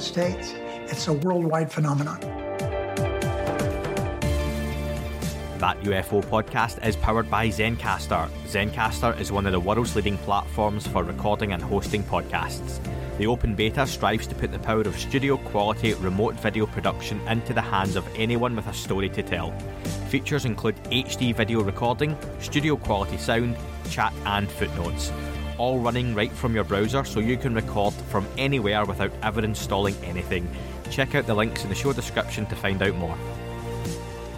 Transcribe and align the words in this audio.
United 0.00 0.02
States. 0.02 0.54
It's 0.90 1.08
a 1.08 1.12
worldwide 1.12 1.70
phenomenon. 1.70 2.20
That 5.58 5.78
UFO 5.82 6.24
podcast 6.24 6.84
is 6.86 6.96
powered 6.96 7.30
by 7.30 7.48
Zencastr. 7.48 8.30
Zencastr 8.46 9.20
is 9.20 9.30
one 9.30 9.46
of 9.46 9.52
the 9.52 9.60
world's 9.60 9.94
leading 9.94 10.16
platforms 10.18 10.86
for 10.86 11.04
recording 11.04 11.52
and 11.52 11.62
hosting 11.62 12.02
podcasts. 12.02 12.78
The 13.18 13.26
open 13.26 13.54
beta 13.54 13.86
strives 13.86 14.26
to 14.28 14.34
put 14.34 14.52
the 14.52 14.58
power 14.58 14.80
of 14.80 14.98
studio 14.98 15.36
quality 15.36 15.92
remote 15.94 16.36
video 16.36 16.64
production 16.64 17.20
into 17.28 17.52
the 17.52 17.60
hands 17.60 17.96
of 17.96 18.08
anyone 18.16 18.56
with 18.56 18.68
a 18.68 18.72
story 18.72 19.10
to 19.10 19.22
tell. 19.22 19.52
Features 20.08 20.46
include 20.46 20.76
HD 20.84 21.34
video 21.34 21.60
recording, 21.60 22.16
studio 22.40 22.76
quality 22.76 23.18
sound, 23.18 23.56
chat, 23.90 24.14
and 24.24 24.50
footnotes. 24.50 25.12
All 25.60 25.78
running 25.78 26.14
right 26.14 26.32
from 26.32 26.54
your 26.54 26.64
browser 26.64 27.04
so 27.04 27.20
you 27.20 27.36
can 27.36 27.54
record 27.54 27.92
from 27.92 28.26
anywhere 28.38 28.86
without 28.86 29.12
ever 29.22 29.44
installing 29.44 29.94
anything. 29.96 30.48
Check 30.90 31.14
out 31.14 31.26
the 31.26 31.34
links 31.34 31.64
in 31.64 31.68
the 31.68 31.74
show 31.74 31.92
description 31.92 32.46
to 32.46 32.56
find 32.56 32.82
out 32.82 32.94
more. 32.94 33.14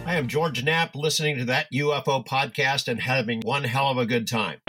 I 0.05 0.15
am 0.15 0.27
George 0.27 0.65
Knapp, 0.65 0.95
listening 0.95 1.37
to 1.37 1.45
that 1.45 1.71
UFO 1.71 2.27
podcast 2.27 2.89
and 2.89 2.99
having 2.99 3.39
one 3.45 3.63
hell 3.63 3.87
of 3.87 3.97
a 3.97 4.05
good 4.05 4.27
time. 4.27 4.59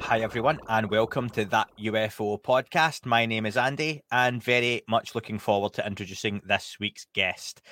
Hi, 0.00 0.18
everyone, 0.18 0.58
and 0.68 0.90
welcome 0.90 1.30
to 1.30 1.44
that 1.44 1.68
UFO 1.80 2.42
podcast. 2.42 3.06
My 3.06 3.26
name 3.26 3.46
is 3.46 3.56
Andy, 3.56 4.02
and 4.10 4.42
very 4.42 4.82
much 4.88 5.14
looking 5.14 5.38
forward 5.38 5.74
to 5.74 5.86
introducing 5.86 6.40
this 6.44 6.78
week's 6.80 7.06
guest. 7.14 7.62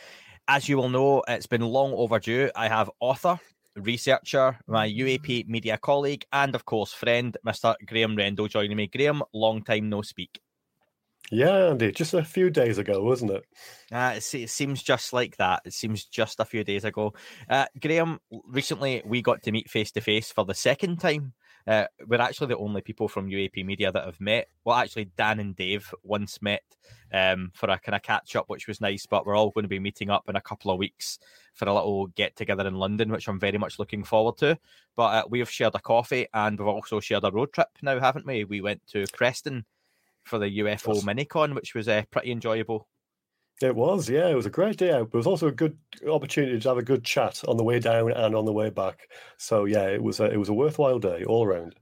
As 0.47 0.69
you 0.69 0.77
will 0.77 0.89
know, 0.89 1.25
it's 1.27 1.49
been 1.49 1.63
long 1.63 1.93
overdue. 1.95 2.53
I 2.55 2.69
have 2.69 2.89
author, 3.01 3.41
researcher, 3.77 4.59
my 4.67 4.89
UAP 4.89 5.49
media 5.49 5.79
colleague, 5.79 6.25
and 6.33 6.55
of 6.55 6.65
course, 6.65 6.93
friend, 6.93 7.37
Mr. 7.47 7.75
Graeme 7.87 8.17
Rendall, 8.17 8.49
joining 8.49 8.77
me. 8.77 8.87
Graeme, 8.87 9.23
long 9.33 9.63
time 9.63 9.89
no 9.89 10.03
speak. 10.03 10.41
Yeah, 11.31 11.71
Andy, 11.71 11.91
just 11.91 12.15
a 12.15 12.25
few 12.25 12.51
days 12.51 12.79
ago, 12.79 13.03
wasn't 13.03 13.33
it? 13.33 13.45
Uh, 13.91 14.13
it, 14.17 14.35
it 14.35 14.51
seems 14.51 14.83
just 14.83 15.13
like 15.13 15.37
that. 15.39 15.63
It 15.65 15.73
seems 15.73 16.05
just 16.05 16.39
a 16.39 16.45
few 16.45 16.63
days 16.63 16.85
ago. 16.85 17.15
Uh, 17.49 17.67
Graeme, 17.81 18.21
recently 18.49 19.03
we 19.05 19.23
got 19.23 19.43
to 19.43 19.53
meet 19.53 19.69
face 19.69 19.91
to 19.93 20.01
face 20.01 20.31
for 20.31 20.45
the 20.45 20.55
second 20.55 20.99
time. 20.99 21.33
Uh, 21.67 21.87
we're 22.07 22.21
actually 22.21 22.47
the 22.47 22.57
only 22.57 22.81
people 22.81 23.09
from 23.09 23.29
UAP 23.29 23.65
Media 23.65 23.91
that 23.91 24.05
have 24.05 24.21
met. 24.21 24.49
Well, 24.65 24.77
actually, 24.77 25.07
Dan 25.17 25.41
and 25.41 25.57
Dave 25.57 25.93
once 26.03 26.41
met 26.41 26.63
um, 27.13 27.51
for 27.55 27.69
a 27.69 27.79
kind 27.79 27.97
of 27.97 28.03
catch 28.03 28.37
up, 28.37 28.49
which 28.49 28.69
was 28.69 28.81
nice. 28.81 29.07
But 29.07 29.27
we're 29.27 29.37
all 29.37 29.51
going 29.51 29.65
to 29.65 29.69
be 29.69 29.81
meeting 29.81 30.11
up 30.11 30.29
in 30.29 30.37
a 30.37 30.41
couple 30.41 30.71
of 30.71 30.79
weeks 30.79 31.19
for 31.55 31.69
a 31.69 31.75
little 31.75 32.07
get 32.09 32.37
together 32.37 32.67
in 32.67 32.75
London, 32.75 33.11
which 33.11 33.29
I'm 33.29 33.41
very 33.41 33.59
much 33.59 33.79
looking 33.79 34.05
forward 34.05 34.37
to. 34.39 34.59
But 34.95 35.15
uh, 35.15 35.25
we 35.29 35.41
have 35.41 35.51
shared 35.51 35.75
a 35.75 35.81
coffee 35.81 36.27
and 36.33 36.59
we've 36.59 36.69
also 36.69 37.01
shared 37.01 37.25
a 37.25 37.31
road 37.31 37.53
trip 37.53 37.69
now, 37.83 37.99
haven't 37.99 38.27
we? 38.27 38.45
We 38.45 38.61
went 38.61 38.87
to 38.89 39.05
Preston 39.13 39.65
for 40.25 40.39
the 40.39 40.59
UFO 40.59 40.95
Yes. 40.95 41.05
Minicon, 41.05 41.55
which 41.55 41.75
was 41.75 41.89
uh, 41.89 42.03
pretty 42.11 42.31
enjoyable. 42.31 42.87
It 43.63 43.75
was, 43.75 44.09
yeah, 44.09 44.29
it 44.29 44.35
was 44.35 44.47
a 44.47 44.51
great 44.51 44.77
day 44.77 44.93
out. 44.93 45.11
But 45.11 45.17
it 45.17 45.21
was 45.21 45.27
also 45.27 45.47
a 45.49 45.53
good 45.53 45.79
opportunity 46.09 46.61
to 46.61 46.69
have 46.69 46.79
a 46.79 46.83
good 46.83 47.05
chat 47.05 47.43
on 47.49 47.57
the 47.57 47.65
way 47.65 47.79
down 47.79 48.13
and 48.13 48.35
on 48.35 48.45
the 48.45 48.53
way 48.53 48.69
back. 48.71 49.09
So 49.39 49.65
yeah, 49.65 49.89
it 49.89 50.03
was 50.03 50.21
a, 50.21 50.25
it 50.25 50.37
was 50.37 50.51
a 50.51 50.55
worthwhile 50.55 50.99
day 50.99 51.25
all 51.25 51.45
around. 51.47 51.75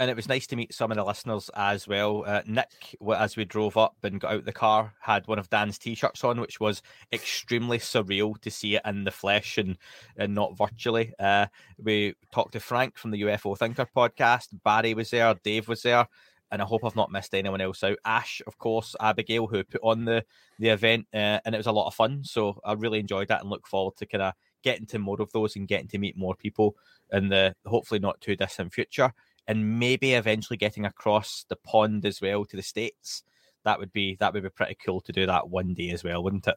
and 0.00 0.10
it 0.10 0.16
was 0.16 0.28
nice 0.28 0.46
to 0.48 0.56
meet 0.56 0.72
some 0.74 0.90
of 0.90 0.96
the 0.96 1.04
listeners 1.04 1.50
as 1.54 1.86
well. 1.86 2.24
Uh, 2.26 2.40
Nick, 2.46 2.96
as 3.16 3.36
we 3.36 3.44
drove 3.44 3.76
up 3.76 3.96
and 4.02 4.18
got 4.18 4.32
out 4.32 4.38
of 4.38 4.44
the 4.46 4.52
car, 4.52 4.94
had 4.98 5.28
one 5.28 5.38
of 5.38 5.50
Dan's 5.50 5.78
t-shirts 5.78 6.24
on, 6.24 6.40
which 6.40 6.58
was 6.58 6.82
extremely 7.12 7.78
surreal 7.78 8.40
to 8.40 8.50
see 8.50 8.76
it 8.76 8.82
in 8.86 9.04
the 9.04 9.10
flesh 9.10 9.58
and 9.58 9.76
and 10.16 10.34
not 10.34 10.56
virtually. 10.56 11.12
Uh, 11.18 11.46
we 11.78 12.14
talked 12.32 12.52
to 12.54 12.60
Frank 12.60 12.96
from 12.96 13.10
the 13.10 13.22
UFO 13.22 13.56
Thinker 13.56 13.86
podcast. 13.94 14.48
Barry 14.64 14.94
was 14.94 15.10
there, 15.10 15.34
Dave 15.44 15.68
was 15.68 15.82
there, 15.82 16.08
and 16.50 16.60
I 16.60 16.64
hope 16.64 16.84
I've 16.84 16.96
not 16.96 17.12
missed 17.12 17.34
anyone 17.34 17.60
else 17.60 17.82
out. 17.84 17.98
Ash, 18.04 18.42
of 18.46 18.58
course, 18.58 18.96
Abigail, 19.00 19.46
who 19.46 19.64
put 19.64 19.80
on 19.82 20.04
the 20.04 20.24
the 20.58 20.68
event, 20.68 21.06
uh, 21.14 21.40
and 21.44 21.54
it 21.54 21.58
was 21.58 21.66
a 21.66 21.72
lot 21.72 21.86
of 21.86 21.94
fun. 21.94 22.22
So 22.24 22.60
I 22.64 22.72
really 22.72 23.00
enjoyed 23.00 23.28
that 23.28 23.40
and 23.40 23.50
look 23.50 23.66
forward 23.66 23.96
to 23.96 24.06
kind 24.06 24.22
of 24.22 24.34
getting 24.62 24.86
to 24.86 24.98
more 24.98 25.20
of 25.20 25.32
those 25.32 25.56
and 25.56 25.68
getting 25.68 25.88
to 25.88 25.98
meet 25.98 26.16
more 26.16 26.34
people 26.34 26.76
in 27.12 27.28
the 27.28 27.54
hopefully 27.66 28.00
not 28.00 28.20
too 28.20 28.36
distant 28.36 28.72
future 28.72 29.12
and 29.48 29.80
maybe 29.80 30.14
eventually 30.14 30.56
getting 30.56 30.84
across 30.84 31.44
the 31.48 31.56
pond 31.56 32.04
as 32.04 32.20
well 32.20 32.44
to 32.44 32.56
the 32.56 32.62
states. 32.62 33.22
That 33.64 33.78
would 33.78 33.92
be 33.92 34.16
that 34.20 34.32
would 34.32 34.42
be 34.42 34.48
pretty 34.48 34.76
cool 34.84 35.00
to 35.02 35.12
do 35.12 35.26
that 35.26 35.48
one 35.48 35.74
day 35.74 35.90
as 35.90 36.04
well, 36.04 36.22
wouldn't 36.22 36.46
it? 36.46 36.56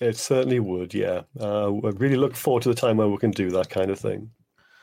It 0.00 0.16
certainly 0.16 0.60
would, 0.60 0.94
yeah. 0.94 1.22
Uh, 1.38 1.72
I 1.72 1.90
really 1.90 2.16
look 2.16 2.34
forward 2.34 2.64
to 2.64 2.70
the 2.70 2.74
time 2.74 2.96
where 2.96 3.08
we 3.08 3.18
can 3.18 3.30
do 3.30 3.50
that 3.50 3.70
kind 3.70 3.90
of 3.90 3.98
thing. 3.98 4.30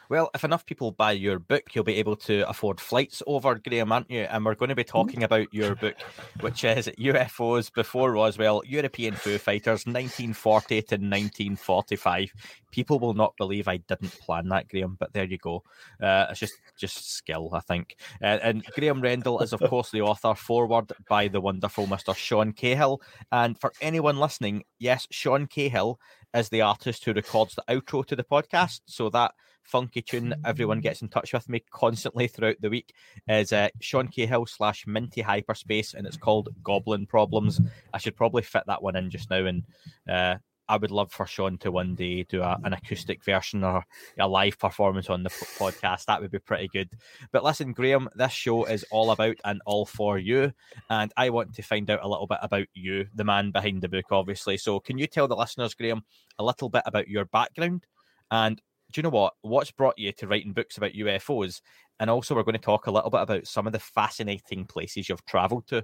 Well, 0.10 0.32
if 0.34 0.44
enough 0.44 0.66
people 0.66 0.92
buy 0.92 1.12
your 1.12 1.38
book, 1.38 1.76
you'll 1.76 1.84
be 1.84 1.98
able 1.98 2.16
to 2.16 2.50
afford 2.50 2.82
flights 2.82 3.22
over, 3.28 3.54
Graeme, 3.54 3.92
aren't 3.92 4.10
you? 4.10 4.22
And 4.22 4.44
we're 4.44 4.56
going 4.56 4.70
to 4.70 4.76
be 4.76 4.84
talking 4.84 5.22
about 5.22 5.54
your 5.54 5.76
book, 5.76 5.98
which 6.42 6.64
is 6.64 6.88
UFOs 6.98 7.72
Before 7.72 8.12
Roswell, 8.12 8.64
European 8.66 9.14
Foo 9.14 9.38
Fighters, 9.38 9.86
1940 9.86 10.82
to 10.82 10.96
1945. 10.96 12.34
People 12.72 12.98
will 12.98 13.14
not 13.14 13.38
believe 13.38 13.68
I 13.68 13.78
didn't 13.78 14.18
plan 14.20 14.50
that, 14.50 14.68
Graeme, 14.68 14.98
but 15.00 15.14
there 15.14 15.26
you 15.26 15.38
go. 15.38 15.62
Uh, 16.02 16.26
it's 16.32 16.40
just 16.40 16.56
just 16.76 17.12
skill, 17.12 17.52
I 17.54 17.60
think. 17.60 17.96
Uh, 18.20 18.40
and 18.42 18.66
Graeme 18.74 19.02
Rendall 19.02 19.44
is, 19.44 19.54
of 19.54 19.60
course, 19.60 19.92
the 19.92 20.02
author, 20.02 20.34
forward 20.34 20.92
by 21.08 21.28
the 21.28 21.42
wonderful 21.42 21.86
Mr. 21.86 22.16
Sean 22.16 22.54
Cahill. 22.54 23.00
And 23.32 23.60
for 23.60 23.74
anyone 23.80 24.18
listening, 24.18 24.64
yes, 24.80 25.08
Sean 25.12 25.46
Cahill 25.46 26.00
is 26.34 26.50
the 26.50 26.62
artist 26.62 27.06
who 27.06 27.14
records 27.14 27.56
the 27.56 27.64
outro 27.70 28.06
to 28.06 28.16
the 28.16 28.24
podcast. 28.24 28.82
So 28.86 29.10
that 29.10 29.34
funky 29.64 30.02
tune 30.02 30.34
everyone 30.46 30.80
gets 30.80 31.02
in 31.02 31.08
touch 31.10 31.34
with 31.34 31.48
me 31.48 31.64
constantly 31.72 32.28
throughout 32.28 32.56
the 32.60 32.70
week 32.70 32.94
is 33.28 33.54
uh, 33.54 33.70
Sean 33.80 34.08
Cahill 34.08 34.46
slash 34.46 34.86
Minty 34.88 35.22
Hyperspace, 35.22 35.94
and 35.94 36.08
it's 36.08 36.18
called 36.18 36.50
Goblin 36.64 37.06
Problems. 37.06 37.62
I 37.94 37.98
should 37.98 38.16
probably 38.16 38.44
fit 38.44 38.64
that 38.68 38.82
one 38.82 38.96
in 38.96 39.10
just 39.10 39.30
now, 39.30 39.46
and 39.46 39.64
uh, 40.10 40.36
I 40.70 40.78
would 40.78 40.92
love 40.92 41.12
for 41.12 41.26
Sean 41.26 41.58
to 41.60 41.72
one 41.72 41.96
day 41.96 42.24
do 42.24 42.42
a, 42.42 42.58
an 42.64 42.74
acoustic 42.74 43.24
version 43.26 43.64
or 43.64 43.84
a 44.18 44.28
live 44.28 44.58
performance 44.58 45.10
on 45.10 45.24
the 45.24 45.30
podcast. 45.30 46.06
That 46.06 46.22
would 46.22 46.32
be 46.32 46.40
pretty 46.40 46.70
good. 46.70 46.90
But 47.32 47.44
listen, 47.44 47.74
Graeme, 47.74 48.08
this 48.16 48.32
show 48.32 48.64
is 48.66 48.86
all 48.92 49.12
about 49.12 49.36
and 49.44 49.62
all 49.66 49.86
for 49.86 50.18
you, 50.18 50.54
and 50.90 51.12
I 51.18 51.30
want 51.32 51.56
to 51.56 51.62
find 51.62 51.90
out 51.90 52.04
a 52.04 52.08
little 52.08 52.28
bit 52.28 52.40
about 52.42 52.68
you, 52.74 53.08
the 53.14 53.26
man 53.26 53.52
behind 53.52 53.82
the 53.82 53.90
book, 53.90 54.06
obviously. 54.12 54.58
So, 54.58 54.80
can 54.80 54.98
you 54.98 55.08
tell 55.08 55.28
the 55.28 55.36
listeners, 55.36 55.74
Graeme, 55.74 56.04
a 56.38 56.44
little 56.44 56.70
bit 56.70 56.84
about 56.86 57.08
your 57.08 57.26
background 57.26 57.86
and 58.32 58.62
do 58.92 59.00
you 59.00 59.04
know 59.04 59.10
what? 59.10 59.34
What's 59.42 59.72
brought 59.72 60.00
you 60.00 60.12
to 60.14 60.28
writing 60.28 60.54
books 60.54 60.78
about 60.78 60.94
UFOs? 60.94 61.62
And 62.00 62.10
also, 62.10 62.34
we're 62.34 62.44
going 62.44 62.54
to 62.54 62.60
talk 62.60 62.88
a 62.88 62.92
little 62.92 63.10
bit 63.10 63.22
about 63.22 63.46
some 63.46 63.68
of 63.68 63.74
the 63.74 63.80
fascinating 63.80 64.66
places 64.66 65.10
you've 65.10 65.26
travelled 65.26 65.68
to. 65.68 65.84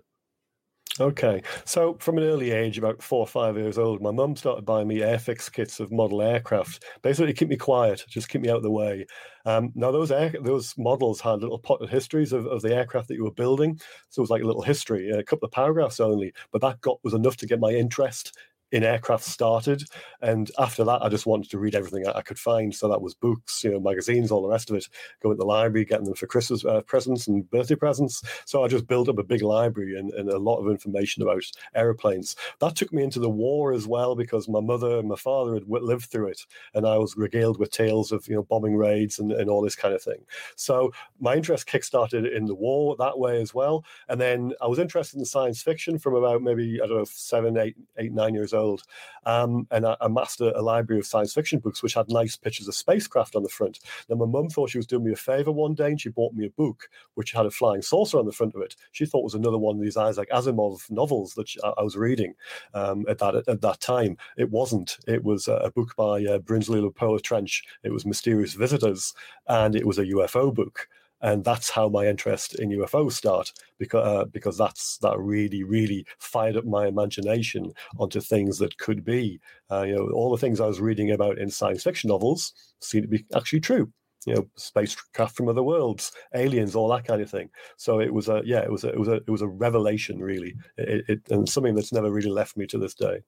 Okay, 0.98 1.42
so 1.66 1.98
from 2.00 2.18
an 2.18 2.24
early 2.24 2.52
age, 2.52 2.78
about 2.78 3.04
four 3.04 3.20
or 3.20 3.28
five 3.28 3.58
years 3.58 3.78
old, 3.78 4.02
my 4.02 4.12
mum 4.12 4.34
started 4.38 4.64
buying 4.64 4.88
me 4.88 5.00
airfix 5.00 5.52
kits 5.52 5.82
of 5.82 5.92
model 5.92 6.22
aircraft, 6.22 6.86
basically 7.02 7.34
to 7.34 7.38
keep 7.38 7.50
me 7.50 7.58
quiet, 7.58 8.06
just 8.08 8.30
keep 8.30 8.40
me 8.42 8.50
out 8.50 8.58
of 8.58 8.64
the 8.64 8.72
way. 8.72 9.06
Um, 9.46 9.74
now 9.76 9.92
those 9.92 10.10
air, 10.10 10.34
those 10.42 10.74
models 10.78 11.20
had 11.20 11.42
little 11.42 11.60
potted 11.60 11.90
histories 11.90 12.32
of, 12.32 12.46
of 12.46 12.62
the 12.62 12.74
aircraft 12.74 13.10
that 13.10 13.16
you 13.16 13.26
were 13.26 13.32
building, 13.32 13.78
so 14.10 14.22
it 14.22 14.24
was 14.24 14.30
like 14.30 14.42
a 14.42 14.46
little 14.46 14.62
history, 14.62 15.10
a 15.10 15.22
couple 15.22 15.46
of 15.46 15.52
paragraphs 15.52 16.00
only, 16.00 16.34
but 16.54 16.62
that 16.62 16.80
got 16.80 17.04
was 17.04 17.14
enough 17.14 17.36
to 17.38 17.46
get 17.46 17.60
my 17.60 17.72
interest 17.72 18.32
in 18.72 18.84
aircraft 18.84 19.24
started. 19.24 19.84
And 20.22 20.50
after 20.58 20.84
that, 20.84 21.04
I 21.04 21.10
just 21.10 21.26
wanted 21.26 21.50
to 21.52 21.60
read 21.60 21.76
everything 21.76 22.08
I 22.08 22.22
could 22.22 22.40
find. 22.40 22.74
So 22.74 22.90
that 22.90 23.02
was 23.02 23.14
books, 23.14 23.64
you 23.64 23.72
know, 23.72 23.80
magazines, 23.80 24.32
all 24.32 24.42
the 24.42 24.50
rest 24.50 24.70
of 24.70 24.76
it. 24.76 24.88
Going 25.22 25.36
to 25.36 25.40
the 25.40 25.46
library, 25.46 25.86
getting 25.86 26.06
them 26.06 26.16
for 26.16 26.28
Christmas 26.28 26.66
uh, 26.66 26.82
presents 26.82 27.28
and 27.28 27.50
birthday 27.50 27.76
presents. 27.76 28.24
So 28.46 28.64
I 28.64 28.68
just 28.68 28.88
built 28.88 29.08
up 29.08 29.20
a 29.20 29.24
big 29.24 29.42
library 29.42 29.98
and, 29.98 30.12
and 30.14 30.30
a 30.30 30.40
lot 30.40 30.58
of 30.58 30.70
information 30.70 31.22
about 31.22 31.44
aeroplanes. 31.76 32.36
That 32.60 32.76
took 32.76 32.92
me 32.92 33.04
into 33.04 33.20
the 33.20 33.30
war 33.30 33.72
as 33.72 33.88
well 33.88 34.16
because 34.16 34.50
my 34.50 34.62
mother 34.62 34.98
and 34.98 35.08
my 35.08 35.16
father 35.16 35.54
had 35.54 35.68
lived 35.68 36.06
through 36.06 36.28
it, 36.30 36.42
and 36.74 36.86
I 36.86 36.98
was 36.98 37.16
regaled 37.16 37.60
with 37.60 37.72
tales 37.72 38.12
of 38.12 38.28
you 38.28 38.36
know 38.36 38.44
bombing 38.44 38.76
raids 38.76 39.20
and, 39.20 39.32
and 39.32 39.50
all 39.50 39.62
this 39.62 39.76
kind 39.76 39.94
of 39.94 40.02
thing. 40.02 40.26
So 40.56 40.92
my 41.20 41.36
interest 41.36 41.68
kickstarted 41.68 42.36
in 42.36 42.46
the 42.46 42.56
war 42.56 42.96
that 42.98 43.20
way 43.20 43.42
as 43.42 43.54
well. 43.54 43.86
And 44.10 44.20
then 44.20 44.54
I 44.62 44.68
was 44.68 44.80
interested 44.80 45.20
in 45.20 45.26
science 45.26 45.62
fiction 45.62 46.00
from 46.00 46.16
about 46.16 46.42
maybe 46.42 46.80
I 46.84 46.88
don't 46.88 46.98
know 46.98 47.06
seven, 47.06 47.58
eight, 47.58 47.76
eight, 47.98 48.12
nine 48.12 48.34
years 48.34 48.54
old 48.54 48.65
world. 48.66 48.84
Um, 49.26 49.68
and 49.72 49.86
I 49.86 49.96
amassed 50.02 50.42
a, 50.42 50.58
a, 50.58 50.62
library 50.62 51.00
of 51.00 51.06
science 51.06 51.34
fiction 51.34 51.60
books 51.60 51.82
which 51.82 51.96
had 51.96 52.10
nice 52.10 52.36
pictures 52.36 52.68
of 52.68 52.76
spacecraft 52.76 53.36
on 53.36 53.44
the 53.44 53.50
front. 53.50 53.80
Now, 54.08 54.18
my 54.18 54.26
mum 54.26 54.50
thought 54.50 54.70
she 54.70 54.78
was 54.78 54.86
doing 54.86 55.04
me 55.04 55.14
a 55.14 55.16
favor 55.16 55.52
one 55.52 55.74
day 55.74 55.88
and 55.88 56.00
she 56.00 56.10
bought 56.10 56.34
me 56.34 56.46
a 56.46 56.52
book 56.52 56.90
which 57.16 57.32
had 57.32 57.46
a 57.46 57.52
flying 57.52 57.82
saucer 57.82 58.20
on 58.20 58.26
the 58.26 58.32
front 58.32 58.54
of 58.56 58.62
it. 58.62 58.76
She 58.92 59.06
thought 59.06 59.22
it 59.22 59.32
was 59.32 59.34
another 59.34 59.58
one 59.58 59.78
of 59.78 59.82
these 59.82 59.98
Isaac 59.98 60.30
Asimov 60.30 60.90
novels 60.92 61.34
that 61.36 61.50
she, 61.50 61.60
I 61.64 61.82
was 61.82 61.96
reading 61.96 62.36
um, 62.74 63.06
at, 63.08 63.18
that, 63.20 63.36
at 63.48 63.62
that 63.62 63.80
time. 63.80 64.18
It 64.38 64.52
wasn't. 64.52 64.98
It 65.08 65.24
was 65.24 65.48
a 65.48 65.72
book 65.76 65.96
by 65.96 66.24
uh, 66.26 66.40
Brinsley 66.40 66.82
Le 66.82 67.20
Trench. 67.20 67.64
It 67.84 67.92
was 67.92 68.06
Mysterious 68.06 68.54
Visitors, 68.54 69.14
and 69.48 69.76
it 69.76 69.88
was 69.88 69.98
a 69.98 70.06
UFO 70.06 70.54
book 70.54 70.88
and 71.26 71.44
that's 71.44 71.72
how 71.72 71.90
my 71.90 72.06
interest 72.06 72.54
in 72.60 72.70
UFOs 72.70 73.14
start 73.14 73.52
because 73.80 74.06
uh, 74.06 74.26
because 74.26 74.58
that's 74.60 75.00
that 75.00 75.18
really 75.20 75.64
really 75.64 76.06
fired 76.20 76.56
up 76.56 76.66
my 76.66 76.86
imagination 76.86 77.74
onto 77.98 78.22
things 78.22 78.60
that 78.60 78.78
could 78.78 79.04
be. 79.04 79.40
Uh, 79.72 79.82
you 79.82 79.96
know, 79.96 80.08
all 80.12 80.30
the 80.32 80.38
things 80.38 80.62
I 80.62 80.68
was 80.68 80.80
reading 80.80 81.12
about 81.12 81.40
in 81.40 81.50
science 81.50 81.84
fiction 81.84 82.10
novels 82.10 82.54
seem 82.80 83.02
to 83.02 83.08
be 83.08 83.26
actually 83.36 83.62
true. 83.62 83.92
You 84.28 84.36
know, 84.36 84.48
spacecraft 84.56 85.36
from 85.36 85.50
other 85.50 85.64
worlds, 85.64 86.12
aliens, 86.36 86.76
all 86.76 86.90
that 86.90 87.06
kind 87.06 87.22
of 87.22 87.30
thing. 87.30 87.50
So 87.78 88.00
it 88.00 88.14
was 88.14 88.30
a 88.30 88.44
yeah, 88.46 88.62
it 88.62 88.72
was 88.72 88.84
a 88.84 88.90
it 88.90 89.00
was 89.00 89.08
a 89.08 89.16
it 89.16 89.30
was 89.30 89.42
a 89.42 89.48
revelation 89.48 90.20
really, 90.20 90.56
it, 90.78 91.06
it, 91.10 91.22
and 91.32 91.50
something 91.50 91.74
that's 91.74 91.94
never 91.94 92.12
really 92.12 92.30
left 92.30 92.56
me 92.56 92.68
to 92.68 92.78
this 92.78 92.94
day. 92.94 93.22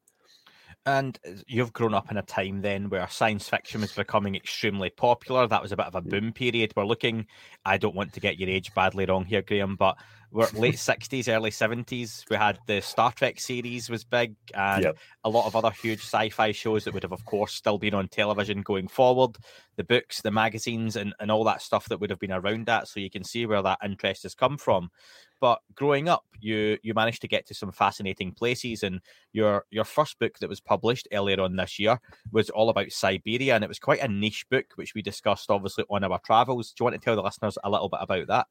And 0.87 1.19
uh, 1.27 1.31
you've 1.47 1.73
grown 1.73 1.93
up 1.93 2.09
in 2.09 2.17
a 2.17 2.21
time 2.21 2.61
then 2.61 2.89
where 2.89 3.05
science 3.09 3.49
fiction 3.49 3.81
was 3.81 3.91
becoming 3.91 4.35
extremely 4.35 4.89
popular. 4.89 5.45
That 5.45 5.61
was 5.61 5.73
a 5.73 5.75
bit 5.75 5.85
of 5.85 5.95
a 5.95 6.01
boom 6.01 6.31
period. 6.31 6.71
We're 6.77 6.85
looking, 6.85 7.27
I 7.65 7.77
don't 7.77 7.93
want 7.93 8.13
to 8.13 8.21
get 8.21 8.39
your 8.39 8.49
age 8.49 8.73
badly 8.73 9.05
wrong 9.05 9.25
here, 9.25 9.41
Graeme, 9.41 9.75
but 9.75 9.97
we're 10.31 10.47
late 10.53 10.75
60s, 10.75 11.33
early 11.33 11.51
70s. 11.51 12.29
We 12.29 12.35
had 12.35 12.59
the 12.67 12.81
Star 12.81 13.11
Trek 13.11 13.39
series 13.39 13.89
was 13.89 14.03
big 14.03 14.35
and 14.53 14.83
yep. 14.83 14.97
a 15.23 15.29
lot 15.29 15.45
of 15.45 15.55
other 15.55 15.71
huge 15.71 16.01
sci 16.01 16.29
fi 16.29 16.51
shows 16.51 16.83
that 16.83 16.93
would 16.93 17.03
have, 17.03 17.13
of 17.13 17.23
course, 17.25 17.53
still 17.53 17.77
been 17.77 17.93
on 17.93 18.09
television 18.09 18.61
going 18.61 18.87
forward. 18.87 19.37
The 19.77 19.83
books, 19.83 20.21
the 20.21 20.31
magazines, 20.31 20.95
and, 20.95 21.13
and 21.19 21.31
all 21.31 21.43
that 21.45 21.61
stuff 21.61 21.87
that 21.89 21.99
would 21.99 22.09
have 22.09 22.19
been 22.19 22.31
around 22.31 22.65
that. 22.65 22.87
So 22.87 22.99
you 22.99 23.09
can 23.09 23.23
see 23.23 23.45
where 23.45 23.61
that 23.61 23.79
interest 23.83 24.23
has 24.23 24.35
come 24.35 24.57
from. 24.57 24.89
But 25.39 25.59
growing 25.75 26.09
up, 26.09 26.25
you 26.39 26.77
you 26.81 26.93
managed 26.93 27.21
to 27.21 27.27
get 27.27 27.45
to 27.47 27.53
some 27.53 27.71
fascinating 27.71 28.31
places, 28.31 28.83
and 28.83 29.01
your 29.33 29.65
your 29.69 29.83
first 29.83 30.17
book 30.19 30.39
that 30.39 30.49
was 30.49 30.59
published 30.59 31.07
earlier 31.13 31.39
on 31.39 31.55
this 31.55 31.77
year 31.77 31.99
was 32.31 32.49
all 32.49 32.69
about 32.69 32.91
Siberia, 32.91 33.53
and 33.53 33.63
it 33.63 33.67
was 33.67 33.79
quite 33.79 34.01
a 34.01 34.07
niche 34.07 34.45
book, 34.49 34.65
which 34.75 34.95
we 34.95 35.01
discussed 35.03 35.51
obviously 35.51 35.85
on 35.89 36.03
our 36.03 36.19
travels. 36.25 36.71
Do 36.71 36.81
you 36.81 36.85
want 36.85 36.95
to 36.95 37.05
tell 37.05 37.15
the 37.15 37.21
listeners 37.21 37.57
a 37.63 37.69
little 37.69 37.89
bit 37.89 37.99
about 38.01 38.27
that? 38.27 38.47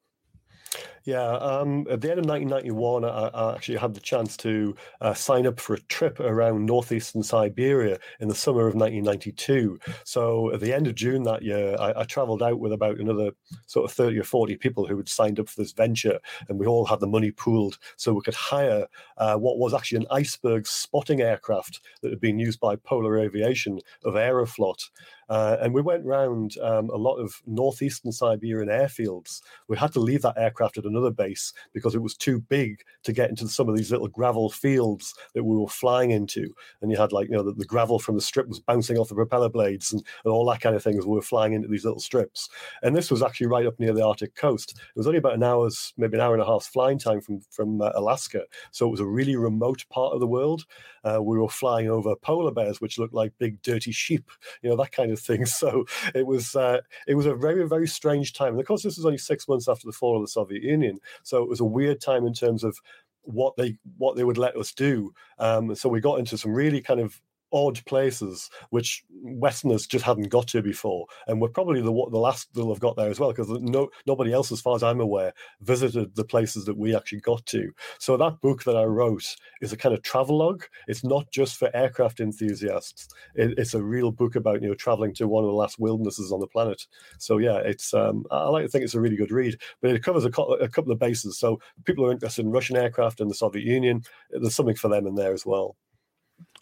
Yeah, 1.05 1.23
um, 1.37 1.87
at 1.89 2.01
the 2.01 2.11
end 2.11 2.19
of 2.19 2.27
1991, 2.27 3.05
I, 3.05 3.09
I 3.09 3.55
actually 3.55 3.79
had 3.79 3.95
the 3.95 4.01
chance 4.01 4.37
to 4.39 4.75
uh, 5.01 5.15
sign 5.15 5.47
up 5.47 5.61
for 5.61 5.75
a 5.75 5.81
trip 5.83 6.19
around 6.19 6.67
northeastern 6.67 7.23
Siberia 7.23 7.99
in 8.19 8.27
the 8.27 8.35
summer 8.35 8.67
of 8.67 8.75
1992. 8.75 9.79
So 10.03 10.53
at 10.53 10.61
the 10.61 10.75
end 10.75 10.89
of 10.89 10.97
June 10.97 11.23
that 11.23 11.43
year, 11.43 11.77
I, 11.79 12.01
I 12.01 12.05
traveled 12.05 12.43
out 12.43 12.59
with 12.59 12.73
about 12.73 12.99
another 12.99 13.31
sort 13.67 13.89
of 13.89 13.97
30 13.97 14.19
or 14.19 14.25
40 14.25 14.57
people 14.57 14.87
who 14.87 14.97
had 14.97 15.09
signed 15.09 15.39
up 15.39 15.49
for 15.49 15.61
this 15.61 15.73
venture, 15.73 16.19
and 16.49 16.59
we 16.59 16.67
all 16.67 16.85
had 16.85 16.99
the 16.99 17.07
money 17.07 17.31
pooled 17.31 17.79
so 17.97 18.13
we 18.13 18.23
could 18.23 18.35
hire 18.35 18.87
uh, 19.19 19.37
what 19.37 19.59
was 19.59 19.75
actually 19.75 19.99
an 19.99 20.07
iceberg 20.11 20.67
spotting 20.67 21.21
aircraft 21.21 21.81
that 22.03 22.11
had 22.11 22.21
been 22.21 22.41
used 22.41 22.59
by 22.59 22.75
Polar 22.75 23.17
Aviation 23.19 23.81
of 24.05 24.15
Aeroflot. 24.15 24.91
Uh, 25.29 25.57
and 25.61 25.75
we 25.75 25.83
went 25.83 26.05
round 26.05 26.57
um, 26.59 26.91
a 26.91 26.97
lot 26.97 27.17
of 27.17 27.35
northeastern 27.47 28.13
Siberian 28.13 28.69
airfields. 28.69 29.41
We 29.69 29.77
had 29.77 29.93
to 29.95 30.01
leave 30.01 30.23
that 30.23 30.39
aircraft 30.39 30.79
at 30.79 30.85
another 30.85 31.11
base 31.11 31.53
because 31.73 31.95
it 31.95 32.03
was 32.03 32.17
too 32.17 32.41
big 32.41 32.81
to 33.05 33.13
get 33.13 33.31
into 33.31 33.49
some 33.49 33.69
of 33.69 33.77
these 33.77 33.91
little 33.91 34.09
gravel 34.09 34.51
fields 34.51 35.15
that 35.35 35.45
we 35.45 35.57
were 35.57 35.69
flying 35.69 36.11
into. 36.11 36.55
And 36.81 36.91
you 36.91 36.97
had 36.97 37.13
like, 37.13 37.29
you 37.29 37.37
know, 37.37 37.43
the, 37.43 37.55
the 37.55 37.65
gravel 37.65 37.99
from 37.99 38.15
the 38.15 38.21
strip 38.21 38.49
was 38.49 38.61
bouncing 38.61 38.99
off 38.99 39.09
the 39.09 39.15
propeller 39.15 39.49
blades 39.49 39.93
and, 39.93 40.03
and 40.25 40.33
all 40.33 40.49
that 40.51 40.61
kind 40.61 40.77
of 40.77 40.83
thing 40.83 40.99
as 40.99 41.07
we 41.07 41.15
were 41.15 41.23
flying 41.23 41.53
into 41.53 41.69
these 41.69 41.85
little 41.85 42.01
strips. 42.01 42.49
And 42.83 42.95
this 42.95 43.11
was 43.11 43.23
actually 43.23 43.49
right 43.49 43.67
up 43.67 43.79
near 43.79 43.93
the 43.93 44.07
Arctic 44.07 44.35
coast. 44.35 44.73
It 44.73 44.99
was 44.99 45.07
only 45.07 45.19
about 45.19 45.35
an 45.35 45.43
hour's, 45.43 45.93
maybe 45.97 46.17
an 46.17 46.21
hour 46.21 46.35
and 46.35 46.43
a 46.43 46.47
half's 46.47 46.69
flying 46.69 46.99
time 46.99 47.21
from, 47.21 47.41
from 47.51 47.81
uh, 47.81 47.91
Alaska. 47.95 48.43
So 48.71 48.87
it 48.87 48.91
was 48.91 49.01
a 49.01 49.07
really 49.07 49.37
remote 49.37 49.85
part 49.91 50.13
of 50.13 50.21
the 50.21 50.27
world. 50.27 50.65
Uh, 51.07 51.23
we 51.23 51.39
were 51.39 51.49
flying 51.49 51.89
over 51.89 52.17
polar 52.17 52.51
bears, 52.51 52.81
which 52.81 52.99
looked 52.99 53.15
like 53.15 53.33
big 53.39 53.63
dirty 53.63 53.93
sheep, 53.93 54.29
you 54.63 54.69
know, 54.69 54.77
that 54.77 54.93
kind 54.93 55.13
of 55.13 55.21
thing. 55.21 55.45
So 55.57 55.87
it 56.15 56.27
was 56.27 56.55
uh, 56.55 56.81
it 57.07 57.15
was 57.15 57.25
a 57.25 57.35
very 57.35 57.67
very 57.67 57.89
strange 57.89 58.33
time. 58.33 58.53
And 58.53 58.61
of 58.61 58.67
course, 58.67 58.83
this 58.83 58.97
was 58.97 59.07
only 59.07 59.19
six 59.19 59.49
months 59.49 59.69
after 59.69 59.87
the 59.87 59.93
fall 59.93 60.17
of 60.17 60.23
the 60.23 60.29
Soviet 60.29 60.63
Union, 60.63 60.99
so 61.23 61.43
it 61.43 61.49
was 61.49 61.61
a 61.61 61.65
weird 61.65 62.01
time 62.01 62.27
in 62.27 62.35
terms 62.35 62.63
of 62.63 62.79
what 63.23 63.57
they 63.57 63.77
what 63.99 64.17
they 64.17 64.25
would 64.25 64.39
let 64.39 64.57
us 64.57 64.73
do. 64.73 65.13
Um, 65.39 65.75
so 65.75 65.89
we 65.89 66.01
got 66.01 66.19
into 66.19 66.37
some 66.37 66.53
really 66.53 66.81
kind 66.81 67.01
of 67.01 67.21
odd 67.57 67.83
places 67.87 68.51
which 68.69 69.03
Westerners 69.23 69.87
just 69.87 70.05
hadn't 70.05 70.29
got 70.29 70.47
to 70.49 70.61
before, 70.63 71.07
and 71.27 71.41
we're 71.41 71.49
probably 71.49 71.81
the 71.81 71.93
the 72.11 72.19
last 72.19 72.53
that'll 72.53 72.73
have 72.73 72.81
got 72.81 72.97
there 72.97 73.09
as 73.09 73.19
well 73.19 73.31
because 73.33 73.49
no 73.49 73.89
nobody 74.07 74.33
else, 74.33 74.53
as 74.53 74.61
far 74.61 74.77
as 74.77 74.83
I'm 74.83 75.01
aware, 75.01 75.33
visited 75.63 76.15
the 76.15 76.25
places 76.25 76.67
that 76.67 76.77
we 76.77 76.95
actually 76.95 77.21
got 77.21 77.47
to. 77.47 77.73
So 77.99 78.17
that 78.19 78.41
book 78.43 78.65
that 78.65 78.77
I 78.77 78.85
wrote 78.85 79.37
is 79.63 79.73
a 79.73 79.77
kind 79.77 79.95
of 79.95 80.03
travelogue. 80.03 80.65
It's 80.87 81.03
not 81.03 81.31
just 81.31 81.57
for 81.57 81.75
aircraft 81.75 82.21
enthusiasts. 82.21 83.09
It, 83.35 83.55
it's 83.59 83.75
a 83.75 83.83
real 83.83 84.13
book 84.13 84.37
about 84.37 84.63
you 84.63 84.69
know 84.69 84.75
traveling 84.75 85.15
to 85.15 85.27
one 85.27 85.45
of 85.45 85.49
the 85.49 85.57
last 85.57 85.79
wildernesses 85.79 86.33
on 86.33 86.41
the 86.41 86.47
planet. 86.47 86.87
So 87.19 87.39
yeah, 87.39 87.57
it's 87.57 87.95
um, 87.95 88.27
I 88.31 88.49
like 88.49 88.65
to 88.65 88.69
think 88.69 88.85
it's 88.85 88.95
a 88.95 89.01
really 89.01 89.17
good 89.17 89.33
read, 89.33 89.59
but 89.81 89.91
it 89.91 90.03
covers 90.03 90.27
a, 90.27 90.31
co- 90.31 90.55
a 90.55 90.69
couple 90.69 90.93
of 90.93 90.99
bases. 90.99 91.39
So 91.39 91.59
people 91.85 92.05
who 92.05 92.11
are 92.11 92.13
interested 92.13 92.45
in 92.45 92.53
Russian 92.53 92.77
aircraft 92.77 93.21
and 93.21 93.31
the 93.31 93.35
Soviet 93.35 93.65
Union, 93.65 94.03
there's 94.31 94.55
something 94.55 94.77
for 94.77 94.89
them 94.89 95.07
in 95.07 95.15
there 95.15 95.33
as 95.33 95.47
well 95.47 95.77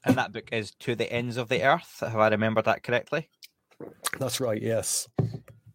and 0.05 0.17
that 0.17 0.33
book 0.33 0.49
is 0.53 0.73
To 0.81 0.95
the 0.95 1.11
Ends 1.12 1.37
of 1.37 1.49
the 1.49 1.62
Earth. 1.62 1.99
Have 2.01 2.17
I 2.17 2.29
remembered 2.29 2.67
that 2.67 2.83
correctly? 2.83 3.29
That's 4.19 4.41
right, 4.41 4.61
yes. 4.61 5.09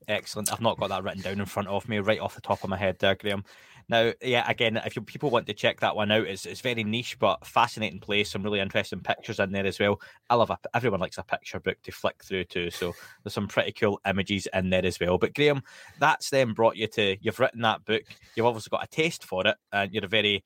Excellent. 0.08 0.52
I've 0.52 0.62
not 0.62 0.80
got 0.80 0.90
that 0.90 1.04
written 1.04 1.22
down 1.22 1.40
in 1.40 1.46
front 1.46 1.68
of 1.68 1.88
me, 1.88 2.00
right 2.00 2.20
off 2.20 2.36
the 2.36 2.42
top 2.42 2.64
of 2.64 2.70
my 2.70 2.78
head 2.78 2.98
there, 3.00 3.16
Graeme. 3.16 3.44
Now, 3.90 4.14
yeah, 4.22 4.48
again, 4.48 4.78
if 4.86 4.96
you, 4.96 5.02
people 5.02 5.32
want 5.32 5.48
to 5.48 5.54
check 5.54 5.80
that 5.80 5.96
one 5.96 6.12
out, 6.12 6.28
it's, 6.28 6.46
it's 6.46 6.62
very 6.62 6.84
niche 6.84 7.18
but 7.18 7.46
fascinating 7.46 8.00
place. 8.00 8.30
Some 8.30 8.44
really 8.44 8.60
interesting 8.60 9.00
pictures 9.00 9.40
in 9.40 9.52
there 9.52 9.66
as 9.66 9.80
well. 9.80 10.00
I 10.30 10.36
love 10.36 10.52
a, 10.52 10.60
everyone 10.76 11.00
likes 11.00 11.18
a 11.18 11.24
picture 11.24 11.60
book 11.60 11.78
to 11.84 11.92
flick 11.92 12.24
through 12.24 12.44
too, 12.46 12.70
so 12.70 12.94
there's 13.24 13.34
some 13.34 13.48
pretty 13.48 13.72
cool 13.72 14.00
images 14.08 14.48
in 14.54 14.70
there 14.70 14.86
as 14.86 15.00
well. 15.00 15.18
But 15.18 15.34
Graeme, 15.34 15.64
that's 15.98 16.30
then 16.30 16.54
brought 16.54 16.76
you 16.76 16.86
to 16.88 17.18
you've 17.20 17.40
written 17.40 17.62
that 17.62 17.84
book. 17.84 18.04
You've 18.36 18.46
obviously 18.46 18.70
got 18.70 18.84
a 18.84 18.88
taste 18.88 19.26
for 19.26 19.48
it, 19.48 19.58
and 19.74 19.92
you're 19.92 20.06
a 20.06 20.08
very 20.08 20.44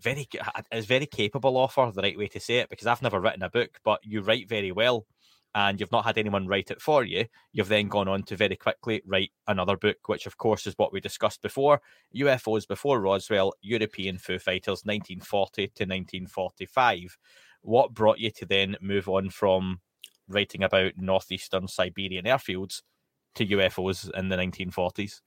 very 0.00 0.28
is 0.72 0.86
very 0.86 1.06
capable 1.06 1.56
offer 1.56 1.90
the 1.94 2.02
right 2.02 2.18
way 2.18 2.28
to 2.28 2.40
say 2.40 2.58
it 2.58 2.68
because 2.68 2.86
I've 2.86 3.02
never 3.02 3.20
written 3.20 3.42
a 3.42 3.50
book, 3.50 3.78
but 3.84 4.00
you 4.02 4.22
write 4.22 4.48
very 4.48 4.72
well 4.72 5.06
and 5.54 5.80
you've 5.80 5.92
not 5.92 6.04
had 6.04 6.16
anyone 6.16 6.46
write 6.46 6.70
it 6.70 6.80
for 6.80 7.04
you, 7.04 7.26
you've 7.52 7.68
then 7.68 7.88
gone 7.88 8.08
on 8.08 8.22
to 8.22 8.36
very 8.36 8.56
quickly 8.56 9.02
write 9.04 9.32
another 9.48 9.76
book, 9.76 9.96
which 10.06 10.26
of 10.26 10.36
course 10.36 10.66
is 10.66 10.74
what 10.76 10.92
we 10.92 11.00
discussed 11.00 11.42
before 11.42 11.80
UFOs 12.14 12.68
before 12.68 13.00
Roswell, 13.00 13.54
European 13.60 14.18
Foo 14.18 14.38
Fighters, 14.38 14.82
1940 14.84 15.66
to 15.66 15.84
1945. 15.84 17.18
What 17.62 17.94
brought 17.94 18.18
you 18.18 18.30
to 18.30 18.46
then 18.46 18.76
move 18.80 19.08
on 19.08 19.30
from 19.30 19.80
writing 20.28 20.62
about 20.62 20.92
northeastern 20.96 21.66
Siberian 21.66 22.26
airfields 22.26 22.82
to 23.34 23.46
UFOs 23.46 24.10
in 24.16 24.28
the 24.28 24.36
1940s? 24.36 25.20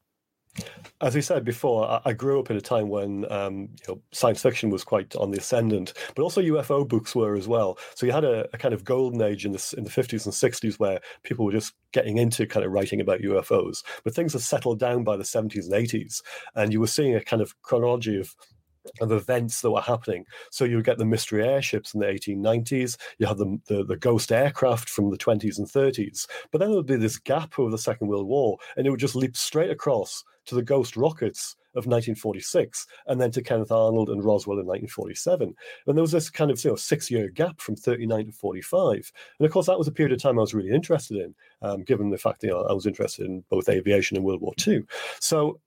As 1.01 1.15
we 1.15 1.21
said 1.21 1.43
before, 1.43 2.01
I 2.05 2.13
grew 2.13 2.39
up 2.39 2.49
in 2.49 2.55
a 2.55 2.61
time 2.61 2.87
when 2.87 3.29
um, 3.31 3.69
you 3.87 3.95
know, 3.95 4.01
science 4.11 4.41
fiction 4.41 4.69
was 4.69 4.83
quite 4.83 5.15
on 5.15 5.31
the 5.31 5.39
ascendant, 5.39 5.93
but 6.15 6.21
also 6.21 6.41
UFO 6.41 6.87
books 6.87 7.15
were 7.15 7.35
as 7.35 7.47
well. 7.47 7.77
So 7.95 8.05
you 8.05 8.11
had 8.11 8.23
a, 8.23 8.47
a, 8.53 8.57
kind 8.57 8.73
of 8.73 8.85
golden 8.85 9.21
age 9.21 9.45
in 9.45 9.51
the 9.51 9.73
in 9.77 9.83
the 9.83 9.89
fifties 9.89 10.25
and 10.25 10.33
sixties 10.33 10.79
where 10.79 11.01
people 11.23 11.43
were 11.43 11.51
just 11.51 11.73
getting 11.91 12.17
into 12.17 12.45
kind 12.45 12.65
of 12.65 12.71
writing 12.71 13.01
about 13.01 13.21
UFOs. 13.21 13.83
But 14.03 14.15
things 14.15 14.33
had 14.33 14.43
settled 14.43 14.79
down 14.79 15.03
by 15.03 15.17
the 15.17 15.25
seventies 15.25 15.65
and 15.65 15.75
eighties, 15.75 16.21
and 16.55 16.71
you 16.71 16.79
were 16.79 16.87
seeing 16.87 17.15
a 17.15 17.23
kind 17.23 17.41
of 17.41 17.61
chronology 17.63 18.19
of 18.19 18.33
of 19.01 19.11
events 19.11 19.61
that 19.61 19.71
were 19.71 19.81
happening. 19.81 20.25
So 20.51 20.65
you 20.65 20.81
get 20.83 20.97
the 20.97 21.05
mystery 21.05 21.47
airships 21.47 21.93
in 21.93 22.01
the 22.01 22.05
1890s, 22.07 22.97
you 23.17 23.25
have 23.27 23.37
the, 23.37 23.57
the, 23.67 23.85
the, 23.85 23.95
ghost 23.95 24.29
aircraft 24.29 24.89
from 24.89 25.09
the 25.09 25.17
20s 25.17 25.57
and 25.57 25.67
30s. 25.67 26.27
But 26.51 26.59
then 26.59 26.67
there 26.67 26.75
would 26.75 26.85
be 26.85 26.97
this 26.97 27.17
gap 27.17 27.57
over 27.57 27.71
the 27.71 27.77
Second 27.77 28.07
World 28.07 28.27
War, 28.27 28.57
and 28.75 28.85
it 28.85 28.89
would 28.89 28.99
just 28.99 29.15
leap 29.15 29.37
straight 29.37 29.71
across 29.71 30.25
to 30.45 30.55
the 30.55 30.61
ghost 30.61 30.97
rockets 30.97 31.55
of 31.75 31.87
1946, 31.87 32.85
and 33.07 33.19
then 33.19 33.31
to 33.31 33.41
Kenneth 33.41 33.71
Arnold 33.71 34.09
and 34.09 34.23
Roswell 34.23 34.59
in 34.59 34.65
1947. 34.65 35.55
And 35.87 35.97
there 35.97 36.03
was 36.03 36.11
this 36.11 36.29
kind 36.29 36.51
of 36.51 36.63
you 36.63 36.71
know, 36.71 36.75
six 36.75 37.09
year 37.09 37.29
gap 37.29 37.59
from 37.59 37.75
39 37.75 38.27
to 38.27 38.31
45. 38.31 39.11
And 39.39 39.45
of 39.45 39.51
course, 39.51 39.65
that 39.65 39.77
was 39.77 39.87
a 39.87 39.91
period 39.91 40.13
of 40.13 40.21
time 40.21 40.37
I 40.37 40.41
was 40.41 40.53
really 40.53 40.71
interested 40.71 41.17
in, 41.17 41.35
um, 41.61 41.83
given 41.83 42.11
the 42.11 42.17
fact 42.17 42.41
that 42.41 42.47
you 42.47 42.53
know, 42.53 42.63
I 42.63 42.73
was 42.73 42.85
interested 42.85 43.25
in 43.25 43.43
both 43.49 43.69
aviation 43.69 44.17
and 44.17 44.25
World 44.25 44.41
War 44.41 44.53
II. 44.65 44.83
So 45.19 45.59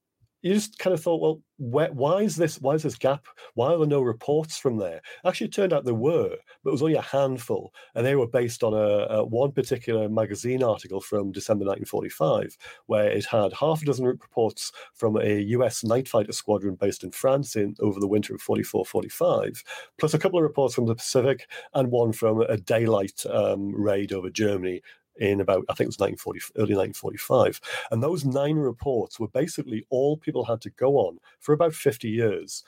you 0.42 0.54
just 0.54 0.78
kind 0.78 0.94
of 0.94 1.02
thought, 1.02 1.20
well, 1.20 1.42
where, 1.58 1.90
why 1.92 2.20
is 2.20 2.36
this? 2.36 2.60
Why 2.60 2.74
is 2.74 2.82
this 2.82 2.96
gap? 2.96 3.24
Why 3.54 3.72
are 3.72 3.78
there 3.78 3.86
no 3.86 4.02
reports 4.02 4.58
from 4.58 4.76
there? 4.76 5.00
Actually, 5.24 5.48
it 5.48 5.54
turned 5.54 5.72
out 5.72 5.84
there 5.84 5.94
were, 5.94 6.36
but 6.62 6.70
it 6.70 6.72
was 6.72 6.82
only 6.82 6.94
a 6.94 7.02
handful, 7.02 7.72
and 7.94 8.04
they 8.04 8.14
were 8.14 8.28
based 8.28 8.62
on 8.62 8.74
a, 8.74 9.16
a 9.16 9.24
one 9.24 9.52
particular 9.52 10.08
magazine 10.08 10.62
article 10.62 11.00
from 11.00 11.32
December 11.32 11.64
1945, 11.64 12.56
where 12.86 13.10
it 13.10 13.24
had 13.24 13.54
half 13.54 13.82
a 13.82 13.84
dozen 13.86 14.04
reports 14.04 14.70
from 14.94 15.16
a 15.16 15.40
U.S. 15.40 15.82
night 15.82 16.08
fighter 16.08 16.32
squadron 16.32 16.74
based 16.74 17.02
in 17.02 17.10
France 17.10 17.56
in 17.56 17.74
over 17.80 17.98
the 17.98 18.08
winter 18.08 18.34
of 18.34 18.42
44-45, 18.42 19.64
plus 19.98 20.14
a 20.14 20.18
couple 20.18 20.38
of 20.38 20.44
reports 20.44 20.74
from 20.74 20.86
the 20.86 20.94
Pacific 20.94 21.48
and 21.74 21.90
one 21.90 22.12
from 22.12 22.42
a 22.42 22.56
daylight 22.56 23.24
um, 23.30 23.74
raid 23.74 24.12
over 24.12 24.30
Germany 24.30 24.82
in 25.18 25.40
about 25.40 25.64
I 25.68 25.74
think 25.74 25.86
it 25.86 25.94
was 25.94 25.98
1940, 25.98 26.40
early 26.56 26.74
1945, 26.74 27.60
and 27.90 28.02
those 28.02 28.24
nine 28.24 28.56
reports 28.56 29.18
were 29.18 29.28
basically 29.28 29.86
all 29.90 30.16
people 30.16 30.44
had 30.44 30.60
to 30.62 30.70
go 30.70 30.96
on 30.96 31.18
for 31.40 31.52
about 31.52 31.74
50 31.74 32.08
years 32.08 32.62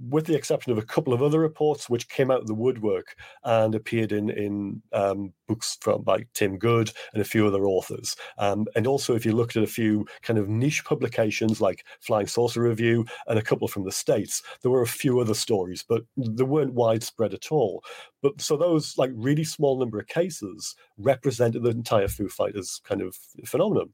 with 0.00 0.26
the 0.26 0.34
exception 0.34 0.72
of 0.72 0.78
a 0.78 0.82
couple 0.82 1.12
of 1.12 1.22
other 1.22 1.38
reports 1.38 1.88
which 1.88 2.08
came 2.08 2.30
out 2.30 2.40
of 2.40 2.46
the 2.46 2.54
woodwork 2.54 3.16
and 3.44 3.74
appeared 3.74 4.12
in 4.12 4.30
in 4.30 4.82
um, 4.92 5.32
books 5.46 5.78
from 5.80 6.02
by 6.02 6.24
Tim 6.34 6.58
Good 6.58 6.90
and 7.12 7.22
a 7.22 7.24
few 7.24 7.46
other 7.46 7.64
authors. 7.64 8.16
Um, 8.38 8.66
and 8.74 8.86
also, 8.86 9.14
if 9.14 9.24
you 9.24 9.32
looked 9.32 9.56
at 9.56 9.62
a 9.62 9.68
few 9.68 10.06
kind 10.22 10.38
of 10.38 10.48
niche 10.48 10.84
publications 10.84 11.60
like 11.60 11.84
Flying 12.00 12.26
Saucer 12.26 12.62
Review 12.62 13.04
and 13.26 13.38
a 13.38 13.42
couple 13.42 13.68
from 13.68 13.84
the 13.84 13.92
states, 13.92 14.42
there 14.62 14.70
were 14.70 14.82
a 14.82 14.86
few 14.86 15.20
other 15.20 15.34
stories, 15.34 15.84
but 15.86 16.02
they 16.16 16.44
weren't 16.44 16.74
widespread 16.74 17.34
at 17.34 17.52
all. 17.52 17.84
But 18.22 18.40
so 18.40 18.56
those 18.56 18.96
like 18.96 19.10
really 19.14 19.44
small 19.44 19.78
number 19.78 19.98
of 19.98 20.06
cases 20.06 20.74
represented 20.96 21.62
the 21.62 21.70
entire 21.70 22.08
Foo 22.08 22.28
Fighters 22.28 22.80
kind 22.84 23.02
of 23.02 23.16
phenomenon. 23.44 23.90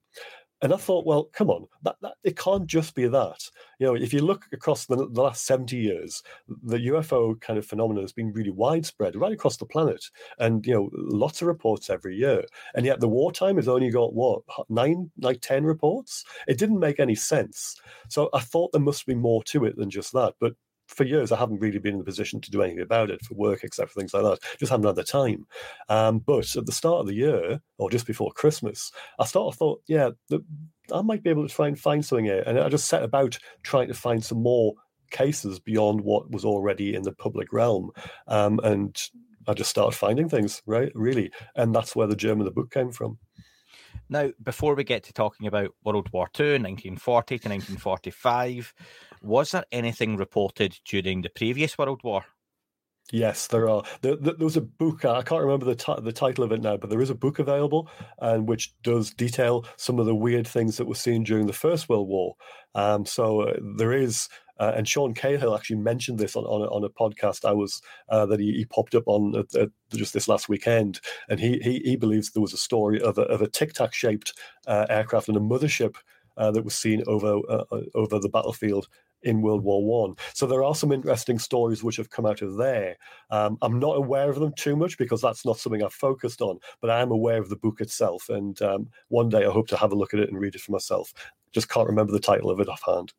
And 0.62 0.74
I 0.74 0.76
thought, 0.76 1.06
well, 1.06 1.24
come 1.24 1.48
on, 1.48 1.66
that, 1.82 1.96
that, 2.02 2.14
it 2.22 2.36
can't 2.36 2.66
just 2.66 2.94
be 2.94 3.06
that. 3.08 3.50
You 3.78 3.86
know, 3.86 3.94
if 3.94 4.12
you 4.12 4.20
look 4.20 4.46
across 4.52 4.86
the, 4.86 4.96
the, 4.96 5.20
last 5.20 5.46
70 5.46 5.76
years, 5.76 6.22
the 6.48 6.76
UFO 6.76 7.40
kind 7.40 7.58
of 7.58 7.66
phenomenon 7.66 8.02
has 8.02 8.12
been 8.12 8.32
really 8.32 8.50
widespread 8.50 9.16
right 9.16 9.32
across 9.32 9.56
the 9.56 9.66
planet. 9.66 10.04
And, 10.38 10.66
you 10.66 10.74
know, 10.74 10.90
lots 10.92 11.40
of 11.40 11.48
reports 11.48 11.88
every 11.88 12.16
year. 12.16 12.44
And 12.74 12.84
yet 12.84 13.00
the 13.00 13.08
wartime 13.08 13.56
has 13.56 13.68
only 13.68 13.90
got, 13.90 14.12
what, 14.12 14.42
nine, 14.68 15.10
like 15.18 15.40
10 15.40 15.64
reports? 15.64 16.24
It 16.46 16.58
didn't 16.58 16.80
make 16.80 17.00
any 17.00 17.14
sense. 17.14 17.76
So 18.08 18.28
I 18.34 18.40
thought 18.40 18.72
there 18.72 18.80
must 18.80 19.06
be 19.06 19.14
more 19.14 19.42
to 19.44 19.64
it 19.64 19.76
than 19.76 19.88
just 19.88 20.12
that. 20.12 20.34
But 20.40 20.54
for 20.90 21.04
years, 21.04 21.32
I 21.32 21.38
haven't 21.38 21.60
really 21.60 21.78
been 21.78 21.94
in 21.94 21.98
the 21.98 22.04
position 22.04 22.40
to 22.40 22.50
do 22.50 22.62
anything 22.62 22.82
about 22.82 23.10
it 23.10 23.24
for 23.24 23.34
work, 23.34 23.62
except 23.62 23.90
for 23.90 24.00
things 24.00 24.12
like 24.12 24.24
that. 24.24 24.38
Just 24.58 24.70
haven't 24.70 24.86
had 24.86 24.96
the 24.96 25.04
time. 25.04 25.46
Um, 25.88 26.18
but 26.18 26.56
at 26.56 26.66
the 26.66 26.72
start 26.72 27.00
of 27.00 27.06
the 27.06 27.14
year, 27.14 27.60
or 27.78 27.90
just 27.90 28.06
before 28.06 28.32
Christmas, 28.32 28.92
I 29.18 29.24
sort 29.24 29.52
of 29.52 29.58
thought, 29.58 29.82
yeah, 29.86 30.10
the, 30.28 30.44
I 30.92 31.02
might 31.02 31.22
be 31.22 31.30
able 31.30 31.46
to 31.46 31.54
try 31.54 31.68
and 31.68 31.78
find 31.78 32.04
something 32.04 32.26
here. 32.26 32.42
And 32.46 32.58
I 32.58 32.68
just 32.68 32.88
set 32.88 33.02
about 33.02 33.38
trying 33.62 33.88
to 33.88 33.94
find 33.94 34.24
some 34.24 34.42
more 34.42 34.74
cases 35.10 35.58
beyond 35.58 36.00
what 36.00 36.30
was 36.30 36.44
already 36.44 36.94
in 36.94 37.02
the 37.02 37.12
public 37.12 37.52
realm. 37.52 37.90
Um, 38.26 38.60
and 38.62 39.00
I 39.46 39.54
just 39.54 39.70
started 39.70 39.96
finding 39.96 40.28
things, 40.28 40.62
right? 40.66 40.90
Really. 40.94 41.30
And 41.54 41.74
that's 41.74 41.94
where 41.94 42.06
the 42.06 42.16
germ 42.16 42.40
of 42.40 42.44
the 42.44 42.52
book 42.52 42.70
came 42.70 42.90
from. 42.90 43.18
Now, 44.08 44.30
before 44.42 44.74
we 44.74 44.84
get 44.84 45.04
to 45.04 45.12
talking 45.12 45.46
about 45.46 45.70
World 45.84 46.08
War 46.12 46.28
II, 46.38 46.58
1940 46.58 47.38
to 47.38 47.48
1945, 47.48 48.74
was 49.20 49.52
there 49.52 49.64
anything 49.72 50.16
reported 50.16 50.78
during 50.84 51.22
the 51.22 51.30
previous 51.30 51.76
World 51.76 52.00
War? 52.02 52.24
Yes, 53.12 53.48
there 53.48 53.68
are. 53.68 53.82
There, 54.02 54.14
there, 54.14 54.34
was 54.38 54.56
a 54.56 54.60
book. 54.60 55.04
I 55.04 55.22
can't 55.22 55.42
remember 55.42 55.66
the 55.66 55.74
t- 55.74 56.00
the 56.00 56.12
title 56.12 56.44
of 56.44 56.52
it 56.52 56.62
now, 56.62 56.76
but 56.76 56.90
there 56.90 57.00
is 57.00 57.10
a 57.10 57.14
book 57.14 57.40
available, 57.40 57.90
and 58.20 58.48
which 58.48 58.72
does 58.82 59.10
detail 59.10 59.64
some 59.76 59.98
of 59.98 60.06
the 60.06 60.14
weird 60.14 60.46
things 60.46 60.76
that 60.76 60.86
were 60.86 60.94
seen 60.94 61.24
during 61.24 61.46
the 61.46 61.52
First 61.52 61.88
World 61.88 62.08
War. 62.08 62.36
Um, 62.76 63.04
so 63.04 63.40
uh, 63.40 63.56
there 63.76 63.92
is 63.92 64.28
uh, 64.60 64.74
and 64.76 64.86
Sean 64.86 65.14
Cahill 65.14 65.56
actually 65.56 65.76
mentioned 65.76 66.18
this 66.18 66.36
on, 66.36 66.44
on, 66.44 66.60
a, 66.60 66.66
on 66.66 66.84
a 66.84 66.90
podcast 66.90 67.48
I 67.48 67.52
was 67.52 67.80
uh, 68.10 68.26
that 68.26 68.38
he, 68.38 68.52
he, 68.52 68.66
popped 68.66 68.94
up 68.94 69.04
on 69.06 69.34
uh, 69.34 69.58
uh, 69.58 69.66
just 69.90 70.12
this 70.12 70.28
last 70.28 70.50
weekend, 70.50 71.00
and 71.30 71.40
he, 71.40 71.58
he, 71.60 71.80
he 71.82 71.96
believes 71.96 72.30
there 72.30 72.42
was 72.42 72.52
a 72.52 72.58
story 72.58 73.00
of 73.00 73.16
a, 73.16 73.22
of 73.22 73.40
a 73.40 73.48
tic 73.48 73.72
tac 73.72 73.94
shaped 73.94 74.38
uh, 74.66 74.84
aircraft 74.90 75.28
and 75.28 75.36
a 75.36 75.40
mothership 75.40 75.96
uh, 76.36 76.50
that 76.50 76.62
was 76.62 76.74
seen 76.74 77.02
over 77.06 77.40
over 77.94 78.18
the 78.18 78.28
battlefield 78.28 78.86
in 79.22 79.42
World 79.42 79.62
War 79.62 79.84
One. 79.84 80.16
So 80.34 80.46
there 80.46 80.64
are 80.64 80.74
some 80.74 80.92
interesting 80.92 81.38
stories 81.38 81.82
which 81.82 81.96
have 81.96 82.10
come 82.10 82.26
out 82.26 82.42
of 82.42 82.56
there. 82.56 82.96
Um, 83.30 83.58
I'm 83.62 83.78
not 83.78 83.96
aware 83.96 84.30
of 84.30 84.38
them 84.38 84.52
too 84.56 84.76
much 84.76 84.98
because 84.98 85.20
that's 85.20 85.44
not 85.44 85.58
something 85.58 85.82
I've 85.82 85.92
focused 85.92 86.40
on, 86.40 86.58
but 86.80 86.90
I 86.90 87.00
am 87.00 87.10
aware 87.10 87.38
of 87.38 87.48
the 87.48 87.56
book 87.56 87.80
itself. 87.80 88.28
And 88.28 88.60
um, 88.62 88.88
one 89.08 89.28
day 89.28 89.44
I 89.44 89.50
hope 89.50 89.68
to 89.68 89.76
have 89.76 89.92
a 89.92 89.96
look 89.96 90.14
at 90.14 90.20
it 90.20 90.30
and 90.30 90.40
read 90.40 90.54
it 90.54 90.60
for 90.60 90.72
myself. 90.72 91.12
Just 91.52 91.68
can't 91.68 91.88
remember 91.88 92.12
the 92.12 92.20
title 92.20 92.50
of 92.50 92.60
it 92.60 92.68
offhand. 92.68 93.12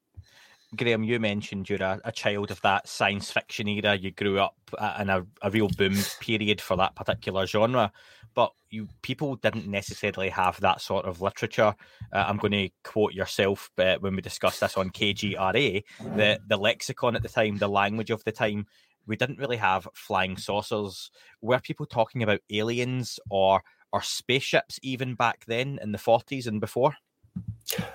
Graeme, 0.76 1.04
you 1.04 1.20
mentioned 1.20 1.70
you're 1.70 1.84
a, 1.84 2.00
a, 2.06 2.14
child 2.14 2.50
of 2.50 2.62
that 2.62 2.88
science 2.88 3.30
fiction 3.30 3.68
era. 3.68 3.96
You 3.96 4.12
grew 4.12 4.40
up 4.40 4.56
in 5.02 5.10
a, 5.10 5.26
a 5.42 5.52
real 5.52 5.68
boom 5.68 5.98
period 6.22 6.62
for 6.62 6.78
that 6.78 6.96
particular 6.96 7.46
genre, 7.46 7.92
but 8.34 8.52
you 8.70 8.88
people 9.02 9.36
didn't 9.36 9.68
necessarily 9.68 10.30
have 10.30 10.60
that 10.62 10.82
sort 10.82 11.06
of 11.06 11.22
literature. 11.22 11.76
Uh, 12.14 12.26
I'm 12.28 12.38
going 12.38 12.52
to 12.52 12.70
quote 12.84 13.14
yourself 13.14 13.70
uh, 13.78 13.98
when 14.00 14.16
we 14.16 14.22
discussed 14.22 14.62
this 14.62 14.78
on 14.78 14.90
KGRA. 14.90 15.84
The 16.16 16.40
the 16.48 16.58
lexicon 16.58 17.16
at 17.16 17.24
the 17.24 17.30
time, 17.30 17.58
the 17.58 17.68
language 17.68 18.12
of 18.12 18.24
the 18.24 18.32
time, 18.32 18.68
we 19.06 19.16
didn't 19.16 19.40
really 19.40 19.58
have 19.58 19.88
flying 19.94 20.38
saucers. 20.38 21.12
Were 21.42 21.60
people 21.60 21.86
talking 21.86 22.24
about 22.24 22.42
aliens 22.50 23.20
or 23.30 23.64
or 23.94 24.02
spaceships 24.02 24.80
even 24.82 25.16
back 25.16 25.44
then 25.48 25.80
in 25.82 25.92
the 25.92 25.98
40s 25.98 26.48
and 26.48 26.62
before? 26.62 26.96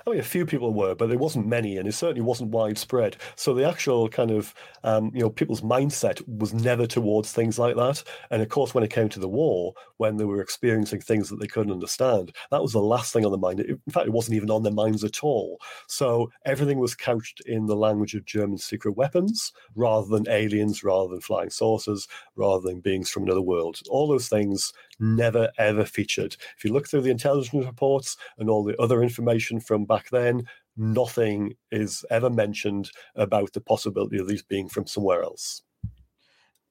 I 0.07 0.11
mean, 0.11 0.19
a 0.21 0.23
few 0.23 0.45
people 0.45 0.73
were, 0.73 0.95
but 0.95 1.09
there 1.09 1.17
wasn't 1.17 1.47
many, 1.47 1.75
and 1.77 1.85
it 1.85 1.91
certainly 1.91 2.21
wasn't 2.21 2.51
widespread. 2.51 3.17
So 3.35 3.53
the 3.53 3.67
actual 3.67 4.07
kind 4.07 4.31
of, 4.31 4.53
um, 4.85 5.11
you 5.13 5.19
know, 5.19 5.29
people's 5.29 5.59
mindset 5.59 6.25
was 6.29 6.53
never 6.53 6.87
towards 6.87 7.33
things 7.33 7.59
like 7.59 7.75
that. 7.75 8.03
And 8.31 8.41
of 8.41 8.47
course, 8.47 8.73
when 8.73 8.85
it 8.85 8.89
came 8.89 9.09
to 9.09 9.19
the 9.19 9.27
war, 9.27 9.73
when 9.97 10.15
they 10.15 10.23
were 10.23 10.41
experiencing 10.41 11.01
things 11.01 11.27
that 11.27 11.41
they 11.41 11.47
couldn't 11.47 11.73
understand, 11.73 12.31
that 12.51 12.61
was 12.61 12.71
the 12.71 12.79
last 12.79 13.11
thing 13.11 13.25
on 13.25 13.33
the 13.33 13.37
mind. 13.37 13.59
In 13.59 13.81
fact, 13.91 14.07
it 14.07 14.13
wasn't 14.13 14.37
even 14.37 14.49
on 14.49 14.63
their 14.63 14.71
minds 14.71 15.03
at 15.03 15.25
all. 15.25 15.59
So 15.87 16.31
everything 16.45 16.79
was 16.79 16.95
couched 16.95 17.41
in 17.45 17.65
the 17.65 17.75
language 17.75 18.15
of 18.15 18.23
German 18.23 18.59
secret 18.59 18.95
weapons, 18.95 19.51
rather 19.75 20.07
than 20.07 20.29
aliens, 20.29 20.85
rather 20.85 21.09
than 21.09 21.19
flying 21.19 21.49
saucers, 21.49 22.07
rather 22.37 22.65
than 22.65 22.79
beings 22.79 23.09
from 23.09 23.23
another 23.23 23.41
world. 23.41 23.81
All 23.89 24.07
those 24.07 24.29
things 24.29 24.71
never 24.99 25.49
ever 25.57 25.85
featured. 25.85 26.35
If 26.57 26.63
you 26.63 26.73
look 26.73 26.87
through 26.87 27.01
the 27.01 27.11
intelligence 27.11 27.65
reports 27.65 28.17
and 28.37 28.49
all 28.49 28.63
the 28.63 28.79
other 28.81 29.03
information 29.03 29.59
from 29.59 29.85
back 29.85 30.09
then, 30.09 30.47
nothing 30.75 31.55
is 31.71 32.05
ever 32.09 32.29
mentioned 32.29 32.91
about 33.15 33.53
the 33.53 33.61
possibility 33.61 34.17
of 34.17 34.27
these 34.27 34.43
being 34.43 34.69
from 34.69 34.87
somewhere 34.87 35.23
else. 35.23 35.63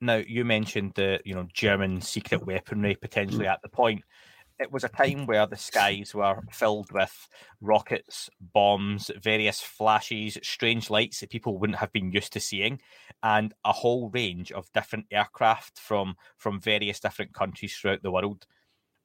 Now, 0.00 0.16
you 0.16 0.44
mentioned 0.44 0.92
the 0.94 1.20
you 1.24 1.34
know 1.34 1.48
German 1.54 2.00
secret 2.00 2.46
weaponry 2.46 2.94
potentially 2.96 3.46
hmm. 3.46 3.50
at 3.50 3.62
the 3.62 3.68
point. 3.68 4.02
It 4.58 4.72
was 4.72 4.84
a 4.84 4.88
time 4.88 5.26
where 5.26 5.46
the 5.46 5.56
skies 5.56 6.14
were 6.14 6.42
filled 6.50 6.90
with 6.90 7.28
rockets, 7.60 8.30
bombs, 8.40 9.10
various 9.22 9.60
flashes, 9.60 10.38
strange 10.42 10.88
lights 10.88 11.20
that 11.20 11.28
people 11.28 11.58
wouldn't 11.58 11.78
have 11.78 11.92
been 11.92 12.10
used 12.10 12.32
to 12.32 12.40
seeing, 12.40 12.80
and 13.22 13.52
a 13.66 13.72
whole 13.72 14.08
range 14.08 14.52
of 14.52 14.72
different 14.72 15.06
aircraft 15.10 15.78
from 15.78 16.16
from 16.38 16.58
various 16.58 17.00
different 17.00 17.34
countries 17.34 17.76
throughout 17.76 18.02
the 18.02 18.10
world. 18.10 18.46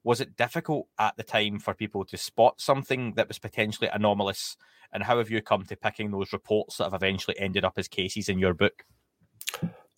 Was 0.03 0.22
it 0.22 0.38
difficult 0.38 0.88
at 0.98 1.17
the 1.17 1.24
time 1.24 1.60
for 1.60 1.74
people 1.74 2.05
to 2.05 2.17
spot 2.17 2.62
something 2.62 3.13
that 3.15 3.27
was 3.27 3.38
potentially 3.38 3.89
anomalous? 3.91 4.55
And 4.93 5.03
how 5.03 5.17
have 5.17 5.29
you 5.29 5.41
come 5.41 5.65
to 5.65 5.75
picking 5.75 6.12
those 6.12 6.34
reports 6.34 6.77
that 6.77 6.86
have 6.86 6.93
eventually 6.93 7.38
ended 7.38 7.65
up 7.65 7.74
as 7.77 7.88
cases 7.88 8.29
in 8.29 8.39
your 8.39 8.53
book? 8.53 8.86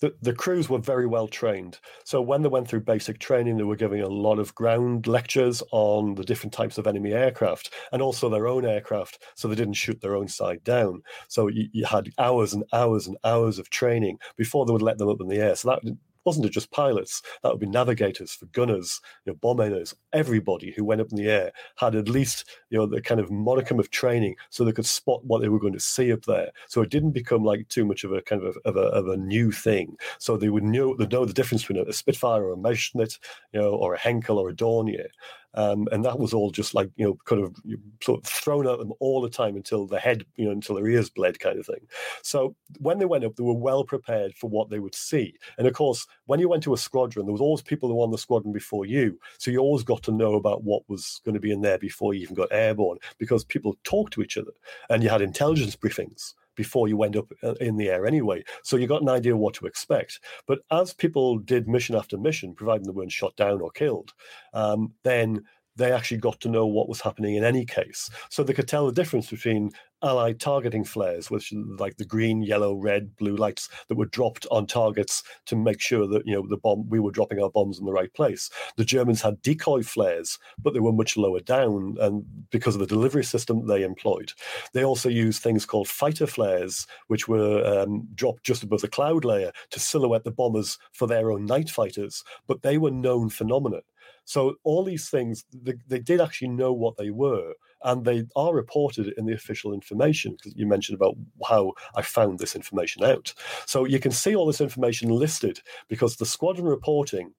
The, 0.03 0.13
the 0.21 0.33
crews 0.33 0.69
were 0.69 0.79
very 0.79 1.07
well 1.07 1.29
trained. 1.29 1.79
So 2.03 2.21
when 2.21 2.41
they 2.41 2.49
went 2.49 2.67
through 2.67 2.81
basic 2.81 3.19
training, 3.19 3.55
they 3.55 3.63
were 3.63 3.77
giving 3.77 4.01
a 4.01 4.09
lot 4.09 4.37
of 4.37 4.53
ground 4.53 5.07
lectures 5.07 5.63
on 5.71 6.15
the 6.15 6.25
different 6.25 6.51
types 6.51 6.77
of 6.77 6.87
enemy 6.87 7.13
aircraft 7.13 7.73
and 7.93 8.01
also 8.01 8.27
their 8.27 8.45
own 8.45 8.65
aircraft, 8.65 9.23
so 9.35 9.47
they 9.47 9.55
didn't 9.55 9.75
shoot 9.75 10.01
their 10.01 10.17
own 10.17 10.27
side 10.27 10.61
down. 10.65 11.03
So 11.29 11.47
you, 11.47 11.69
you 11.71 11.85
had 11.85 12.09
hours 12.17 12.53
and 12.53 12.65
hours 12.73 13.07
and 13.07 13.15
hours 13.23 13.59
of 13.59 13.69
training 13.69 14.17
before 14.35 14.65
they 14.65 14.73
would 14.73 14.81
let 14.81 14.97
them 14.97 15.07
up 15.07 15.21
in 15.21 15.29
the 15.29 15.37
air. 15.39 15.55
So 15.55 15.69
that 15.69 15.97
wasn't 16.25 16.45
it 16.45 16.51
just 16.51 16.71
pilots? 16.71 17.21
That 17.41 17.51
would 17.51 17.59
be 17.59 17.67
navigators, 17.67 18.33
for 18.33 18.45
gunners, 18.47 19.01
you 19.25 19.31
know, 19.31 19.37
bombers, 19.41 19.95
everybody 20.11 20.71
who 20.71 20.85
went 20.85 21.01
up 21.01 21.11
in 21.11 21.17
the 21.17 21.29
air 21.29 21.51
had 21.77 21.95
at 21.95 22.09
least 22.09 22.45
you 22.69 22.77
know 22.77 22.85
the 22.85 23.01
kind 23.01 23.19
of 23.19 23.31
modicum 23.31 23.79
of 23.79 23.89
training 23.89 24.35
so 24.49 24.63
they 24.63 24.71
could 24.71 24.85
spot 24.85 25.23
what 25.25 25.41
they 25.41 25.49
were 25.49 25.59
going 25.59 25.73
to 25.73 25.79
see 25.79 26.11
up 26.11 26.23
there. 26.23 26.51
So 26.67 26.81
it 26.81 26.89
didn't 26.89 27.11
become 27.11 27.43
like 27.43 27.67
too 27.69 27.85
much 27.85 28.03
of 28.03 28.11
a 28.11 28.21
kind 28.21 28.43
of 28.43 28.55
a, 28.55 28.69
of 28.69 28.75
a, 28.75 28.87
of 28.89 29.07
a 29.07 29.17
new 29.17 29.51
thing. 29.51 29.97
So 30.19 30.37
they 30.37 30.49
would 30.49 30.63
know 30.63 30.93
know 30.93 31.25
the 31.25 31.33
difference 31.33 31.63
between 31.63 31.87
a 31.87 31.93
Spitfire 31.93 32.43
or 32.43 32.53
a 32.53 32.57
Messerschmitt, 32.57 33.19
you 33.53 33.61
know, 33.61 33.71
or 33.71 33.93
a 33.93 33.99
Heinkel 33.99 34.37
or 34.37 34.49
a 34.49 34.53
Dornier. 34.53 35.07
Um, 35.55 35.87
and 35.91 36.03
that 36.05 36.19
was 36.19 36.33
all 36.33 36.51
just 36.51 36.73
like 36.73 36.89
you 36.95 37.05
know 37.05 37.17
kind 37.25 37.43
of 37.43 37.55
sort 38.01 38.21
of 38.21 38.29
thrown 38.29 38.67
at 38.67 38.79
them 38.79 38.93
all 38.99 39.21
the 39.21 39.29
time 39.29 39.55
until 39.55 39.85
the 39.85 39.99
head 39.99 40.25
you 40.35 40.45
know 40.45 40.51
until 40.51 40.75
their 40.75 40.87
ears 40.87 41.09
bled 41.09 41.39
kind 41.39 41.59
of 41.59 41.65
thing. 41.65 41.87
So 42.21 42.55
when 42.79 42.99
they 42.99 43.05
went 43.05 43.23
up 43.23 43.35
they 43.35 43.43
were 43.43 43.53
well 43.53 43.83
prepared 43.83 44.35
for 44.35 44.49
what 44.49 44.69
they 44.69 44.79
would 44.79 44.95
see. 44.95 45.35
And 45.57 45.67
of 45.67 45.73
course 45.73 46.07
when 46.25 46.39
you 46.39 46.49
went 46.49 46.63
to 46.63 46.73
a 46.73 46.77
squadron 46.77 47.25
there 47.25 47.33
was 47.33 47.41
always 47.41 47.61
people 47.61 47.89
who 47.89 47.95
were 47.95 48.03
on 48.03 48.11
the 48.11 48.17
squadron 48.17 48.53
before 48.53 48.85
you. 48.85 49.19
So 49.37 49.51
you 49.51 49.59
always 49.59 49.83
got 49.83 50.03
to 50.03 50.11
know 50.11 50.35
about 50.35 50.63
what 50.63 50.87
was 50.89 51.21
going 51.25 51.35
to 51.35 51.41
be 51.41 51.51
in 51.51 51.61
there 51.61 51.77
before 51.77 52.13
you 52.13 52.21
even 52.21 52.35
got 52.35 52.49
airborne 52.51 52.97
because 53.17 53.43
people 53.43 53.77
talked 53.83 54.13
to 54.13 54.21
each 54.21 54.37
other 54.37 54.51
and 54.89 55.03
you 55.03 55.09
had 55.09 55.21
intelligence 55.21 55.75
briefings 55.75 56.33
before 56.55 56.87
you 56.87 56.97
went 56.97 57.15
up 57.15 57.31
uh, 57.43 57.53
in 57.55 57.77
the 57.77 57.89
air 57.89 58.05
anyway. 58.05 58.43
So 58.63 58.77
you 58.77 58.87
got 58.87 59.01
an 59.01 59.09
idea 59.09 59.35
what 59.35 59.53
to 59.55 59.65
expect. 59.65 60.19
But 60.47 60.59
as 60.71 60.93
people 60.93 61.39
did 61.39 61.67
mission 61.67 61.95
after 61.95 62.17
mission, 62.17 62.55
providing 62.55 62.85
they 62.85 62.91
weren't 62.91 63.11
shot 63.11 63.35
down 63.35 63.61
or 63.61 63.71
killed, 63.71 64.13
um, 64.53 64.93
then 65.03 65.43
they 65.75 65.91
actually 65.91 66.17
got 66.17 66.39
to 66.41 66.49
know 66.49 66.67
what 66.67 66.87
was 66.87 67.01
happening 67.01 67.35
in 67.35 67.43
any 67.43 67.65
case. 67.65 68.09
So 68.29 68.43
they 68.43 68.53
could 68.53 68.67
tell 68.67 68.85
the 68.85 68.91
difference 68.91 69.29
between 69.29 69.71
Allied 70.03 70.39
targeting 70.39 70.83
flares, 70.83 71.31
which 71.31 71.53
like 71.53 71.95
the 71.95 72.05
green, 72.05 72.43
yellow, 72.43 72.75
red, 72.75 73.15
blue 73.15 73.37
lights 73.37 73.69
that 73.87 73.95
were 73.95 74.05
dropped 74.05 74.45
on 74.51 74.67
targets 74.67 75.23
to 75.45 75.55
make 75.55 75.79
sure 75.79 76.05
that 76.07 76.27
you 76.27 76.35
know 76.35 76.45
the 76.47 76.57
bomb 76.57 76.89
we 76.89 76.99
were 76.99 77.11
dropping 77.11 77.41
our 77.41 77.49
bombs 77.49 77.79
in 77.79 77.85
the 77.85 77.93
right 77.93 78.13
place. 78.13 78.49
The 78.75 78.83
Germans 78.83 79.21
had 79.21 79.41
decoy 79.41 79.81
flares, 79.81 80.37
but 80.61 80.73
they 80.73 80.81
were 80.81 80.91
much 80.91 81.15
lower 81.15 81.39
down, 81.39 81.95
and 82.01 82.25
because 82.51 82.75
of 82.75 82.81
the 82.81 82.87
delivery 82.87 83.23
system 83.23 83.65
they 83.65 83.83
employed, 83.83 84.33
they 84.73 84.83
also 84.83 85.07
used 85.07 85.41
things 85.41 85.65
called 85.65 85.87
fighter 85.87 86.27
flares, 86.27 86.85
which 87.07 87.27
were 87.29 87.63
um, 87.65 88.07
dropped 88.13 88.43
just 88.43 88.63
above 88.63 88.81
the 88.81 88.89
cloud 88.89 89.23
layer 89.23 89.53
to 89.71 89.79
silhouette 89.79 90.25
the 90.25 90.31
bombers 90.31 90.77
for 90.91 91.07
their 91.07 91.31
own 91.31 91.45
night 91.45 91.69
fighters. 91.69 92.23
But 92.45 92.61
they 92.61 92.77
were 92.77 92.91
known 92.91 93.29
phenomena. 93.29 93.81
So 94.25 94.55
all 94.63 94.83
these 94.83 95.09
things, 95.09 95.45
they, 95.53 95.73
they 95.87 95.99
did 95.99 96.21
actually 96.21 96.49
know 96.49 96.73
what 96.73 96.97
they 96.97 97.09
were, 97.09 97.53
and 97.83 98.05
they 98.05 98.25
are 98.35 98.53
reported 98.53 99.13
in 99.17 99.25
the 99.25 99.33
official 99.33 99.73
information. 99.73 100.33
Because 100.33 100.55
you 100.55 100.65
mentioned 100.65 100.95
about 100.95 101.15
how 101.47 101.73
I 101.95 102.01
found 102.01 102.39
this 102.39 102.55
information 102.55 103.03
out. 103.03 103.33
So 103.65 103.85
you 103.85 103.99
can 103.99 104.11
see 104.11 104.35
all 104.35 104.45
this 104.45 104.61
information 104.61 105.09
listed 105.09 105.59
because 105.87 106.15
the 106.15 106.25
squadron 106.25 106.67
reporting 106.67 107.33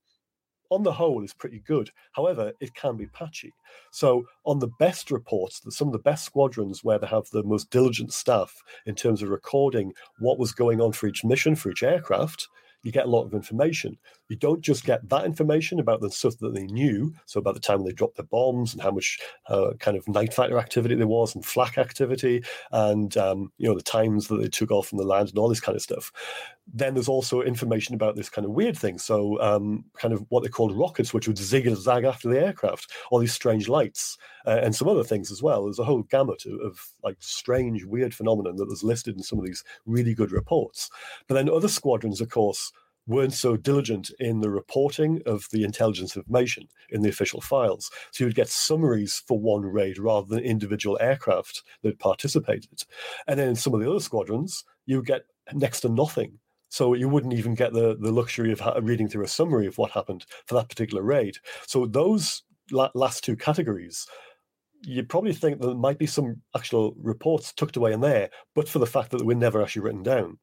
on 0.70 0.82
the 0.82 0.92
whole 0.92 1.22
is 1.22 1.34
pretty 1.34 1.60
good. 1.60 1.90
However, 2.12 2.52
it 2.60 2.74
can 2.74 2.96
be 2.96 3.06
patchy. 3.06 3.52
So 3.92 4.24
on 4.44 4.58
the 4.58 4.70
best 4.78 5.10
reports, 5.10 5.60
that 5.60 5.72
some 5.72 5.88
of 5.88 5.92
the 5.92 5.98
best 5.98 6.24
squadrons 6.24 6.82
where 6.82 6.98
they 6.98 7.06
have 7.06 7.28
the 7.30 7.44
most 7.44 7.70
diligent 7.70 8.12
staff 8.12 8.62
in 8.86 8.94
terms 8.94 9.22
of 9.22 9.28
recording 9.28 9.92
what 10.18 10.38
was 10.38 10.52
going 10.52 10.80
on 10.80 10.92
for 10.92 11.06
each 11.06 11.24
mission, 11.24 11.54
for 11.54 11.70
each 11.70 11.82
aircraft, 11.82 12.48
you 12.82 12.92
get 12.92 13.06
a 13.06 13.10
lot 13.10 13.24
of 13.24 13.34
information. 13.34 13.98
You 14.28 14.36
don't 14.36 14.62
just 14.62 14.84
get 14.84 15.08
that 15.10 15.24
information 15.24 15.78
about 15.78 16.00
the 16.00 16.10
stuff 16.10 16.38
that 16.38 16.54
they 16.54 16.64
knew. 16.64 17.14
So 17.26 17.38
about 17.38 17.54
the 17.54 17.60
time 17.60 17.84
they 17.84 17.92
dropped 17.92 18.16
the 18.16 18.22
bombs 18.22 18.72
and 18.72 18.82
how 18.82 18.90
much 18.90 19.20
uh, 19.48 19.72
kind 19.78 19.96
of 19.96 20.08
night 20.08 20.32
fighter 20.32 20.58
activity 20.58 20.94
there 20.94 21.06
was 21.06 21.34
and 21.34 21.44
flak 21.44 21.76
activity 21.76 22.42
and 22.72 23.16
um, 23.16 23.52
you 23.58 23.68
know 23.68 23.74
the 23.74 23.82
times 23.82 24.28
that 24.28 24.40
they 24.40 24.48
took 24.48 24.70
off 24.70 24.88
from 24.88 24.98
the 24.98 25.04
land 25.04 25.28
and 25.28 25.38
all 25.38 25.48
this 25.48 25.60
kind 25.60 25.76
of 25.76 25.82
stuff. 25.82 26.10
Then 26.72 26.94
there's 26.94 27.08
also 27.08 27.42
information 27.42 27.94
about 27.94 28.16
this 28.16 28.30
kind 28.30 28.46
of 28.46 28.52
weird 28.52 28.78
thing. 28.78 28.98
So 28.98 29.40
um, 29.42 29.84
kind 29.98 30.14
of 30.14 30.24
what 30.30 30.42
they 30.42 30.48
called 30.48 30.76
rockets, 30.76 31.12
which 31.12 31.28
would 31.28 31.36
zig 31.36 31.66
and 31.66 31.76
zag 31.76 32.04
after 32.04 32.28
the 32.28 32.40
aircraft. 32.40 32.92
All 33.10 33.18
these 33.18 33.34
strange 33.34 33.68
lights 33.68 34.16
uh, 34.46 34.60
and 34.62 34.74
some 34.74 34.88
other 34.88 35.04
things 35.04 35.30
as 35.30 35.42
well. 35.42 35.64
There's 35.64 35.78
a 35.78 35.84
whole 35.84 36.02
gamut 36.04 36.46
of, 36.46 36.60
of 36.60 36.80
like 37.02 37.16
strange, 37.18 37.84
weird 37.84 38.14
phenomenon 38.14 38.56
that 38.56 38.68
was 38.68 38.82
listed 38.82 39.16
in 39.16 39.22
some 39.22 39.38
of 39.38 39.44
these 39.44 39.62
really 39.84 40.14
good 40.14 40.32
reports. 40.32 40.90
But 41.28 41.34
then 41.34 41.50
other 41.50 41.68
squadrons, 41.68 42.22
of 42.22 42.30
course 42.30 42.72
weren't 43.06 43.32
so 43.32 43.56
diligent 43.56 44.10
in 44.18 44.40
the 44.40 44.50
reporting 44.50 45.20
of 45.26 45.46
the 45.52 45.64
intelligence 45.64 46.16
information 46.16 46.68
in 46.90 47.02
the 47.02 47.08
official 47.08 47.40
files. 47.40 47.90
So 48.12 48.24
you'd 48.24 48.34
get 48.34 48.48
summaries 48.48 49.22
for 49.26 49.38
one 49.38 49.62
raid 49.62 49.98
rather 49.98 50.26
than 50.26 50.44
individual 50.44 50.98
aircraft 51.00 51.62
that 51.82 51.98
participated. 51.98 52.82
And 53.26 53.38
then 53.38 53.48
in 53.48 53.56
some 53.56 53.74
of 53.74 53.80
the 53.80 53.90
other 53.90 54.00
squadrons, 54.00 54.64
you 54.86 55.02
get 55.02 55.22
next 55.52 55.80
to 55.80 55.88
nothing. 55.88 56.38
So 56.70 56.94
you 56.94 57.08
wouldn't 57.08 57.34
even 57.34 57.54
get 57.54 57.72
the, 57.72 57.96
the 58.00 58.10
luxury 58.10 58.52
of 58.52 58.60
ha- 58.60 58.80
reading 58.82 59.08
through 59.08 59.24
a 59.24 59.28
summary 59.28 59.66
of 59.66 59.78
what 59.78 59.92
happened 59.92 60.24
for 60.46 60.54
that 60.56 60.68
particular 60.68 61.02
raid. 61.02 61.36
So 61.66 61.86
those 61.86 62.42
la- 62.72 62.90
last 62.94 63.22
two 63.22 63.36
categories 63.36 64.06
you 64.86 65.02
probably 65.02 65.32
think 65.32 65.60
there 65.60 65.74
might 65.74 65.98
be 65.98 66.06
some 66.06 66.42
actual 66.54 66.94
reports 66.98 67.52
tucked 67.52 67.76
away 67.76 67.92
in 67.92 68.00
there, 68.00 68.30
but 68.54 68.68
for 68.68 68.78
the 68.78 68.86
fact 68.86 69.10
that 69.10 69.18
they 69.18 69.24
were 69.24 69.34
never 69.34 69.62
actually 69.62 69.82
written 69.82 70.02
down. 70.02 70.38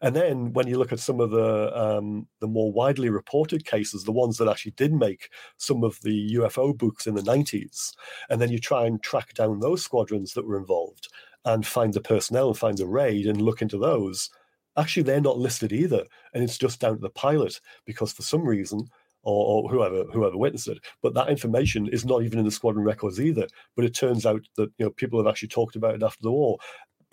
And 0.00 0.14
then 0.14 0.52
when 0.52 0.66
you 0.66 0.78
look 0.78 0.92
at 0.92 1.00
some 1.00 1.20
of 1.20 1.30
the 1.30 1.72
um, 1.78 2.26
the 2.40 2.46
more 2.46 2.72
widely 2.72 3.10
reported 3.10 3.64
cases, 3.64 4.04
the 4.04 4.12
ones 4.12 4.38
that 4.38 4.48
actually 4.48 4.72
did 4.72 4.92
make 4.92 5.30
some 5.56 5.84
of 5.84 6.00
the 6.02 6.34
UFO 6.34 6.76
books 6.76 7.06
in 7.06 7.14
the 7.14 7.22
90s, 7.22 7.92
and 8.30 8.40
then 8.40 8.50
you 8.50 8.58
try 8.58 8.86
and 8.86 9.02
track 9.02 9.34
down 9.34 9.60
those 9.60 9.84
squadrons 9.84 10.34
that 10.34 10.46
were 10.46 10.58
involved 10.58 11.08
and 11.44 11.66
find 11.66 11.92
the 11.92 12.00
personnel 12.00 12.48
and 12.48 12.58
find 12.58 12.78
the 12.78 12.86
raid 12.86 13.26
and 13.26 13.42
look 13.42 13.62
into 13.62 13.78
those, 13.78 14.30
actually 14.76 15.02
they're 15.02 15.20
not 15.20 15.38
listed 15.38 15.72
either. 15.72 16.04
And 16.34 16.42
it's 16.42 16.58
just 16.58 16.80
down 16.80 16.96
to 16.96 17.00
the 17.00 17.10
pilot 17.10 17.60
because 17.84 18.12
for 18.12 18.22
some 18.22 18.46
reason 18.46 18.88
or, 19.24 19.64
or, 19.64 19.70
whoever 19.70 20.04
whoever 20.12 20.36
witnessed 20.36 20.68
it. 20.68 20.78
But 21.00 21.14
that 21.14 21.28
information 21.28 21.88
is 21.88 22.04
not 22.04 22.22
even 22.22 22.38
in 22.38 22.44
the 22.44 22.50
squadron 22.50 22.84
records 22.84 23.20
either. 23.20 23.46
But 23.76 23.84
it 23.84 23.94
turns 23.94 24.26
out 24.26 24.42
that 24.56 24.70
you 24.78 24.86
know 24.86 24.90
people 24.90 25.20
have 25.20 25.30
actually 25.30 25.48
talked 25.48 25.76
about 25.76 25.94
it 25.94 26.02
after 26.02 26.22
the 26.22 26.32
war, 26.32 26.58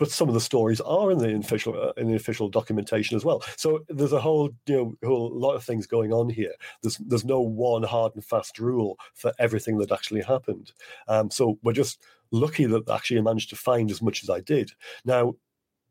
but 0.00 0.10
some 0.10 0.28
of 0.28 0.34
the 0.34 0.40
stories 0.40 0.80
are 0.80 1.12
in 1.12 1.18
the 1.18 1.36
official 1.36 1.80
uh, 1.80 1.92
in 1.98 2.08
the 2.08 2.16
official 2.16 2.48
documentation 2.48 3.16
as 3.16 3.24
well. 3.24 3.44
So 3.56 3.84
there's 3.88 4.14
a 4.14 4.20
whole 4.20 4.50
you 4.66 4.76
know 4.76 4.94
whole 5.06 5.30
lot 5.30 5.54
of 5.54 5.62
things 5.62 5.86
going 5.86 6.12
on 6.12 6.30
here. 6.30 6.54
There's 6.82 6.96
there's 6.96 7.24
no 7.24 7.40
one 7.40 7.84
hard 7.84 8.14
and 8.14 8.24
fast 8.24 8.58
rule 8.58 8.98
for 9.14 9.32
everything 9.38 9.78
that 9.78 9.92
actually 9.92 10.22
happened. 10.22 10.72
Um, 11.06 11.30
so 11.30 11.58
we're 11.62 11.74
just 11.74 12.02
lucky 12.32 12.64
that 12.64 12.88
actually 12.88 13.18
I 13.18 13.22
managed 13.22 13.50
to 13.50 13.56
find 13.56 13.90
as 13.90 14.00
much 14.00 14.22
as 14.22 14.30
I 14.30 14.40
did. 14.40 14.72
Now 15.04 15.34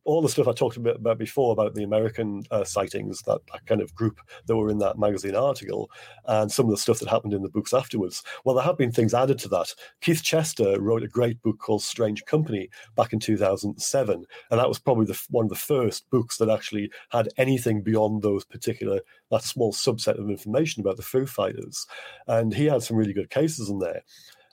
all 0.10 0.24
the 0.24 0.30
stuff 0.30 0.48
I 0.48 0.54
talked 0.54 0.76
about 0.76 1.20
before 1.20 1.52
about 1.52 1.76
the 1.76 1.84
American 1.84 2.44
uh, 2.50 2.64
sightings, 2.64 3.22
that, 3.28 3.42
that, 3.52 3.64
kind 3.68 3.80
of 3.80 3.94
group 3.94 4.20
that 4.48 4.56
were 4.56 4.72
in 4.72 4.80
that 4.80 4.98
magazine 4.98 5.36
article, 5.36 5.92
and 6.26 6.52
some 6.52 6.66
of 6.66 6.72
the 6.72 6.78
stuff 6.78 6.98
that 6.98 7.10
happened 7.10 7.32
in 7.32 7.44
the 7.44 7.50
books 7.50 7.76
afterwards. 7.76 8.24
Well, 8.44 8.56
there 8.56 8.66
have 8.66 8.78
been 8.78 8.92
things 8.92 9.14
added 9.14 9.38
to 9.40 9.50
that. 9.50 9.76
Keith 10.02 10.24
Chester 10.24 10.82
wrote 10.82 11.04
a 11.04 11.08
great 11.08 11.40
book 11.44 11.60
called 11.60 11.84
Strange 11.84 12.26
Company 12.26 12.70
back 12.96 13.14
in 13.14 13.20
2007, 13.20 14.26
and 14.50 14.60
that 14.60 14.68
was 14.68 14.80
probably 14.80 15.06
the, 15.06 15.22
one 15.30 15.46
of 15.46 15.50
the 15.50 15.56
first 15.56 16.10
books 16.10 16.38
that 16.38 16.50
actually 16.50 16.92
had 17.12 17.30
anything 17.38 17.84
beyond 17.84 18.24
those 18.24 18.44
particular 18.44 19.02
that 19.30 19.44
small 19.44 19.72
subset 19.72 20.20
of 20.20 20.28
information 20.28 20.82
about 20.82 20.98
the 20.98 21.04
Foo 21.04 21.28
Fighters. 21.28 21.86
And 22.26 22.52
he 22.52 22.66
had 22.66 22.82
some 22.82 22.98
really 22.98 23.14
good 23.14 23.30
cases 23.30 23.70
in 23.70 23.78
there. 23.78 24.02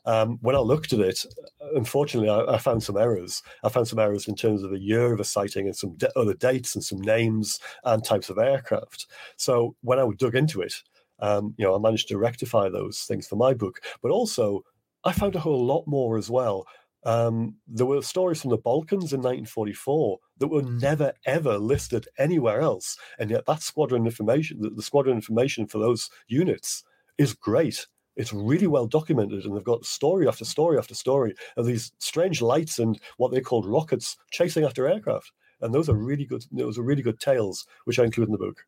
Um, 0.07 0.39
when 0.41 0.55
I 0.55 0.61
looked 0.61 0.93
at 0.93 1.01
it, 1.01 1.27
unfortunately, 1.75 2.31
I, 2.31 2.55
I, 2.55 2.59
found 2.59 2.83
some 2.83 2.97
errors. 2.97 3.43
I 3.65 3.69
found 3.69 3.89
some 3.89 3.99
errors 3.99 4.29
in 4.29 4.37
terms 4.37 4.63
of 4.63 4.73
a 4.73 4.79
year 4.79 5.13
of 5.13 5.19
a 5.19 5.25
sighting 5.25 5.67
and 5.67 5.77
some 5.77 5.97
de- 5.97 6.17
other 6.17 6.35
dates 6.35 6.77
and 6.77 6.85
some 6.85 7.01
names 7.01 7.59
and 7.85 8.05
types 8.05 8.31
of 8.31 8.39
aircraft. 8.39 9.07
So 9.37 9.75
when 9.83 9.99
I 9.99 10.09
dug 10.17 10.37
into 10.37 10.61
it, 10.61 10.75
um, 11.19 11.55
you 11.59 11.65
know, 11.65 11.75
I 11.75 11.79
managed 11.79 12.09
to 12.09 12.19
rectify 12.19 12.69
those 12.69 13.01
things 13.01 13.27
for 13.27 13.37
my 13.37 13.53
book. 13.53 13.81
But 14.01 14.13
also, 14.13 14.63
I 15.05 15.13
found 15.13 15.35
a 15.35 15.41
whole 15.41 15.67
lot 15.67 15.85
more 15.87 16.17
as 16.17 16.31
well. 16.31 16.67
Um, 17.05 17.57
there 17.69 17.87
were 17.87 18.03
stories 18.03 18.43
from 18.43 18.51
the 18.51 18.59
Balkans 18.59 19.13
in 19.13 19.21
1944 19.21 20.19
that 20.39 20.49
were 20.49 20.63
never 20.63 21.13
ever 21.25 21.57
listed 21.57 22.09
anywhere 22.19 22.61
else, 22.61 22.97
and 23.19 23.31
yet 23.31 23.47
that 23.47 23.63
squadron 23.63 24.07
information, 24.07 24.61
the, 24.61 24.71
the 24.71 24.83
squadron 24.83 25.17
information 25.17 25.69
for 25.69 25.79
those 25.79 26.11
units, 26.27 26.83
is 27.17 27.33
great 27.33 27.87
it's 28.17 28.33
really 28.33 28.67
well 28.67 28.87
documented 28.87 29.45
and 29.45 29.55
they've 29.55 29.65
got 29.65 29.85
story 29.85 30.27
after 30.27 30.45
story 30.45 30.79
after 30.79 30.95
story 30.95 31.35
of 31.57 31.67
these 31.67 31.93
strange 31.99 32.43
lights 32.43 32.79
and 32.79 32.99
what 33.19 33.31
they 33.31 33.41
called 33.41 33.67
rockets 33.67 34.17
chasing 34.31 34.65
after 34.65 34.89
aircraft 34.89 35.33
and 35.61 35.75
those 35.75 35.89
are 35.89 35.95
really 35.95 36.25
good 36.25 36.45
those 36.51 36.79
are 36.79 36.83
really 36.83 37.03
good 37.03 37.21
tales 37.21 37.67
which 37.85 37.99
i 37.99 38.05
include 38.05 38.29
in 38.29 38.33
the 38.33 38.39
book 38.39 38.65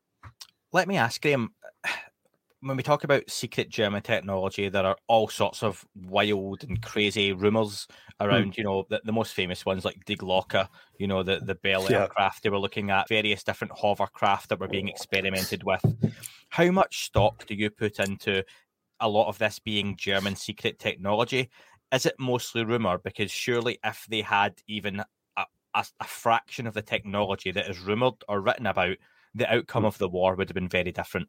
let 0.72 0.88
me 0.88 0.96
ask 0.96 1.20
graeme 1.20 1.50
when 2.61 2.76
we 2.76 2.82
talk 2.82 3.04
about 3.04 3.28
secret 3.30 3.68
german 3.68 4.02
technology 4.02 4.68
there 4.68 4.84
are 4.84 4.96
all 5.06 5.28
sorts 5.28 5.62
of 5.62 5.84
wild 5.94 6.64
and 6.64 6.82
crazy 6.82 7.32
rumors 7.32 7.87
around 8.20 8.52
mm. 8.52 8.56
you 8.58 8.64
know 8.64 8.84
the, 8.90 9.00
the, 9.04 9.12
most 9.12 9.32
famous 9.32 9.64
ones 9.64 9.84
like 9.84 10.04
Die 10.06 10.14
Glocke 10.14 10.68
you 10.98 11.06
know 11.06 11.22
the, 11.22 11.38
the 11.38 11.54
bell 11.54 11.87
yeah. 11.88 12.00
aircraft 12.00 12.42
they 12.42 12.50
were 12.50 12.58
looking 12.58 12.90
at 12.90 13.08
various 13.08 13.44
different 13.44 13.72
hovercraft 13.76 14.48
that 14.48 14.58
were 14.58 14.68
being 14.68 14.88
experimented 14.88 15.62
with 15.62 15.82
how 16.50 16.70
much 16.70 17.04
stock 17.04 17.46
do 17.46 17.54
you 17.54 17.70
put 17.70 18.00
into 18.00 18.42
a 19.00 19.08
lot 19.08 19.28
of 19.28 19.38
this 19.38 19.58
being 19.58 19.96
German 19.96 20.37
secret 20.37 20.78
technology? 20.78 21.50
Is 21.92 22.06
it 22.06 22.16
mostly 22.18 22.64
rumor? 22.64 22.98
Because 22.98 23.30
surely, 23.30 23.78
if 23.84 24.06
they 24.08 24.22
had 24.22 24.54
even 24.66 25.00
a, 25.37 25.44
a, 25.74 25.84
a 26.00 26.04
fraction 26.04 26.66
of 26.66 26.74
the 26.74 26.82
technology 26.82 27.50
that 27.50 27.68
is 27.68 27.78
rumored 27.80 28.14
or 28.28 28.40
written 28.40 28.66
about, 28.66 28.96
the 29.34 29.52
outcome 29.52 29.82
hmm. 29.82 29.88
of 29.88 29.98
the 29.98 30.08
war 30.08 30.34
would 30.34 30.48
have 30.48 30.54
been 30.54 30.68
very 30.68 30.92
different. 30.92 31.28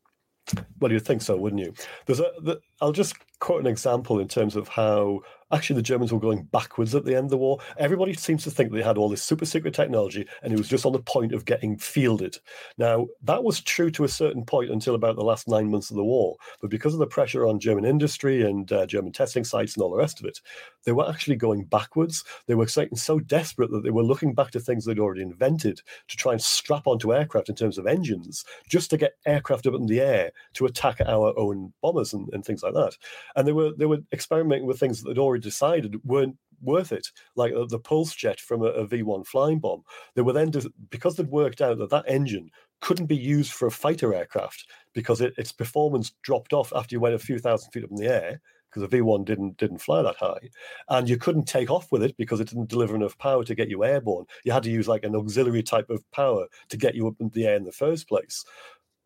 Well, 0.80 0.92
you'd 0.92 1.06
think 1.06 1.22
so, 1.22 1.38
wouldn't 1.38 1.62
you? 1.62 1.74
There's 2.06 2.20
a. 2.20 2.32
The, 2.42 2.60
I'll 2.82 2.92
just 2.92 3.16
quote 3.40 3.62
an 3.62 3.68
example 3.68 4.20
in 4.20 4.28
terms 4.28 4.56
of 4.56 4.68
how 4.68 5.22
actually 5.52 5.78
the 5.78 5.82
Germans 5.82 6.12
were 6.12 6.20
going 6.20 6.44
backwards 6.44 6.96
at 6.96 7.06
the 7.06 7.16
end 7.16 7.26
of 7.26 7.32
the 7.32 7.38
war. 7.38 7.60
Everybody 7.78 8.14
seems 8.14 8.44
to 8.44 8.52
think 8.52 8.72
they 8.72 8.82
had 8.82 8.98
all 8.98 9.10
this 9.10 9.24
super 9.24 9.46
secret 9.46 9.74
technology 9.74 10.28
and 10.44 10.54
it 10.54 10.58
was 10.58 10.68
just 10.68 10.86
on 10.86 10.94
the 10.94 11.00
point 11.00 11.34
of 11.34 11.46
getting 11.46 11.78
fielded. 11.78 12.38
Now, 12.78 13.08
that 13.24 13.44
was 13.44 13.62
true 13.62 13.92
to 13.92 14.04
a 14.04 14.10
certain 14.10 14.46
point 14.46 14.72
until 14.72 14.96
about 14.96 15.16
the 15.16 15.24
last 15.24 15.48
nine 15.48 15.72
months 15.72 15.90
of 15.90 15.98
the 15.98 16.04
war. 16.04 16.38
But 16.62 16.70
because 16.70 16.94
of 16.94 17.00
the 17.00 17.08
pressure 17.08 17.48
on 17.48 17.60
German 17.60 17.86
industry 17.86 18.44
and 18.44 18.72
uh, 18.72 18.86
German 18.86 19.12
testing 19.12 19.44
sites 19.44 19.76
and 19.76 19.84
all 19.84 19.92
the 19.92 19.98
rest 19.98 20.20
of 20.20 20.26
it, 20.26 20.40
they 20.86 20.92
were 20.92 21.10
actually 21.10 21.36
going 21.36 21.66
backwards. 21.66 22.24
They 22.48 22.56
were 22.56 22.68
so 22.68 23.20
desperate 23.20 23.72
that 23.72 23.84
they 23.84 23.90
were 23.90 24.04
looking 24.04 24.34
back 24.34 24.52
to 24.52 24.60
things 24.60 24.86
they'd 24.86 25.00
already 25.00 25.22
invented 25.22 25.82
to 26.08 26.18
try 26.18 26.34
and 26.34 26.42
strap 26.42 26.88
onto 26.88 27.14
aircraft 27.14 27.50
in 27.50 27.56
terms 27.56 27.78
of 27.78 27.88
engines, 27.88 28.46
just 28.68 28.90
to 28.90 28.98
get 28.98 29.18
aircraft 29.26 29.68
up 29.68 29.74
in 29.74 29.88
the 29.88 30.02
air 30.02 30.32
to 30.54 30.66
attack 30.66 31.02
our 31.02 31.38
own 31.38 31.74
bombers 31.82 32.14
and, 32.14 32.30
and 32.34 32.46
things 32.46 32.64
like 32.64 32.74
that. 32.74 32.98
And 33.36 33.48
they 33.48 33.52
were 33.52 33.72
they 33.78 33.86
were 33.86 34.00
experimenting 34.12 34.66
with 34.68 34.80
things 34.80 35.02
that 35.02 35.10
they'd 35.10 35.20
already 35.20 35.39
decided 35.40 36.00
weren't 36.04 36.38
worth 36.62 36.92
it, 36.92 37.08
like 37.36 37.54
uh, 37.54 37.66
the 37.66 37.80
pulse 37.80 38.14
jet 38.14 38.40
from 38.40 38.62
a 38.62 38.68
a 38.68 38.88
V1 38.88 39.26
flying 39.26 39.60
bomb. 39.60 39.84
They 40.16 40.22
were 40.22 40.34
then, 40.34 40.52
because 40.90 41.16
they'd 41.16 41.28
worked 41.28 41.62
out 41.62 41.78
that 41.78 41.90
that 41.90 42.06
engine 42.08 42.50
couldn't 42.82 43.08
be 43.08 43.18
used 43.18 43.52
for 43.52 43.68
a 43.68 43.72
fighter 43.72 44.14
aircraft 44.14 44.66
because 44.94 45.22
it, 45.22 45.34
its 45.38 45.52
performance 45.52 46.14
dropped 46.22 46.54
off 46.54 46.72
after 46.76 46.96
you 46.96 47.00
went 47.00 47.16
a 47.16 47.20
few 47.20 47.40
thousand 47.40 47.72
feet 47.72 47.84
up 47.84 47.92
in 47.92 47.98
the 47.98 48.08
air 48.08 48.42
because 48.70 48.88
the 48.88 48.98
V1 48.98 49.26
didn't 49.26 49.58
didn't 49.58 49.80
fly 49.80 50.02
that 50.02 50.16
high, 50.16 50.50
and 50.90 51.10
you 51.10 51.18
couldn't 51.18 51.48
take 51.48 51.72
off 51.72 51.92
with 51.92 52.04
it 52.04 52.16
because 52.18 52.40
it 52.40 52.50
didn't 52.50 52.70
deliver 52.70 52.96
enough 52.96 53.18
power 53.18 53.44
to 53.44 53.56
get 53.56 53.70
you 53.70 53.84
airborne. 53.84 54.26
You 54.44 54.52
had 54.52 54.64
to 54.64 54.70
use 54.70 54.88
like 54.88 55.04
an 55.04 55.16
auxiliary 55.16 55.64
type 55.64 55.90
of 55.90 56.10
power 56.12 56.46
to 56.70 56.78
get 56.78 56.96
you 56.96 57.08
up 57.08 57.16
in 57.20 57.30
the 57.30 57.48
air 57.48 57.56
in 57.56 57.64
the 57.64 57.72
first 57.72 58.08
place. 58.08 58.46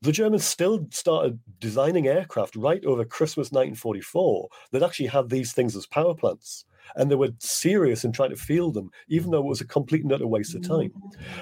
The 0.03 0.11
Germans 0.11 0.43
still 0.43 0.85
started 0.91 1.39
designing 1.61 2.07
aircraft 2.07 2.57
right 2.57 2.83
over 2.83 3.05
Christmas 3.05 3.53
1944 3.53 4.49
that 4.71 4.83
actually 4.83 5.07
had 5.07 5.29
these 5.29 5.53
things 5.53 5.77
as 5.77 5.85
power 5.85 6.13
plants 6.13 6.65
and 6.97 7.09
they 7.09 7.15
were 7.15 7.29
serious 7.39 8.03
in 8.03 8.11
trying 8.11 8.31
to 8.31 8.35
field 8.35 8.73
them, 8.73 8.91
even 9.07 9.31
though 9.31 9.39
it 9.39 9.45
was 9.45 9.61
a 9.61 9.65
complete 9.65 10.03
and 10.03 10.11
utter 10.11 10.27
waste 10.27 10.55
of 10.55 10.67
time. 10.67 10.91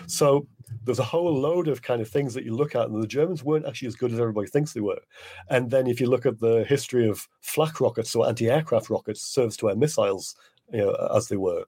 So 0.06 0.45
there's 0.84 1.00
a 1.00 1.04
whole 1.04 1.34
load 1.34 1.67
of 1.67 1.82
kind 1.82 2.04
of 2.04 2.08
things 2.08 2.36
that 2.36 2.45
you 2.45 2.56
look 2.56 2.76
at, 2.76 2.88
and 2.88 3.02
the 3.02 3.08
Germans 3.08 3.43
weren't 3.43 3.65
actually 3.65 3.88
as 3.88 3.95
good 3.95 4.13
as 4.13 4.19
everybody 4.19 4.47
thinks 4.47 4.74
they 4.74 4.82
were. 4.82 5.02
And 5.50 5.71
then 5.71 5.88
if 5.88 6.00
you 6.00 6.06
look 6.06 6.28
at 6.28 6.39
the 6.39 6.63
history 6.69 7.10
of 7.10 7.28
flak 7.41 7.82
rockets, 7.82 8.15
or 8.15 8.28
anti-aircraft 8.28 8.91
rockets, 8.91 9.24
serves 9.24 9.58
to 9.58 9.69
air 9.69 9.76
missiles, 9.76 10.36
you 10.71 10.82
know, 10.82 11.10
as 11.15 11.28
they 11.30 11.38
were, 11.38 11.65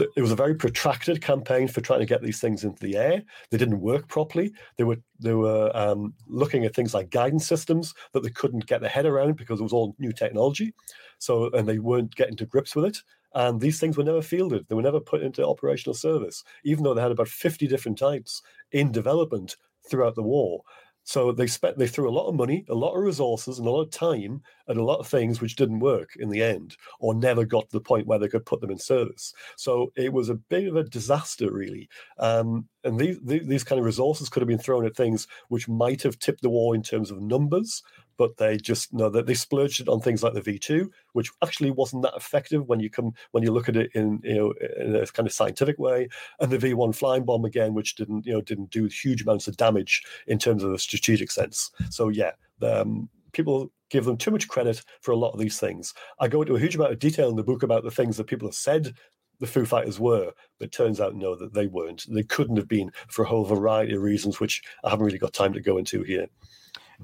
it 0.00 0.20
was 0.20 0.32
a 0.32 0.36
very 0.36 0.54
protracted 0.54 1.20
campaign 1.20 1.68
for 1.68 1.80
trying 1.80 2.00
to 2.00 2.06
get 2.06 2.22
these 2.22 2.40
things 2.40 2.64
into 2.64 2.80
the 2.80 2.96
air. 2.96 3.22
They 3.50 3.58
didn't 3.58 3.80
work 3.80 4.08
properly. 4.08 4.52
They 4.76 4.84
were 4.84 4.98
they 5.18 5.34
were 5.34 5.70
um, 5.74 6.14
looking 6.26 6.64
at 6.64 6.74
things 6.74 6.94
like 6.94 7.10
guidance 7.10 7.46
systems 7.46 7.94
that 8.12 8.22
they 8.22 8.30
couldn't 8.30 8.66
get 8.66 8.80
their 8.80 8.90
head 8.90 9.06
around 9.06 9.36
because 9.36 9.60
it 9.60 9.64
was 9.64 9.72
all 9.72 9.94
new 9.98 10.12
technology. 10.12 10.74
So 11.18 11.50
and 11.52 11.68
they 11.68 11.78
weren't 11.78 12.14
getting 12.14 12.36
to 12.36 12.46
grips 12.46 12.74
with 12.74 12.86
it. 12.86 12.98
And 13.34 13.60
these 13.60 13.78
things 13.78 13.96
were 13.98 14.04
never 14.04 14.22
fielded. 14.22 14.66
They 14.68 14.74
were 14.74 14.82
never 14.82 15.00
put 15.00 15.22
into 15.22 15.46
operational 15.46 15.94
service, 15.94 16.42
even 16.64 16.84
though 16.84 16.94
they 16.94 17.02
had 17.02 17.12
about 17.12 17.28
fifty 17.28 17.66
different 17.66 17.98
types 17.98 18.42
in 18.72 18.92
development 18.92 19.56
throughout 19.88 20.14
the 20.14 20.22
war. 20.22 20.62
So 21.06 21.30
they 21.30 21.46
spent 21.46 21.78
they 21.78 21.86
threw 21.86 22.08
a 22.08 22.10
lot 22.10 22.26
of 22.26 22.34
money, 22.34 22.64
a 22.68 22.74
lot 22.74 22.96
of 22.96 23.04
resources, 23.04 23.60
and 23.60 23.68
a 23.68 23.70
lot 23.70 23.82
of 23.82 23.90
time 23.90 24.42
at 24.68 24.76
a 24.76 24.84
lot 24.84 24.98
of 24.98 25.06
things 25.06 25.40
which 25.40 25.54
didn't 25.54 25.78
work 25.78 26.16
in 26.16 26.30
the 26.30 26.42
end, 26.42 26.76
or 26.98 27.14
never 27.14 27.44
got 27.44 27.70
to 27.70 27.76
the 27.76 27.80
point 27.80 28.08
where 28.08 28.18
they 28.18 28.26
could 28.26 28.44
put 28.44 28.60
them 28.60 28.72
in 28.72 28.78
service. 28.78 29.32
So 29.56 29.92
it 29.94 30.12
was 30.12 30.28
a 30.28 30.34
bit 30.34 30.66
of 30.66 30.74
a 30.74 30.82
disaster, 30.82 31.52
really. 31.52 31.88
Um, 32.18 32.68
and 32.82 32.98
these 32.98 33.20
these 33.22 33.62
kind 33.62 33.78
of 33.78 33.84
resources 33.84 34.28
could 34.28 34.40
have 34.40 34.48
been 34.48 34.58
thrown 34.58 34.84
at 34.84 34.96
things 34.96 35.28
which 35.46 35.68
might 35.68 36.02
have 36.02 36.18
tipped 36.18 36.42
the 36.42 36.50
war 36.50 36.74
in 36.74 36.82
terms 36.82 37.12
of 37.12 37.22
numbers, 37.22 37.84
but 38.16 38.36
they 38.36 38.56
just 38.56 38.92
know 38.92 39.08
that 39.10 39.26
they 39.26 39.34
splurged 39.34 39.80
it 39.80 39.88
on 39.88 40.00
things 40.00 40.22
like 40.22 40.34
the 40.34 40.40
V2, 40.40 40.88
which 41.12 41.30
actually 41.42 41.70
wasn't 41.70 42.02
that 42.02 42.16
effective 42.16 42.66
when 42.66 42.80
you 42.80 42.90
come 42.90 43.12
when 43.32 43.42
you 43.42 43.52
look 43.52 43.68
at 43.68 43.76
it 43.76 43.90
in 43.94 44.20
you 44.22 44.34
know 44.34 44.54
in 44.78 44.96
a 44.96 45.06
kind 45.06 45.26
of 45.26 45.32
scientific 45.32 45.78
way, 45.78 46.08
and 46.40 46.50
the 46.50 46.58
V1 46.58 46.94
flying 46.94 47.24
bomb 47.24 47.44
again, 47.44 47.74
which 47.74 47.94
didn't 47.96 48.26
you 48.26 48.32
know 48.32 48.40
didn't 48.40 48.70
do 48.70 48.84
huge 48.86 49.22
amounts 49.22 49.48
of 49.48 49.56
damage 49.56 50.02
in 50.26 50.38
terms 50.38 50.62
of 50.62 50.72
a 50.72 50.78
strategic 50.78 51.30
sense. 51.30 51.70
So 51.90 52.08
yeah, 52.08 52.32
um, 52.62 53.08
people 53.32 53.70
give 53.90 54.04
them 54.04 54.16
too 54.16 54.30
much 54.30 54.48
credit 54.48 54.82
for 55.00 55.12
a 55.12 55.16
lot 55.16 55.32
of 55.32 55.38
these 55.38 55.60
things. 55.60 55.94
I 56.18 56.28
go 56.28 56.42
into 56.42 56.56
a 56.56 56.60
huge 56.60 56.74
amount 56.74 56.92
of 56.92 56.98
detail 56.98 57.30
in 57.30 57.36
the 57.36 57.44
book 57.44 57.62
about 57.62 57.84
the 57.84 57.90
things 57.90 58.16
that 58.16 58.26
people 58.26 58.48
have 58.48 58.54
said 58.54 58.94
the 59.38 59.46
Foo 59.46 59.64
Fighters 59.64 60.00
were, 60.00 60.32
but 60.58 60.72
turns 60.72 61.00
out 61.00 61.14
no, 61.14 61.36
that 61.36 61.52
they 61.52 61.66
weren't. 61.66 62.06
They 62.08 62.22
couldn't 62.22 62.56
have 62.56 62.68
been 62.68 62.90
for 63.08 63.22
a 63.22 63.28
whole 63.28 63.44
variety 63.44 63.94
of 63.94 64.02
reasons, 64.02 64.40
which 64.40 64.62
I 64.82 64.90
haven't 64.90 65.04
really 65.04 65.18
got 65.18 65.32
time 65.32 65.52
to 65.52 65.60
go 65.60 65.76
into 65.76 66.02
here. 66.02 66.26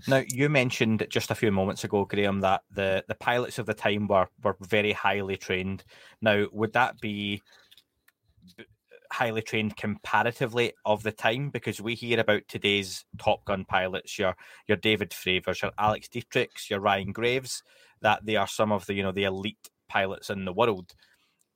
Now, 0.07 0.22
you 0.28 0.48
mentioned 0.48 1.07
just 1.11 1.31
a 1.31 1.35
few 1.35 1.52
moments 1.52 1.85
ago, 1.85 2.05
Graeme, 2.05 2.40
that 2.40 2.62
the, 2.70 3.05
the 3.09 3.14
pilots 3.14 3.59
of 3.59 3.66
the 3.66 3.74
time 3.74 4.07
were, 4.09 4.28
were 4.42 4.57
very 4.61 4.92
highly 4.92 5.37
trained. 5.37 5.85
Now, 6.20 6.46
would 6.52 6.72
that 6.72 7.00
be 7.00 7.42
highly 9.12 9.42
trained 9.42 9.76
comparatively 9.76 10.72
of 10.85 11.02
the 11.02 11.12
time? 11.12 11.50
Because 11.50 11.81
we 11.81 11.94
hear 11.94 12.18
about 12.18 12.42
today's 12.48 13.05
Top 13.18 13.44
Gun 13.44 13.64
pilots, 13.64 14.18
your 14.18 14.35
your 14.66 14.76
David 14.76 15.12
Fravors, 15.12 15.62
your 15.62 15.72
Alex 15.78 16.09
Dietrichs, 16.09 16.70
your 16.70 16.81
Ryan 16.81 17.12
Graves, 17.12 17.62
that 18.00 18.24
they 18.24 18.37
are 18.37 18.46
some 18.46 18.72
of 18.72 18.87
the 18.87 18.94
you 18.94 19.02
know 19.02 19.12
the 19.12 19.24
elite 19.24 19.70
pilots 19.88 20.31
in 20.31 20.44
the 20.44 20.52
world. 20.52 20.94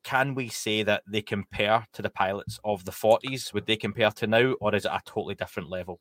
Can 0.05 0.35
we 0.35 0.49
say 0.49 0.85
that 0.85 1.03
they 1.09 1.23
compare 1.23 1.87
to 1.95 2.03
the 2.03 2.11
pilots 2.11 2.61
of 2.65 2.85
the 2.85 2.93
40s? 2.93 3.53
Would 3.53 3.67
they 3.67 3.77
compare 3.77 4.11
to 4.13 4.27
now, 4.29 4.53
or 4.61 4.75
is 4.75 4.85
it 4.85 4.93
a 4.93 5.01
totally 5.05 5.35
different 5.35 5.69
level? 5.69 6.01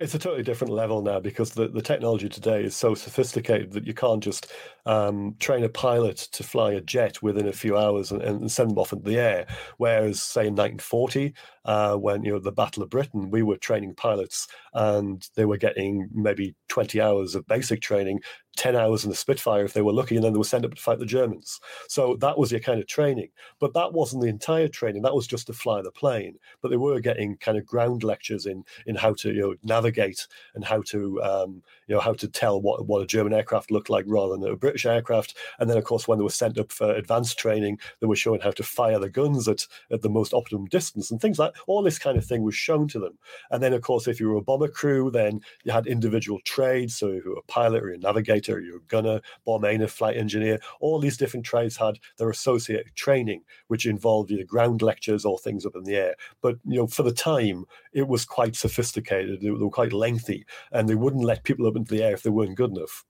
It's 0.00 0.14
a 0.14 0.18
totally 0.18 0.42
different 0.42 0.72
level 0.72 1.02
now 1.02 1.20
because 1.20 1.50
the, 1.50 1.68
the 1.68 1.82
technology 1.82 2.30
today 2.30 2.64
is 2.64 2.74
so 2.74 2.94
sophisticated 2.94 3.72
that 3.72 3.86
you 3.86 3.92
can't 3.92 4.22
just 4.22 4.50
um, 4.86 5.36
train 5.38 5.62
a 5.62 5.68
pilot 5.68 6.16
to 6.32 6.42
fly 6.42 6.72
a 6.72 6.80
jet 6.80 7.22
within 7.22 7.46
a 7.46 7.52
few 7.52 7.76
hours 7.76 8.10
and, 8.10 8.22
and 8.22 8.50
send 8.50 8.70
them 8.70 8.78
off 8.78 8.94
into 8.94 9.04
the 9.04 9.18
air. 9.18 9.46
Whereas, 9.76 10.22
say, 10.22 10.46
in 10.46 10.54
1940, 10.54 11.34
uh, 11.66 11.96
when 11.96 12.24
you 12.24 12.32
know 12.32 12.38
the 12.38 12.50
Battle 12.50 12.82
of 12.82 12.88
Britain, 12.88 13.30
we 13.30 13.42
were 13.42 13.58
training 13.58 13.94
pilots 13.94 14.48
and 14.72 15.28
they 15.36 15.44
were 15.44 15.58
getting 15.58 16.08
maybe 16.14 16.54
20 16.68 16.98
hours 16.98 17.34
of 17.34 17.46
basic 17.46 17.82
training 17.82 18.20
10 18.56 18.76
hours 18.76 19.04
in 19.04 19.10
the 19.10 19.16
Spitfire 19.16 19.64
if 19.64 19.72
they 19.72 19.82
were 19.82 19.92
lucky, 19.92 20.16
and 20.16 20.24
then 20.24 20.32
they 20.32 20.38
were 20.38 20.44
sent 20.44 20.64
up 20.64 20.74
to 20.74 20.82
fight 20.82 20.98
the 20.98 21.06
Germans. 21.06 21.60
So 21.88 22.16
that 22.16 22.38
was 22.38 22.50
your 22.50 22.60
kind 22.60 22.80
of 22.80 22.86
training. 22.86 23.28
But 23.58 23.74
that 23.74 23.92
wasn't 23.92 24.22
the 24.22 24.28
entire 24.28 24.68
training. 24.68 25.02
That 25.02 25.14
was 25.14 25.26
just 25.26 25.46
to 25.46 25.52
fly 25.52 25.82
the 25.82 25.90
plane. 25.90 26.38
But 26.60 26.70
they 26.70 26.76
were 26.76 27.00
getting 27.00 27.36
kind 27.36 27.56
of 27.56 27.66
ground 27.66 28.02
lectures 28.02 28.46
in 28.46 28.64
in 28.86 28.96
how 28.96 29.14
to 29.14 29.32
you 29.32 29.40
know 29.40 29.54
navigate 29.62 30.26
and 30.54 30.64
how 30.64 30.82
to 30.82 31.22
um, 31.22 31.62
you 31.90 31.96
know 31.96 32.00
how 32.00 32.14
to 32.14 32.28
tell 32.28 32.60
what 32.62 32.86
what 32.86 33.02
a 33.02 33.06
German 33.06 33.34
aircraft 33.34 33.70
looked 33.70 33.90
like 33.90 34.06
rather 34.08 34.36
than 34.36 34.50
a 34.50 34.56
British 34.56 34.86
aircraft. 34.86 35.36
And 35.58 35.68
then 35.68 35.76
of 35.76 35.84
course 35.84 36.08
when 36.08 36.18
they 36.18 36.24
were 36.24 36.30
sent 36.30 36.58
up 36.58 36.72
for 36.72 36.90
advanced 36.94 37.38
training, 37.38 37.78
they 38.00 38.06
were 38.06 38.16
showing 38.16 38.40
how 38.40 38.52
to 38.52 38.62
fire 38.62 38.98
the 38.98 39.10
guns 39.10 39.48
at 39.48 39.66
at 39.90 40.00
the 40.00 40.08
most 40.08 40.32
optimum 40.32 40.64
distance 40.66 41.10
and 41.10 41.20
things 41.20 41.38
like 41.38 41.52
all 41.66 41.82
this 41.82 41.98
kind 41.98 42.16
of 42.16 42.24
thing 42.24 42.42
was 42.42 42.54
shown 42.54 42.88
to 42.88 42.98
them. 42.98 43.18
And 43.50 43.62
then 43.62 43.74
of 43.74 43.82
course 43.82 44.08
if 44.08 44.18
you 44.18 44.28
were 44.30 44.38
a 44.38 44.42
bomber 44.42 44.68
crew, 44.68 45.10
then 45.10 45.40
you 45.64 45.72
had 45.72 45.86
individual 45.86 46.40
trades. 46.44 46.96
So 46.96 47.08
if 47.08 47.24
you 47.24 47.32
were 47.32 47.40
a 47.40 47.52
pilot 47.52 47.82
or 47.82 47.90
a 47.90 47.98
navigator 47.98 48.30
navigator, 48.30 48.60
you're 48.60 48.78
a 48.78 48.88
gunner, 48.88 49.20
bomber, 49.44 49.86
flight 49.86 50.16
engineer. 50.16 50.58
All 50.80 50.98
these 50.98 51.16
different 51.16 51.46
trades 51.46 51.76
had 51.76 51.98
their 52.18 52.30
associated 52.30 52.94
training, 52.94 53.42
which 53.68 53.86
involved 53.86 54.30
either 54.30 54.44
ground 54.44 54.82
lectures 54.82 55.24
or 55.24 55.38
things 55.38 55.66
up 55.66 55.76
in 55.76 55.84
the 55.84 55.96
air. 55.96 56.14
But 56.40 56.58
you 56.64 56.78
know, 56.78 56.86
for 56.86 57.02
the 57.02 57.12
time, 57.12 57.64
it 57.92 58.08
was 58.08 58.24
quite 58.24 58.56
sophisticated. 58.56 59.40
They 59.40 59.50
were 59.50 59.70
quite 59.70 59.92
lengthy, 59.92 60.46
and 60.72 60.88
they 60.88 60.94
wouldn't 60.94 61.24
let 61.24 61.44
people 61.44 61.66
up 61.66 61.76
into 61.80 61.94
the 61.94 62.02
air 62.02 62.14
if 62.14 62.22
they 62.22 62.30
weren't 62.30 62.56
good 62.56 62.70
enough. 62.70 63.04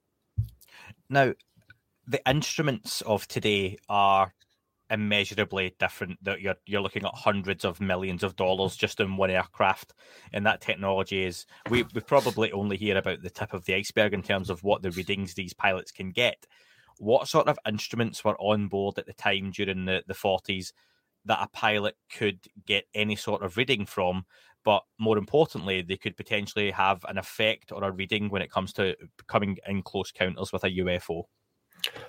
Now, 1.08 1.34
the 2.06 2.20
instruments 2.28 3.02
of 3.02 3.26
today 3.28 3.78
are 3.88 4.32
immeasurably 4.90 5.74
different 5.78 6.22
that 6.24 6.40
you're 6.40 6.56
you're 6.66 6.80
looking 6.80 7.04
at 7.04 7.14
hundreds 7.14 7.64
of 7.64 7.80
millions 7.80 8.24
of 8.24 8.34
dollars 8.34 8.74
just 8.74 8.98
in 8.98 9.16
one 9.16 9.30
aircraft 9.30 9.94
and 10.32 10.44
that 10.44 10.60
technology 10.60 11.24
is 11.24 11.46
we, 11.70 11.84
we 11.94 12.00
probably 12.00 12.50
only 12.50 12.76
hear 12.76 12.96
about 12.96 13.22
the 13.22 13.30
tip 13.30 13.54
of 13.54 13.64
the 13.66 13.74
iceberg 13.74 14.12
in 14.12 14.22
terms 14.22 14.50
of 14.50 14.64
what 14.64 14.82
the 14.82 14.90
readings 14.90 15.34
these 15.34 15.54
pilots 15.54 15.92
can 15.92 16.10
get 16.10 16.44
what 16.98 17.28
sort 17.28 17.46
of 17.46 17.56
instruments 17.68 18.24
were 18.24 18.36
on 18.40 18.66
board 18.66 18.98
at 18.98 19.06
the 19.06 19.12
time 19.12 19.52
during 19.52 19.84
the, 19.84 20.02
the 20.08 20.14
40s 20.14 20.72
that 21.24 21.42
a 21.42 21.48
pilot 21.48 21.94
could 22.12 22.40
get 22.66 22.84
any 22.92 23.14
sort 23.14 23.42
of 23.42 23.56
reading 23.56 23.86
from 23.86 24.24
but 24.64 24.82
more 24.98 25.18
importantly 25.18 25.82
they 25.82 25.96
could 25.96 26.16
potentially 26.16 26.70
have 26.70 27.04
an 27.08 27.18
effect 27.18 27.72
or 27.72 27.82
a 27.84 27.90
reading 27.90 28.28
when 28.28 28.42
it 28.42 28.50
comes 28.50 28.72
to 28.72 28.94
coming 29.26 29.56
in 29.66 29.82
close 29.82 30.12
counters 30.12 30.52
with 30.52 30.64
a 30.64 30.70
ufo 30.70 31.24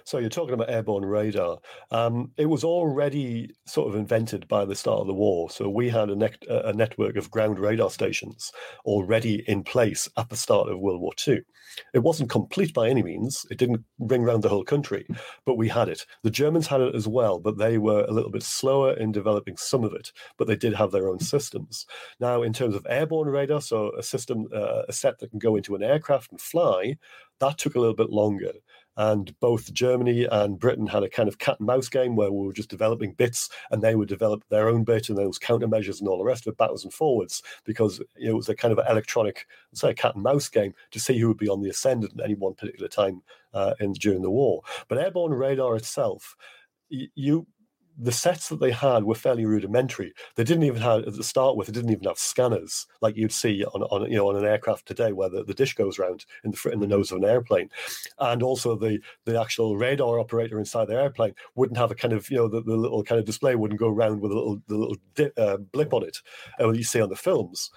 so 0.03 0.17
you're 0.17 0.29
talking 0.29 0.53
about 0.53 0.69
airborne 0.69 1.05
radar. 1.05 1.57
Um, 1.91 2.31
it 2.37 2.47
was 2.47 2.63
already 2.63 3.51
sort 3.65 3.89
of 3.89 3.95
invented 3.95 4.47
by 4.47 4.65
the 4.65 4.75
start 4.75 5.01
of 5.01 5.07
the 5.07 5.13
war. 5.13 5.49
So 5.49 5.69
we 5.69 5.89
had 5.89 6.09
a, 6.09 6.15
ne- 6.15 6.47
a, 6.47 6.73
network 6.73 7.15
of 7.15 7.31
ground 7.31 7.59
radar 7.59 7.89
stations 7.89 8.51
already 8.85 9.43
in 9.47 9.63
place 9.63 10.09
at 10.17 10.29
the 10.29 10.37
start 10.37 10.69
of 10.69 10.79
World 10.79 11.01
War 11.01 11.13
II. 11.27 11.41
It 11.93 11.99
wasn't 11.99 12.29
complete 12.29 12.73
by 12.73 12.89
any 12.89 13.03
means. 13.03 13.45
It 13.49 13.57
didn't 13.57 13.85
ring 13.99 14.23
around 14.23 14.41
the 14.41 14.49
whole 14.49 14.63
country, 14.63 15.05
but 15.45 15.57
we 15.57 15.69
had 15.69 15.87
it. 15.87 16.05
The 16.23 16.29
Germans 16.29 16.67
had 16.67 16.81
it 16.81 16.95
as 16.95 17.07
well, 17.07 17.39
but 17.39 17.57
they 17.57 17.77
were 17.77 18.03
a 18.03 18.11
little 18.11 18.31
bit 18.31 18.43
slower 18.43 18.93
in 18.93 19.11
developing 19.11 19.57
some 19.57 19.83
of 19.83 19.93
it. 19.93 20.11
But 20.37 20.47
they 20.47 20.55
did 20.55 20.73
have 20.73 20.91
their 20.91 21.07
own 21.07 21.19
systems. 21.19 21.85
Now, 22.19 22.41
in 22.43 22.53
terms 22.53 22.75
of 22.75 22.85
airborne 22.89 23.29
radar, 23.29 23.61
so 23.61 23.91
a 23.97 24.03
system, 24.03 24.47
uh, 24.53 24.83
a 24.87 24.93
set 24.93 25.19
that 25.19 25.29
can 25.29 25.39
go 25.39 25.55
into 25.55 25.75
an 25.75 25.83
aircraft 25.83 26.31
and 26.31 26.41
fly, 26.41 26.97
that 27.39 27.57
took 27.57 27.75
a 27.75 27.79
little 27.79 27.95
bit 27.95 28.09
longer. 28.09 28.53
And 28.97 29.37
both 29.39 29.73
Germany 29.73 30.27
and 30.31 30.59
Britain 30.59 30.87
had 30.87 31.03
a 31.03 31.09
kind 31.09 31.29
of 31.29 31.37
cat 31.37 31.57
and 31.59 31.67
mouse 31.67 31.89
game 31.89 32.15
where 32.15 32.31
we 32.31 32.45
were 32.45 32.53
just 32.53 32.69
developing 32.69 33.13
bits, 33.13 33.49
and 33.71 33.81
they 33.81 33.95
would 33.95 34.09
develop 34.09 34.43
their 34.49 34.67
own 34.67 34.83
bit, 34.83 35.09
and 35.09 35.17
there 35.17 35.27
was 35.27 35.39
countermeasures 35.39 35.99
and 35.99 36.07
all 36.07 36.17
the 36.17 36.23
rest 36.23 36.45
of 36.45 36.51
it, 36.51 36.57
backwards 36.57 36.83
and 36.83 36.93
forwards, 36.93 37.41
because 37.63 38.01
it 38.15 38.33
was 38.33 38.49
a 38.49 38.55
kind 38.55 38.71
of 38.71 38.85
electronic, 38.89 39.47
say, 39.73 39.93
cat 39.93 40.15
and 40.15 40.23
mouse 40.23 40.49
game 40.49 40.73
to 40.91 40.99
see 40.99 41.17
who 41.17 41.27
would 41.27 41.37
be 41.37 41.49
on 41.49 41.61
the 41.61 41.69
ascendant 41.69 42.13
at 42.19 42.25
any 42.25 42.35
one 42.35 42.53
particular 42.53 42.87
time 42.87 43.21
uh, 43.53 43.73
in 43.79 43.93
during 43.93 44.21
the 44.21 44.29
war. 44.29 44.61
But 44.87 44.97
airborne 44.97 45.33
radar 45.33 45.75
itself, 45.75 46.35
you 46.89 47.47
the 47.97 48.11
sets 48.11 48.49
that 48.49 48.59
they 48.59 48.71
had 48.71 49.03
were 49.03 49.15
fairly 49.15 49.45
rudimentary. 49.45 50.13
They 50.35 50.43
didn't 50.43 50.63
even 50.63 50.81
have 50.81 51.03
at 51.03 51.15
the 51.15 51.23
start 51.23 51.55
with. 51.55 51.67
They 51.67 51.73
didn't 51.73 51.91
even 51.91 52.05
have 52.05 52.17
scanners 52.17 52.87
like 53.01 53.15
you'd 53.15 53.31
see 53.31 53.63
on, 53.65 53.83
on 53.83 54.09
you 54.09 54.17
know 54.17 54.29
on 54.29 54.35
an 54.35 54.45
aircraft 54.45 54.87
today, 54.87 55.11
where 55.11 55.29
the, 55.29 55.43
the 55.43 55.53
dish 55.53 55.75
goes 55.75 55.99
around 55.99 56.25
in 56.43 56.51
the 56.51 56.69
in 56.71 56.79
the 56.79 56.87
nose 56.87 57.11
of 57.11 57.17
an 57.17 57.25
airplane, 57.25 57.69
and 58.19 58.43
also 58.43 58.75
the 58.75 58.99
the 59.25 59.39
actual 59.39 59.77
radar 59.77 60.19
operator 60.19 60.59
inside 60.59 60.87
the 60.87 60.95
airplane 60.95 61.33
wouldn't 61.55 61.77
have 61.77 61.91
a 61.91 61.95
kind 61.95 62.13
of 62.13 62.29
you 62.29 62.37
know 62.37 62.47
the, 62.47 62.61
the 62.61 62.75
little 62.75 63.03
kind 63.03 63.19
of 63.19 63.25
display 63.25 63.55
wouldn't 63.55 63.79
go 63.79 63.89
around 63.89 64.21
with 64.21 64.31
a 64.31 64.35
little 64.35 64.61
the 64.67 64.77
little 64.77 64.97
dip, 65.15 65.37
uh, 65.37 65.57
blip 65.57 65.93
on 65.93 66.03
it, 66.03 66.17
uh, 66.59 66.69
you 66.71 66.83
see 66.83 67.01
on 67.01 67.09
the 67.09 67.15
films 67.15 67.71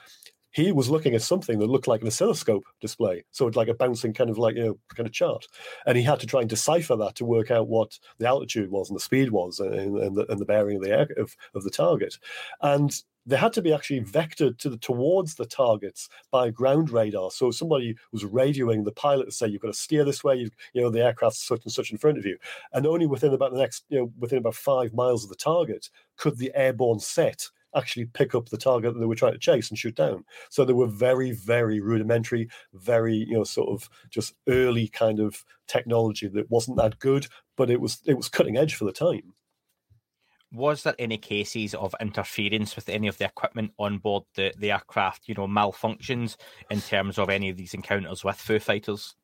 he 0.54 0.70
was 0.70 0.88
looking 0.88 1.14
at 1.14 1.22
something 1.22 1.58
that 1.58 1.66
looked 1.66 1.88
like 1.88 2.00
an 2.00 2.06
oscilloscope 2.06 2.64
display. 2.80 3.24
So 3.32 3.48
it's 3.48 3.56
like 3.56 3.66
a 3.66 3.74
bouncing 3.74 4.14
kind 4.14 4.30
of 4.30 4.38
like, 4.38 4.54
you 4.54 4.62
know, 4.62 4.78
kind 4.94 5.06
of 5.06 5.12
chart. 5.12 5.46
And 5.84 5.98
he 5.98 6.04
had 6.04 6.20
to 6.20 6.26
try 6.26 6.40
and 6.40 6.48
decipher 6.48 6.94
that 6.96 7.16
to 7.16 7.24
work 7.24 7.50
out 7.50 7.66
what 7.66 7.98
the 8.18 8.28
altitude 8.28 8.70
was 8.70 8.88
and 8.88 8.96
the 8.96 9.02
speed 9.02 9.32
was 9.32 9.58
uh, 9.60 9.70
and, 9.70 9.98
and, 9.98 10.16
the, 10.16 10.30
and 10.30 10.40
the 10.40 10.44
bearing 10.44 10.76
of 10.76 10.82
the 10.82 10.90
air, 10.90 11.08
of, 11.18 11.34
of 11.56 11.64
the 11.64 11.70
target. 11.70 12.16
And 12.62 12.96
they 13.26 13.36
had 13.36 13.52
to 13.54 13.62
be 13.62 13.72
actually 13.72 14.02
vectored 14.02 14.58
to 14.58 14.70
the, 14.70 14.76
towards 14.76 15.34
the 15.34 15.46
targets 15.46 16.08
by 16.30 16.50
ground 16.50 16.90
radar. 16.90 17.32
So 17.32 17.50
somebody 17.50 17.96
was 18.12 18.22
radioing 18.22 18.84
the 18.84 18.92
pilot 18.92 19.24
to 19.24 19.32
say, 19.32 19.48
"You've 19.48 19.62
got 19.62 19.68
to 19.68 19.74
steer 19.74 20.04
this 20.04 20.22
way. 20.22 20.36
You've, 20.36 20.54
you 20.72 20.82
know, 20.82 20.90
the 20.90 21.02
aircraft's 21.02 21.42
such 21.42 21.64
and 21.64 21.72
such 21.72 21.90
in 21.90 21.96
front 21.98 22.18
of 22.18 22.26
you." 22.26 22.36
And 22.74 22.86
only 22.86 23.06
within 23.06 23.32
about 23.32 23.52
the 23.52 23.58
next, 23.58 23.86
you 23.88 23.98
know, 23.98 24.12
within 24.18 24.38
about 24.38 24.56
five 24.56 24.92
miles 24.92 25.24
of 25.24 25.30
the 25.30 25.36
target, 25.36 25.88
could 26.16 26.36
the 26.36 26.52
airborne 26.54 27.00
set 27.00 27.48
actually 27.76 28.06
pick 28.06 28.34
up 28.34 28.48
the 28.48 28.56
target 28.56 28.94
that 28.94 29.00
they 29.00 29.06
were 29.06 29.14
trying 29.14 29.32
to 29.32 29.38
chase 29.38 29.68
and 29.68 29.78
shoot 29.78 29.94
down. 29.94 30.24
So 30.50 30.64
they 30.64 30.72
were 30.72 30.86
very, 30.86 31.32
very 31.32 31.80
rudimentary, 31.80 32.48
very, 32.72 33.14
you 33.14 33.34
know, 33.34 33.44
sort 33.44 33.68
of 33.68 33.88
just 34.10 34.34
early 34.48 34.88
kind 34.88 35.20
of 35.20 35.44
technology 35.66 36.28
that 36.28 36.50
wasn't 36.50 36.78
that 36.78 36.98
good, 36.98 37.26
but 37.56 37.70
it 37.70 37.80
was 37.80 38.00
it 38.06 38.14
was 38.14 38.28
cutting 38.28 38.56
edge 38.56 38.74
for 38.74 38.84
the 38.84 38.92
time. 38.92 39.34
Was 40.52 40.84
there 40.84 40.94
any 41.00 41.18
cases 41.18 41.74
of 41.74 41.96
interference 42.00 42.76
with 42.76 42.88
any 42.88 43.08
of 43.08 43.18
the 43.18 43.24
equipment 43.24 43.72
on 43.76 43.98
board 43.98 44.22
the, 44.36 44.54
the 44.56 44.70
aircraft, 44.70 45.26
you 45.26 45.34
know, 45.34 45.48
malfunctions 45.48 46.36
in 46.70 46.80
terms 46.80 47.18
of 47.18 47.28
any 47.28 47.50
of 47.50 47.56
these 47.56 47.74
encounters 47.74 48.22
with 48.22 48.36
Foo 48.36 48.60
Fighters? 48.60 49.16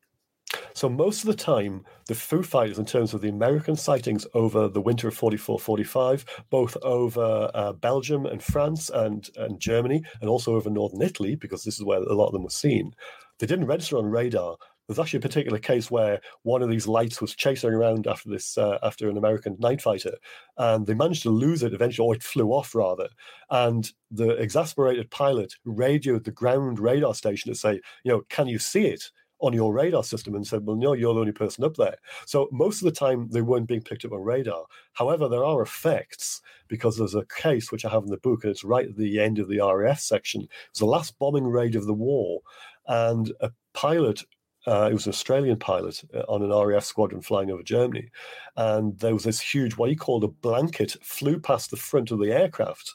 So 0.73 0.89
most 0.89 1.21
of 1.21 1.27
the 1.27 1.35
time, 1.35 1.85
the 2.07 2.15
Foo 2.15 2.43
Fighters, 2.43 2.79
in 2.79 2.85
terms 2.85 3.13
of 3.13 3.21
the 3.21 3.29
American 3.29 3.75
sightings 3.75 4.25
over 4.33 4.67
the 4.67 4.81
winter 4.81 5.07
of 5.07 5.15
44, 5.15 5.59
45, 5.59 6.25
both 6.49 6.77
over 6.81 7.51
uh, 7.53 7.73
Belgium 7.73 8.25
and 8.25 8.41
France 8.41 8.89
and, 8.89 9.29
and 9.37 9.59
Germany, 9.59 10.03
and 10.21 10.29
also 10.29 10.55
over 10.55 10.69
northern 10.69 11.01
Italy, 11.01 11.35
because 11.35 11.63
this 11.63 11.77
is 11.77 11.85
where 11.85 11.99
a 11.99 12.13
lot 12.13 12.27
of 12.27 12.33
them 12.33 12.43
were 12.43 12.49
seen, 12.49 12.93
they 13.39 13.47
didn't 13.47 13.65
register 13.65 13.97
on 13.97 14.05
radar. 14.05 14.57
There's 14.87 14.99
actually 14.99 15.19
a 15.19 15.21
particular 15.21 15.57
case 15.57 15.89
where 15.89 16.19
one 16.43 16.61
of 16.61 16.69
these 16.69 16.87
lights 16.87 17.21
was 17.21 17.35
chasing 17.35 17.69
around 17.69 18.07
after 18.07 18.29
this, 18.29 18.57
uh, 18.57 18.77
after 18.83 19.09
an 19.09 19.17
American 19.17 19.55
night 19.59 19.81
fighter, 19.81 20.15
and 20.57 20.85
they 20.85 20.93
managed 20.93 21.23
to 21.23 21.29
lose 21.29 21.63
it 21.63 21.73
eventually, 21.73 22.05
or 22.05 22.15
it 22.15 22.23
flew 22.23 22.49
off 22.49 22.75
rather. 22.75 23.07
And 23.49 23.89
the 24.09 24.29
exasperated 24.31 25.09
pilot 25.11 25.53
radioed 25.63 26.25
the 26.25 26.31
ground 26.31 26.79
radar 26.79 27.13
station 27.15 27.51
to 27.51 27.57
say, 27.57 27.79
you 28.03 28.11
know, 28.11 28.21
can 28.29 28.47
you 28.47 28.59
see 28.59 28.85
it? 28.87 29.11
On 29.41 29.53
your 29.53 29.73
radar 29.73 30.03
system 30.03 30.35
and 30.35 30.45
said, 30.45 30.65
well, 30.65 30.75
no, 30.75 30.93
you're 30.93 31.13
the 31.13 31.19
only 31.19 31.31
person 31.31 31.63
up 31.63 31.75
there. 31.75 31.97
So 32.25 32.47
most 32.51 32.81
of 32.81 32.85
the 32.85 32.91
time 32.91 33.27
they 33.29 33.41
weren't 33.41 33.67
being 33.67 33.81
picked 33.81 34.05
up 34.05 34.11
on 34.11 34.21
radar. 34.21 34.65
However, 34.93 35.27
there 35.27 35.43
are 35.43 35.61
effects 35.61 36.41
because 36.67 36.97
there's 36.97 37.15
a 37.15 37.25
case 37.25 37.71
which 37.71 37.83
I 37.83 37.89
have 37.89 38.03
in 38.03 38.09
the 38.09 38.17
book, 38.17 38.43
and 38.43 38.51
it's 38.51 38.63
right 38.63 38.87
at 38.87 38.95
the 38.95 39.19
end 39.19 39.39
of 39.39 39.49
the 39.49 39.59
RAF 39.59 39.99
section. 39.99 40.47
It's 40.69 40.79
the 40.79 40.85
last 40.85 41.17
bombing 41.19 41.47
raid 41.47 41.75
of 41.75 41.85
the 41.85 41.93
war, 41.93 42.41
and 42.87 43.31
a 43.41 43.51
pilot 43.73 44.23
uh, 44.67 44.87
it 44.91 44.93
was 44.93 45.07
an 45.07 45.11
Australian 45.11 45.57
pilot 45.57 46.03
uh, 46.13 46.19
on 46.29 46.43
an 46.43 46.51
RAF 46.51 46.83
squadron 46.83 47.21
flying 47.21 47.49
over 47.49 47.63
Germany. 47.63 48.11
And 48.57 48.97
there 48.99 49.13
was 49.13 49.23
this 49.23 49.39
huge, 49.39 49.75
what 49.75 49.89
he 49.89 49.95
called 49.95 50.23
a 50.23 50.27
blanket, 50.27 50.95
flew 51.01 51.39
past 51.39 51.71
the 51.71 51.77
front 51.77 52.11
of 52.11 52.19
the 52.19 52.31
aircraft. 52.31 52.93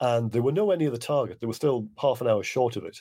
And 0.00 0.30
they 0.30 0.40
were 0.40 0.52
nowhere 0.52 0.76
near 0.76 0.90
the 0.90 0.98
target. 0.98 1.40
They 1.40 1.46
were 1.46 1.54
still 1.54 1.88
half 1.98 2.20
an 2.20 2.28
hour 2.28 2.42
short 2.42 2.76
of 2.76 2.84
it 2.84 2.98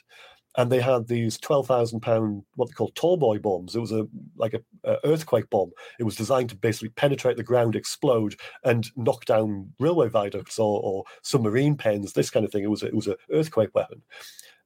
and 0.60 0.69
they 0.69 0.82
had 0.82 1.08
these 1.08 1.38
twelve 1.38 1.67
thousand 1.67 2.02
pound 2.02 2.43
what 2.56 2.67
they 2.67 2.74
call 2.74 2.89
tall 2.89 3.15
boy 3.15 3.39
bombs. 3.39 3.78
It 3.78 3.80
was 3.80 3.93
a 3.93 4.06
like 4.36 4.54
a, 4.54 4.62
a, 4.84 4.98
earthquake 5.06 5.50
bomb. 5.50 5.72
It 6.00 6.04
was 6.04 6.17
designed 6.17 6.50
to 6.50 6.56
basically 6.58 6.89
penetrate 6.89 7.38
the 7.38 7.43
ground, 7.43 7.78
explode, 7.78 8.36
and 8.65 8.86
knock 8.98 9.24
down 9.24 9.72
railway 9.80 10.10
viaducts 10.10 10.60
or, 10.60 10.82
or 10.84 11.06
submarine 11.22 11.78
pens. 11.78 12.12
This 12.12 12.30
kind 12.30 12.45
of 12.45 12.52
thing. 12.52 12.65
It 12.65 12.69
was 12.69 12.84
a, 12.84 12.88
it 12.88 12.93
was 12.93 13.08
an 13.08 13.15
earthquake 13.32 13.74
weapon, 13.74 14.02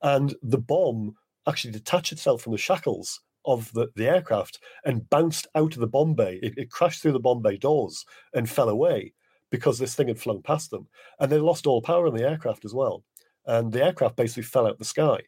and 0.02 0.34
the 0.42 0.58
bomb 0.58 1.14
actually 1.48 1.74
detached 1.74 2.12
itself 2.12 2.42
from 2.42 2.54
the 2.54 2.58
shackles 2.58 3.22
of 3.46 3.72
the, 3.74 3.90
the 3.96 4.08
aircraft 4.08 4.64
and 4.86 5.08
bounced 5.12 5.46
out 5.54 5.76
of 5.76 5.80
the 5.80 5.86
bomb 5.86 6.16
bay. 6.16 6.40
It, 6.42 6.58
it 6.58 6.72
crashed 6.72 7.04
through 7.04 7.12
the 7.12 7.20
bomb 7.20 7.44
bay 7.44 7.58
doors 7.58 8.04
and 8.34 8.50
fell 8.50 8.70
away 8.70 9.14
because 9.52 9.78
this 9.78 9.94
thing 9.94 10.08
had 10.08 10.20
flown 10.20 10.42
past 10.42 10.72
them, 10.72 10.88
and 11.20 11.32
they 11.32 11.38
lost 11.38 11.68
all 11.68 11.84
power 11.84 12.08
in 12.08 12.16
the 12.16 12.28
aircraft 12.28 12.66
as 12.66 12.74
well. 12.74 13.04
And 13.46 13.72
the 13.72 13.86
aircraft 13.86 14.16
basically 14.16 14.42
fell 14.42 14.66
out 14.66 14.72
of 14.72 14.80
the 14.80 14.86
sky. 14.86 15.20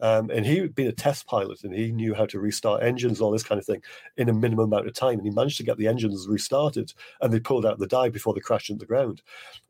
Um, 0.00 0.30
and 0.30 0.46
he'd 0.46 0.74
been 0.74 0.86
a 0.86 0.92
test 0.92 1.26
pilot 1.26 1.62
and 1.64 1.74
he 1.74 1.92
knew 1.92 2.14
how 2.14 2.26
to 2.26 2.40
restart 2.40 2.82
engines 2.82 3.18
and 3.18 3.24
all 3.24 3.30
this 3.30 3.42
kind 3.42 3.58
of 3.58 3.66
thing 3.66 3.82
in 4.16 4.28
a 4.28 4.32
minimum 4.32 4.72
amount 4.72 4.86
of 4.86 4.94
time. 4.94 5.18
And 5.18 5.26
he 5.26 5.30
managed 5.30 5.58
to 5.58 5.62
get 5.62 5.76
the 5.76 5.86
engines 5.86 6.26
restarted 6.28 6.92
and 7.20 7.32
they 7.32 7.40
pulled 7.40 7.66
out 7.66 7.78
the 7.78 7.86
die 7.86 8.08
before 8.08 8.34
they 8.34 8.40
crashed 8.40 8.70
into 8.70 8.80
the 8.80 8.86
ground. 8.86 9.22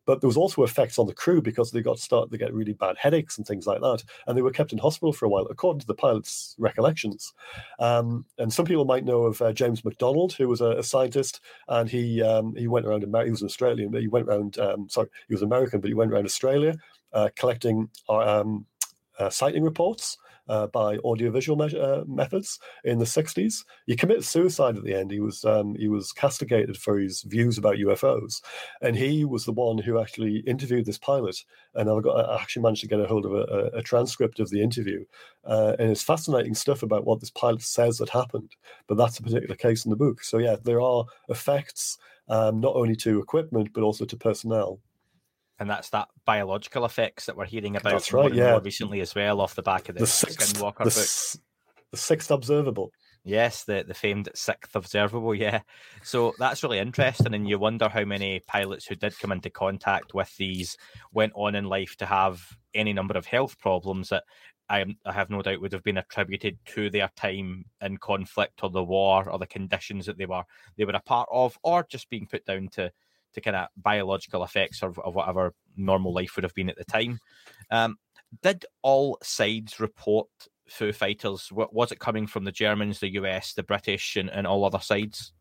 But 0.06 0.20
there 0.20 0.28
was 0.28 0.36
also 0.36 0.64
effects 0.64 0.98
on 0.98 1.06
the 1.06 1.14
crew 1.14 1.42
because 1.42 1.70
they 1.70 1.82
got 1.82 1.98
start 1.98 2.30
to 2.30 2.38
get 2.38 2.52
really 2.52 2.72
bad 2.72 2.96
headaches 2.98 3.38
and 3.38 3.46
things 3.46 3.66
like 3.66 3.80
that. 3.80 4.02
And 4.26 4.36
they 4.36 4.42
were 4.42 4.50
kept 4.50 4.72
in 4.72 4.78
hospital 4.78 5.12
for 5.12 5.26
a 5.26 5.28
while, 5.28 5.46
according 5.50 5.80
to 5.80 5.86
the 5.86 5.94
pilot's 5.94 6.56
recollections. 6.58 7.32
Um, 7.78 8.24
and 8.38 8.52
some 8.52 8.64
people 8.64 8.84
might 8.84 9.04
know 9.04 9.24
of 9.24 9.40
uh, 9.40 9.52
James 9.52 9.84
McDonald, 9.84 10.32
who 10.32 10.48
was 10.48 10.60
a, 10.60 10.78
a 10.78 10.82
scientist, 10.82 11.40
and 11.68 11.88
he 11.88 12.22
um, 12.22 12.56
he 12.56 12.66
went 12.66 12.86
around. 12.86 13.02
He 13.02 13.30
was 13.30 13.42
an 13.42 13.46
Australian, 13.46 13.90
but 13.90 14.00
he 14.00 14.08
went 14.08 14.26
around. 14.26 14.58
Um, 14.58 14.88
sorry, 14.88 15.08
he 15.28 15.34
was 15.34 15.42
American, 15.42 15.80
but 15.80 15.88
he 15.88 15.94
went 15.94 16.12
around 16.12 16.24
Australia 16.24 16.76
uh, 17.12 17.28
collecting 17.36 17.88
uh, 18.08 18.40
um, 18.40 18.66
uh, 19.20 19.30
sighting 19.30 19.62
reports 19.62 20.16
uh, 20.48 20.66
by 20.66 20.96
audiovisual 20.98 21.56
measure, 21.56 21.80
uh, 21.80 22.04
methods 22.06 22.58
in 22.84 22.98
the 22.98 23.04
60s. 23.04 23.64
He 23.86 23.94
committed 23.94 24.24
suicide 24.24 24.76
at 24.76 24.82
the 24.82 24.94
end. 24.94 25.12
He 25.12 25.20
was 25.20 25.44
um, 25.44 25.76
he 25.76 25.88
was 25.88 26.12
castigated 26.12 26.76
for 26.76 26.98
his 26.98 27.22
views 27.22 27.56
about 27.56 27.76
UFOs, 27.76 28.42
and 28.82 28.96
he 28.96 29.24
was 29.24 29.44
the 29.44 29.52
one 29.52 29.78
who 29.78 30.00
actually 30.00 30.38
interviewed 30.40 30.86
this 30.86 30.98
pilot. 30.98 31.36
And 31.74 31.88
I 31.88 32.00
got 32.00 32.28
I 32.28 32.40
actually 32.40 32.62
managed 32.62 32.82
to 32.82 32.88
get 32.88 33.00
a 33.00 33.06
hold 33.06 33.26
of 33.26 33.34
a, 33.34 33.70
a 33.74 33.82
transcript 33.82 34.40
of 34.40 34.50
the 34.50 34.60
interview, 34.60 35.04
uh, 35.44 35.76
and 35.78 35.90
it's 35.90 36.02
fascinating 36.02 36.54
stuff 36.54 36.82
about 36.82 37.04
what 37.04 37.20
this 37.20 37.30
pilot 37.30 37.62
says 37.62 37.98
that 37.98 38.08
happened. 38.08 38.56
But 38.88 38.96
that's 38.96 39.18
a 39.18 39.22
particular 39.22 39.54
case 39.54 39.84
in 39.84 39.90
the 39.90 39.96
book. 39.96 40.24
So 40.24 40.38
yeah, 40.38 40.56
there 40.64 40.80
are 40.80 41.04
effects 41.28 41.96
um, 42.28 42.60
not 42.60 42.74
only 42.74 42.96
to 42.96 43.20
equipment 43.20 43.70
but 43.72 43.82
also 43.82 44.04
to 44.04 44.16
personnel 44.16 44.80
and 45.60 45.68
that's 45.68 45.90
that 45.90 46.08
biological 46.24 46.86
effects 46.86 47.26
that 47.26 47.36
we're 47.36 47.44
hearing 47.44 47.76
about 47.76 47.92
that's 47.92 48.12
right, 48.12 48.34
yeah. 48.34 48.52
more 48.52 48.60
recently 48.62 49.00
as 49.00 49.14
well 49.14 49.40
off 49.40 49.54
the 49.54 49.62
back 49.62 49.88
of 49.88 49.94
the, 49.94 50.00
the 50.00 50.06
sixth, 50.06 50.54
Skinwalker 50.54 50.78
the, 50.78 50.84
book. 50.84 51.44
The 51.92 51.96
sixth 51.96 52.30
observable. 52.30 52.90
Yes, 53.22 53.64
the, 53.64 53.84
the 53.86 53.92
famed 53.92 54.30
sixth 54.34 54.74
observable, 54.74 55.34
yeah. 55.34 55.60
So 56.02 56.32
that's 56.38 56.62
really 56.62 56.78
interesting, 56.78 57.34
and 57.34 57.46
you 57.46 57.58
wonder 57.58 57.90
how 57.90 58.04
many 58.06 58.40
pilots 58.48 58.86
who 58.86 58.94
did 58.94 59.18
come 59.18 59.32
into 59.32 59.50
contact 59.50 60.14
with 60.14 60.34
these 60.38 60.78
went 61.12 61.32
on 61.36 61.54
in 61.54 61.64
life 61.66 61.94
to 61.98 62.06
have 62.06 62.42
any 62.74 62.94
number 62.94 63.18
of 63.18 63.26
health 63.26 63.58
problems 63.58 64.08
that 64.08 64.24
I, 64.70 64.86
I 65.04 65.12
have 65.12 65.28
no 65.28 65.42
doubt 65.42 65.60
would 65.60 65.72
have 65.72 65.82
been 65.82 65.98
attributed 65.98 66.56
to 66.66 66.88
their 66.88 67.10
time 67.16 67.66
in 67.82 67.98
conflict 67.98 68.60
or 68.62 68.70
the 68.70 68.84
war 68.84 69.28
or 69.28 69.38
the 69.38 69.46
conditions 69.46 70.06
that 70.06 70.16
they 70.16 70.26
were 70.26 70.44
they 70.78 70.84
were 70.84 70.92
a 70.92 71.00
part 71.00 71.28
of, 71.30 71.58
or 71.62 71.84
just 71.90 72.08
being 72.08 72.26
put 72.30 72.46
down 72.46 72.68
to 72.72 72.90
to 73.34 73.40
kind 73.40 73.56
of 73.56 73.68
biological 73.76 74.42
effects 74.44 74.82
of, 74.82 74.98
of 74.98 75.14
whatever 75.14 75.54
normal 75.76 76.12
life 76.12 76.36
would 76.36 76.44
have 76.44 76.54
been 76.54 76.70
at 76.70 76.76
the 76.76 76.84
time. 76.84 77.18
Um, 77.70 77.96
did 78.42 78.64
all 78.82 79.18
sides 79.22 79.80
report 79.80 80.28
Foo 80.68 80.92
Fighters? 80.92 81.50
Was 81.52 81.92
it 81.92 81.98
coming 81.98 82.26
from 82.26 82.44
the 82.44 82.52
Germans, 82.52 83.00
the 83.00 83.14
US, 83.14 83.54
the 83.54 83.62
British, 83.62 84.16
and, 84.16 84.30
and 84.30 84.46
all 84.46 84.64
other 84.64 84.80
sides? 84.80 85.32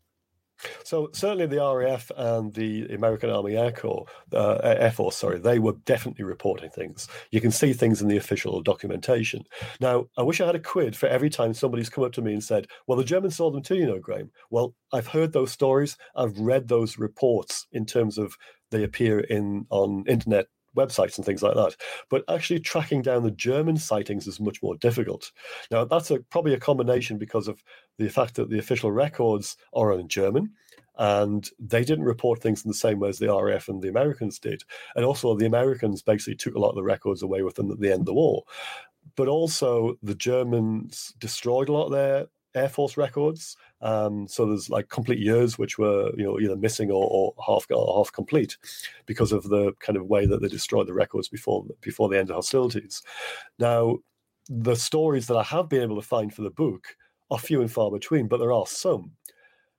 So 0.83 1.09
certainly 1.13 1.45
the 1.45 1.63
RAF 1.63 2.11
and 2.15 2.53
the 2.53 2.85
American 2.93 3.29
Army 3.29 3.55
Air 3.55 3.71
Corps, 3.71 4.05
uh, 4.33 4.59
Air 4.63 4.91
Force, 4.91 5.17
sorry, 5.17 5.39
they 5.39 5.59
were 5.59 5.73
definitely 5.85 6.25
reporting 6.25 6.69
things. 6.69 7.07
You 7.31 7.41
can 7.41 7.51
see 7.51 7.73
things 7.73 8.01
in 8.01 8.07
the 8.07 8.17
official 8.17 8.61
documentation. 8.61 9.43
Now, 9.79 10.05
I 10.17 10.23
wish 10.23 10.41
I 10.41 10.45
had 10.45 10.55
a 10.55 10.59
quid 10.59 10.95
for 10.95 11.07
every 11.07 11.29
time 11.29 11.53
somebody's 11.53 11.89
come 11.89 12.03
up 12.03 12.13
to 12.13 12.21
me 12.21 12.33
and 12.33 12.43
said, 12.43 12.67
"Well, 12.87 12.97
the 12.97 13.03
Germans 13.03 13.35
saw 13.35 13.51
them 13.51 13.61
too, 13.61 13.75
you 13.75 13.85
know, 13.85 13.99
Graeme." 13.99 14.31
Well, 14.49 14.75
I've 14.91 15.07
heard 15.07 15.33
those 15.33 15.51
stories. 15.51 15.97
I've 16.15 16.37
read 16.39 16.67
those 16.67 16.97
reports 16.97 17.67
in 17.71 17.85
terms 17.85 18.17
of 18.17 18.35
they 18.71 18.83
appear 18.83 19.19
in 19.19 19.65
on 19.69 20.03
internet 20.07 20.47
websites 20.75 21.17
and 21.17 21.25
things 21.25 21.41
like 21.41 21.55
that. 21.55 21.75
But 22.09 22.23
actually 22.29 22.59
tracking 22.59 23.01
down 23.01 23.23
the 23.23 23.31
German 23.31 23.77
sightings 23.77 24.27
is 24.27 24.39
much 24.39 24.61
more 24.61 24.75
difficult. 24.75 25.31
Now, 25.71 25.85
that's 25.85 26.11
a, 26.11 26.19
probably 26.19 26.53
a 26.53 26.59
combination 26.59 27.17
because 27.17 27.47
of 27.47 27.63
the 27.97 28.09
fact 28.09 28.35
that 28.35 28.49
the 28.49 28.59
official 28.59 28.91
records 28.91 29.57
are 29.73 29.93
in 29.93 30.07
German 30.07 30.51
and 30.97 31.49
they 31.59 31.83
didn't 31.83 32.03
report 32.03 32.41
things 32.41 32.63
in 32.63 32.69
the 32.69 32.75
same 32.75 32.99
way 32.99 33.09
as 33.09 33.19
the 33.19 33.33
RAF 33.33 33.69
and 33.69 33.81
the 33.81 33.89
Americans 33.89 34.37
did. 34.37 34.63
And 34.95 35.05
also, 35.05 35.35
the 35.35 35.45
Americans 35.45 36.01
basically 36.01 36.35
took 36.35 36.55
a 36.55 36.59
lot 36.59 36.69
of 36.69 36.75
the 36.75 36.83
records 36.83 37.23
away 37.23 37.41
with 37.41 37.55
them 37.55 37.71
at 37.71 37.79
the 37.79 37.91
end 37.91 38.01
of 38.01 38.05
the 38.05 38.13
war. 38.13 38.43
But 39.15 39.29
also, 39.29 39.95
the 40.03 40.15
Germans 40.15 41.13
destroyed 41.17 41.69
a 41.69 41.73
lot 41.73 41.85
of 41.85 41.91
their 41.93 42.27
Air 42.55 42.69
Force 42.69 42.97
records. 42.97 43.55
Um, 43.81 44.27
so 44.27 44.45
there's 44.45 44.69
like 44.69 44.89
complete 44.89 45.19
years 45.19 45.57
which 45.57 45.77
were 45.77 46.11
you 46.17 46.23
know 46.25 46.39
either 46.39 46.55
missing 46.55 46.91
or, 46.91 47.07
or 47.09 47.33
half 47.45 47.65
or 47.69 47.97
half 47.97 48.11
complete 48.11 48.57
because 49.05 49.31
of 49.31 49.43
the 49.43 49.73
kind 49.79 49.97
of 49.97 50.07
way 50.07 50.25
that 50.25 50.41
they 50.41 50.49
destroyed 50.49 50.87
the 50.87 50.93
records 50.93 51.29
before 51.29 51.65
before 51.81 52.09
the 52.09 52.17
end 52.17 52.29
of 52.29 52.35
hostilities. 52.35 53.01
Now, 53.57 53.99
the 54.49 54.75
stories 54.75 55.27
that 55.27 55.37
I 55.37 55.43
have 55.43 55.69
been 55.69 55.83
able 55.83 56.01
to 56.01 56.07
find 56.07 56.33
for 56.33 56.41
the 56.41 56.49
book 56.49 56.97
are 57.31 57.39
few 57.39 57.61
and 57.61 57.71
far 57.71 57.91
between, 57.91 58.27
but 58.27 58.37
there 58.37 58.51
are 58.51 58.65
some. 58.65 59.11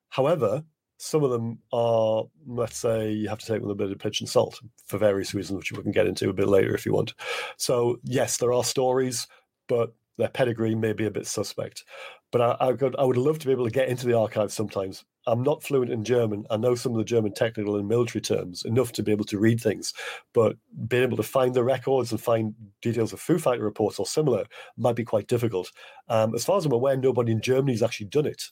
However, 0.09 0.63
some 0.97 1.23
of 1.23 1.31
them 1.31 1.57
are, 1.73 2.25
let's 2.45 2.77
say, 2.77 3.11
you 3.11 3.27
have 3.27 3.39
to 3.39 3.45
take 3.45 3.61
with 3.61 3.71
a 3.71 3.75
bit 3.75 3.91
of 3.91 3.97
pinch 3.97 4.21
and 4.21 4.29
salt 4.29 4.61
for 4.85 4.99
various 4.99 5.33
reasons, 5.33 5.57
which 5.57 5.71
we 5.71 5.81
can 5.81 5.91
get 5.91 6.05
into 6.05 6.29
a 6.29 6.33
bit 6.33 6.47
later 6.47 6.75
if 6.75 6.85
you 6.85 6.93
want. 6.93 7.15
So, 7.57 7.97
yes, 8.03 8.37
there 8.37 8.53
are 8.53 8.63
stories, 8.63 9.27
but 9.67 9.95
their 10.17 10.29
pedigree 10.29 10.75
may 10.75 10.93
be 10.93 11.07
a 11.07 11.11
bit 11.11 11.25
suspect. 11.25 11.83
But 12.31 12.41
I, 12.41 12.69
I, 12.69 12.73
could, 12.73 12.95
I 12.97 13.03
would 13.03 13.17
love 13.17 13.39
to 13.39 13.45
be 13.45 13.51
able 13.51 13.65
to 13.65 13.71
get 13.71 13.89
into 13.89 14.07
the 14.07 14.17
archives 14.17 14.53
sometimes. 14.53 15.03
I'm 15.27 15.43
not 15.43 15.63
fluent 15.63 15.91
in 15.91 16.03
German. 16.03 16.45
I 16.49 16.57
know 16.57 16.75
some 16.75 16.93
of 16.93 16.97
the 16.97 17.03
German 17.03 17.33
technical 17.33 17.75
and 17.75 17.87
military 17.87 18.21
terms 18.21 18.63
enough 18.63 18.91
to 18.93 19.03
be 19.03 19.11
able 19.11 19.25
to 19.25 19.37
read 19.37 19.59
things, 19.59 19.93
but 20.33 20.55
being 20.87 21.03
able 21.03 21.17
to 21.17 21.23
find 21.23 21.53
the 21.53 21.63
records 21.63 22.11
and 22.11 22.19
find 22.19 22.55
details 22.81 23.13
of 23.13 23.19
Foo 23.19 23.37
Fighter 23.37 23.63
reports 23.63 23.99
or 23.99 24.05
similar 24.05 24.45
might 24.77 24.95
be 24.95 25.03
quite 25.03 25.27
difficult. 25.27 25.71
Um, 26.09 26.33
as 26.33 26.45
far 26.45 26.57
as 26.57 26.65
I'm 26.65 26.71
aware, 26.71 26.97
nobody 26.97 27.33
in 27.33 27.41
Germany 27.41 27.73
has 27.73 27.83
actually 27.83 28.07
done 28.07 28.25
it 28.25 28.43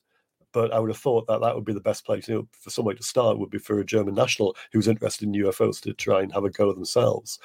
but 0.51 0.73
I 0.73 0.79
would 0.79 0.89
have 0.89 0.97
thought 0.97 1.27
that 1.27 1.41
that 1.41 1.55
would 1.55 1.65
be 1.65 1.73
the 1.73 1.79
best 1.79 2.05
place 2.05 2.27
you 2.27 2.35
know, 2.35 2.47
for 2.51 2.69
somebody 2.69 2.97
to 2.97 3.03
start 3.03 3.37
would 3.37 3.49
be 3.49 3.59
for 3.59 3.79
a 3.79 3.85
German 3.85 4.15
national 4.15 4.55
who's 4.71 4.87
interested 4.87 5.27
in 5.27 5.33
UFOs 5.43 5.79
to 5.81 5.93
try 5.93 6.21
and 6.21 6.33
have 6.33 6.43
a 6.43 6.49
go 6.49 6.73
themselves. 6.73 7.39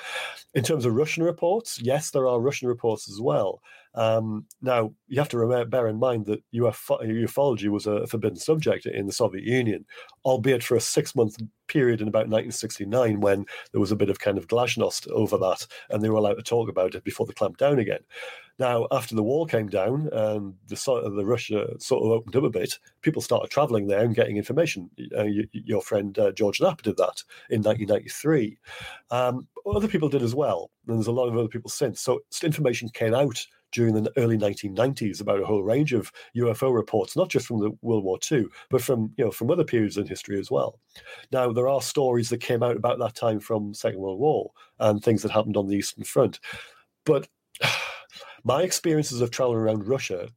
In 0.55 0.64
terms 0.64 0.85
of 0.85 0.94
Russian 0.94 1.23
reports, 1.23 1.81
yes, 1.81 2.11
there 2.11 2.27
are 2.27 2.40
Russian 2.40 2.68
reports 2.68 3.09
as 3.11 3.20
well. 3.20 3.61
Um, 3.94 4.46
now, 4.61 4.92
you 5.07 5.18
have 5.18 5.28
to 5.30 5.38
remember, 5.38 5.66
bear 5.66 5.88
in 5.88 5.98
mind 5.98 6.26
that 6.26 6.42
UFO, 6.54 7.00
ufology 7.02 7.68
was 7.68 7.87
a 7.87 8.07
forbidden 8.07 8.37
subject 8.37 8.87
in 8.87 9.07
the 9.07 9.12
Soviet 9.12 9.44
Union, 9.44 9.85
albeit 10.24 10.62
for 10.62 10.76
a 10.76 10.80
six 10.80 11.14
month 11.14 11.37
period 11.66 12.00
in 12.00 12.09
about 12.09 12.28
1969 12.28 13.20
when 13.20 13.46
there 13.72 13.80
was 13.80 13.92
a 13.92 13.96
bit 13.96 14.11
of 14.11 14.18
kind 14.18 14.37
of 14.37 14.48
glasnost 14.48 15.09
over 15.11 15.38
that 15.38 15.66
and 15.90 16.02
they 16.02 16.11
were 16.11 16.18
allowed 16.18 16.35
to 16.35 16.42
talk 16.42 16.68
about 16.68 16.94
it 16.94 17.04
before 17.04 17.26
the 17.26 17.33
clamp 17.33 17.57
down 17.57 17.78
again. 17.78 18.00
Now, 18.59 18.87
after 18.92 19.16
the 19.16 19.22
wall 19.22 19.46
came 19.46 19.68
down 19.68 20.09
and 20.12 20.54
the, 20.68 20.76
the 21.16 21.24
Russia 21.24 21.68
sort 21.80 22.04
of 22.04 22.11
opened 22.11 22.37
up 22.37 22.44
a 22.44 22.50
bit, 22.50 22.78
people 23.02 23.20
started 23.20 23.50
traveling 23.50 23.88
there 23.88 24.04
and 24.04 24.14
getting 24.14 24.37
information. 24.37 24.90
Uh, 25.16 25.24
you, 25.24 25.48
your 25.52 25.83
friend 25.83 26.16
uh, 26.18 26.30
George 26.33 26.61
Knapp 26.61 26.83
did 26.83 26.96
that 26.98 27.22
in 27.50 27.62
1993. 27.62 28.57
Um, 29.11 29.48
other 29.66 29.88
people 29.88 30.09
did 30.09 30.22
as 30.22 30.35
well, 30.35 30.70
and 30.87 30.96
there's 30.96 31.09
a 31.09 31.12
lot 31.12 31.28
of 31.28 31.37
other 31.37 31.48
people 31.48 31.70
since. 31.70 32.00
So 32.00 32.20
information 32.42 32.88
came 32.90 33.14
out 33.14 33.44
during 33.75 33.93
the 33.93 34.11
early 34.17 34.39
1990s 34.39 35.21
about 35.21 35.41
a 35.41 35.45
whole 35.45 35.63
range 35.63 35.93
of 35.93 36.11
UFO 36.37 36.73
reports, 36.73 37.17
not 37.17 37.29
just 37.29 37.47
from 37.47 37.59
the 37.59 37.77
World 37.83 38.05
War 38.05 38.19
II, 38.31 38.47
but 38.71 38.81
from 38.81 39.13
you 39.19 39.25
know 39.25 39.31
from 39.31 39.51
other 39.51 39.65
periods 39.65 39.99
in 39.99 40.07
history 40.07 40.39
as 40.39 40.51
well. 40.51 40.79
Now 41.33 41.53
there 41.53 41.69
are 41.69 41.83
stories 41.83 42.31
that 42.31 42.41
came 42.41 42.63
out 42.63 42.77
about 42.77 42.99
that 43.01 43.15
time 43.15 43.41
from 43.41 43.75
Second 43.75 44.01
World 44.01 44.21
War 44.21 44.51
and 44.79 45.03
things 45.03 45.23
that 45.23 45.33
happened 45.33 45.57
on 45.57 45.67
the 45.67 45.77
Eastern 45.77 46.05
Front, 46.05 46.41
but 47.05 47.29
my 48.45 48.63
experiences 48.63 49.21
of 49.21 49.31
traveling 49.31 49.59
around 49.59 49.89
Russia 49.89 50.29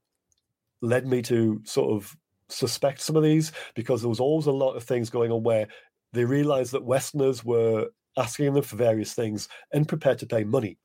led 0.81 1.07
me 1.07 1.21
to 1.21 1.61
sort 1.63 1.91
of 1.91 2.15
suspect 2.49 3.01
some 3.01 3.15
of 3.15 3.23
these 3.23 3.51
because 3.75 4.01
there 4.01 4.09
was 4.09 4.19
always 4.19 4.45
a 4.47 4.51
lot 4.51 4.73
of 4.73 4.83
things 4.83 5.09
going 5.09 5.31
on 5.31 5.43
where 5.43 5.67
they 6.13 6.25
realized 6.25 6.71
that 6.71 6.83
Westerners 6.83 7.43
were 7.43 7.87
asking 8.17 8.53
them 8.53 8.63
for 8.63 8.77
various 8.77 9.13
things 9.13 9.47
and 9.73 9.87
prepared 9.87 10.17
to 10.19 10.25
pay 10.25 10.43
money. 10.43 10.77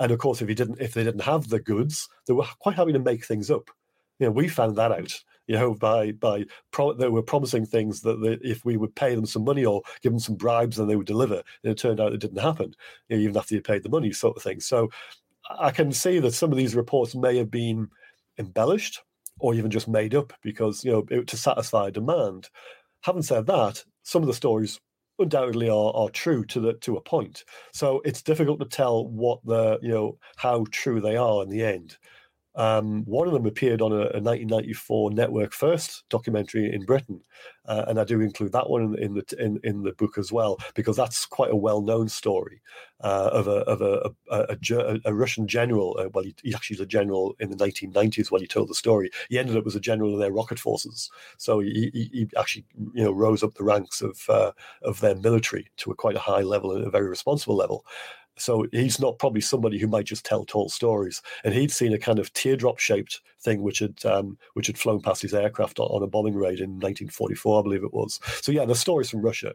And 0.00 0.10
of 0.10 0.18
course, 0.18 0.42
if 0.42 0.48
didn't, 0.48 0.80
if 0.80 0.94
they 0.94 1.04
didn't 1.04 1.22
have 1.22 1.48
the 1.48 1.60
goods, 1.60 2.08
they 2.26 2.32
were 2.32 2.46
quite 2.58 2.74
happy 2.74 2.92
to 2.92 2.98
make 2.98 3.24
things 3.24 3.50
up. 3.50 3.70
You 4.18 4.26
know, 4.26 4.32
we 4.32 4.48
found 4.48 4.76
that 4.76 4.90
out. 4.90 5.22
You 5.46 5.56
know, 5.56 5.74
by 5.74 6.12
by 6.12 6.46
pro- 6.70 6.94
they 6.94 7.08
were 7.08 7.22
promising 7.22 7.66
things 7.66 8.00
that 8.02 8.20
they, 8.22 8.38
if 8.48 8.64
we 8.64 8.76
would 8.76 8.94
pay 8.94 9.14
them 9.14 9.26
some 9.26 9.44
money 9.44 9.64
or 9.64 9.82
give 10.00 10.12
them 10.12 10.20
some 10.20 10.36
bribes, 10.36 10.76
then 10.76 10.86
they 10.88 10.96
would 10.96 11.06
deliver. 11.06 11.42
And 11.62 11.72
it 11.72 11.78
turned 11.78 12.00
out 12.00 12.12
it 12.12 12.20
didn't 12.20 12.40
happen, 12.40 12.74
you 13.08 13.16
know, 13.16 13.22
even 13.22 13.36
after 13.36 13.54
you 13.54 13.60
paid 13.60 13.82
the 13.82 13.88
money, 13.88 14.12
sort 14.12 14.36
of 14.36 14.42
thing. 14.42 14.60
So 14.60 14.90
I 15.58 15.70
can 15.70 15.92
see 15.92 16.18
that 16.20 16.32
some 16.32 16.50
of 16.50 16.56
these 16.56 16.74
reports 16.74 17.14
may 17.14 17.36
have 17.36 17.50
been 17.50 17.88
embellished 18.38 19.02
or 19.38 19.54
even 19.54 19.70
just 19.70 19.88
made 19.88 20.14
up 20.14 20.32
because 20.42 20.84
you 20.84 20.92
know 20.92 21.04
it, 21.10 21.26
to 21.26 21.36
satisfy 21.36 21.90
demand. 21.90 22.48
Having 23.02 23.22
said 23.22 23.46
that, 23.46 23.84
some 24.02 24.22
of 24.22 24.28
the 24.28 24.34
stories 24.34 24.80
undoubtedly 25.20 25.68
are, 25.68 25.92
are 25.94 26.08
true 26.10 26.44
to 26.46 26.60
the 26.60 26.74
to 26.74 26.96
a 26.96 27.00
point. 27.00 27.44
So 27.72 28.00
it's 28.04 28.22
difficult 28.22 28.60
to 28.60 28.66
tell 28.66 29.06
what 29.08 29.40
the 29.44 29.78
you 29.82 29.90
know 29.90 30.18
how 30.36 30.66
true 30.70 31.00
they 31.00 31.16
are 31.16 31.42
in 31.42 31.48
the 31.48 31.62
end. 31.62 31.96
Um, 32.60 33.04
one 33.06 33.26
of 33.26 33.32
them 33.32 33.46
appeared 33.46 33.80
on 33.80 33.90
a, 33.90 34.10
a, 34.12 34.20
1994 34.20 35.12
Network 35.12 35.54
First 35.54 36.04
documentary 36.10 36.70
in 36.70 36.84
Britain, 36.84 37.22
uh, 37.64 37.86
and 37.88 37.98
I 37.98 38.04
do 38.04 38.20
include 38.20 38.52
that 38.52 38.68
one 38.68 38.82
in, 38.82 39.02
in, 39.02 39.14
the 39.14 39.24
in, 39.38 39.58
in 39.64 39.82
the 39.82 39.92
book 39.92 40.18
as 40.18 40.30
well 40.30 40.58
because 40.74 40.94
that's 40.94 41.24
quite 41.24 41.50
a 41.50 41.56
well-known 41.56 42.10
story 42.10 42.60
uh, 43.00 43.30
of 43.32 43.48
a 43.48 43.60
of 43.62 43.80
a, 43.80 44.10
a, 44.30 44.56
a, 44.72 44.98
a 45.06 45.14
Russian 45.14 45.48
general. 45.48 45.96
Uh, 45.98 46.10
well, 46.12 46.22
he, 46.22 46.34
he, 46.42 46.54
actually 46.54 46.74
was 46.74 46.82
a 46.82 46.86
general 46.86 47.34
in 47.40 47.48
the 47.48 47.56
1990s 47.56 48.30
when 48.30 48.42
he 48.42 48.46
told 48.46 48.68
the 48.68 48.74
story. 48.74 49.10
He 49.30 49.38
ended 49.38 49.56
up 49.56 49.66
as 49.66 49.74
a 49.74 49.80
general 49.80 50.12
in 50.12 50.20
their 50.20 50.32
rocket 50.32 50.58
forces, 50.58 51.10
so 51.38 51.60
he, 51.60 51.90
he, 51.94 52.10
he 52.12 52.28
actually 52.38 52.66
you 52.92 53.04
know 53.04 53.12
rose 53.12 53.42
up 53.42 53.54
the 53.54 53.64
ranks 53.64 54.02
of 54.02 54.20
uh, 54.28 54.52
of 54.82 55.00
their 55.00 55.14
military 55.14 55.70
to 55.78 55.92
a 55.92 55.94
quite 55.94 56.16
a 56.16 56.20
high 56.20 56.42
level 56.42 56.72
and 56.76 56.86
a 56.86 56.90
very 56.90 57.08
responsible 57.08 57.56
level. 57.56 57.86
So 58.40 58.66
he's 58.72 59.00
not 59.00 59.18
probably 59.18 59.40
somebody 59.40 59.78
who 59.78 59.86
might 59.86 60.06
just 60.06 60.24
tell 60.24 60.44
tall 60.44 60.68
stories. 60.68 61.22
And 61.44 61.54
he'd 61.54 61.70
seen 61.70 61.92
a 61.92 61.98
kind 61.98 62.18
of 62.18 62.32
teardrop 62.32 62.78
shaped 62.78 63.20
thing 63.40 63.62
which 63.62 63.78
had 63.78 64.04
um, 64.04 64.38
which 64.54 64.66
had 64.66 64.78
flown 64.78 65.00
past 65.00 65.22
his 65.22 65.34
aircraft 65.34 65.78
on, 65.78 65.86
on, 65.86 66.02
a 66.02 66.06
bombing 66.06 66.34
raid 66.34 66.60
in 66.60 66.70
1944, 66.70 67.60
I 67.60 67.62
believe 67.62 67.84
it 67.84 67.94
was. 67.94 68.20
So 68.42 68.52
yeah, 68.52 68.64
the 68.64 68.74
stories 68.74 69.10
from 69.10 69.22
Russia. 69.22 69.54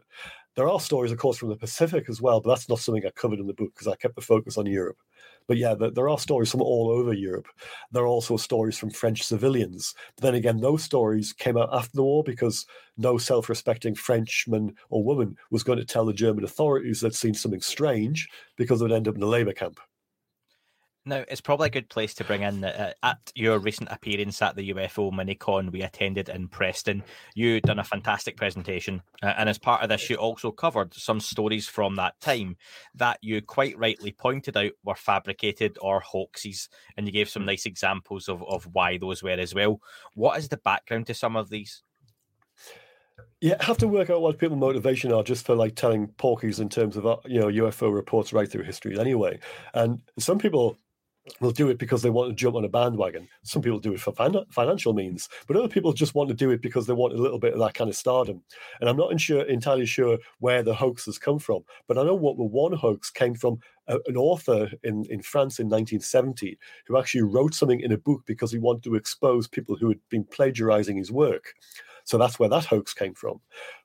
There 0.56 0.68
are 0.68 0.80
stories, 0.80 1.12
of 1.12 1.18
course, 1.18 1.36
from 1.36 1.50
the 1.50 1.56
Pacific 1.56 2.06
as 2.08 2.22
well, 2.22 2.40
but 2.40 2.48
that's 2.48 2.68
not 2.68 2.78
something 2.78 3.04
I 3.04 3.10
covered 3.10 3.40
in 3.40 3.46
the 3.46 3.52
book 3.52 3.74
because 3.74 3.88
I 3.88 3.94
kept 3.96 4.14
the 4.14 4.22
focus 4.22 4.56
on 4.56 4.64
Europe. 4.64 4.96
But 5.48 5.58
yeah, 5.58 5.74
there 5.74 6.08
are 6.08 6.18
stories 6.18 6.50
from 6.50 6.62
all 6.62 6.90
over 6.90 7.12
Europe. 7.12 7.46
There 7.92 8.02
are 8.02 8.08
also 8.08 8.36
stories 8.36 8.76
from 8.78 8.90
French 8.90 9.22
civilians. 9.22 9.94
But 10.16 10.22
then 10.22 10.34
again, 10.34 10.60
those 10.60 10.82
stories 10.82 11.32
came 11.32 11.56
out 11.56 11.68
after 11.72 11.92
the 11.94 12.02
war 12.02 12.24
because 12.24 12.66
no 12.96 13.18
self 13.18 13.48
respecting 13.48 13.94
Frenchman 13.94 14.74
or 14.90 15.04
woman 15.04 15.36
was 15.50 15.62
going 15.62 15.78
to 15.78 15.84
tell 15.84 16.04
the 16.04 16.12
German 16.12 16.44
authorities 16.44 17.00
they'd 17.00 17.14
seen 17.14 17.34
something 17.34 17.60
strange 17.60 18.28
because 18.56 18.80
they'd 18.80 18.92
end 18.92 19.08
up 19.08 19.16
in 19.16 19.22
a 19.22 19.26
labor 19.26 19.52
camp. 19.52 19.78
Now, 21.08 21.24
it's 21.28 21.40
probably 21.40 21.68
a 21.68 21.70
good 21.70 21.88
place 21.88 22.14
to 22.14 22.24
bring 22.24 22.42
in 22.42 22.62
that 22.62 22.80
uh, 22.80 22.92
at 23.04 23.32
your 23.36 23.60
recent 23.60 23.92
appearance 23.92 24.42
at 24.42 24.56
the 24.56 24.72
UFO 24.74 25.12
Minicon 25.12 25.70
we 25.70 25.82
attended 25.82 26.28
in 26.28 26.48
Preston, 26.48 27.04
you 27.32 27.60
done 27.60 27.78
a 27.78 27.84
fantastic 27.84 28.36
presentation. 28.36 29.02
Uh, 29.22 29.32
and 29.38 29.48
as 29.48 29.56
part 29.56 29.82
of 29.82 29.88
this, 29.88 30.10
you 30.10 30.16
also 30.16 30.50
covered 30.50 30.92
some 30.94 31.20
stories 31.20 31.68
from 31.68 31.94
that 31.94 32.20
time 32.20 32.56
that 32.96 33.18
you 33.22 33.40
quite 33.40 33.78
rightly 33.78 34.10
pointed 34.10 34.56
out 34.56 34.72
were 34.82 34.96
fabricated 34.96 35.78
or 35.80 36.00
hoaxes. 36.00 36.68
And 36.96 37.06
you 37.06 37.12
gave 37.12 37.28
some 37.28 37.44
nice 37.44 37.66
examples 37.66 38.28
of, 38.28 38.42
of 38.42 38.64
why 38.72 38.98
those 38.98 39.22
were 39.22 39.30
as 39.30 39.54
well. 39.54 39.80
What 40.14 40.40
is 40.40 40.48
the 40.48 40.56
background 40.56 41.06
to 41.06 41.14
some 41.14 41.36
of 41.36 41.50
these? 41.50 41.84
Yeah, 43.40 43.54
I 43.60 43.64
have 43.64 43.78
to 43.78 43.88
work 43.88 44.10
out 44.10 44.22
what 44.22 44.38
people's 44.38 44.58
motivation 44.58 45.12
are 45.12 45.22
just 45.22 45.46
for 45.46 45.54
like 45.54 45.76
telling 45.76 46.08
porkies 46.08 46.58
in 46.58 46.68
terms 46.68 46.96
of 46.96 47.06
uh, 47.06 47.18
you 47.26 47.38
know 47.38 47.46
UFO 47.46 47.94
reports 47.94 48.32
right 48.32 48.50
through 48.50 48.64
history 48.64 48.98
anyway. 48.98 49.38
And 49.72 50.00
some 50.18 50.38
people 50.38 50.78
will 51.40 51.50
do 51.50 51.68
it 51.68 51.78
because 51.78 52.02
they 52.02 52.10
want 52.10 52.30
to 52.30 52.34
jump 52.34 52.56
on 52.56 52.64
a 52.64 52.68
bandwagon. 52.68 53.28
Some 53.42 53.62
people 53.62 53.78
do 53.78 53.92
it 53.92 54.00
for 54.00 54.12
fin- 54.12 54.44
financial 54.50 54.92
means, 54.92 55.28
but 55.46 55.56
other 55.56 55.68
people 55.68 55.92
just 55.92 56.14
want 56.14 56.28
to 56.28 56.34
do 56.34 56.50
it 56.50 56.62
because 56.62 56.86
they 56.86 56.92
want 56.92 57.14
a 57.14 57.22
little 57.22 57.38
bit 57.38 57.52
of 57.52 57.58
that 57.60 57.74
kind 57.74 57.90
of 57.90 57.96
stardom. 57.96 58.42
And 58.80 58.88
I'm 58.88 58.96
not 58.96 59.12
insure, 59.12 59.42
entirely 59.42 59.86
sure 59.86 60.18
where 60.38 60.62
the 60.62 60.74
hoaxes 60.74 61.18
come 61.18 61.38
from, 61.38 61.64
but 61.88 61.98
I 61.98 62.04
know 62.04 62.14
what 62.14 62.36
the 62.36 62.44
one 62.44 62.72
hoax 62.72 63.10
came 63.10 63.34
from 63.34 63.58
a, 63.88 63.98
an 64.06 64.16
author 64.16 64.70
in, 64.82 65.04
in 65.10 65.22
France 65.22 65.58
in 65.58 65.66
1970 65.66 66.58
who 66.86 66.98
actually 66.98 67.22
wrote 67.22 67.54
something 67.54 67.80
in 67.80 67.92
a 67.92 67.98
book 67.98 68.22
because 68.26 68.52
he 68.52 68.58
wanted 68.58 68.84
to 68.84 68.94
expose 68.94 69.46
people 69.46 69.76
who 69.76 69.88
had 69.88 70.00
been 70.08 70.24
plagiarizing 70.24 70.96
his 70.96 71.12
work. 71.12 71.54
So 72.06 72.18
that's 72.18 72.38
where 72.38 72.48
that 72.48 72.64
hoax 72.64 72.94
came 72.94 73.14
from. 73.14 73.40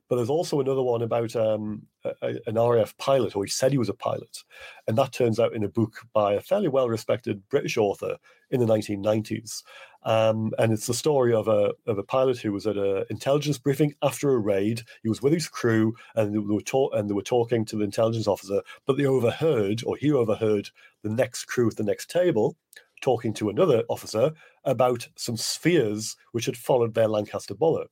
But 0.07 0.17
there's 0.17 0.29
also 0.29 0.59
another 0.59 0.83
one 0.83 1.01
about 1.01 1.35
um, 1.35 1.83
a, 2.03 2.35
an 2.45 2.55
RAF 2.55 2.97
pilot, 2.97 3.35
or 3.35 3.45
he 3.45 3.49
said 3.49 3.71
he 3.71 3.77
was 3.77 3.89
a 3.89 3.93
pilot. 3.93 4.43
And 4.87 4.97
that 4.97 5.13
turns 5.13 5.39
out 5.39 5.55
in 5.55 5.63
a 5.63 5.69
book 5.69 6.01
by 6.13 6.33
a 6.33 6.41
fairly 6.41 6.67
well 6.67 6.89
respected 6.89 7.47
British 7.49 7.77
author 7.77 8.17
in 8.49 8.59
the 8.59 8.65
1990s. 8.65 9.63
Um, 10.03 10.51
and 10.59 10.73
it's 10.73 10.85
the 10.85 10.93
story 10.93 11.33
of 11.33 11.47
a 11.47 11.73
of 11.87 11.97
a 11.97 12.03
pilot 12.03 12.39
who 12.39 12.51
was 12.51 12.67
at 12.67 12.77
an 12.77 13.05
intelligence 13.09 13.57
briefing 13.57 13.93
after 14.03 14.31
a 14.31 14.37
raid. 14.37 14.81
He 15.01 15.09
was 15.09 15.21
with 15.21 15.33
his 15.33 15.47
crew, 15.47 15.95
and 16.15 16.33
they 16.33 16.39
were 16.39 16.61
ta- 16.61 16.89
and 16.89 17.09
they 17.09 17.13
were 17.13 17.21
talking 17.21 17.63
to 17.65 17.77
the 17.77 17.85
intelligence 17.85 18.27
officer, 18.27 18.61
but 18.85 18.97
they 18.97 19.05
overheard, 19.05 19.81
or 19.85 19.95
he 19.95 20.11
overheard, 20.11 20.69
the 21.03 21.09
next 21.09 21.45
crew 21.45 21.69
at 21.69 21.77
the 21.77 21.83
next 21.83 22.11
table 22.11 22.57
talking 23.01 23.33
to 23.33 23.49
another 23.49 23.83
officer 23.89 24.31
about 24.63 25.07
some 25.15 25.37
spheres 25.37 26.15
which 26.33 26.45
had 26.45 26.57
followed 26.57 26.93
their 26.93 27.07
Lancaster 27.07 27.55
bomber. 27.55 27.87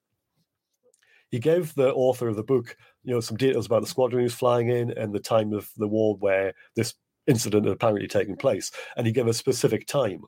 He 1.32 1.40
gave 1.40 1.74
the 1.76 1.94
author 1.94 2.28
of 2.28 2.36
the 2.36 2.44
book, 2.44 2.76
you 3.04 3.14
know, 3.14 3.20
some 3.20 3.38
details 3.38 3.66
about 3.66 3.82
the 3.82 3.88
squadron 3.88 4.22
he 4.22 4.24
was 4.24 4.34
flying 4.34 4.70
in 4.70 4.92
and 4.92 5.14
the 5.14 5.20
time 5.20 5.54
of 5.54 5.70
the 5.78 5.88
war 5.88 6.16
where 6.18 6.54
this 6.76 6.96
incident 7.28 7.66
had 7.66 7.74
apparently 7.74 8.08
taken 8.08 8.36
place, 8.36 8.72
and 8.98 9.06
he 9.06 9.14
gave 9.14 9.28
a 9.28 9.34
specific 9.34 9.86
time. 9.88 10.22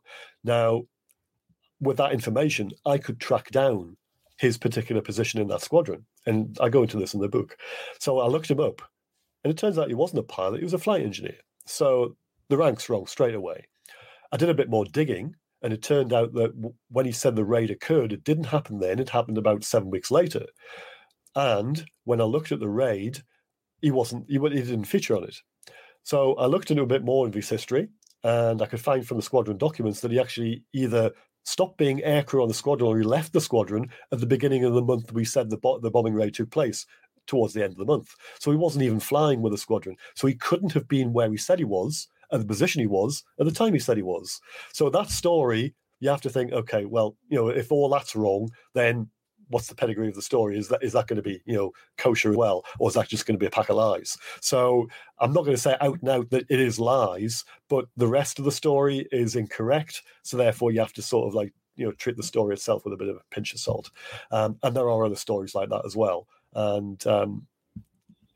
Now, 0.44 0.84
with 1.80 1.98
that 1.98 2.14
information, 2.14 2.72
I 2.86 2.98
could 3.00 3.20
track 3.20 3.50
down 3.50 3.98
his 4.38 4.58
particular 4.58 5.02
position 5.02 5.42
in 5.42 5.48
that 5.48 5.62
squadron, 5.62 6.06
and 6.26 6.58
I 6.62 6.70
go 6.70 6.84
into 6.84 6.98
this 6.98 7.14
in 7.14 7.20
the 7.20 7.28
book. 7.28 7.58
So 8.00 8.20
I 8.20 8.28
looked 8.28 8.52
him 8.52 8.60
up, 8.60 8.82
and 9.44 9.52
it 9.52 9.58
turns 9.58 9.78
out 9.78 9.88
he 9.88 9.96
wasn't 9.96 10.20
a 10.20 10.24
pilot; 10.24 10.60
he 10.60 10.64
was 10.64 10.74
a 10.74 10.80
flight 10.80 11.02
engineer. 11.02 11.38
So 11.66 12.16
the 12.50 12.58
rank's 12.58 12.90
wrong 12.90 13.08
straight 13.08 13.36
away. 13.36 13.66
I 14.32 14.38
did 14.38 14.50
a 14.50 14.54
bit 14.54 14.70
more 14.70 14.86
digging, 14.86 15.36
and 15.64 15.74
it 15.74 15.82
turned 15.82 16.14
out 16.14 16.34
that 16.34 16.74
when 16.90 17.06
he 17.06 17.12
said 17.12 17.36
the 17.36 17.46
raid 17.46 17.72
occurred, 17.72 18.14
it 18.14 18.24
didn't 18.24 18.46
happen 18.46 18.80
then. 18.80 19.00
It 19.00 19.10
happened 19.10 19.38
about 19.38 19.64
seven 19.64 19.90
weeks 19.90 20.12
later. 20.12 20.46
And 21.36 21.86
when 22.04 22.22
I 22.22 22.26
looked 22.26 22.52
at 22.52 22.60
the 22.60 22.70
raid, 22.70 23.20
he 23.82 23.92
wasn't. 23.92 24.26
He, 24.28 24.38
he 24.38 24.62
didn't 24.62 24.86
feature 24.86 25.16
on 25.16 25.24
it. 25.24 25.38
So 26.04 26.36
I 26.36 26.46
looked 26.48 26.72
into 26.72 26.84
a 26.84 26.88
bit 26.88 27.04
more 27.04 27.28
of 27.28 27.34
his 27.34 27.50
history, 27.50 27.90
and 28.24 28.62
I 28.62 28.66
could 28.66 28.82
find 28.82 29.06
from 29.06 29.18
the 29.18 29.24
squadron 29.24 29.58
documents 29.58 30.02
that 30.02 30.12
he 30.12 30.20
actually 30.20 30.64
either 30.74 31.12
stopped 31.44 31.78
being 31.78 32.00
aircrew 32.00 32.42
on 32.42 32.48
the 32.48 32.54
squadron 32.54 32.90
or 32.90 32.98
he 32.98 33.04
left 33.04 33.34
the 33.34 33.42
squadron 33.42 33.90
at 34.12 34.20
the 34.20 34.28
beginning 34.28 34.64
of 34.64 34.74
the 34.74 34.82
month 34.82 35.12
we 35.12 35.26
said 35.26 35.50
the, 35.50 35.58
bo- 35.58 35.80
the 35.80 35.90
bombing 35.90 36.14
raid 36.14 36.36
took 36.36 36.52
place 36.52 36.86
towards 37.26 37.54
the 37.54 37.64
end 37.64 37.72
of 37.72 37.78
the 37.78 37.86
month. 37.86 38.14
So 38.40 38.52
he 38.52 38.58
wasn't 38.58 38.84
even 38.84 39.00
flying 39.00 39.42
with 39.42 39.52
the 39.52 39.58
squadron. 39.58 39.96
So 40.16 40.28
he 40.28 40.36
couldn't 40.36 40.74
have 40.74 40.88
been 40.88 41.14
where 41.14 41.32
he 41.32 41.38
said 41.38 41.60
he 41.60 41.66
was 41.66 42.08
at 42.32 42.40
the 42.40 42.46
position 42.46 42.80
he 42.80 42.88
was 42.88 43.24
at 43.40 43.46
the 43.46 43.52
time 43.52 43.74
he 43.74 43.80
said 43.80 43.98
he 43.98 44.04
was. 44.04 44.40
So 44.74 44.90
that 44.90 45.10
story, 45.10 45.74
you 46.00 46.10
have 46.10 46.22
to 46.22 46.30
think, 46.30 46.52
okay, 46.52 46.86
well, 46.86 47.18
you 47.30 47.38
know, 47.38 47.50
if 47.50 47.72
all 47.72 47.90
that's 47.90 48.16
wrong, 48.16 48.50
then 48.74 49.10
what's 49.52 49.68
the 49.68 49.76
pedigree 49.76 50.08
of 50.08 50.16
the 50.16 50.22
story? 50.22 50.58
Is 50.58 50.68
that 50.70 50.84
is 50.84 50.94
that 50.94 51.08
going 51.08 51.18
to 51.18 51.22
be 51.22 51.42
you 51.46 51.56
know 51.56 51.72
kosher 51.98 52.32
as 52.32 52.38
well, 52.38 52.66
or 52.80 52.90
is 52.90 52.96
that 52.96 53.10
just 53.10 53.26
going 53.26 53.36
to 53.36 53.40
be 53.40 53.46
a 53.46 53.52
pack 53.52 53.70
of 53.70 53.76
lies? 53.76 54.18
So 54.42 54.88
I'm 55.20 55.34
not 55.34 55.44
going 55.44 55.56
to 55.56 55.62
say 55.62 55.76
out 55.82 56.00
and 56.02 56.10
out 56.10 56.30
that 56.32 56.46
it 56.50 56.60
is 56.60 56.80
lies, 56.80 57.46
but 57.70 57.86
the 57.98 58.08
rest 58.08 58.40
of 58.40 58.46
the 58.46 58.52
story 58.52 59.08
is 59.12 59.36
incorrect. 59.36 60.02
So 60.24 60.38
therefore, 60.38 60.72
you 60.72 60.80
have 60.80 60.94
to 60.94 61.02
sort 61.02 61.28
of 61.28 61.34
like 61.34 61.54
you 61.76 61.86
know 61.86 61.92
treat 61.94 62.18
the 62.18 62.24
story 62.24 62.54
itself 62.54 62.84
with 62.84 62.94
a 62.94 62.98
bit 62.98 63.10
of 63.10 63.18
a 63.18 63.36
pinch 63.36 63.54
of 63.54 63.60
salt. 63.60 63.92
Um, 64.32 64.58
and 64.64 64.76
there 64.76 64.90
are 64.90 65.06
other 65.06 65.16
stories 65.16 65.54
like 65.54 65.70
that 65.70 65.86
as 65.86 65.96
well. 65.96 66.28
And 66.54 67.06
um, 67.08 67.48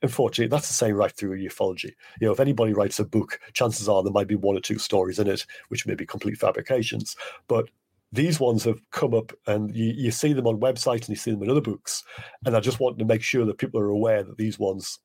unfortunately, 0.01 0.47
that's 0.47 0.68
the 0.68 0.74
same 0.74 0.95
right 0.95 1.11
through 1.11 1.38
ufology. 1.43 1.91
You 2.20 2.28
know, 2.28 2.32
if 2.32 2.39
anybody 2.39 2.74
writes 2.74 2.99
a 2.99 3.05
book, 3.05 3.39
chances 3.53 3.89
are 3.89 4.03
there 4.03 4.11
might 4.11 4.28
be 4.28 4.36
one 4.36 4.57
or 4.57 4.61
two 4.61 4.80
stories 4.80 5.20
in 5.20 5.28
it 5.28 5.45
which 5.70 5.86
may 5.86 5.95
be 5.95 6.05
complete 6.05 6.38
fabrications. 6.38 7.16
But 7.47 7.70
these 8.16 8.39
ones 8.39 8.63
have 8.63 8.80
come 8.91 9.13
up 9.13 9.32
and 9.47 9.76
you, 9.76 9.93
you 9.95 10.11
see 10.11 10.34
them 10.34 10.47
on 10.47 10.59
websites 10.59 11.01
and 11.01 11.09
you 11.09 11.16
see 11.16 11.32
them 11.32 11.43
in 11.43 11.49
other 11.49 11.61
books. 11.61 12.03
And 12.45 12.55
I 12.55 12.59
just 12.59 12.80
want 12.80 12.97
to 12.99 13.05
make 13.05 13.22
sure 13.22 13.45
that 13.45 13.57
people 13.57 13.80
are 13.80 13.89
aware 13.89 14.24
that 14.24 14.38
these 14.38 14.57
ones 14.57 14.99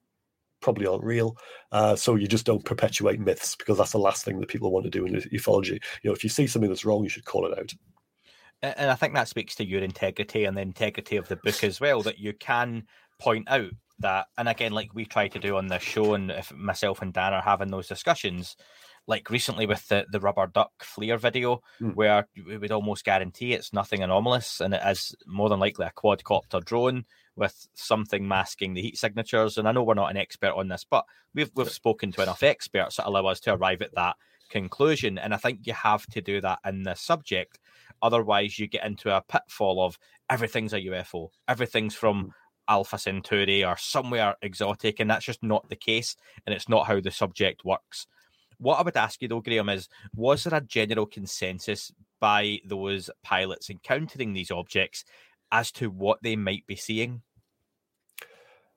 probably 0.60 0.86
aren't 0.86 1.04
real. 1.04 1.36
Uh, 1.72 1.96
so 1.96 2.14
you 2.14 2.26
just 2.26 2.46
don't 2.46 2.64
perpetuate 2.64 3.20
myths 3.20 3.56
because 3.56 3.78
that's 3.78 3.92
the 3.92 3.98
last 3.98 4.24
thing 4.24 4.38
that 4.40 4.48
people 4.48 4.70
want 4.70 4.84
to 4.84 4.90
do 4.90 5.06
in 5.06 5.14
ufology. 5.14 5.82
You 6.02 6.10
know, 6.10 6.12
if 6.12 6.22
you 6.22 6.30
see 6.30 6.46
something 6.46 6.70
that's 6.70 6.84
wrong, 6.84 7.02
you 7.02 7.08
should 7.08 7.24
call 7.24 7.50
it 7.50 7.58
out. 7.58 7.72
And 8.62 8.90
I 8.90 8.94
think 8.94 9.14
that 9.14 9.28
speaks 9.28 9.54
to 9.56 9.66
your 9.66 9.82
integrity 9.82 10.44
and 10.44 10.56
the 10.56 10.60
integrity 10.60 11.16
of 11.16 11.28
the 11.28 11.36
book 11.36 11.64
as 11.64 11.80
well, 11.80 12.02
that 12.02 12.18
you 12.18 12.34
can 12.34 12.84
point 13.18 13.48
out 13.50 13.70
that, 14.00 14.26
and 14.36 14.48
again, 14.48 14.72
like 14.72 14.94
we 14.94 15.06
try 15.06 15.28
to 15.28 15.38
do 15.38 15.56
on 15.56 15.68
this 15.68 15.82
show, 15.82 16.12
and 16.12 16.30
if 16.30 16.52
myself 16.52 17.00
and 17.00 17.12
Dan 17.12 17.32
are 17.32 17.42
having 17.42 17.70
those 17.70 17.88
discussions, 17.88 18.56
like 19.06 19.30
recently 19.30 19.66
with 19.66 19.86
the, 19.88 20.06
the 20.10 20.20
rubber 20.20 20.46
duck 20.46 20.72
FLIR 20.82 21.18
video, 21.18 21.60
mm. 21.80 21.94
where 21.94 22.28
we 22.46 22.56
would 22.56 22.72
almost 22.72 23.04
guarantee 23.04 23.52
it's 23.52 23.72
nothing 23.72 24.02
anomalous 24.02 24.60
and 24.60 24.74
it 24.74 24.82
is 24.86 25.14
more 25.26 25.48
than 25.48 25.60
likely 25.60 25.86
a 25.86 25.92
quadcopter 25.92 26.64
drone 26.64 27.04
with 27.36 27.68
something 27.74 28.28
masking 28.28 28.74
the 28.74 28.82
heat 28.82 28.98
signatures. 28.98 29.56
And 29.56 29.66
I 29.66 29.72
know 29.72 29.82
we're 29.82 29.94
not 29.94 30.10
an 30.10 30.16
expert 30.16 30.52
on 30.54 30.68
this, 30.68 30.84
but 30.88 31.04
we've 31.34 31.50
we've 31.54 31.70
spoken 31.70 32.12
to 32.12 32.22
enough 32.22 32.42
experts 32.42 32.96
that 32.96 33.06
allow 33.06 33.26
us 33.26 33.40
to 33.40 33.54
arrive 33.54 33.82
at 33.82 33.94
that 33.94 34.16
conclusion. 34.50 35.18
And 35.18 35.32
I 35.32 35.38
think 35.38 35.60
you 35.66 35.72
have 35.72 36.06
to 36.08 36.20
do 36.20 36.40
that 36.42 36.58
in 36.66 36.82
the 36.82 36.94
subject. 36.94 37.58
Otherwise, 38.02 38.58
you 38.58 38.66
get 38.66 38.84
into 38.84 39.14
a 39.14 39.22
pitfall 39.22 39.84
of 39.84 39.98
everything's 40.28 40.72
a 40.72 40.80
UFO, 40.80 41.30
everything's 41.48 41.94
from 41.94 42.24
hmm. 42.24 42.30
Alpha 42.68 42.98
Centauri 42.98 43.64
or 43.64 43.76
somewhere 43.76 44.36
exotic, 44.42 45.00
and 45.00 45.10
that's 45.10 45.24
just 45.24 45.42
not 45.42 45.68
the 45.68 45.76
case, 45.76 46.14
and 46.46 46.54
it's 46.54 46.68
not 46.68 46.86
how 46.86 47.00
the 47.00 47.10
subject 47.10 47.64
works. 47.64 48.06
What 48.60 48.78
I 48.78 48.82
would 48.82 48.96
ask 48.96 49.22
you 49.22 49.28
though, 49.28 49.40
Graeme, 49.40 49.70
is 49.70 49.88
was 50.14 50.44
there 50.44 50.58
a 50.58 50.60
general 50.60 51.06
consensus 51.06 51.90
by 52.20 52.58
those 52.64 53.10
pilots 53.22 53.70
encountering 53.70 54.34
these 54.34 54.50
objects 54.50 55.04
as 55.50 55.72
to 55.72 55.90
what 55.90 56.22
they 56.22 56.36
might 56.36 56.66
be 56.66 56.76
seeing? 56.76 57.22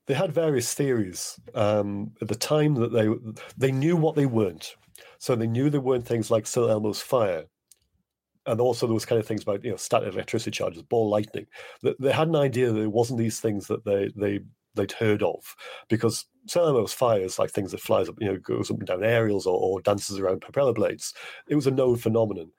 They 0.06 0.14
had 0.14 0.34
various 0.34 0.74
theories 0.74 1.40
um, 1.54 2.12
at 2.22 2.28
the 2.28 2.36
time 2.36 2.76
that 2.76 2.92
they 2.92 3.10
they 3.58 3.72
knew 3.72 3.96
what 3.96 4.16
they 4.16 4.26
weren't. 4.26 4.76
So 5.18 5.36
they 5.36 5.48
knew 5.48 5.70
there 5.70 5.82
weren't 5.82 6.06
things 6.06 6.30
like 6.30 6.48
St. 6.48 6.70
Elmo's 6.70 7.02
fire, 7.02 7.46
and 8.46 8.60
also 8.60 8.88
those 8.88 9.06
kind 9.06 9.20
of 9.20 9.28
things 9.28 9.44
about 9.44 9.64
you 9.64 9.72
know 9.72 9.78
static 9.78 10.14
electricity 10.14 10.52
charges, 10.52 10.82
ball 10.84 11.10
lightning. 11.10 11.48
They 11.82 12.12
had 12.12 12.28
an 12.28 12.36
idea 12.36 12.72
that 12.72 12.82
it 12.82 12.92
wasn't 12.92 13.20
these 13.20 13.40
things 13.40 13.68
that 13.68 13.86
they 13.86 14.12
they 14.16 14.42
they'd 14.76 14.92
heard 14.92 15.24
of 15.24 15.56
because 15.90 16.26
some 16.48 16.64
of 16.64 16.74
those 16.74 16.94
fires, 16.94 17.40
like 17.40 17.52
things 17.52 17.72
that 17.72 17.82
flies 17.82 18.10
up, 18.10 18.16
you 18.20 18.28
know, 18.28 18.38
goes 18.38 18.70
up 18.70 18.78
and 18.78 18.88
down 18.88 19.04
aerials 19.04 19.46
or, 19.46 19.58
or 19.58 19.82
dances 19.82 20.20
around 20.20 20.42
propeller 20.42 20.74
blades, 20.74 21.14
it 21.48 21.56
was 21.56 21.68
a 21.68 21.72
known 21.72 21.96
phenomenon. 21.96 22.52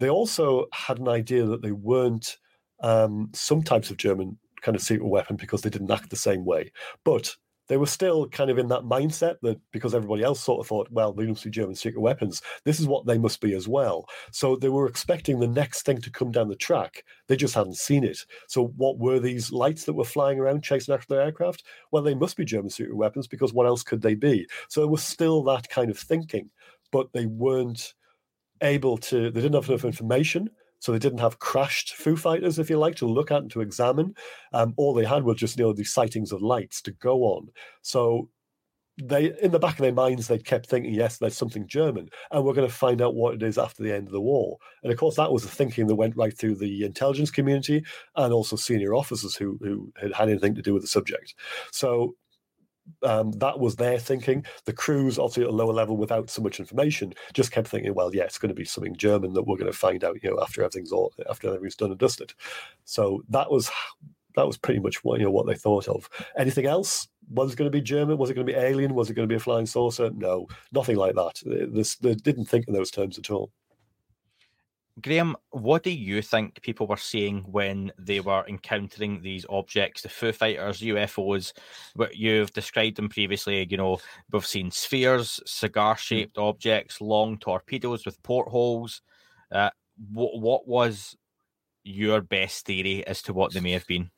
They 0.00 0.08
also 0.08 0.66
had 0.72 0.98
an 0.98 1.08
idea 1.08 1.44
that 1.46 1.62
they 1.62 1.72
weren't 1.72 2.36
um, 2.80 3.30
some 3.32 3.62
types 3.62 3.90
of 3.90 3.96
German 3.96 4.38
kind 4.60 4.76
of 4.76 4.82
secret 4.82 5.08
weapon 5.08 5.36
because 5.36 5.62
they 5.62 5.70
didn't 5.70 5.90
act 5.90 6.10
the 6.10 6.16
same 6.16 6.44
way. 6.44 6.72
But 7.04 7.36
they 7.68 7.76
were 7.76 7.86
still 7.86 8.28
kind 8.28 8.50
of 8.50 8.58
in 8.58 8.68
that 8.68 8.82
mindset 8.82 9.36
that 9.42 9.58
because 9.72 9.94
everybody 9.94 10.22
else 10.22 10.40
sort 10.40 10.60
of 10.60 10.66
thought, 10.66 10.88
well, 10.90 11.12
they 11.12 11.26
must 11.26 11.44
be 11.44 11.50
German 11.50 11.74
secret 11.74 12.00
weapons, 12.00 12.42
this 12.64 12.80
is 12.80 12.86
what 12.86 13.06
they 13.06 13.18
must 13.18 13.40
be 13.40 13.54
as 13.54 13.66
well. 13.68 14.06
So 14.32 14.56
they 14.56 14.68
were 14.68 14.86
expecting 14.86 15.38
the 15.38 15.46
next 15.46 15.82
thing 15.82 16.00
to 16.02 16.10
come 16.10 16.30
down 16.30 16.48
the 16.48 16.56
track. 16.56 17.04
They 17.28 17.36
just 17.36 17.54
hadn't 17.54 17.76
seen 17.76 18.04
it. 18.04 18.18
So 18.48 18.68
what 18.76 18.98
were 18.98 19.18
these 19.18 19.52
lights 19.52 19.84
that 19.84 19.94
were 19.94 20.04
flying 20.04 20.38
around 20.38 20.62
chasing 20.62 20.94
after 20.94 21.06
their 21.08 21.22
aircraft? 21.22 21.64
Well, 21.90 22.02
they 22.02 22.14
must 22.14 22.36
be 22.36 22.44
German 22.44 22.70
secret 22.70 22.96
weapons 22.96 23.26
because 23.26 23.52
what 23.52 23.66
else 23.66 23.82
could 23.82 24.02
they 24.02 24.14
be? 24.14 24.46
So 24.68 24.82
it 24.82 24.90
was 24.90 25.02
still 25.02 25.42
that 25.44 25.68
kind 25.68 25.90
of 25.90 25.98
thinking, 25.98 26.50
but 26.92 27.12
they 27.12 27.26
weren't 27.26 27.94
able 28.60 28.98
to, 28.98 29.30
they 29.30 29.40
didn't 29.40 29.54
have 29.54 29.68
enough 29.68 29.84
information 29.84 30.48
so 30.84 30.92
they 30.92 30.98
didn't 30.98 31.20
have 31.20 31.38
crashed 31.38 31.94
Foo 31.94 32.14
Fighters, 32.14 32.58
if 32.58 32.68
you 32.68 32.78
like, 32.78 32.94
to 32.96 33.06
look 33.06 33.30
at 33.30 33.40
and 33.40 33.50
to 33.52 33.62
examine. 33.62 34.14
Um, 34.52 34.74
all 34.76 34.92
they 34.92 35.06
had 35.06 35.24
were 35.24 35.34
just 35.34 35.58
you 35.58 35.64
know 35.64 35.72
these 35.72 35.94
sightings 35.94 36.30
of 36.30 36.42
lights 36.42 36.82
to 36.82 36.90
go 36.90 37.22
on. 37.22 37.48
So 37.80 38.28
they, 39.02 39.32
in 39.40 39.50
the 39.50 39.58
back 39.58 39.76
of 39.76 39.82
their 39.82 39.94
minds, 39.94 40.28
they 40.28 40.38
kept 40.38 40.66
thinking, 40.66 40.92
yes, 40.92 41.16
there's 41.16 41.38
something 41.38 41.66
German, 41.66 42.10
and 42.30 42.44
we're 42.44 42.52
going 42.52 42.68
to 42.68 42.74
find 42.74 43.00
out 43.00 43.14
what 43.14 43.32
it 43.32 43.42
is 43.42 43.56
after 43.56 43.82
the 43.82 43.94
end 43.94 44.08
of 44.08 44.12
the 44.12 44.20
war. 44.20 44.58
And 44.82 44.92
of 44.92 44.98
course, 44.98 45.16
that 45.16 45.32
was 45.32 45.42
the 45.42 45.48
thinking 45.48 45.86
that 45.86 45.94
went 45.94 46.18
right 46.18 46.36
through 46.36 46.56
the 46.56 46.84
intelligence 46.84 47.30
community 47.30 47.82
and 48.16 48.34
also 48.34 48.54
senior 48.54 48.94
officers 48.94 49.34
who 49.34 49.58
who 49.62 49.90
had 49.98 50.12
had 50.12 50.28
anything 50.28 50.54
to 50.54 50.60
do 50.60 50.74
with 50.74 50.82
the 50.82 50.88
subject. 50.88 51.34
So 51.70 52.14
um, 53.02 53.32
that 53.32 53.58
was 53.58 53.76
their 53.76 53.98
thinking. 53.98 54.44
The 54.64 54.72
crews, 54.72 55.18
obviously 55.18 55.44
at 55.44 55.50
a 55.50 55.52
lower 55.52 55.72
level 55.72 55.96
without 55.96 56.30
so 56.30 56.42
much 56.42 56.60
information, 56.60 57.14
just 57.32 57.52
kept 57.52 57.68
thinking, 57.68 57.94
well, 57.94 58.14
yeah, 58.14 58.24
it's 58.24 58.38
going 58.38 58.50
to 58.50 58.54
be 58.54 58.64
something 58.64 58.96
German 58.96 59.32
that 59.34 59.42
we're 59.42 59.56
going 59.56 59.70
to 59.70 59.76
find 59.76 60.04
out, 60.04 60.22
you 60.22 60.30
know, 60.30 60.40
after 60.42 60.62
everything's 60.62 60.92
all 60.92 61.12
after 61.28 61.48
everything's 61.48 61.76
done 61.76 61.90
and 61.90 61.98
dusted. 61.98 62.32
So 62.84 63.22
that 63.28 63.50
was 63.50 63.70
that 64.36 64.46
was 64.46 64.56
pretty 64.56 64.80
much 64.80 65.04
what 65.04 65.18
you 65.18 65.24
know 65.24 65.30
what 65.30 65.46
they 65.46 65.54
thought 65.54 65.88
of. 65.88 66.08
Anything 66.36 66.66
else? 66.66 67.08
Was 67.30 67.52
it 67.52 67.56
going 67.56 67.70
to 67.70 67.76
be 67.76 67.80
German? 67.80 68.18
Was 68.18 68.30
it 68.30 68.34
going 68.34 68.46
to 68.46 68.52
be 68.52 68.58
alien? 68.58 68.94
Was 68.94 69.08
it 69.08 69.14
going 69.14 69.28
to 69.28 69.32
be 69.32 69.36
a 69.36 69.40
flying 69.40 69.66
saucer? 69.66 70.10
No, 70.14 70.46
nothing 70.72 70.96
like 70.96 71.14
that. 71.14 71.40
They, 71.44 71.82
they 72.08 72.14
didn't 72.14 72.46
think 72.46 72.68
in 72.68 72.74
those 72.74 72.90
terms 72.90 73.18
at 73.18 73.30
all. 73.30 73.50
Graeme, 75.00 75.34
what 75.50 75.82
do 75.82 75.90
you 75.90 76.22
think 76.22 76.62
people 76.62 76.86
were 76.86 76.96
seeing 76.96 77.40
when 77.50 77.90
they 77.98 78.20
were 78.20 78.44
encountering 78.48 79.20
these 79.20 79.44
objects, 79.48 80.02
the 80.02 80.08
Foo 80.08 80.32
Fighters, 80.32 80.80
UFOs? 80.80 81.52
What 81.94 82.16
you've 82.16 82.52
described 82.52 82.96
them 82.96 83.08
previously, 83.08 83.66
you 83.68 83.76
know, 83.76 83.98
we've 84.30 84.46
seen 84.46 84.70
spheres, 84.70 85.40
cigar 85.46 85.96
shaped 85.96 86.38
objects, 86.38 87.00
long 87.00 87.38
torpedoes 87.38 88.06
with 88.06 88.22
portholes. 88.22 89.02
Uh, 89.50 89.70
what, 90.12 90.40
what 90.40 90.68
was 90.68 91.16
your 91.82 92.20
best 92.20 92.64
theory 92.64 93.04
as 93.06 93.20
to 93.22 93.32
what 93.32 93.52
they 93.52 93.60
may 93.60 93.72
have 93.72 93.86
been? 93.88 94.10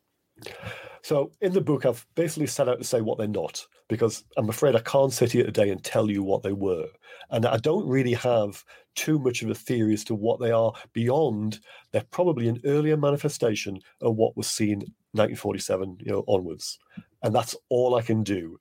So 1.03 1.31
in 1.41 1.53
the 1.53 1.61
book, 1.61 1.87
I've 1.87 2.05
basically 2.17 2.49
set 2.49 2.69
out 2.69 2.79
to 2.79 2.85
say 2.85 3.01
what 3.01 3.17
they're 3.17 3.29
not, 3.29 3.65
because 3.89 4.25
I'm 4.37 4.49
afraid 4.49 4.75
I 4.75 4.81
can't 4.81 5.13
sit 5.13 5.33
here 5.33 5.45
today 5.45 5.71
and 5.71 5.83
tell 5.83 6.11
you 6.11 6.23
what 6.23 6.43
they 6.43 6.53
were. 6.53 6.89
And 7.31 7.47
I 7.47 7.59
don't 7.59 7.87
really 7.87 8.15
have 8.15 8.65
too 8.97 9.19
much 9.19 9.43
of 9.43 9.51
a 9.51 9.55
theory 9.55 9.95
as 9.95 10.03
to 10.05 10.15
what 10.15 10.41
they 10.41 10.51
are 10.51 10.73
beyond 10.93 11.61
they're 11.93 12.03
probably 12.11 12.49
an 12.49 12.61
earlier 12.65 12.97
manifestation 12.97 13.79
of 14.01 14.17
what 14.17 14.37
was 14.37 14.49
seen 14.49 14.79
1947 15.13 15.99
you 16.01 16.13
know, 16.13 16.25
onwards. 16.27 16.79
And 17.23 17.35
that's 17.35 17.55
all 17.69 17.95
I 17.95 18.03
can 18.03 18.23
do. 18.23 18.59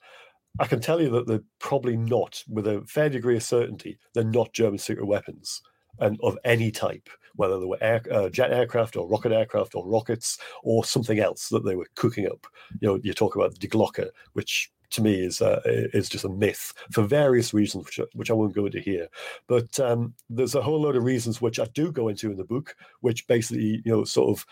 I 0.59 0.67
can 0.67 0.79
tell 0.79 1.01
you 1.01 1.09
that 1.09 1.27
they're 1.27 1.41
probably 1.59 1.97
not, 1.97 2.43
with 2.47 2.67
a 2.67 2.83
fair 2.87 3.09
degree 3.09 3.35
of 3.35 3.43
certainty, 3.43 3.97
they're 4.13 4.23
not 4.23 4.53
German 4.53 4.77
secret 4.77 5.05
weapons 5.05 5.61
and 5.99 6.19
of 6.21 6.37
any 6.45 6.71
type, 6.71 7.09
whether 7.35 7.59
they 7.59 7.65
were 7.65 7.77
air, 7.81 8.01
uh, 8.11 8.29
jet 8.29 8.51
aircraft 8.51 8.95
or 8.95 9.07
rocket 9.07 9.31
aircraft 9.31 9.75
or 9.75 9.87
rockets 9.87 10.37
or 10.63 10.85
something 10.85 11.19
else 11.19 11.49
that 11.49 11.65
they 11.65 11.75
were 11.75 11.87
cooking 11.95 12.27
up. 12.27 12.45
You 12.79 12.87
know, 12.87 12.99
you 13.03 13.13
talk 13.13 13.35
about 13.35 13.51
the 13.53 13.67
Die 13.67 13.67
Glocke, 13.67 14.09
which 14.33 14.71
to 14.91 15.01
me 15.01 15.25
is 15.25 15.41
uh, 15.41 15.61
is 15.65 16.09
just 16.09 16.25
a 16.25 16.29
myth 16.29 16.73
for 16.91 17.03
various 17.03 17.53
reasons, 17.53 17.85
which, 17.85 17.99
which 18.13 18.31
I 18.31 18.33
won't 18.33 18.55
go 18.55 18.65
into 18.65 18.79
here. 18.79 19.07
But 19.47 19.79
um, 19.79 20.13
there's 20.29 20.55
a 20.55 20.61
whole 20.61 20.81
load 20.81 20.95
of 20.95 21.03
reasons 21.03 21.41
which 21.41 21.59
I 21.59 21.65
do 21.73 21.91
go 21.91 22.07
into 22.07 22.31
in 22.31 22.37
the 22.37 22.43
book, 22.43 22.75
which 23.01 23.27
basically 23.27 23.81
you 23.83 23.91
know 23.91 24.03
sort 24.03 24.29
of 24.29 24.45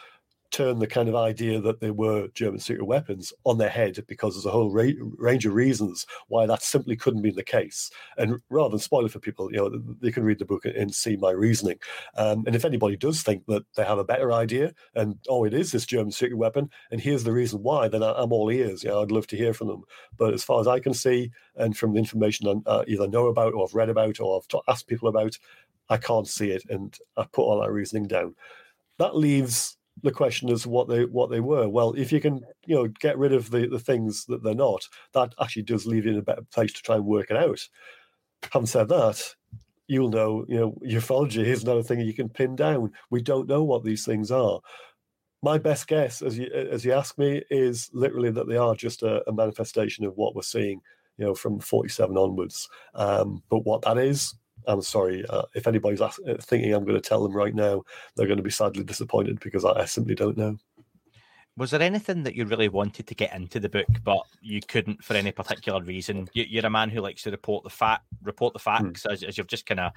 turn 0.54 0.78
the 0.78 0.88
kind 0.88 1.10
of 1.10 1.16
idea 1.16 1.60
that 1.60 1.82
they 1.82 1.89
were 1.89 2.28
German 2.30 2.60
secret 2.60 2.86
weapons 2.86 3.34
on 3.43 3.58
their 3.58 3.70
head 3.70 3.97
because 4.08 4.36
there's 4.36 4.45
a 4.45 4.51
whole 4.51 4.72
ra- 4.72 4.91
range 5.18 5.45
of 5.47 5.54
reasons 5.54 6.06
why 6.28 6.45
that 6.45 6.62
simply 6.62 6.95
couldn't 6.95 7.24
be 7.24 7.32
the 7.32 7.43
case. 7.43 7.89
And 8.18 8.39
rather 8.49 8.70
than 8.70 8.80
spoil 8.80 9.06
it 9.06 9.12
for 9.12 9.20
people, 9.20 9.51
you 9.51 9.58
know, 9.58 9.82
they 9.99 10.12
can 10.12 10.24
read 10.24 10.38
the 10.38 10.45
book 10.45 10.64
and 10.66 10.93
see 10.93 11.18
my 11.18 11.32
reasoning. 11.32 11.80
Um, 12.16 12.43
and 12.45 12.56
if 12.56 12.66
anybody 12.66 12.95
does 12.95 13.24
think 13.24 13.45
that 13.47 13.64
they 13.76 13.84
have 13.84 13.97
a 13.97 14.04
better 14.04 14.32
idea 14.32 14.74
and 14.93 15.18
oh, 15.28 15.43
it 15.43 15.56
is 15.56 15.72
this 15.72 15.88
German 15.88 16.12
secret 16.12 16.38
weapon, 16.38 16.70
and 16.91 17.01
here's 17.01 17.24
the 17.24 17.34
reason 17.34 17.64
why, 17.64 17.88
then 17.88 18.04
I, 18.04 18.22
am 18.22 18.32
all 18.32 18.51
ears. 18.51 18.84
You 18.84 18.91
know, 18.91 19.01
I'd 19.01 19.12
love 19.12 19.28
to 19.28 19.38
hear 19.38 19.54
from 19.54 19.68
them. 19.68 19.84
But 20.18 20.36
as 20.36 20.43
far 20.43 20.62
as 20.62 20.68
I 20.68 20.80
can 20.80 20.93
see, 20.93 21.32
and 21.56 21.76
from 21.76 21.93
the 21.93 21.99
information 21.99 22.47
I 22.47 22.70
uh, 22.70 22.84
either 22.88 23.08
know 23.08 23.28
about 23.28 23.54
or 23.54 23.66
I've 23.68 23.74
read 23.74 23.89
about 23.89 24.20
or 24.20 24.39
I've 24.39 24.60
asked 24.68 24.88
people 24.88 25.10
about, 25.10 25.38
I 25.89 25.97
can't 25.97 26.28
see 26.28 26.51
it, 26.51 26.64
and 26.70 26.95
I 27.18 27.24
put 27.24 27.41
all 27.41 27.60
that 27.62 27.72
reasoning 27.72 28.08
down. 28.08 28.36
That 28.99 29.18
leaves 29.18 29.78
the 30.01 30.11
question 30.11 30.49
is 30.49 30.65
what 30.65 30.87
they 30.87 31.05
what 31.05 31.29
they 31.29 31.39
were. 31.39 31.69
Well, 31.69 31.93
if 31.93 32.11
you 32.11 32.19
can, 32.19 32.41
you 32.65 32.75
know, 32.75 32.87
get 32.87 33.17
rid 33.17 33.33
of 33.33 33.51
the, 33.51 33.67
the 33.67 33.79
things 33.79 34.25
that 34.25 34.43
they're 34.43 34.55
not, 34.55 34.87
that 35.13 35.33
actually 35.39 35.63
does 35.63 35.85
leave 35.85 36.05
you 36.05 36.13
in 36.13 36.17
a 36.17 36.23
better 36.23 36.41
place 36.51 36.73
to 36.73 36.81
try 36.81 36.95
and 36.95 37.05
work 37.05 37.29
it 37.29 37.37
out. 37.37 37.59
Having 38.51 38.67
said 38.67 38.89
that, 38.89 39.35
you'll 39.87 40.09
know, 40.09 40.45
you 40.47 40.59
know, 40.59 40.77
ufology 40.85 41.45
is 41.45 41.63
another 41.63 41.83
thing 41.83 41.99
you 41.99 42.13
can 42.13 42.29
pin 42.29 42.55
down. 42.55 42.91
We 43.09 43.21
don't 43.21 43.47
know 43.47 43.63
what 43.63 43.83
these 43.83 44.05
things 44.05 44.31
are. 44.31 44.59
My 45.41 45.57
best 45.57 45.87
guess, 45.87 46.21
as 46.21 46.37
you 46.37 46.47
as 46.47 46.83
you 46.85 46.93
ask 46.93 47.17
me, 47.17 47.43
is 47.49 47.89
literally 47.93 48.31
that 48.31 48.47
they 48.47 48.57
are 48.57 48.75
just 48.75 49.03
a, 49.03 49.27
a 49.29 49.33
manifestation 49.33 50.05
of 50.05 50.15
what 50.15 50.35
we're 50.35 50.41
seeing, 50.41 50.81
you 51.17 51.25
know, 51.25 51.35
from 51.35 51.59
47 51.59 52.17
onwards. 52.17 52.67
Um, 52.95 53.43
but 53.49 53.65
what 53.65 53.81
that 53.83 53.97
is, 53.97 54.33
I'm 54.68 54.82
sorry. 54.82 55.26
Uh, 55.28 55.43
if 55.53 55.68
anybody's 55.68 56.01
ask, 56.01 56.20
uh, 56.28 56.36
thinking 56.41 56.74
I'm 56.74 56.86
going 56.86 56.99
to 56.99 57.09
tell 57.09 57.24
them 57.24 57.34
right 57.34 57.53
now, 57.53 57.84
they're 58.16 58.28
going 58.28 58.38
to 58.38 58.43
be 58.43 58.49
sadly 58.49 58.84
disappointed 58.84 59.39
because 59.39 59.66
I, 59.66 59.72
I, 59.72 59.86
simply 59.86 60.16
don't 60.16 60.38
know. 60.38 60.57
Was 61.55 61.70
there 61.70 61.82
anything 61.82 62.24
that 62.24 62.36
you 62.36 62.45
really 62.45 62.68
wanted 62.68 63.05
to 63.05 63.16
get 63.16 63.36
into 63.36 63.59
the 63.59 63.70
book, 63.70 63.88
but 64.03 64.24
you 64.41 64.59
couldn't 64.68 65.03
for 65.03 65.14
any 65.14 65.32
particular 65.32 65.84
reason? 65.84 66.28
You, 66.34 66.61
are 66.61 66.66
a 66.66 66.70
man 66.70 66.89
who 66.89 67.01
likes 67.01 67.22
to 67.24 67.32
report 67.32 67.64
the 67.64 67.70
fact, 67.70 68.05
report 68.24 68.53
the 68.53 68.59
hmm. 68.59 68.88
facts, 68.88 69.05
as, 69.05 69.22
as, 69.22 69.38
you've 69.38 69.47
just 69.47 69.68
kind 69.68 69.80
of 69.80 69.91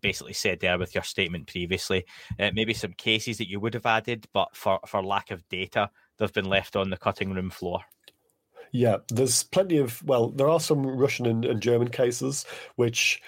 basically 0.00 0.32
said 0.32 0.58
there 0.58 0.78
with 0.78 0.94
your 0.94 1.04
statement 1.04 1.46
previously. 1.46 2.04
Uh, 2.40 2.50
maybe 2.52 2.74
some 2.74 2.92
cases 2.94 3.38
that 3.38 3.48
you 3.48 3.60
would 3.60 3.74
have 3.74 3.86
added, 3.86 4.26
but 4.32 4.56
for 4.56 4.80
for 4.86 5.02
lack 5.02 5.30
of 5.30 5.48
data, 5.48 5.88
they've 6.18 6.32
been 6.32 6.46
left 6.46 6.74
on 6.74 6.90
the 6.90 6.96
cutting 6.96 7.32
room 7.32 7.50
floor. 7.50 7.80
Yeah, 8.72 8.98
there's 9.08 9.44
plenty 9.44 9.78
of 9.78 10.02
well, 10.04 10.30
there 10.30 10.48
are 10.48 10.60
some 10.60 10.84
Russian 10.84 11.26
and, 11.26 11.44
and 11.44 11.60
German 11.60 11.88
cases 11.88 12.44
which 12.76 13.22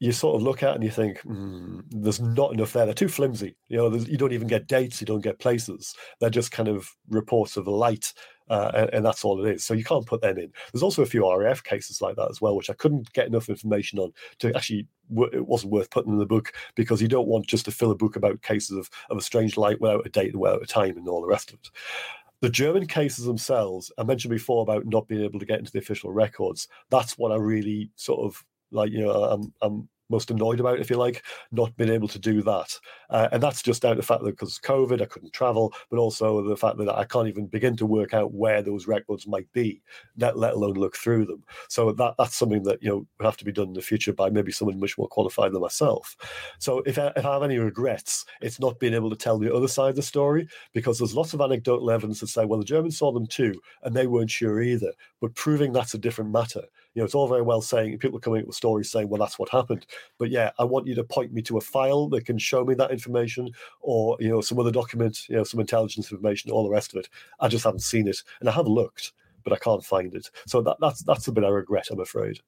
you 0.00 0.12
sort 0.12 0.34
of 0.34 0.42
look 0.42 0.62
at 0.62 0.74
and 0.74 0.82
you 0.82 0.90
think, 0.90 1.20
mm, 1.22 1.82
there's 1.90 2.20
not 2.20 2.54
enough 2.54 2.72
there. 2.72 2.86
They're 2.86 2.94
too 2.94 3.08
flimsy. 3.08 3.54
You 3.68 3.76
know, 3.76 3.94
you 3.94 4.16
don't 4.16 4.32
even 4.32 4.48
get 4.48 4.66
dates, 4.66 5.00
you 5.00 5.06
don't 5.06 5.20
get 5.20 5.38
places. 5.38 5.94
They're 6.18 6.30
just 6.30 6.50
kind 6.50 6.68
of 6.68 6.90
reports 7.10 7.58
of 7.58 7.68
light, 7.68 8.14
uh, 8.48 8.70
and, 8.74 8.90
and, 8.94 9.04
that's 9.04 9.24
all 9.24 9.44
it 9.44 9.54
is. 9.54 9.64
So 9.64 9.74
you 9.74 9.84
can't 9.84 10.06
put 10.06 10.22
them 10.22 10.38
in. 10.38 10.50
There's 10.72 10.82
also 10.82 11.02
a 11.02 11.06
few 11.06 11.30
RAF 11.30 11.62
cases 11.62 12.00
like 12.00 12.16
that 12.16 12.30
as 12.30 12.40
well, 12.40 12.56
which 12.56 12.70
I 12.70 12.74
couldn't 12.74 13.12
get 13.12 13.26
enough 13.26 13.50
information 13.50 13.98
on 13.98 14.12
to 14.40 14.54
actually. 14.56 14.88
It 15.32 15.46
wasn't 15.46 15.72
worth 15.72 15.90
putting 15.90 16.12
in 16.12 16.18
the 16.18 16.26
book 16.26 16.52
because 16.76 17.02
you 17.02 17.08
don't 17.08 17.26
want 17.26 17.48
just 17.48 17.64
to 17.64 17.72
fill 17.72 17.90
a 17.90 17.96
book 17.96 18.14
about 18.14 18.42
cases 18.42 18.76
of, 18.76 18.88
of 19.10 19.18
a 19.18 19.20
strange 19.20 19.56
light 19.56 19.80
without 19.80 20.06
a 20.06 20.08
date 20.08 20.30
and 20.30 20.40
without 20.40 20.62
a 20.62 20.66
time 20.66 20.96
and 20.96 21.08
all 21.08 21.20
the 21.20 21.26
rest 21.26 21.50
of 21.50 21.58
it. 21.58 21.68
The 22.42 22.48
German 22.48 22.86
cases 22.86 23.24
themselves, 23.24 23.90
I 23.98 24.04
mentioned 24.04 24.30
before 24.30 24.62
about 24.62 24.86
not 24.86 25.08
being 25.08 25.24
able 25.24 25.40
to 25.40 25.46
get 25.46 25.58
into 25.58 25.72
the 25.72 25.80
official 25.80 26.12
records. 26.12 26.68
That's 26.90 27.18
what 27.18 27.32
I 27.32 27.36
really 27.36 27.90
sort 27.96 28.20
of 28.20 28.44
like 28.70 28.90
you 28.90 29.00
know 29.00 29.10
I'm 29.10 29.52
I'm 29.62 29.88
most 30.10 30.30
annoyed 30.30 30.60
about, 30.60 30.80
if 30.80 30.90
you 30.90 30.96
like, 30.96 31.24
not 31.52 31.74
being 31.76 31.90
able 31.90 32.08
to 32.08 32.18
do 32.18 32.42
that. 32.42 32.76
Uh, 33.08 33.28
and 33.32 33.42
that's 33.42 33.62
just 33.62 33.82
down 33.82 33.92
to 33.92 33.96
the 34.00 34.06
fact 34.06 34.22
that 34.22 34.32
because 34.32 34.58
COVID, 34.58 35.00
I 35.00 35.06
couldn't 35.06 35.32
travel, 35.32 35.72
but 35.90 35.98
also 35.98 36.42
the 36.42 36.56
fact 36.56 36.76
that 36.78 36.88
I 36.88 37.04
can't 37.04 37.28
even 37.28 37.46
begin 37.46 37.76
to 37.76 37.86
work 37.86 38.12
out 38.12 38.34
where 38.34 38.60
those 38.60 38.86
records 38.86 39.26
might 39.26 39.50
be, 39.52 39.80
let, 40.18 40.36
let 40.36 40.54
alone 40.54 40.74
look 40.74 40.96
through 40.96 41.26
them. 41.26 41.44
So 41.68 41.92
that 41.92 42.14
that's 42.18 42.36
something 42.36 42.64
that 42.64 42.82
you 42.82 42.90
know 42.90 43.06
would 43.18 43.24
have 43.24 43.36
to 43.38 43.44
be 43.44 43.52
done 43.52 43.68
in 43.68 43.74
the 43.74 43.80
future 43.80 44.12
by 44.12 44.30
maybe 44.30 44.52
someone 44.52 44.80
much 44.80 44.98
more 44.98 45.08
qualified 45.08 45.52
than 45.52 45.60
myself. 45.60 46.16
So 46.58 46.80
if 46.80 46.98
I, 46.98 47.12
if 47.16 47.24
I 47.24 47.32
have 47.34 47.42
any 47.42 47.58
regrets, 47.58 48.24
it's 48.40 48.60
not 48.60 48.80
being 48.80 48.94
able 48.94 49.10
to 49.10 49.16
tell 49.16 49.38
the 49.38 49.54
other 49.54 49.68
side 49.68 49.90
of 49.90 49.96
the 49.96 50.02
story 50.02 50.48
because 50.72 50.98
there's 50.98 51.14
lots 51.14 51.34
of 51.34 51.40
anecdotal 51.40 51.90
evidence 51.90 52.20
that 52.20 52.28
say, 52.28 52.44
well, 52.44 52.58
the 52.58 52.64
Germans 52.64 52.98
saw 52.98 53.12
them 53.12 53.26
too, 53.26 53.60
and 53.82 53.94
they 53.94 54.06
weren't 54.06 54.30
sure 54.30 54.60
either. 54.60 54.92
But 55.20 55.34
proving 55.34 55.72
that's 55.72 55.94
a 55.94 55.98
different 55.98 56.32
matter 56.32 56.62
you 56.94 57.00
know, 57.00 57.04
it's 57.04 57.14
all 57.14 57.28
very 57.28 57.42
well 57.42 57.60
saying 57.60 57.98
people 57.98 58.18
are 58.18 58.20
coming 58.20 58.40
up 58.40 58.46
with 58.46 58.56
stories 58.56 58.90
saying, 58.90 59.08
well, 59.08 59.20
that's 59.20 59.38
what 59.38 59.48
happened. 59.48 59.86
But 60.18 60.30
yeah, 60.30 60.50
I 60.58 60.64
want 60.64 60.86
you 60.86 60.94
to 60.96 61.04
point 61.04 61.32
me 61.32 61.42
to 61.42 61.58
a 61.58 61.60
file 61.60 62.08
that 62.08 62.26
can 62.26 62.38
show 62.38 62.64
me 62.64 62.74
that 62.74 62.90
information 62.90 63.50
or, 63.80 64.16
you 64.18 64.28
know, 64.28 64.40
some 64.40 64.58
other 64.58 64.72
document, 64.72 65.28
you 65.28 65.36
know, 65.36 65.44
some 65.44 65.60
intelligence 65.60 66.10
information, 66.10 66.50
all 66.50 66.64
the 66.64 66.70
rest 66.70 66.92
of 66.92 67.00
it. 67.00 67.08
I 67.38 67.48
just 67.48 67.64
haven't 67.64 67.80
seen 67.80 68.08
it. 68.08 68.22
And 68.40 68.48
I 68.48 68.52
have 68.52 68.66
looked, 68.66 69.12
but 69.44 69.52
I 69.52 69.56
can't 69.56 69.84
find 69.84 70.14
it. 70.14 70.30
So 70.46 70.62
that, 70.62 70.78
that's 70.80 71.02
that's 71.02 71.28
a 71.28 71.32
bit 71.32 71.44
I 71.44 71.48
regret, 71.48 71.88
I'm 71.90 72.00
afraid. 72.00 72.40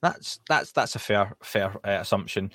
That's 0.00 0.40
that's 0.48 0.72
that's 0.72 0.94
a 0.94 0.98
fair 0.98 1.36
fair 1.42 1.72
uh, 1.84 2.00
assumption. 2.00 2.52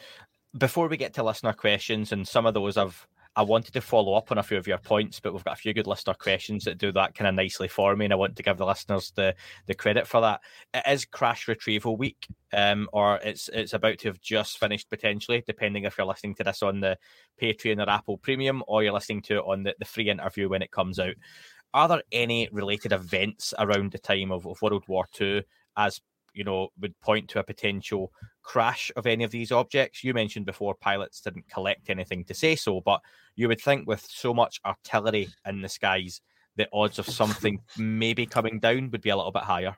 Before 0.58 0.88
we 0.88 0.98
get 0.98 1.14
to 1.14 1.24
listener 1.24 1.54
questions, 1.54 2.12
and 2.12 2.28
some 2.28 2.46
of 2.46 2.54
those 2.54 2.78
I've 2.78 3.08
I 3.36 3.44
wanted 3.44 3.74
to 3.74 3.82
follow 3.82 4.14
up 4.14 4.32
on 4.32 4.38
a 4.38 4.44
few 4.44 4.58
of 4.58 4.68
your 4.68 4.78
points, 4.78 5.22
but 5.22 5.34
we've 5.34 5.44
got 5.44 5.54
a 5.54 5.62
few 5.62 5.74
good 5.74 5.88
listener 5.88 6.14
questions 6.14 6.66
that 6.66 6.78
do 6.78 6.92
that 6.92 7.16
kind 7.16 7.30
of 7.30 7.36
nicely 7.36 7.70
for 7.70 7.96
me, 7.96 8.06
and 8.06 8.14
I 8.14 8.18
want 8.18 8.36
to 8.36 8.44
give 8.44 8.58
the 8.58 8.66
listeners 8.66 9.14
the 9.16 9.36
the 9.68 9.74
credit 9.74 10.06
for 10.06 10.20
that. 10.22 10.42
It 10.74 10.84
is 10.88 11.06
Crash 11.06 11.48
Retrieval 11.48 11.96
Week, 11.96 12.28
um, 12.52 12.90
or 12.92 13.20
it's 13.24 13.48
it's 13.50 13.74
about 13.74 14.00
to 14.00 14.10
have 14.10 14.20
just 14.20 14.60
finished 14.60 14.90
potentially, 14.90 15.44
depending 15.48 15.86
if 15.86 15.98
you're 15.98 16.08
listening 16.08 16.36
to 16.36 16.44
this 16.44 16.62
on 16.62 16.82
the 16.82 16.98
Patreon 17.42 17.86
or 17.86 17.90
Apple 17.90 18.18
Premium, 18.18 18.64
or 18.68 18.84
you're 18.84 18.92
listening 18.92 19.22
to 19.24 19.38
it 19.38 19.46
on 19.46 19.64
the, 19.64 19.76
the 19.80 19.86
free 19.86 20.10
interview 20.10 20.50
when 20.50 20.62
it 20.62 20.72
comes 20.72 21.00
out. 21.00 21.16
Are 21.74 21.88
there 21.88 22.04
any 22.12 22.50
related 22.52 22.92
events 22.92 23.54
around 23.58 23.94
the 23.94 23.98
time 23.98 24.34
of, 24.34 24.46
of 24.46 24.62
World 24.62 24.84
War 24.90 25.08
II 25.20 25.44
as 25.78 26.02
you 26.34 26.44
know 26.44 26.70
would 26.80 27.00
point 27.00 27.30
to 27.30 27.40
a 27.40 27.44
potential 27.44 28.12
crash 28.44 28.92
of 28.96 29.08
any 29.08 29.24
of 29.24 29.32
these 29.32 29.52
objects. 29.52 30.04
You 30.04 30.14
mentioned 30.14 30.46
before 30.46 30.76
pilots 30.76 31.22
didn't 31.22 31.50
collect 31.50 31.90
anything 31.90 32.24
to 32.26 32.34
say 32.34 32.56
so, 32.56 32.82
but 32.82 33.02
you 33.36 33.48
would 33.48 33.62
think 33.62 33.88
with 33.88 34.06
so 34.10 34.34
much 34.34 34.60
artillery 34.66 35.30
in 35.46 35.62
the 35.62 35.70
skies, 35.70 36.22
the 36.56 36.68
odds 36.74 37.00
of 37.00 37.08
something 37.08 37.60
maybe 37.78 38.26
coming 38.26 38.60
down 38.60 38.92
would 38.92 39.02
be 39.02 39.10
a 39.10 39.18
little 39.18 39.32
bit 39.32 39.44
higher. 39.44 39.76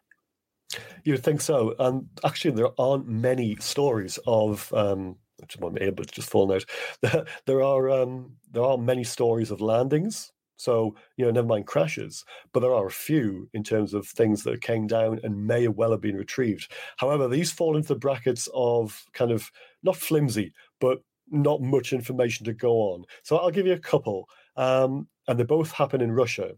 You 1.03 1.13
would 1.13 1.23
think 1.23 1.41
so, 1.41 1.75
and 1.79 2.09
actually, 2.25 2.55
there 2.55 2.79
aren't 2.79 3.07
many 3.07 3.55
stories 3.57 4.19
of. 4.25 4.73
Um, 4.73 5.17
which 5.39 5.57
I'm 5.61 5.77
able 5.79 6.05
to 6.05 6.13
just 6.13 6.29
fallen 6.29 6.55
out. 6.55 6.65
There, 7.01 7.25
there 7.45 7.63
are 7.63 7.89
um, 7.89 8.33
there 8.51 8.63
are 8.63 8.77
many 8.77 9.03
stories 9.03 9.51
of 9.51 9.61
landings 9.61 10.32
so, 10.63 10.95
you 11.17 11.25
know, 11.25 11.31
never 11.31 11.45
mind 11.45 11.67
crashes, 11.67 12.23
but 12.53 12.61
there 12.61 12.73
are 12.73 12.87
a 12.87 12.91
few 12.91 13.49
in 13.53 13.63
terms 13.65 13.93
of 13.93 14.07
things 14.07 14.43
that 14.43 14.61
came 14.61 14.87
down 14.87 15.19
and 15.21 15.45
may 15.45 15.67
well 15.67 15.91
have 15.91 15.99
been 15.99 16.15
retrieved. 16.15 16.71
However, 16.95 17.27
these 17.27 17.51
fall 17.51 17.75
into 17.75 17.89
the 17.89 17.99
brackets 17.99 18.47
of 18.53 19.03
kind 19.11 19.31
of 19.31 19.51
not 19.83 19.97
flimsy, 19.97 20.53
but 20.79 20.99
not 21.29 21.61
much 21.61 21.91
information 21.91 22.45
to 22.45 22.53
go 22.53 22.75
on. 22.75 23.03
So 23.23 23.35
I'll 23.35 23.51
give 23.51 23.67
you 23.67 23.73
a 23.73 23.79
couple. 23.79 24.29
Um, 24.55 25.09
and 25.27 25.37
they 25.37 25.43
both 25.43 25.73
happen 25.73 25.99
in 25.99 26.13
Russia 26.13 26.51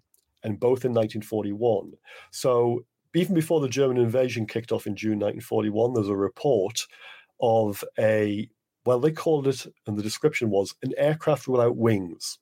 and 0.43 0.59
both 0.59 0.85
in 0.85 0.93
1941. 0.93 1.93
So 2.29 2.85
even 3.15 3.33
before 3.33 3.59
the 3.59 3.67
German 3.67 3.97
invasion 3.97 4.45
kicked 4.45 4.71
off 4.71 4.85
in 4.85 4.95
June 4.95 5.17
1941, 5.17 5.93
there's 5.93 6.09
a 6.09 6.15
report 6.15 6.79
of 7.41 7.83
a, 7.97 8.47
well, 8.85 8.99
they 8.99 9.11
called 9.11 9.47
it, 9.47 9.65
and 9.87 9.97
the 9.97 10.03
description 10.03 10.51
was 10.51 10.75
an 10.83 10.93
aircraft 10.95 11.47
without 11.47 11.75
wings 11.75 12.37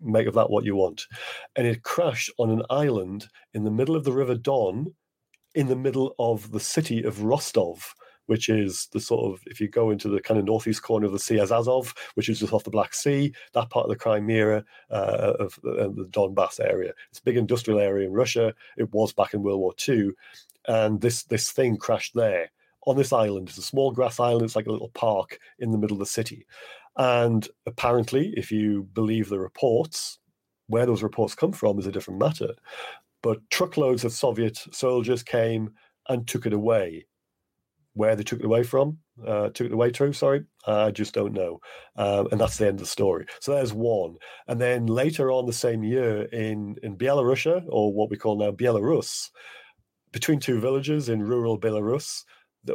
make 0.00 0.26
of 0.26 0.34
that 0.34 0.50
what 0.50 0.64
you 0.64 0.76
want. 0.76 1.06
And 1.56 1.66
it 1.66 1.82
crashed 1.82 2.30
on 2.38 2.50
an 2.50 2.62
island 2.70 3.28
in 3.52 3.64
the 3.64 3.70
middle 3.70 3.96
of 3.96 4.04
the 4.04 4.12
River 4.12 4.34
Don, 4.34 4.94
in 5.54 5.68
the 5.68 5.76
middle 5.76 6.14
of 6.18 6.50
the 6.50 6.60
city 6.60 7.02
of 7.02 7.22
Rostov, 7.22 7.94
which 8.26 8.48
is 8.48 8.88
the 8.92 9.00
sort 9.00 9.32
of 9.32 9.42
if 9.46 9.60
you 9.60 9.68
go 9.68 9.90
into 9.90 10.08
the 10.08 10.20
kind 10.20 10.38
of 10.38 10.46
northeast 10.46 10.82
corner 10.82 11.06
of 11.06 11.12
the 11.12 11.18
Sea 11.18 11.40
as 11.40 11.52
Azov, 11.52 11.94
which 12.14 12.28
is 12.28 12.40
just 12.40 12.52
off 12.52 12.64
the 12.64 12.70
Black 12.70 12.94
Sea, 12.94 13.32
that 13.52 13.70
part 13.70 13.84
of 13.84 13.90
the 13.90 13.96
Crimea 13.96 14.64
uh, 14.90 15.32
of 15.38 15.58
uh, 15.64 15.88
the 15.88 16.08
Donbass 16.10 16.60
area. 16.60 16.92
It's 17.10 17.20
a 17.20 17.24
big 17.24 17.36
industrial 17.36 17.80
area 17.80 18.06
in 18.06 18.12
Russia. 18.12 18.54
It 18.76 18.92
was 18.92 19.12
back 19.12 19.34
in 19.34 19.42
World 19.42 19.60
War 19.60 19.74
II, 19.86 20.10
and 20.66 21.00
this 21.00 21.24
this 21.24 21.50
thing 21.52 21.76
crashed 21.76 22.14
there 22.14 22.50
on 22.86 22.96
this 22.96 23.12
island. 23.12 23.48
It's 23.48 23.58
a 23.58 23.62
small 23.62 23.92
grass 23.92 24.20
island. 24.20 24.44
It's 24.44 24.56
like 24.56 24.66
a 24.66 24.72
little 24.72 24.90
park 24.90 25.38
in 25.58 25.70
the 25.70 25.78
middle 25.78 25.96
of 25.96 26.00
the 26.00 26.06
city. 26.06 26.46
And 26.96 27.48
apparently, 27.66 28.32
if 28.36 28.52
you 28.52 28.88
believe 28.92 29.28
the 29.28 29.38
reports, 29.40 30.18
where 30.68 30.86
those 30.86 31.02
reports 31.02 31.34
come 31.34 31.52
from 31.52 31.78
is 31.78 31.86
a 31.86 31.92
different 31.92 32.20
matter. 32.20 32.54
But 33.22 33.38
truckloads 33.50 34.04
of 34.04 34.12
Soviet 34.12 34.58
soldiers 34.72 35.22
came 35.22 35.72
and 36.08 36.26
took 36.26 36.46
it 36.46 36.52
away. 36.52 37.06
Where 37.94 38.16
they 38.16 38.24
took 38.24 38.40
it 38.40 38.44
away 38.44 38.64
from, 38.64 38.98
uh, 39.24 39.50
took 39.50 39.68
it 39.68 39.72
away 39.72 39.90
to, 39.92 40.12
sorry, 40.12 40.44
I 40.66 40.90
just 40.90 41.14
don't 41.14 41.32
know. 41.32 41.60
Um, 41.96 42.26
and 42.32 42.40
that's 42.40 42.58
the 42.58 42.66
end 42.66 42.80
of 42.80 42.80
the 42.80 42.86
story. 42.86 43.26
So 43.40 43.52
there's 43.52 43.72
one. 43.72 44.16
And 44.48 44.60
then 44.60 44.86
later 44.86 45.30
on 45.30 45.46
the 45.46 45.52
same 45.52 45.84
year 45.84 46.22
in, 46.24 46.76
in 46.82 46.96
Belarusia, 46.96 47.64
or 47.68 47.92
what 47.92 48.10
we 48.10 48.16
call 48.16 48.36
now 48.36 48.50
Belarus, 48.50 49.30
between 50.10 50.40
two 50.40 50.60
villages 50.60 51.08
in 51.08 51.22
rural 51.22 51.58
Belarus, 51.58 52.24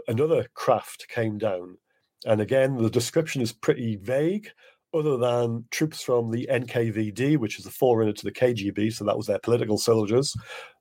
another 0.07 0.47
craft 0.53 1.07
came 1.09 1.37
down. 1.37 1.77
And 2.25 2.41
again, 2.41 2.77
the 2.77 2.89
description 2.89 3.41
is 3.41 3.53
pretty 3.53 3.95
vague, 3.97 4.49
other 4.93 5.17
than 5.17 5.65
troops 5.71 6.01
from 6.01 6.31
the 6.31 6.47
NKVD, 6.51 7.37
which 7.37 7.59
is 7.59 7.65
a 7.65 7.71
forerunner 7.71 8.13
to 8.13 8.23
the 8.23 8.31
KGB, 8.31 8.91
so 8.91 9.05
that 9.05 9.17
was 9.17 9.27
their 9.27 9.39
political 9.39 9.77
soldiers. 9.77 10.35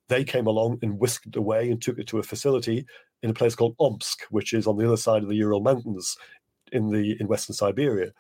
They 0.09 0.25
came 0.25 0.47
along 0.47 0.79
and 0.83 0.99
whisked 0.99 1.27
it 1.27 1.37
away 1.37 1.71
and 1.71 1.81
took 1.81 1.99
it 1.99 2.07
to 2.09 2.19
a 2.19 2.23
facility 2.23 2.87
in 3.23 3.31
a 3.31 3.35
place 3.35 3.55
called 3.55 3.77
Omsk, 3.79 4.23
which 4.31 4.55
is 4.55 4.67
on 4.67 4.79
the 4.79 4.87
other 4.87 4.97
side 4.97 5.23
of 5.23 5.29
the 5.29 5.37
Ural 5.37 5.61
Mountains 5.61 6.17
in 6.73 6.89
the 6.91 7.17
in 7.21 7.29
Western 7.29 7.55
Siberia. 7.55 8.13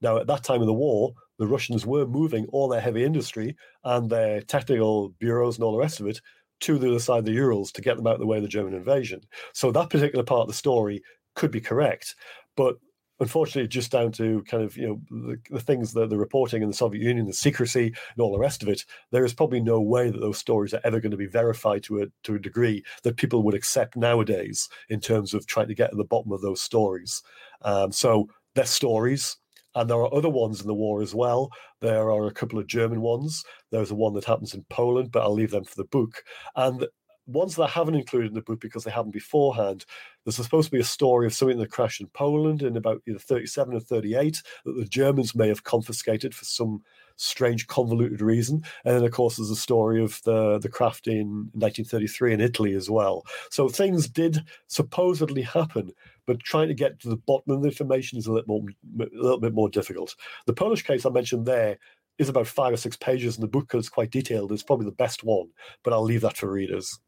Now, 0.00 0.18
at 0.18 0.26
that 0.26 0.44
time 0.44 0.60
of 0.60 0.66
the 0.66 0.72
war, 0.72 1.12
the 1.38 1.46
Russians 1.46 1.86
were 1.86 2.06
moving 2.06 2.46
all 2.46 2.68
their 2.68 2.80
heavy 2.80 3.04
industry 3.04 3.56
and 3.84 4.08
their 4.08 4.40
technical 4.40 5.10
bureaus 5.20 5.56
and 5.56 5.64
all 5.64 5.72
the 5.72 5.78
rest 5.78 6.00
of 6.00 6.06
it 6.06 6.20
to 6.60 6.78
the 6.78 6.88
other 6.88 6.98
side 6.98 7.18
of 7.18 7.24
the 7.26 7.32
Urals 7.32 7.70
to 7.72 7.82
get 7.82 7.96
them 7.96 8.06
out 8.06 8.14
of 8.14 8.20
the 8.20 8.26
way 8.26 8.38
of 8.38 8.42
the 8.42 8.48
German 8.48 8.74
invasion. 8.74 9.20
So 9.52 9.70
that 9.70 9.90
particular 9.90 10.24
part 10.24 10.42
of 10.42 10.48
the 10.48 10.54
story 10.54 11.02
could 11.34 11.50
be 11.50 11.60
correct, 11.60 12.14
but 12.56 12.76
unfortunately, 13.20 13.68
just 13.68 13.90
down 13.90 14.12
to 14.12 14.42
kind 14.42 14.62
of 14.62 14.76
you 14.76 14.86
know 14.86 15.00
the, 15.10 15.38
the 15.50 15.60
things 15.60 15.92
that 15.92 16.10
the 16.10 16.18
reporting 16.18 16.62
in 16.62 16.68
the 16.68 16.74
Soviet 16.74 17.02
Union, 17.02 17.26
the 17.26 17.32
secrecy, 17.32 17.86
and 17.86 18.20
all 18.20 18.32
the 18.32 18.38
rest 18.38 18.62
of 18.62 18.68
it, 18.68 18.84
there 19.10 19.24
is 19.24 19.34
probably 19.34 19.60
no 19.60 19.80
way 19.80 20.10
that 20.10 20.20
those 20.20 20.38
stories 20.38 20.74
are 20.74 20.80
ever 20.84 21.00
going 21.00 21.10
to 21.10 21.16
be 21.16 21.26
verified 21.26 21.82
to 21.84 22.02
a 22.02 22.06
to 22.24 22.34
a 22.34 22.40
degree 22.40 22.84
that 23.02 23.16
people 23.16 23.42
would 23.42 23.54
accept 23.54 23.96
nowadays 23.96 24.68
in 24.88 25.00
terms 25.00 25.34
of 25.34 25.46
trying 25.46 25.68
to 25.68 25.74
get 25.74 25.90
to 25.90 25.96
the 25.96 26.04
bottom 26.04 26.32
of 26.32 26.40
those 26.42 26.60
stories. 26.60 27.22
Um, 27.62 27.92
so 27.92 28.28
they're 28.54 28.64
stories. 28.64 29.36
And 29.74 29.90
there 29.90 29.98
are 29.98 30.14
other 30.14 30.30
ones 30.30 30.62
in 30.62 30.66
the 30.68 30.74
war 30.74 31.02
as 31.02 31.14
well. 31.14 31.50
There 31.82 32.10
are 32.10 32.26
a 32.26 32.32
couple 32.32 32.58
of 32.58 32.66
German 32.66 33.02
ones. 33.02 33.44
There's 33.70 33.90
a 33.90 33.94
one 33.94 34.14
that 34.14 34.24
happens 34.24 34.54
in 34.54 34.64
Poland, 34.70 35.12
but 35.12 35.22
I'll 35.22 35.34
leave 35.34 35.50
them 35.50 35.64
for 35.64 35.74
the 35.76 35.84
book. 35.84 36.24
And 36.54 36.86
ones 37.26 37.56
that 37.56 37.64
I 37.64 37.68
haven't 37.68 37.96
included 37.96 38.28
in 38.28 38.34
the 38.34 38.42
book 38.42 38.60
because 38.60 38.84
they 38.84 38.90
haven't 38.90 39.12
beforehand. 39.12 39.84
There's 40.24 40.36
supposed 40.36 40.66
to 40.66 40.76
be 40.76 40.80
a 40.80 40.84
story 40.84 41.26
of 41.26 41.34
something 41.34 41.58
that 41.58 41.70
crashed 41.70 42.00
in 42.00 42.08
Poland 42.08 42.62
in 42.62 42.76
about 42.76 43.02
either 43.06 43.18
37 43.18 43.74
or 43.74 43.80
38 43.80 44.42
that 44.64 44.72
the 44.72 44.84
Germans 44.84 45.34
may 45.34 45.48
have 45.48 45.64
confiscated 45.64 46.34
for 46.34 46.44
some 46.44 46.82
strange, 47.16 47.66
convoluted 47.66 48.20
reason. 48.20 48.62
And 48.84 48.96
then, 48.96 49.04
of 49.04 49.10
course, 49.12 49.36
there's 49.36 49.50
a 49.50 49.56
story 49.56 50.02
of 50.02 50.20
the, 50.24 50.58
the 50.58 50.68
craft 50.68 51.06
in 51.06 51.50
1933 51.54 52.34
in 52.34 52.40
Italy 52.40 52.74
as 52.74 52.90
well. 52.90 53.24
So 53.50 53.68
things 53.68 54.08
did 54.08 54.44
supposedly 54.66 55.42
happen, 55.42 55.92
but 56.26 56.40
trying 56.40 56.68
to 56.68 56.74
get 56.74 57.00
to 57.00 57.08
the 57.08 57.16
bottom 57.16 57.52
of 57.52 57.62
the 57.62 57.68
information 57.68 58.18
is 58.18 58.26
a 58.26 58.32
little, 58.32 58.60
more, 58.60 59.06
a 59.06 59.08
little 59.12 59.40
bit 59.40 59.54
more 59.54 59.68
difficult. 59.68 60.14
The 60.46 60.52
Polish 60.52 60.82
case 60.82 61.06
I 61.06 61.10
mentioned 61.10 61.46
there 61.46 61.78
is 62.18 62.28
about 62.28 62.46
five 62.46 62.72
or 62.72 62.78
six 62.78 62.96
pages 62.96 63.36
in 63.36 63.42
the 63.42 63.48
book 63.48 63.64
because 63.64 63.80
it's 63.80 63.88
quite 63.88 64.10
detailed. 64.10 64.52
It's 64.52 64.62
probably 64.62 64.86
the 64.86 64.92
best 64.92 65.24
one, 65.24 65.48
but 65.82 65.92
I'll 65.92 66.02
leave 66.02 66.22
that 66.22 66.36
for 66.36 66.50
readers. 66.50 66.98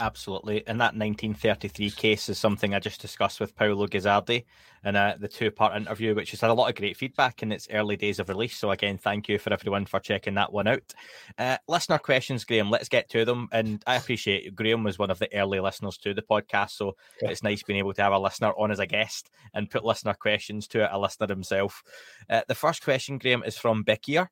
Absolutely. 0.00 0.66
And 0.66 0.80
that 0.80 0.94
1933 0.94 1.90
case 1.90 2.28
is 2.28 2.38
something 2.38 2.74
I 2.74 2.78
just 2.78 3.00
discussed 3.00 3.40
with 3.40 3.56
Paolo 3.56 3.86
Guzzardi 3.86 4.44
in 4.84 4.96
uh, 4.96 5.16
the 5.18 5.28
two 5.28 5.50
part 5.50 5.76
interview, 5.76 6.14
which 6.14 6.30
has 6.32 6.42
had 6.42 6.50
a 6.50 6.54
lot 6.54 6.68
of 6.68 6.76
great 6.76 6.96
feedback 6.96 7.42
in 7.42 7.50
its 7.50 7.68
early 7.72 7.96
days 7.96 8.18
of 8.18 8.28
release. 8.28 8.56
So, 8.56 8.70
again, 8.70 8.98
thank 8.98 9.28
you 9.28 9.38
for 9.38 9.50
everyone 9.50 9.86
for 9.86 9.98
checking 9.98 10.34
that 10.34 10.52
one 10.52 10.68
out. 10.68 10.94
Uh, 11.38 11.56
listener 11.68 11.96
questions, 11.96 12.44
Graeme, 12.44 12.70
let's 12.70 12.90
get 12.90 13.08
to 13.10 13.24
them. 13.24 13.48
And 13.50 13.82
I 13.86 13.96
appreciate 13.96 14.54
Graeme 14.54 14.84
was 14.84 14.98
one 14.98 15.10
of 15.10 15.18
the 15.18 15.34
early 15.34 15.58
listeners 15.58 15.96
to 15.98 16.12
the 16.12 16.22
podcast. 16.22 16.72
So, 16.72 16.94
yeah. 17.22 17.30
it's 17.30 17.42
nice 17.42 17.62
being 17.62 17.78
able 17.78 17.94
to 17.94 18.02
have 18.02 18.12
a 18.12 18.18
listener 18.18 18.52
on 18.58 18.70
as 18.70 18.80
a 18.80 18.86
guest 18.86 19.30
and 19.54 19.70
put 19.70 19.84
listener 19.84 20.14
questions 20.14 20.68
to 20.68 20.84
it, 20.84 20.90
a 20.92 20.98
listener 20.98 21.28
himself. 21.28 21.82
Uh, 22.28 22.42
the 22.46 22.54
first 22.54 22.84
question, 22.84 23.16
Graeme, 23.16 23.42
is 23.42 23.56
from 23.56 23.84
Bekir. 23.84 24.28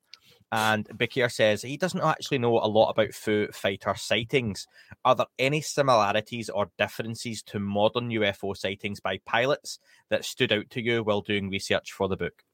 And 0.51 0.87
Bakir 0.97 1.29
says 1.29 1.61
he 1.61 1.75
doesn't 1.75 2.01
actually 2.01 2.37
know 2.37 2.57
a 2.59 2.67
lot 2.67 2.89
about 2.89 3.13
Foo 3.13 3.47
Fighter 3.51 3.95
sightings. 3.95 4.65
Are 5.03 5.15
there 5.15 5.25
any 5.37 5.61
similarities 5.61 6.49
or 6.49 6.71
differences 6.77 7.43
to 7.43 7.59
modern 7.59 8.09
UFO 8.09 8.55
sightings 8.55 9.01
by 9.01 9.19
pilots 9.25 9.79
that 10.09 10.23
stood 10.23 10.53
out 10.53 10.69
to 10.71 10.81
you 10.81 11.03
while 11.03 11.21
doing 11.21 11.49
research 11.49 11.91
for 11.91 12.07
the 12.07 12.17
book? 12.17 12.46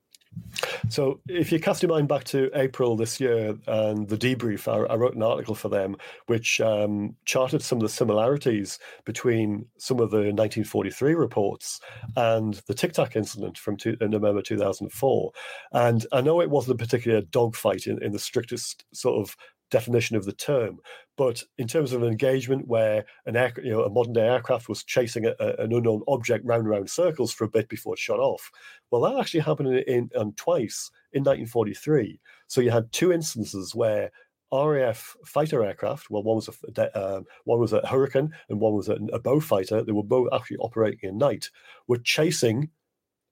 So, 0.90 1.20
if 1.28 1.52
you 1.52 1.60
cast 1.60 1.82
your 1.82 1.92
mind 1.92 2.08
back 2.08 2.24
to 2.26 2.50
April 2.54 2.96
this 2.96 3.20
year 3.20 3.56
and 3.68 4.08
the 4.08 4.18
debrief, 4.18 4.68
I, 4.68 4.86
I 4.92 4.96
wrote 4.96 5.16
an 5.16 5.24
article 5.24 5.56
for 5.56 5.70
them 5.70 5.96
which 6.28 6.62
um, 6.62 7.16
charted 7.26 7.62
some 7.62 7.78
of 7.78 7.84
the 7.84 7.90
similarities 7.90 8.80
between 9.06 9.66
some 9.78 10.00
of 10.00 10.12
the 10.12 10.18
1943 10.18 11.16
reports 11.16 11.80
and 12.16 12.56
the 12.68 12.74
Tic 12.74 12.94
Tac 12.94 13.16
incident 13.16 13.58
from 13.58 13.78
two, 13.78 13.98
November 14.02 14.42
2004. 14.42 15.32
And 15.72 16.06
I 16.12 16.22
know 16.22 16.42
it 16.42 16.50
wasn't 16.50 16.76
a 16.76 16.84
particular 16.84 17.22
dogfight 17.22 17.88
in, 17.88 18.02
in 18.04 18.12
the 18.12 18.20
strictest 18.20 18.86
sort 18.94 19.20
of 19.20 19.36
definition 19.74 20.16
of 20.16 20.26
the 20.26 20.34
term. 20.34 20.78
But 21.18 21.44
in 21.58 21.68
terms 21.68 21.94
of 21.94 22.04
an 22.04 22.08
engagement 22.08 22.68
where 22.68 23.06
an 23.26 23.36
air, 23.36 23.52
you 23.58 23.72
know, 23.72 23.84
a 23.84 23.90
modern 23.90 24.14
day 24.14 24.28
aircraft 24.28 24.70
was 24.70 24.84
chasing 24.84 25.26
a, 25.26 25.34
a, 25.40 25.64
an 25.64 25.74
unknown 25.74 26.04
object 26.08 26.46
round 26.46 26.62
and 26.62 26.70
round 26.70 26.90
circles 26.90 27.34
for 27.34 27.44
a 27.44 27.50
bit 27.50 27.68
before 27.70 27.96
it 27.96 28.00
shot 28.00 28.20
off, 28.20 28.52
well, 28.92 29.02
that 29.02 29.20
actually 29.20 29.42
happened 29.42 29.70
in, 29.70 29.84
in 29.88 30.10
um, 30.16 30.34
twice 30.34 30.92
in 31.12 31.24
1943. 31.24 32.20
So 32.48 32.62
you 32.62 32.72
had 32.72 32.92
two 32.92 33.12
instances 33.12 33.74
where 33.74 34.12
RAF 34.54 35.16
fighter 35.26 35.64
aircraft, 35.64 36.12
well, 36.12 36.22
one 36.22 36.36
was 36.36 36.50
a 36.78 36.98
uh, 36.98 37.22
one 37.46 37.60
was 37.60 37.74
a 37.74 37.86
Hurricane 37.88 38.32
and 38.50 38.60
one 38.60 38.76
was 38.76 38.88
a, 38.88 38.98
a 39.12 39.20
Beaufighter. 39.20 39.84
They 39.84 39.92
were 39.92 40.04
both 40.04 40.30
actually 40.32 40.58
operating 40.58 41.10
at 41.10 41.16
night. 41.16 41.50
Were 41.88 41.98
chasing 41.98 42.70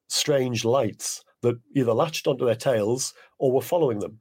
strange 0.10 0.66
lights 0.66 1.24
that 1.44 1.60
either 1.76 1.94
latched 1.94 2.28
onto 2.28 2.46
their 2.46 2.56
tails 2.56 3.14
or 3.38 3.52
were 3.52 3.62
following 3.62 4.00
them. 4.00 4.20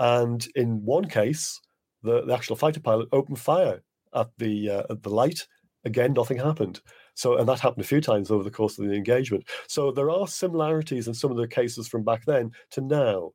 And 0.00 0.46
in 0.56 0.82
one 0.82 1.04
case, 1.04 1.60
the, 2.02 2.24
the 2.24 2.34
actual 2.34 2.56
fighter 2.56 2.80
pilot 2.80 3.08
opened 3.12 3.38
fire 3.38 3.82
at 4.14 4.30
the 4.38 4.70
uh, 4.70 4.82
at 4.88 5.02
the 5.02 5.10
light. 5.10 5.46
Again, 5.84 6.14
nothing 6.14 6.38
happened. 6.38 6.80
So, 7.14 7.36
and 7.36 7.46
that 7.48 7.60
happened 7.60 7.84
a 7.84 7.88
few 7.88 8.00
times 8.00 8.30
over 8.30 8.42
the 8.42 8.50
course 8.50 8.78
of 8.78 8.86
the 8.86 8.94
engagement. 8.94 9.44
So, 9.68 9.92
there 9.92 10.10
are 10.10 10.26
similarities 10.26 11.06
in 11.06 11.12
some 11.12 11.30
of 11.30 11.36
the 11.36 11.46
cases 11.46 11.86
from 11.86 12.02
back 12.02 12.24
then 12.24 12.52
to 12.70 12.80
now. 12.80 13.32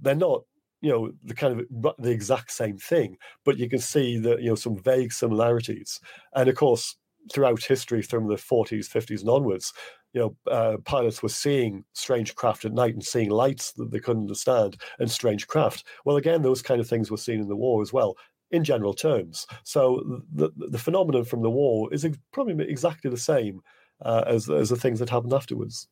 They're 0.00 0.16
not, 0.16 0.42
you 0.80 0.90
know, 0.90 1.12
the 1.24 1.34
kind 1.34 1.60
of 1.60 1.94
the 1.98 2.10
exact 2.10 2.50
same 2.50 2.78
thing, 2.78 3.16
but 3.44 3.58
you 3.58 3.68
can 3.68 3.78
see 3.78 4.18
that 4.18 4.42
you 4.42 4.48
know 4.48 4.56
some 4.56 4.76
vague 4.76 5.12
similarities. 5.12 6.00
And 6.34 6.48
of 6.48 6.56
course, 6.56 6.96
throughout 7.32 7.62
history, 7.62 8.02
from 8.02 8.26
the 8.26 8.34
40s, 8.34 8.88
50s, 8.88 9.20
and 9.20 9.30
onwards, 9.30 9.72
you 10.12 10.20
know, 10.20 10.52
uh, 10.52 10.76
pilots 10.84 11.22
were 11.22 11.28
seeing 11.28 11.84
strange 11.92 12.34
craft 12.34 12.64
at 12.64 12.72
night 12.72 12.94
and 12.94 13.04
seeing 13.04 13.30
lights 13.30 13.72
that 13.72 13.90
they 13.90 14.00
couldn't 14.00 14.22
understand 14.22 14.76
and 14.98 15.10
strange 15.10 15.46
craft. 15.46 15.84
Well, 16.04 16.16
again, 16.16 16.42
those 16.42 16.62
kind 16.62 16.80
of 16.80 16.88
things 16.88 17.10
were 17.10 17.16
seen 17.16 17.40
in 17.40 17.48
the 17.48 17.56
war 17.56 17.82
as 17.82 17.92
well, 17.92 18.16
in 18.50 18.64
general 18.64 18.94
terms. 18.94 19.46
So 19.64 20.22
the 20.34 20.50
the 20.56 20.78
phenomenon 20.78 21.24
from 21.24 21.42
the 21.42 21.50
war 21.50 21.92
is 21.92 22.06
probably 22.32 22.68
exactly 22.68 23.10
the 23.10 23.16
same 23.16 23.60
uh, 24.02 24.24
as 24.26 24.48
as 24.48 24.70
the 24.70 24.76
things 24.76 24.98
that 25.00 25.10
happened 25.10 25.34
afterwards. 25.34 25.88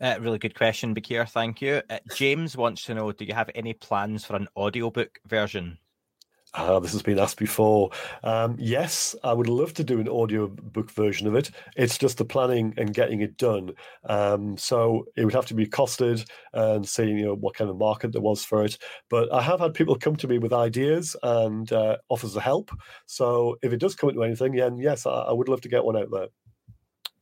Uh, 0.00 0.16
really 0.20 0.38
good 0.38 0.54
question, 0.54 0.94
Bakir. 0.94 1.28
Thank 1.28 1.60
you. 1.60 1.82
Uh, 1.90 1.98
James 2.14 2.56
wants 2.56 2.84
to 2.84 2.94
know: 2.94 3.12
Do 3.12 3.24
you 3.24 3.34
have 3.34 3.50
any 3.54 3.74
plans 3.74 4.24
for 4.24 4.36
an 4.36 4.48
audiobook 4.56 5.18
version? 5.26 5.78
Uh, 6.52 6.80
this 6.80 6.90
has 6.92 7.02
been 7.02 7.18
asked 7.18 7.38
before. 7.38 7.90
Um, 8.24 8.56
yes, 8.58 9.14
I 9.22 9.32
would 9.32 9.48
love 9.48 9.72
to 9.74 9.84
do 9.84 10.00
an 10.00 10.08
audiobook 10.08 10.90
version 10.90 11.28
of 11.28 11.36
it. 11.36 11.52
It's 11.76 11.96
just 11.96 12.18
the 12.18 12.24
planning 12.24 12.74
and 12.76 12.92
getting 12.92 13.20
it 13.20 13.36
done. 13.36 13.70
Um, 14.04 14.56
so 14.56 15.06
it 15.16 15.24
would 15.24 15.34
have 15.34 15.46
to 15.46 15.54
be 15.54 15.66
costed 15.66 16.28
and 16.52 16.88
seeing 16.88 17.18
you 17.18 17.26
know 17.26 17.34
what 17.36 17.54
kind 17.54 17.70
of 17.70 17.78
market 17.78 18.12
there 18.12 18.20
was 18.20 18.44
for 18.44 18.64
it. 18.64 18.78
But 19.08 19.32
I 19.32 19.42
have 19.42 19.60
had 19.60 19.74
people 19.74 19.94
come 19.94 20.16
to 20.16 20.26
me 20.26 20.38
with 20.38 20.52
ideas 20.52 21.14
and 21.22 21.70
uh, 21.72 21.98
offers 22.08 22.34
of 22.34 22.42
help. 22.42 22.72
So 23.06 23.56
if 23.62 23.72
it 23.72 23.78
does 23.78 23.94
come 23.94 24.10
into 24.10 24.24
anything, 24.24 24.52
then 24.56 24.76
yes, 24.76 25.06
I, 25.06 25.10
I 25.12 25.32
would 25.32 25.48
love 25.48 25.60
to 25.60 25.68
get 25.68 25.84
one 25.84 25.96
out 25.96 26.10
there. 26.10 26.26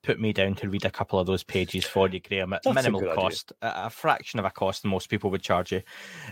Put 0.08 0.18
me 0.18 0.32
down 0.32 0.54
to 0.54 0.70
read 0.70 0.86
a 0.86 0.90
couple 0.90 1.18
of 1.18 1.26
those 1.26 1.42
pages 1.42 1.84
for 1.84 2.08
you, 2.08 2.18
Graeme, 2.18 2.54
at 2.54 2.62
That's 2.62 2.74
minimal 2.74 3.02
idea. 3.02 3.14
cost, 3.14 3.52
a, 3.60 3.84
a 3.84 3.90
fraction 3.90 4.38
of 4.38 4.46
a 4.46 4.50
cost 4.50 4.80
than 4.80 4.90
most 4.90 5.10
people 5.10 5.28
would 5.30 5.42
charge 5.42 5.70
you. 5.70 5.82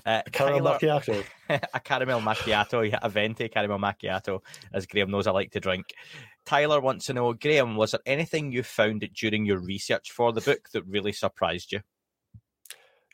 Uh, 0.06 0.22
Caramel 0.32 0.60
Tyler- 0.60 0.78
macchiato. 0.78 1.24
a 1.74 1.80
caramel 1.80 2.22
macchiato, 2.22 2.90
yeah, 2.90 2.98
a 3.02 3.10
venti 3.10 3.50
caramel 3.50 3.78
macchiato, 3.78 4.40
as 4.72 4.86
Graeme 4.86 5.10
knows 5.10 5.26
I 5.26 5.32
like 5.32 5.50
to 5.50 5.60
drink. 5.60 5.92
Tyler 6.46 6.80
wants 6.80 7.04
to 7.04 7.12
know, 7.12 7.34
Graeme, 7.34 7.76
was 7.76 7.90
there 7.90 8.00
anything 8.06 8.50
you 8.50 8.62
found 8.62 9.06
during 9.12 9.44
your 9.44 9.58
research 9.58 10.10
for 10.10 10.32
the 10.32 10.40
book 10.40 10.70
that 10.70 10.86
really 10.86 11.12
surprised 11.12 11.70
you? 11.70 11.80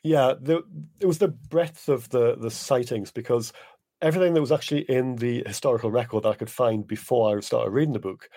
Yeah, 0.01 0.33
the, 0.39 0.63
it 1.01 1.07
was 1.07 1.17
the 1.17 1.27
breadth 1.27 1.89
of 1.89 2.07
the 2.07 2.37
the 2.37 2.51
sightings 2.51 3.11
because 3.11 3.51
everything 4.01 4.33
that 4.33 4.41
was 4.41 4.53
actually 4.53 4.81
in 4.83 5.17
the 5.17 5.43
historical 5.45 5.91
record 5.91 6.23
that 6.23 6.29
I 6.29 6.35
could 6.35 6.49
find 6.49 6.87
before 6.87 7.37
I 7.37 7.41
started 7.41 7.71
reading 7.71 7.93
the 7.93 7.99
book 7.99 8.29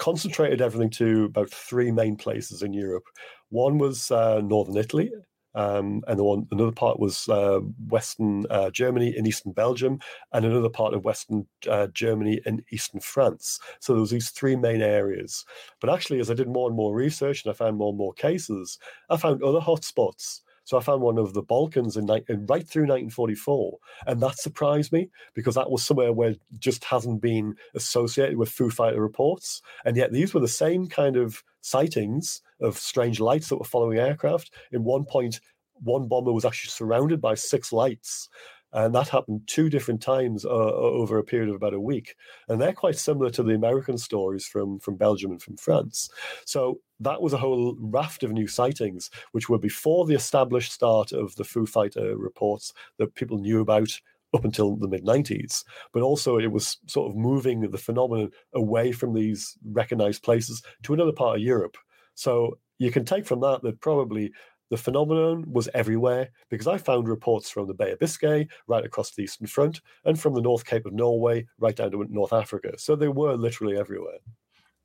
concentrated 0.00 0.62
everything 0.62 0.90
to 0.90 1.26
about 1.26 1.50
three 1.50 1.92
main 1.92 2.16
places 2.16 2.62
in 2.62 2.72
Europe. 2.72 3.04
One 3.50 3.78
was 3.78 4.10
uh, 4.10 4.40
northern 4.40 4.78
Italy, 4.78 5.12
um, 5.54 6.02
and 6.08 6.18
the 6.18 6.24
one 6.24 6.46
another 6.50 6.72
part 6.72 6.98
was 6.98 7.28
uh, 7.28 7.60
western 7.88 8.46
uh, 8.50 8.70
Germany 8.70 9.14
and 9.16 9.26
eastern 9.26 9.52
Belgium, 9.52 10.00
and 10.32 10.44
another 10.44 10.70
part 10.70 10.94
of 10.94 11.04
western 11.04 11.46
uh, 11.68 11.88
Germany 11.88 12.40
and 12.46 12.62
eastern 12.72 13.00
France. 13.00 13.60
So 13.80 13.92
there 13.92 14.00
was 14.00 14.10
these 14.10 14.30
three 14.30 14.56
main 14.56 14.80
areas. 14.80 15.44
But 15.80 15.90
actually, 15.90 16.20
as 16.20 16.30
I 16.30 16.34
did 16.34 16.48
more 16.48 16.68
and 16.68 16.76
more 16.76 16.94
research 16.94 17.44
and 17.44 17.52
I 17.52 17.54
found 17.54 17.76
more 17.76 17.90
and 17.90 17.98
more 17.98 18.14
cases, 18.14 18.78
I 19.10 19.18
found 19.18 19.42
other 19.42 19.60
hotspots. 19.60 20.40
So 20.70 20.78
I 20.78 20.82
found 20.82 21.02
one 21.02 21.18
of 21.18 21.34
the 21.34 21.42
Balkans 21.42 21.96
in, 21.96 22.06
right 22.06 22.22
through 22.64 22.86
1944, 22.86 23.78
and 24.06 24.22
that 24.22 24.38
surprised 24.38 24.92
me 24.92 25.10
because 25.34 25.56
that 25.56 25.68
was 25.68 25.84
somewhere 25.84 26.12
where 26.12 26.36
just 26.60 26.84
hasn't 26.84 27.20
been 27.20 27.56
associated 27.74 28.36
with 28.36 28.50
Foo 28.50 28.70
Fighter 28.70 29.02
reports, 29.02 29.62
and 29.84 29.96
yet 29.96 30.12
these 30.12 30.32
were 30.32 30.38
the 30.38 30.46
same 30.46 30.86
kind 30.86 31.16
of 31.16 31.42
sightings 31.60 32.40
of 32.60 32.78
strange 32.78 33.18
lights 33.18 33.48
that 33.48 33.56
were 33.56 33.64
following 33.64 33.98
aircraft. 33.98 34.52
In 34.70 34.84
one 34.84 35.04
point, 35.04 35.40
one 35.82 36.06
bomber 36.06 36.32
was 36.32 36.44
actually 36.44 36.70
surrounded 36.70 37.20
by 37.20 37.34
six 37.34 37.72
lights. 37.72 38.28
And 38.72 38.94
that 38.94 39.08
happened 39.08 39.42
two 39.46 39.68
different 39.68 40.00
times 40.00 40.44
uh, 40.44 40.48
over 40.48 41.18
a 41.18 41.24
period 41.24 41.48
of 41.48 41.56
about 41.56 41.74
a 41.74 41.80
week, 41.80 42.14
and 42.48 42.60
they're 42.60 42.72
quite 42.72 42.96
similar 42.96 43.30
to 43.30 43.42
the 43.42 43.54
American 43.54 43.98
stories 43.98 44.46
from 44.46 44.78
from 44.78 44.96
Belgium 44.96 45.32
and 45.32 45.42
from 45.42 45.56
France. 45.56 46.08
So 46.44 46.80
that 47.00 47.20
was 47.20 47.32
a 47.32 47.38
whole 47.38 47.76
raft 47.80 48.22
of 48.22 48.32
new 48.32 48.46
sightings, 48.46 49.10
which 49.32 49.48
were 49.48 49.58
before 49.58 50.06
the 50.06 50.14
established 50.14 50.72
start 50.72 51.12
of 51.12 51.34
the 51.36 51.44
Foo 51.44 51.66
Fighter 51.66 52.16
reports 52.16 52.72
that 52.98 53.14
people 53.14 53.38
knew 53.38 53.60
about 53.60 54.00
up 54.34 54.44
until 54.44 54.76
the 54.76 54.88
mid 54.88 55.04
90s. 55.04 55.64
But 55.92 56.02
also, 56.02 56.38
it 56.38 56.52
was 56.52 56.78
sort 56.86 57.10
of 57.10 57.16
moving 57.16 57.60
the 57.60 57.78
phenomenon 57.78 58.30
away 58.54 58.92
from 58.92 59.14
these 59.14 59.56
recognized 59.64 60.22
places 60.22 60.62
to 60.84 60.94
another 60.94 61.12
part 61.12 61.36
of 61.36 61.42
Europe. 61.42 61.76
So 62.14 62.58
you 62.78 62.90
can 62.90 63.04
take 63.04 63.26
from 63.26 63.40
that 63.40 63.62
that 63.62 63.80
probably 63.80 64.32
the 64.70 64.76
phenomenon 64.76 65.44
was 65.50 65.68
everywhere 65.74 66.30
because 66.48 66.66
I 66.66 66.78
found 66.78 67.08
reports 67.08 67.50
from 67.50 67.66
the 67.66 67.74
Bay 67.74 67.90
of 67.92 67.98
Biscay 67.98 68.48
right 68.66 68.84
across 68.84 69.10
the 69.10 69.22
Eastern 69.22 69.46
Front 69.46 69.80
and 70.04 70.18
from 70.18 70.34
the 70.34 70.40
North 70.40 70.64
Cape 70.64 70.86
of 70.86 70.92
Norway 70.92 71.46
right 71.58 71.76
down 71.76 71.90
to 71.90 72.06
North 72.08 72.32
Africa. 72.32 72.72
So 72.78 72.96
they 72.96 73.08
were 73.08 73.36
literally 73.36 73.76
everywhere. 73.76 74.18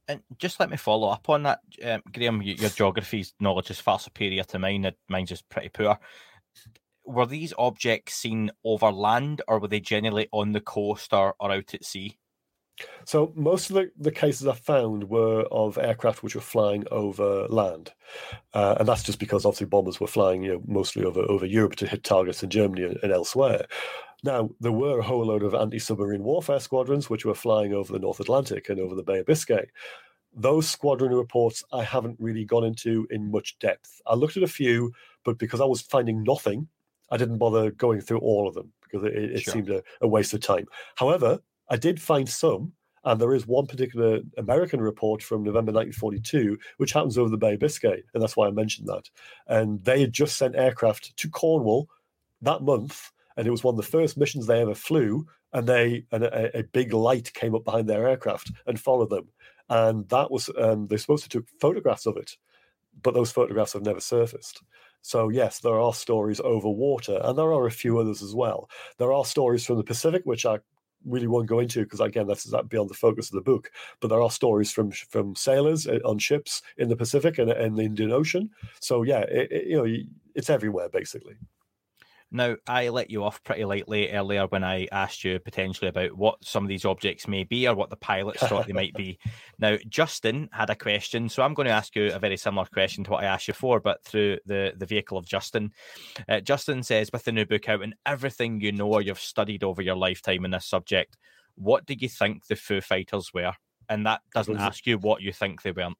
And 0.07 0.21
just 0.37 0.59
let 0.59 0.69
me 0.69 0.77
follow 0.77 1.09
up 1.09 1.29
on 1.29 1.43
that, 1.43 1.59
um, 1.83 2.01
Graeme. 2.13 2.41
Your 2.41 2.69
geography 2.69 3.25
knowledge 3.39 3.71
is 3.71 3.79
far 3.79 3.99
superior 3.99 4.43
to 4.43 4.59
mine. 4.59 4.91
Mine's 5.07 5.29
just 5.29 5.49
pretty 5.49 5.69
poor. 5.69 5.97
Were 7.05 7.25
these 7.25 7.53
objects 7.57 8.15
seen 8.15 8.51
over 8.63 8.91
land, 8.91 9.41
or 9.47 9.59
were 9.59 9.67
they 9.67 9.79
generally 9.79 10.27
on 10.31 10.51
the 10.51 10.61
coast 10.61 11.13
or, 11.13 11.35
or 11.39 11.51
out 11.51 11.73
at 11.73 11.85
sea? 11.85 12.17
So 13.05 13.31
most 13.35 13.69
of 13.69 13.75
the, 13.75 13.91
the 13.97 14.11
cases 14.11 14.47
I 14.47 14.53
found 14.53 15.09
were 15.09 15.43
of 15.51 15.77
aircraft 15.77 16.23
which 16.23 16.35
were 16.35 16.41
flying 16.41 16.83
over 16.91 17.47
land, 17.47 17.93
uh, 18.53 18.75
and 18.79 18.87
that's 18.87 19.03
just 19.03 19.19
because 19.19 19.45
obviously 19.45 19.67
bombers 19.67 19.99
were 19.99 20.07
flying, 20.07 20.43
you 20.43 20.53
know, 20.53 20.61
mostly 20.67 21.05
over 21.05 21.21
over 21.21 21.45
Europe 21.45 21.75
to 21.77 21.87
hit 21.87 22.03
targets 22.03 22.43
in 22.43 22.49
Germany 22.49 22.83
and, 22.83 22.97
and 23.01 23.11
elsewhere. 23.13 23.65
Now 24.23 24.49
there 24.59 24.71
were 24.71 24.99
a 24.99 25.03
whole 25.03 25.25
load 25.25 25.43
of 25.43 25.53
anti-submarine 25.53 26.23
warfare 26.23 26.59
squadrons 26.59 27.09
which 27.09 27.25
were 27.25 27.35
flying 27.35 27.73
over 27.73 27.93
the 27.93 27.99
North 27.99 28.19
Atlantic 28.19 28.69
and 28.69 28.79
over 28.79 28.95
the 28.95 29.03
Bay 29.03 29.19
of 29.19 29.25
Biscay. 29.25 29.67
Those 30.33 30.67
squadron 30.69 31.13
reports 31.13 31.63
I 31.71 31.83
haven't 31.83 32.17
really 32.19 32.43
gone 32.43 32.65
into 32.65 33.07
in 33.09 33.31
much 33.31 33.57
depth. 33.59 34.01
I 34.05 34.15
looked 34.15 34.35
at 34.35 34.43
a 34.43 34.47
few, 34.47 34.91
but 35.23 35.37
because 35.37 35.61
I 35.61 35.65
was 35.65 35.81
finding 35.81 36.23
nothing, 36.23 36.67
I 37.09 37.17
didn't 37.17 37.37
bother 37.37 37.71
going 37.71 38.01
through 38.01 38.19
all 38.19 38.47
of 38.47 38.53
them 38.53 38.73
because 38.83 39.05
it, 39.05 39.15
it 39.15 39.41
Sure. 39.41 39.53
seemed 39.53 39.69
a, 39.69 39.81
a 40.01 40.07
waste 40.07 40.33
of 40.33 40.41
time. 40.41 40.65
However, 40.95 41.39
I 41.69 41.77
did 41.77 42.01
find 42.01 42.27
some, 42.27 42.73
and 43.03 43.21
there 43.21 43.33
is 43.33 43.47
one 43.47 43.67
particular 43.67 44.19
American 44.37 44.81
report 44.81 45.21
from 45.21 45.43
November 45.43 45.71
1942, 45.71 46.57
which 46.77 46.91
happens 46.91 47.17
over 47.17 47.29
the 47.29 47.37
Bay 47.37 47.53
of 47.53 47.59
Biscay, 47.59 48.03
and 48.13 48.21
that's 48.21 48.35
why 48.35 48.47
I 48.47 48.51
mentioned 48.51 48.87
that. 48.87 49.09
And 49.47 49.83
they 49.83 50.01
had 50.01 50.13
just 50.13 50.37
sent 50.37 50.55
aircraft 50.55 51.15
to 51.17 51.29
Cornwall 51.29 51.87
that 52.41 52.63
month, 52.63 53.11
and 53.37 53.47
it 53.47 53.51
was 53.51 53.63
one 53.63 53.73
of 53.73 53.77
the 53.77 53.83
first 53.83 54.17
missions 54.17 54.47
they 54.47 54.61
ever 54.61 54.75
flew. 54.75 55.25
And 55.53 55.67
they 55.67 56.05
and 56.11 56.25
a, 56.25 56.59
a 56.59 56.63
big 56.63 56.91
light 56.91 57.33
came 57.33 57.55
up 57.55 57.63
behind 57.63 57.87
their 57.87 58.07
aircraft 58.09 58.51
and 58.67 58.79
followed 58.79 59.09
them, 59.09 59.29
and 59.69 60.07
that 60.09 60.29
was 60.29 60.49
um, 60.59 60.87
they're 60.87 60.97
supposed 60.97 61.23
to 61.23 61.29
took 61.29 61.47
photographs 61.61 62.05
of 62.05 62.17
it, 62.17 62.35
but 63.01 63.13
those 63.13 63.31
photographs 63.31 63.71
have 63.71 63.83
never 63.83 64.01
surfaced. 64.01 64.61
So 65.01 65.29
yes, 65.29 65.59
there 65.59 65.79
are 65.79 65.93
stories 65.93 66.41
over 66.41 66.67
water, 66.67 67.21
and 67.23 67.37
there 67.37 67.53
are 67.53 67.67
a 67.67 67.71
few 67.71 67.99
others 67.99 68.21
as 68.21 68.35
well. 68.35 68.69
There 68.97 69.13
are 69.13 69.23
stories 69.23 69.65
from 69.65 69.77
the 69.77 69.83
Pacific, 69.83 70.23
which 70.25 70.45
I 70.45 70.57
really 71.05 71.27
won't 71.27 71.47
go 71.47 71.59
into 71.59 71.83
because 71.83 71.99
again 71.99 72.27
that's 72.27 72.43
that 72.45 72.69
beyond 72.69 72.89
the 72.89 72.93
focus 72.95 73.29
of 73.29 73.35
the 73.35 73.41
book. 73.41 73.71
But 73.99 74.09
there 74.09 74.21
are 74.21 74.31
stories 74.31 74.71
from 74.71 74.91
from 74.91 75.35
sailors 75.35 75.87
uh, 75.87 75.99
on 76.05 76.17
ships 76.19 76.61
in 76.77 76.89
the 76.89 76.95
pacific 76.95 77.37
and, 77.37 77.49
and 77.51 77.77
the 77.77 77.83
indian 77.83 78.11
ocean. 78.11 78.49
So 78.79 79.03
yeah 79.03 79.21
it, 79.21 79.51
it- 79.51 79.67
you 79.67 79.77
know 79.77 79.95
it's 80.35 80.49
everywhere 80.49 80.89
basically 80.89 81.35
Now, 82.31 82.55
I 82.67 82.89
let 82.89 83.09
you 83.09 83.23
off 83.23 83.43
pretty 83.43 83.65
lightly 83.65 84.11
earlier 84.11 84.47
when 84.47 84.63
I 84.63 84.87
asked 84.91 85.23
you 85.23 85.39
potentially 85.39 85.87
about 85.87 86.17
what 86.17 86.43
some 86.43 86.63
of 86.63 86.69
these 86.69 86.83
objects 86.83 87.27
may 87.27 87.43
be 87.43 87.67
or 87.67 87.75
what 87.75 87.89
the 87.89 87.95
pilots 87.95 88.41
thought 88.41 88.67
they 88.67 88.73
might 88.73 88.93
be. 88.93 89.19
Now, 89.57 89.77
Justin 89.87 90.49
had 90.51 90.69
a 90.69 90.75
question, 90.75 91.29
so 91.29 91.41
I'm 91.41 91.53
going 91.53 91.67
to 91.67 91.73
ask 91.73 91.95
you 91.95 92.11
a 92.11 92.19
very 92.19 92.35
similar 92.35 92.65
question 92.65 93.05
to 93.05 93.11
what 93.11 93.23
I 93.23 93.27
asked 93.27 93.47
you 93.47 93.53
for, 93.53 93.79
but 93.79 94.03
through 94.03 94.39
the, 94.45 94.73
the 94.75 94.85
vehicle 94.85 95.17
of 95.17 95.25
Justin. 95.25 95.71
Uh, 96.27 96.41
Justin 96.41 96.83
says, 96.83 97.09
with 97.13 97.23
the 97.23 97.31
new 97.31 97.45
book 97.45 97.69
out 97.69 97.81
and 97.81 97.95
everything 98.05 98.59
you 98.59 98.73
know 98.73 98.91
or 98.91 99.01
you've 99.01 99.17
studied 99.17 99.63
over 99.63 99.81
your 99.81 99.95
lifetime 99.95 100.43
in 100.43 100.51
this 100.51 100.65
subject, 100.65 101.15
what 101.55 101.85
do 101.85 101.95
you 101.97 102.09
think 102.09 102.47
the 102.47 102.57
Foo 102.57 102.81
Fighters 102.81 103.33
were? 103.33 103.53
And 103.87 104.05
that 104.05 104.21
doesn't 104.33 104.57
ask 104.57 104.85
you 104.85 104.97
what 104.97 105.21
you 105.21 105.31
think 105.31 105.61
they 105.61 105.71
weren't. 105.71 105.97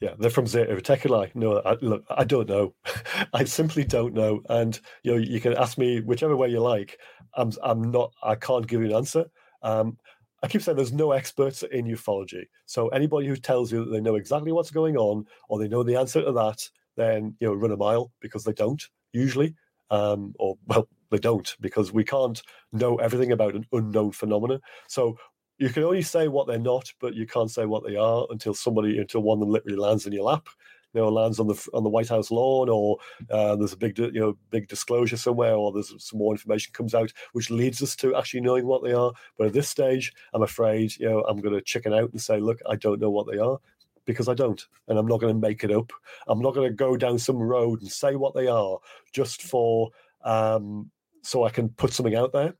Yeah, 0.00 0.14
they're 0.18 0.30
from 0.30 0.46
Zeta 0.46 0.74
Reticuli. 0.74 1.34
No, 1.34 1.58
I, 1.64 1.76
look, 1.80 2.04
I 2.10 2.24
don't 2.24 2.48
know. 2.48 2.74
I 3.32 3.44
simply 3.44 3.84
don't 3.84 4.12
know. 4.12 4.42
And 4.48 4.78
you 5.02 5.12
know, 5.12 5.18
you 5.18 5.40
can 5.40 5.54
ask 5.56 5.78
me 5.78 6.00
whichever 6.00 6.36
way 6.36 6.48
you 6.48 6.60
like. 6.60 6.98
I'm, 7.34 7.52
I'm 7.62 7.90
not. 7.90 8.12
I 8.22 8.34
can't 8.34 8.66
give 8.66 8.80
you 8.82 8.88
an 8.88 8.96
answer. 8.96 9.24
Um, 9.62 9.96
I 10.42 10.48
keep 10.48 10.60
saying 10.60 10.76
there's 10.76 10.92
no 10.92 11.12
experts 11.12 11.62
in 11.62 11.86
ufology. 11.86 12.44
So 12.66 12.88
anybody 12.88 13.26
who 13.26 13.36
tells 13.36 13.72
you 13.72 13.84
that 13.84 13.90
they 13.90 14.00
know 14.00 14.16
exactly 14.16 14.52
what's 14.52 14.70
going 14.70 14.96
on 14.96 15.24
or 15.48 15.58
they 15.58 15.68
know 15.68 15.82
the 15.82 15.96
answer 15.96 16.22
to 16.22 16.32
that, 16.32 16.68
then 16.96 17.34
you 17.40 17.48
know, 17.48 17.54
run 17.54 17.72
a 17.72 17.76
mile 17.76 18.12
because 18.20 18.44
they 18.44 18.52
don't 18.52 18.82
usually. 19.12 19.54
Um, 19.90 20.34
or 20.38 20.58
well, 20.66 20.88
they 21.10 21.18
don't 21.18 21.56
because 21.60 21.92
we 21.92 22.04
can't 22.04 22.42
know 22.72 22.96
everything 22.96 23.32
about 23.32 23.54
an 23.54 23.64
unknown 23.72 24.12
phenomena. 24.12 24.60
So 24.88 25.16
you 25.58 25.70
can 25.70 25.84
only 25.84 26.02
say 26.02 26.28
what 26.28 26.46
they're 26.46 26.58
not, 26.58 26.92
but 27.00 27.14
you 27.14 27.26
can't 27.26 27.50
say 27.50 27.64
what 27.64 27.84
they 27.84 27.96
are 27.96 28.26
until 28.30 28.54
somebody, 28.54 28.98
until 28.98 29.22
one 29.22 29.36
of 29.36 29.40
them 29.40 29.50
literally 29.50 29.76
lands 29.76 30.06
in 30.06 30.12
your 30.12 30.24
lap, 30.24 30.48
you 30.92 31.00
know, 31.00 31.08
lands 31.08 31.40
on 31.40 31.46
the 31.46 31.68
on 31.72 31.82
the 31.82 31.90
White 31.90 32.08
House 32.08 32.30
lawn, 32.30 32.68
or 32.68 32.98
uh, 33.30 33.56
there's 33.56 33.72
a 33.72 33.78
big, 33.78 33.98
you 33.98 34.12
know, 34.12 34.36
big 34.50 34.68
disclosure 34.68 35.16
somewhere, 35.16 35.54
or 35.54 35.72
there's 35.72 35.94
some 35.98 36.18
more 36.18 36.32
information 36.32 36.72
comes 36.72 36.94
out, 36.94 37.12
which 37.32 37.50
leads 37.50 37.82
us 37.82 37.96
to 37.96 38.14
actually 38.16 38.40
knowing 38.40 38.66
what 38.66 38.82
they 38.82 38.92
are. 38.92 39.12
But 39.38 39.48
at 39.48 39.52
this 39.52 39.68
stage, 39.68 40.12
I'm 40.34 40.42
afraid, 40.42 40.96
you 40.98 41.08
know, 41.08 41.22
I'm 41.22 41.40
going 41.40 41.54
to 41.54 41.62
chicken 41.62 41.94
out 41.94 42.10
and 42.12 42.20
say, 42.20 42.38
look, 42.38 42.60
I 42.68 42.76
don't 42.76 43.00
know 43.00 43.10
what 43.10 43.26
they 43.30 43.38
are 43.38 43.58
because 44.04 44.28
I 44.28 44.34
don't, 44.34 44.64
and 44.88 44.98
I'm 44.98 45.06
not 45.06 45.20
going 45.20 45.34
to 45.34 45.40
make 45.40 45.64
it 45.64 45.72
up. 45.72 45.90
I'm 46.28 46.40
not 46.40 46.54
going 46.54 46.68
to 46.68 46.74
go 46.74 46.96
down 46.96 47.18
some 47.18 47.38
road 47.38 47.80
and 47.80 47.90
say 47.90 48.14
what 48.14 48.34
they 48.34 48.46
are 48.46 48.78
just 49.12 49.42
for 49.42 49.90
um, 50.22 50.90
so 51.22 51.44
I 51.44 51.50
can 51.50 51.70
put 51.70 51.92
something 51.92 52.14
out 52.14 52.32
there 52.32 52.54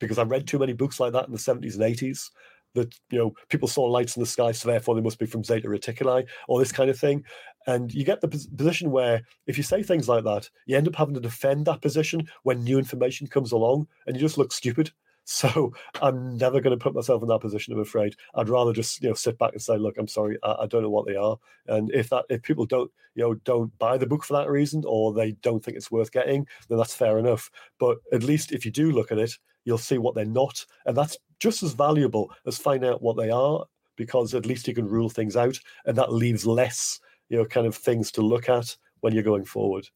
because 0.00 0.18
I 0.18 0.24
read 0.24 0.46
too 0.46 0.58
many 0.58 0.72
books 0.72 0.98
like 0.98 1.12
that 1.12 1.26
in 1.26 1.32
the 1.32 1.38
70s 1.38 1.74
and 1.74 1.82
80s 1.82 2.30
that 2.74 2.94
you 3.10 3.18
know 3.18 3.34
people 3.48 3.68
saw 3.68 3.82
lights 3.82 4.16
in 4.16 4.20
the 4.20 4.26
sky, 4.26 4.52
so 4.52 4.68
therefore 4.68 4.94
they 4.94 5.00
must 5.00 5.18
be 5.18 5.26
from 5.26 5.44
Zeta 5.44 5.68
Reticuli, 5.68 6.26
or 6.48 6.58
this 6.58 6.72
kind 6.72 6.90
of 6.90 6.98
thing. 6.98 7.24
And 7.66 7.92
you 7.92 8.04
get 8.04 8.20
the 8.20 8.28
position 8.28 8.90
where 8.90 9.22
if 9.46 9.56
you 9.56 9.62
say 9.62 9.82
things 9.82 10.08
like 10.08 10.24
that, 10.24 10.48
you 10.66 10.76
end 10.76 10.88
up 10.88 10.96
having 10.96 11.14
to 11.14 11.20
defend 11.20 11.66
that 11.66 11.82
position 11.82 12.26
when 12.42 12.64
new 12.64 12.78
information 12.78 13.26
comes 13.26 13.52
along, 13.52 13.88
and 14.06 14.16
you 14.16 14.20
just 14.20 14.38
look 14.38 14.52
stupid. 14.52 14.90
So 15.26 15.72
I'm 16.02 16.36
never 16.38 16.60
going 16.60 16.76
to 16.76 16.82
put 16.82 16.94
myself 16.94 17.22
in 17.22 17.28
that 17.28 17.40
position. 17.40 17.72
I'm 17.72 17.78
afraid. 17.78 18.16
I'd 18.34 18.48
rather 18.48 18.72
just 18.72 19.00
you 19.00 19.10
know 19.10 19.14
sit 19.14 19.38
back 19.38 19.52
and 19.52 19.62
say, 19.62 19.76
look, 19.76 19.96
I'm 19.96 20.08
sorry, 20.08 20.36
I, 20.42 20.62
I 20.62 20.66
don't 20.66 20.82
know 20.82 20.90
what 20.90 21.06
they 21.06 21.14
are. 21.14 21.36
And 21.68 21.88
if 21.94 22.08
that 22.08 22.24
if 22.30 22.42
people 22.42 22.66
don't 22.66 22.90
you 23.14 23.22
know 23.22 23.34
don't 23.34 23.78
buy 23.78 23.96
the 23.96 24.08
book 24.08 24.24
for 24.24 24.32
that 24.32 24.50
reason, 24.50 24.82
or 24.84 25.12
they 25.12 25.32
don't 25.42 25.62
think 25.62 25.76
it's 25.76 25.90
worth 25.90 26.10
getting, 26.10 26.48
then 26.68 26.78
that's 26.78 26.96
fair 26.96 27.16
enough. 27.16 27.48
But 27.78 27.98
at 28.12 28.24
least 28.24 28.50
if 28.50 28.64
you 28.64 28.72
do 28.72 28.90
look 28.90 29.12
at 29.12 29.18
it, 29.18 29.38
you'll 29.64 29.78
see 29.78 29.98
what 29.98 30.14
they're 30.14 30.24
not, 30.24 30.64
and 30.86 30.96
that's 30.96 31.16
just 31.38 31.62
as 31.62 31.72
valuable 31.72 32.30
as 32.46 32.58
finding 32.58 32.90
out 32.90 33.02
what 33.02 33.16
they 33.16 33.30
are 33.30 33.64
because 34.00 34.34
at 34.34 34.46
least 34.46 34.66
you 34.66 34.74
can 34.74 34.88
rule 34.88 35.10
things 35.10 35.36
out, 35.36 35.58
and 35.84 35.96
that 35.98 36.10
leaves 36.10 36.46
less, 36.46 36.98
you 37.28 37.36
know, 37.36 37.44
kind 37.44 37.66
of 37.66 37.76
things 37.76 38.10
to 38.10 38.22
look 38.22 38.48
at 38.48 38.74
when 39.00 39.12
you're 39.12 39.22
going 39.22 39.44
forward. 39.44 39.86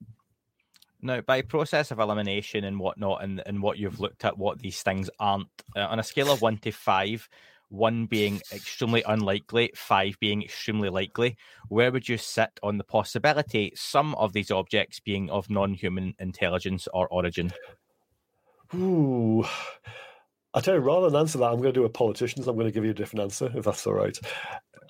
Now, 1.01 1.23
by 1.23 1.41
process 1.41 1.91
of 1.91 2.01
elimination 2.01 2.65
and 2.65 2.79
whatnot, 2.79 3.25
and, 3.25 3.43
and 3.47 3.62
what 3.62 3.79
you've 3.79 4.01
looked 4.01 4.27
at, 4.27 4.37
what 4.37 4.59
these 4.59 4.83
things 4.83 5.09
aren't, 5.21 5.49
uh, 5.75 5.87
on 5.87 5.99
a 5.99 6.03
scale 6.03 6.31
of 6.31 6.43
one 6.43 6.59
to 6.59 6.71
five, 6.71 7.27
one 7.71 8.05
being 8.05 8.43
extremely 8.53 9.03
unlikely, 9.07 9.71
five 9.75 10.19
being 10.21 10.43
extremely 10.43 10.91
likely, 10.91 11.37
where 11.69 11.91
would 11.91 12.07
you 12.07 12.19
sit 12.19 12.51
on 12.62 12.77
the 12.77 12.85
possibility 12.85 13.73
some 13.75 14.15
of 14.17 14.35
these 14.35 14.51
objects 14.51 15.01
being 15.01 15.31
of 15.31 15.49
non 15.49 15.73
human 15.73 16.15
intelligence 16.19 16.89
or 16.93 17.09
origin? 17.09 17.53
Ooh. 18.75 19.45
I 20.53 20.61
tell 20.61 20.75
you, 20.75 20.81
rather 20.81 21.11
than 21.11 21.20
answer 21.20 21.39
that, 21.39 21.47
I'm 21.47 21.61
going 21.61 21.72
to 21.75 21.81
do 21.81 21.85
a 21.85 21.91
politician's. 21.91 22.47
I'm 22.47 22.55
going 22.55 22.66
to 22.66 22.72
give 22.72 22.85
you 22.85 22.93
a 22.93 22.95
different 22.95 23.22
answer, 23.22 23.51
if 23.55 23.64
that's 23.64 23.87
all 23.87 23.95
right. 23.95 24.16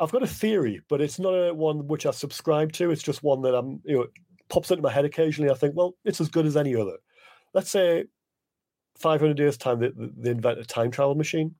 I've 0.00 0.12
got 0.12 0.22
a 0.22 0.26
theory, 0.26 0.80
but 0.88 1.00
it's 1.00 1.18
not 1.18 1.30
a 1.30 1.54
one 1.54 1.86
which 1.86 2.04
I 2.06 2.10
subscribe 2.10 2.72
to. 2.72 2.90
It's 2.90 3.02
just 3.02 3.22
one 3.22 3.42
that 3.42 3.54
I'm, 3.54 3.80
you 3.84 3.96
know, 3.96 4.06
pops 4.48 4.70
into 4.70 4.82
my 4.82 4.90
head 4.90 5.04
occasionally. 5.04 5.50
I 5.50 5.54
think, 5.54 5.74
well, 5.76 5.94
it's 6.04 6.20
as 6.20 6.28
good 6.28 6.46
as 6.46 6.56
any 6.56 6.76
other. 6.76 6.96
Let's 7.54 7.70
say 7.70 8.04
500 8.98 9.38
years 9.38 9.56
time 9.56 9.80
they, 9.80 9.90
they 9.96 10.30
invent 10.30 10.58
a 10.58 10.64
time 10.64 10.90
travel 10.90 11.14
machine. 11.14 11.54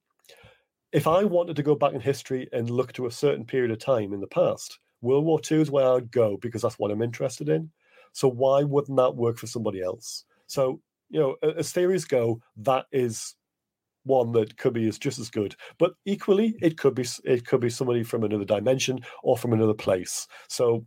If 0.93 1.07
I 1.07 1.25
wanted 1.25 1.57
to 1.57 1.63
go 1.63 1.75
back 1.75 1.93
in 1.93 2.01
history 2.01 2.49
and 2.53 2.71
look 2.71 2.93
to 2.95 3.07
a 3.07 3.11
certain 3.11 3.45
period 3.45 3.71
of 3.71 3.79
time 3.79 4.13
in 4.13 4.21
the 4.21 4.27
past, 4.27 4.79
World 5.01 5.25
War 5.25 5.41
II 5.51 5.61
is 5.61 5.71
where 5.71 5.93
I'd 5.93 6.11
go 6.11 6.37
because 6.37 6.63
that's 6.63 6.79
what 6.79 6.91
I'm 6.91 7.03
interested 7.03 7.49
in. 7.49 7.71
So 8.13 8.29
why 8.29 8.63
wouldn't 8.63 8.97
that 8.97 9.17
work 9.17 9.39
for 9.39 9.47
somebody 9.47 9.83
else? 9.83 10.25
So 10.47 10.81
you 11.15 11.21
know, 11.21 11.37
as 11.57 11.71
theories 11.71 12.05
go, 12.05 12.41
that 12.57 12.87
is 12.91 13.37
one 14.03 14.33
that 14.33 14.57
could 14.57 14.75
be 14.75 14.89
is 14.89 14.99
just 14.99 15.21
as 15.21 15.31
good. 15.31 15.55
But 15.79 15.93
equally, 16.05 16.57
it 16.61 16.77
could 16.77 16.97
be 16.97 17.07
it 17.23 17.47
could 17.47 17.61
be 17.61 17.71
somebody 17.71 18.03
from 18.03 18.25
another 18.25 18.45
dimension 18.45 18.99
or 19.23 19.39
from 19.39 19.53
another 19.53 19.75
place. 19.75 20.27
So 20.49 20.85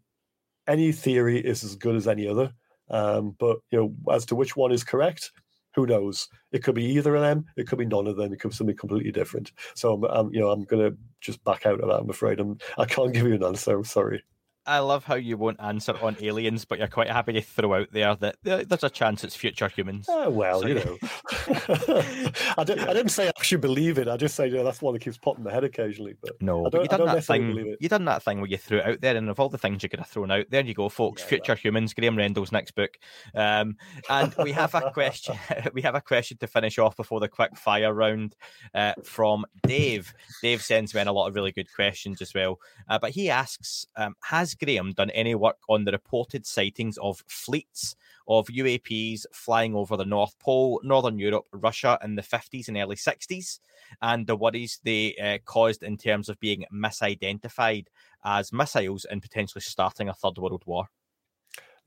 any 0.68 0.92
theory 0.92 1.40
is 1.40 1.64
as 1.64 1.78
good 1.78 1.96
as 1.96 2.10
any 2.10 2.28
other. 2.28 2.52
Um, 2.90 3.38
but 3.40 3.60
you 3.72 3.80
know, 3.80 4.14
as 4.14 4.26
to 4.26 4.36
which 4.36 4.58
one 4.58 4.74
is 4.74 4.84
correct, 4.84 5.32
who 5.76 5.88
knows? 5.88 6.28
It 6.52 6.62
could 6.62 6.76
be 6.76 6.84
either 6.84 7.16
of 7.16 7.22
them. 7.22 7.46
It 7.56 7.68
could 7.68 7.80
be 7.80 7.86
none 7.86 8.08
of 8.08 8.18
them. 8.18 8.34
It 8.34 8.42
could 8.42 8.52
be 8.52 8.56
something 8.56 8.76
completely 8.76 9.14
different. 9.14 9.54
So 9.76 9.94
I'm, 9.94 10.04
I'm 10.04 10.34
you 10.34 10.42
know, 10.42 10.50
I'm 10.50 10.66
going 10.66 10.92
to 10.92 10.98
just 11.22 11.42
back 11.46 11.66
out 11.66 11.80
of 11.80 11.88
that. 11.88 12.02
I'm 12.02 12.10
afraid. 12.10 12.42
I'm, 12.42 12.58
I 12.78 12.84
can't 12.84 13.14
give 13.14 13.28
you 13.28 13.36
an 13.36 13.44
answer. 13.44 13.78
I'm 13.78 13.86
sorry. 13.86 14.24
I 14.68 14.80
love 14.80 15.06
how 15.06 15.16
you 15.16 15.38
won't 15.38 15.62
answer 15.62 15.96
on 16.02 16.18
aliens, 16.20 16.66
but 16.66 16.78
you're 16.78 16.88
quite 16.90 17.10
happy 17.10 17.34
to 17.34 17.42
throw 17.42 17.74
out 17.74 17.88
there 17.92 18.16
that 18.16 18.36
uh, 18.46 18.64
there's 18.68 18.84
a 18.84 18.90
chance 18.90 19.24
it's 19.24 19.36
future 19.36 19.70
humans. 19.70 20.08
Oh, 20.10 20.30
well, 20.30 20.62
so, 20.62 20.68
you 20.68 20.76
know. 20.76 20.98
I, 22.58 22.64
didn't, 22.64 22.90
I 22.90 22.94
didn't 22.94 23.10
say 23.10 23.30
I 23.30 23.44
should 23.44 23.62
believe 23.62 23.98
it. 23.98 24.08
I 24.08 24.18
just 24.18 24.36
say 24.36 24.48
you 24.48 24.56
know, 24.56 24.64
that's 24.64 24.82
one 24.82 24.94
that 24.94 25.02
keeps 25.02 25.18
popping 25.18 25.44
the 25.44 25.52
head 25.52 25.64
occasionally. 25.64 26.16
But 26.22 26.42
no, 26.42 26.70
but 26.70 26.82
you 26.82 26.88
done 26.88 27.06
that 27.06 27.24
thing. 27.24 27.76
You 27.80 27.90
done 27.90 28.06
that 28.06 28.24
thing 28.24 28.40
where 28.40 28.50
you 28.50 28.58
threw 28.58 28.80
it 28.80 28.86
out 28.86 29.02
there, 29.02 29.16
and 29.16 29.30
of 29.30 29.40
all 29.40 29.50
the 29.50 29.58
things 29.58 29.84
you 29.84 29.90
could 29.90 30.00
have 30.00 30.10
thrown 30.10 30.32
out, 30.32 30.46
there 30.50 30.64
you 30.64 30.74
go, 30.74 30.90
folks. 30.90 31.22
Yeah, 31.22 31.30
future 31.30 31.56
humans. 31.56 31.94
Graeme 31.94 32.18
Rendall's 32.18 32.52
next 32.52 32.72
book, 32.72 32.98
um, 33.36 33.78
and 34.10 34.36
we 34.44 34.52
have 34.52 34.76
a 34.76 34.92
question. 34.92 35.36
we 35.74 35.82
have 35.82 35.96
a 35.96 36.02
question 36.02 36.38
to 36.40 36.48
finish 36.48 36.78
off 36.78 36.98
before 36.98 37.20
the 37.20 37.30
quick 37.30 37.56
fire 37.56 37.94
round 37.94 38.36
uh, 38.74 38.94
from 39.04 39.46
Dave. 39.64 40.14
Dave 40.42 40.62
sends 40.62 40.94
me 40.94 41.02
in 41.02 41.08
a 41.08 41.14
lot 41.14 41.28
of 41.28 41.36
really 41.36 41.52
good 41.52 41.74
questions 41.74 42.22
as 42.22 42.34
well, 42.34 42.60
uh, 42.90 43.00
but 43.00 43.12
he 43.12 43.30
asks, 43.30 43.88
um, 43.96 44.16
"Has 44.24 44.54
Graeme 44.54 44.92
done 44.92 45.12
any 45.12 45.36
work 45.36 45.58
on 45.70 45.86
the 45.86 45.92
reported 45.92 46.46
sightings 46.46 46.98
of 46.98 47.24
fleets 47.28 47.96
of 48.28 48.48
UAPs 48.48 49.26
flying 49.32 49.76
over 49.76 49.98
the 49.98 50.06
North 50.06 50.38
Pole, 50.40 50.82
Northern 50.84 51.18
Europe, 51.18 51.46
Russia 51.52 51.98
in 52.04 52.16
the 52.16 52.22
50s 52.22 52.68
and 52.68 52.78
early 52.78 52.96
60s, 52.96 53.60
and 54.02 54.28
the 54.28 54.36
worries 54.36 54.80
they 54.84 55.16
uh, 55.16 55.38
caused 55.46 55.84
in 55.84 55.98
terms 55.98 56.30
of 56.30 56.40
being 56.40 56.66
misidentified 56.74 57.88
as 58.26 58.52
missiles 58.52 59.06
and 59.06 59.22
potentially 59.22 59.62
starting 59.62 60.10
a 60.10 60.14
third 60.14 60.38
world 60.38 60.64
war? 60.66 60.90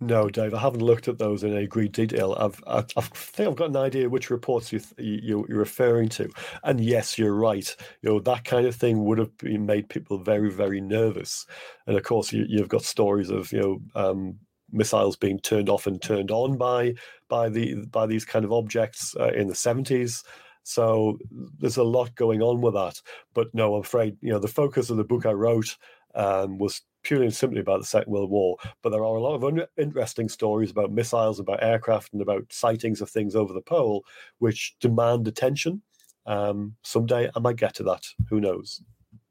No, 0.03 0.31
Dave, 0.31 0.55
I 0.55 0.61
haven't 0.61 0.81
looked 0.81 1.09
at 1.09 1.19
those 1.19 1.45
in 1.45 1.55
any 1.55 1.67
great 1.67 1.93
detail. 1.93 2.35
I've, 2.41 2.63
I, 2.67 2.79
I 2.97 3.03
think 3.03 3.51
I've 3.51 3.57
got 3.57 3.69
an 3.69 3.77
idea 3.77 4.09
which 4.09 4.31
reports 4.31 4.73
you, 4.73 4.81
you 4.97 5.45
you're 5.47 5.59
referring 5.59 6.09
to, 6.11 6.31
and 6.65 6.81
yes, 6.81 7.19
you're 7.19 7.35
right. 7.35 7.77
You 8.01 8.09
know 8.09 8.21
that 8.21 8.47
kind 8.47 8.67
of 8.67 8.75
thing 8.75 9.05
would 9.05 9.19
have 9.19 9.31
made 9.43 9.91
people 9.91 10.17
very, 10.17 10.51
very 10.51 10.81
nervous. 10.81 11.45
And 11.87 11.99
of 11.99 12.03
course, 12.03 12.33
you, 12.33 12.47
you've 12.49 12.71
got 12.71 12.83
stories 12.83 13.29
of 13.29 13.53
you 13.53 13.61
know 13.61 13.81
um, 13.95 14.39
missiles 14.73 15.17
being 15.17 15.39
turned 15.39 15.69
off 15.69 15.87
and 15.87 16.01
turned 16.01 16.31
on 16.31 16.57
by 16.57 16.95
by 17.29 17.49
the 17.49 17.87
by 17.87 18.07
these 18.07 18.25
kind 18.25 18.45
of 18.45 18.53
objects 18.53 19.15
uh, 19.19 19.31
in 19.31 19.49
the 19.49 19.55
seventies. 19.55 20.23
So 20.63 21.19
there's 21.59 21.79
a 21.79 21.83
lot 21.83 22.15
going 22.15 22.43
on 22.43 22.61
with 22.61 22.75
that. 22.75 23.01
But 23.35 23.49
no, 23.55 23.75
I'm 23.75 23.81
afraid 23.81 24.17
you 24.21 24.33
know 24.33 24.39
the 24.39 24.49
focus 24.49 24.91
of 24.91 24.97
the 24.97 25.05
book 25.05 25.27
I 25.27 25.33
wrote 25.33 25.77
um, 26.15 26.59
was 26.59 26.83
purely 27.03 27.27
and 27.27 27.35
simply 27.35 27.61
about 27.61 27.81
the 27.81 27.87
Second 27.87 28.13
World 28.13 28.31
War, 28.31 28.57
but 28.83 28.91
there 28.91 29.01
are 29.01 29.17
a 29.17 29.23
lot 29.23 29.35
of 29.35 29.45
un- 29.45 29.67
interesting 29.79 30.29
stories 30.29 30.71
about 30.71 30.93
missiles, 30.93 31.41
about 31.41 31.63
aircraft, 31.63 32.13
and 32.13 32.21
about 32.21 32.53
sightings 32.53 33.01
of 33.01 33.09
things 33.09 33.35
over 33.35 33.53
the 33.53 33.63
pole, 33.63 34.05
which 34.39 34.75
demand 34.81 35.27
attention. 35.27 35.83
Um, 36.27 36.77
someday 36.83 37.31
I 37.35 37.39
might 37.39 37.57
get 37.57 37.75
to 37.77 37.83
that. 37.85 38.05
Who 38.29 38.41
knows? 38.41 38.83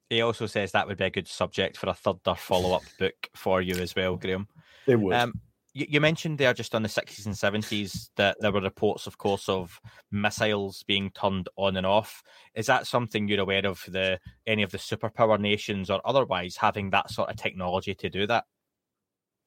He 0.10 0.22
also 0.22 0.48
says 0.48 0.72
that 0.72 0.88
would 0.88 0.98
be 0.98 1.06
a 1.06 1.10
good 1.12 1.28
subject 1.28 1.78
for 1.78 1.88
a 1.88 1.94
third 1.94 2.18
or 2.26 2.36
follow 2.36 2.76
up 2.76 2.84
book 2.98 3.30
for 3.36 3.62
you 3.62 3.76
as 3.76 3.96
well, 3.96 4.16
Graeme. 4.16 4.48
It 4.90 5.00
would. 5.00 5.16
Um, 5.16 5.34
you, 5.74 5.86
you 5.88 6.02
mentioned 6.02 6.40
there 6.40 6.54
just 6.54 6.74
on 6.74 6.82
the 6.82 6.90
60s 6.90 7.26
and 7.26 7.36
70s 7.36 8.10
that 8.18 8.38
there 8.40 8.52
were 8.52 8.62
reports, 8.62 9.06
of 9.06 9.20
course, 9.20 9.48
of 9.48 9.80
missiles 10.12 10.84
being 10.88 11.12
turned 11.12 11.48
on 11.58 11.78
and 11.78 11.86
off. 11.86 12.24
Is 12.56 12.66
that 12.66 12.88
something 12.88 13.28
you're 13.28 13.40
aware 13.40 13.66
of? 13.66 13.84
The 13.88 14.20
any 14.48 14.64
of 14.64 14.72
the 14.72 14.80
superpower 14.80 15.40
nations 15.40 15.90
or 15.90 16.02
otherwise 16.06 16.56
having 16.58 16.90
that 16.90 17.12
sort 17.12 17.30
of 17.30 17.36
technology 17.36 17.94
to 17.94 18.10
do 18.10 18.26
that? 18.28 18.46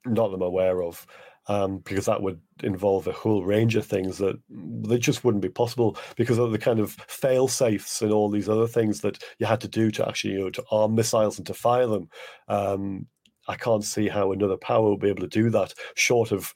Not 0.07 0.28
that 0.28 0.36
I'm 0.36 0.43
aware 0.43 0.82
of. 0.82 1.07
Um, 1.49 1.78
because 1.78 2.07
that 2.07 2.22
would 2.22 2.40
involve 2.62 3.09
a 3.09 3.12
whole 3.12 3.43
range 3.43 3.74
of 3.74 3.84
things 3.84 4.16
that 4.18 4.36
they 4.49 4.97
just 4.97 5.24
wouldn't 5.24 5.43
be 5.43 5.49
possible 5.49 5.97
because 6.14 6.38
of 6.38 6.53
the 6.53 6.59
kind 6.59 6.78
of 6.78 6.93
fail 6.93 7.49
safes 7.49 8.01
and 8.01 8.12
all 8.12 8.30
these 8.30 8.49
other 8.49 8.68
things 8.68 9.01
that 9.01 9.20
you 9.40 9.47
had 9.47 9.61
to 9.62 9.66
do 9.66 9.90
to 9.90 10.07
actually 10.07 10.34
you 10.34 10.38
know 10.38 10.51
to 10.51 10.62
arm 10.70 10.95
missiles 10.95 11.38
and 11.38 11.47
to 11.49 11.55
fire 11.55 11.88
them. 11.88 12.09
Um, 12.47 13.09
I 13.49 13.57
can't 13.57 13.84
see 13.84 14.09
how 14.09 14.32
another 14.32 14.57
power 14.57 14.82
will 14.82 14.99
be 14.99 15.09
able 15.09 15.22
to 15.22 15.28
do 15.28 15.51
that, 15.51 15.74
short 15.95 16.32
of 16.32 16.55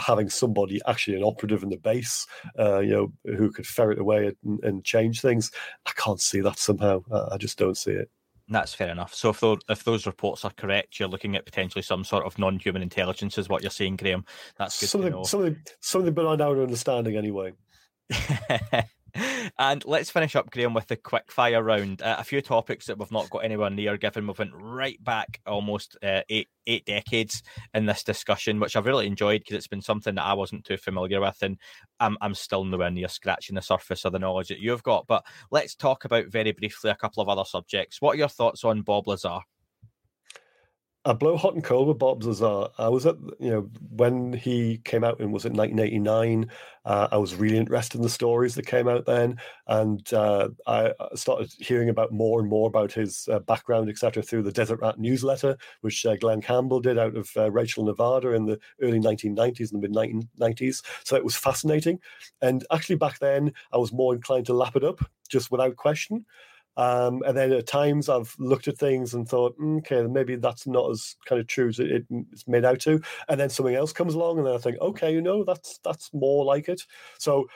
having 0.00 0.30
somebody 0.30 0.80
actually 0.86 1.16
an 1.16 1.22
operative 1.22 1.62
in 1.62 1.68
the 1.68 1.76
base, 1.76 2.26
uh, 2.58 2.78
you 2.78 2.90
know, 2.90 3.12
who 3.36 3.50
could 3.50 3.66
ferret 3.66 3.98
away 3.98 4.32
and, 4.44 4.64
and, 4.64 4.84
change 4.84 5.20
things. 5.20 5.50
I 5.84 5.92
can't 5.96 6.20
see 6.20 6.40
that 6.40 6.58
somehow. 6.58 7.02
I 7.30 7.36
just 7.36 7.58
don't 7.58 7.76
see 7.76 7.92
it. 7.92 8.10
That's 8.48 8.74
fair 8.74 8.90
enough. 8.90 9.12
So 9.12 9.30
if 9.30 9.40
those, 9.40 9.58
if 9.68 9.84
those 9.84 10.06
reports 10.06 10.44
are 10.44 10.52
correct, 10.52 11.00
you're 11.00 11.08
looking 11.08 11.34
at 11.34 11.44
potentially 11.44 11.82
some 11.82 12.04
sort 12.04 12.24
of 12.24 12.38
non-human 12.38 12.80
intelligence, 12.80 13.38
is 13.38 13.48
what 13.48 13.62
you're 13.62 13.70
saying, 13.70 13.96
Graeme. 13.96 14.24
That's 14.56 14.80
good 14.80 14.88
something, 14.88 15.10
to 15.10 15.16
know. 15.18 15.24
Something, 15.24 15.56
something 15.80 16.14
beyond 16.14 16.40
our 16.40 16.62
understanding, 16.62 17.16
anyway. 17.16 17.52
and 19.58 19.84
let's 19.84 20.10
finish 20.10 20.36
up, 20.36 20.50
Graeme, 20.50 20.74
with 20.74 20.86
the 20.86 20.96
quick 20.96 21.30
fire 21.30 21.62
round. 21.62 22.02
Uh, 22.02 22.16
a 22.18 22.24
few 22.24 22.40
topics 22.40 22.86
that 22.86 22.98
we've 22.98 23.10
not 23.12 23.30
got 23.30 23.44
anywhere 23.44 23.70
near, 23.70 23.96
given 23.96 24.26
we've 24.26 24.38
went 24.38 24.54
right 24.54 25.02
back 25.02 25.40
almost 25.46 25.96
uh, 26.02 26.22
eight 26.28 26.48
eight 26.66 26.84
decades 26.84 27.42
in 27.74 27.86
this 27.86 28.02
discussion, 28.02 28.60
which 28.60 28.76
I've 28.76 28.86
really 28.86 29.06
enjoyed 29.06 29.40
because 29.40 29.56
it's 29.56 29.68
been 29.68 29.82
something 29.82 30.14
that 30.16 30.24
I 30.24 30.34
wasn't 30.34 30.64
too 30.64 30.76
familiar 30.76 31.20
with, 31.20 31.38
and 31.42 31.58
I'm 32.00 32.16
I'm 32.20 32.34
still 32.34 32.64
nowhere 32.64 32.90
near 32.90 33.08
scratching 33.08 33.54
the 33.54 33.62
surface 33.62 34.04
of 34.04 34.12
the 34.12 34.18
knowledge 34.18 34.48
that 34.48 34.60
you've 34.60 34.82
got. 34.82 35.06
But 35.06 35.24
let's 35.50 35.74
talk 35.74 36.04
about 36.04 36.26
very 36.26 36.52
briefly 36.52 36.90
a 36.90 36.96
couple 36.96 37.22
of 37.22 37.28
other 37.28 37.44
subjects. 37.44 38.00
What 38.00 38.14
are 38.14 38.18
your 38.18 38.28
thoughts 38.28 38.64
on 38.64 38.82
Bob 38.82 39.06
Lazar? 39.06 39.40
I 41.06 41.12
blow 41.12 41.36
hot 41.36 41.54
and 41.54 41.62
cold 41.62 41.86
with 41.86 42.00
Bob 42.00 42.24
Lazar. 42.24 42.66
I 42.78 42.88
was 42.88 43.06
at, 43.06 43.14
you 43.38 43.50
know, 43.50 43.70
when 43.90 44.32
he 44.32 44.78
came 44.78 45.04
out 45.04 45.20
in, 45.20 45.30
was 45.30 45.44
it 45.44 45.52
1989? 45.52 46.50
Uh, 46.84 47.06
I 47.12 47.16
was 47.16 47.36
really 47.36 47.58
interested 47.58 47.98
in 47.98 48.02
the 48.02 48.08
stories 48.08 48.56
that 48.56 48.66
came 48.66 48.88
out 48.88 49.06
then. 49.06 49.38
And 49.68 50.12
uh, 50.12 50.48
I 50.66 50.92
started 51.14 51.52
hearing 51.60 51.90
about 51.90 52.10
more 52.10 52.40
and 52.40 52.48
more 52.48 52.66
about 52.66 52.92
his 52.92 53.28
uh, 53.30 53.38
background, 53.38 53.88
etc., 53.88 54.20
through 54.20 54.42
the 54.42 54.50
Desert 54.50 54.80
Rat 54.82 54.98
newsletter, 54.98 55.56
which 55.82 56.04
uh, 56.04 56.16
Glenn 56.16 56.42
Campbell 56.42 56.80
did 56.80 56.98
out 56.98 57.16
of 57.16 57.30
uh, 57.36 57.52
Rachel, 57.52 57.84
Nevada 57.84 58.30
in 58.30 58.44
the 58.44 58.58
early 58.82 58.98
1990s 58.98 59.72
and 59.72 59.80
the 59.80 59.88
mid 59.88 59.94
1990s. 59.94 60.82
So 61.04 61.14
it 61.14 61.24
was 61.24 61.36
fascinating. 61.36 62.00
And 62.42 62.66
actually, 62.72 62.96
back 62.96 63.20
then, 63.20 63.52
I 63.72 63.76
was 63.76 63.92
more 63.92 64.12
inclined 64.12 64.46
to 64.46 64.54
lap 64.54 64.74
it 64.74 64.82
up 64.82 65.08
just 65.28 65.52
without 65.52 65.76
question. 65.76 66.26
Um, 66.76 67.22
and 67.26 67.36
then 67.36 67.52
at 67.52 67.66
times 67.66 68.08
I've 68.08 68.34
looked 68.38 68.68
at 68.68 68.76
things 68.78 69.14
and 69.14 69.28
thought, 69.28 69.58
mm, 69.58 69.78
okay, 69.78 70.02
maybe 70.06 70.36
that's 70.36 70.66
not 70.66 70.90
as 70.90 71.16
kind 71.24 71.40
of 71.40 71.46
true 71.46 71.68
as 71.68 71.78
it, 71.78 72.04
it's 72.32 72.46
made 72.46 72.64
out 72.64 72.80
to. 72.80 73.00
And 73.28 73.40
then 73.40 73.48
something 73.48 73.74
else 73.74 73.92
comes 73.92 74.14
along, 74.14 74.38
and 74.38 74.46
then 74.46 74.54
I 74.54 74.58
think, 74.58 74.78
okay, 74.80 75.12
you 75.12 75.22
know, 75.22 75.44
that's 75.44 75.78
that's 75.84 76.10
more 76.12 76.44
like 76.44 76.68
it. 76.68 76.82
So 77.18 77.46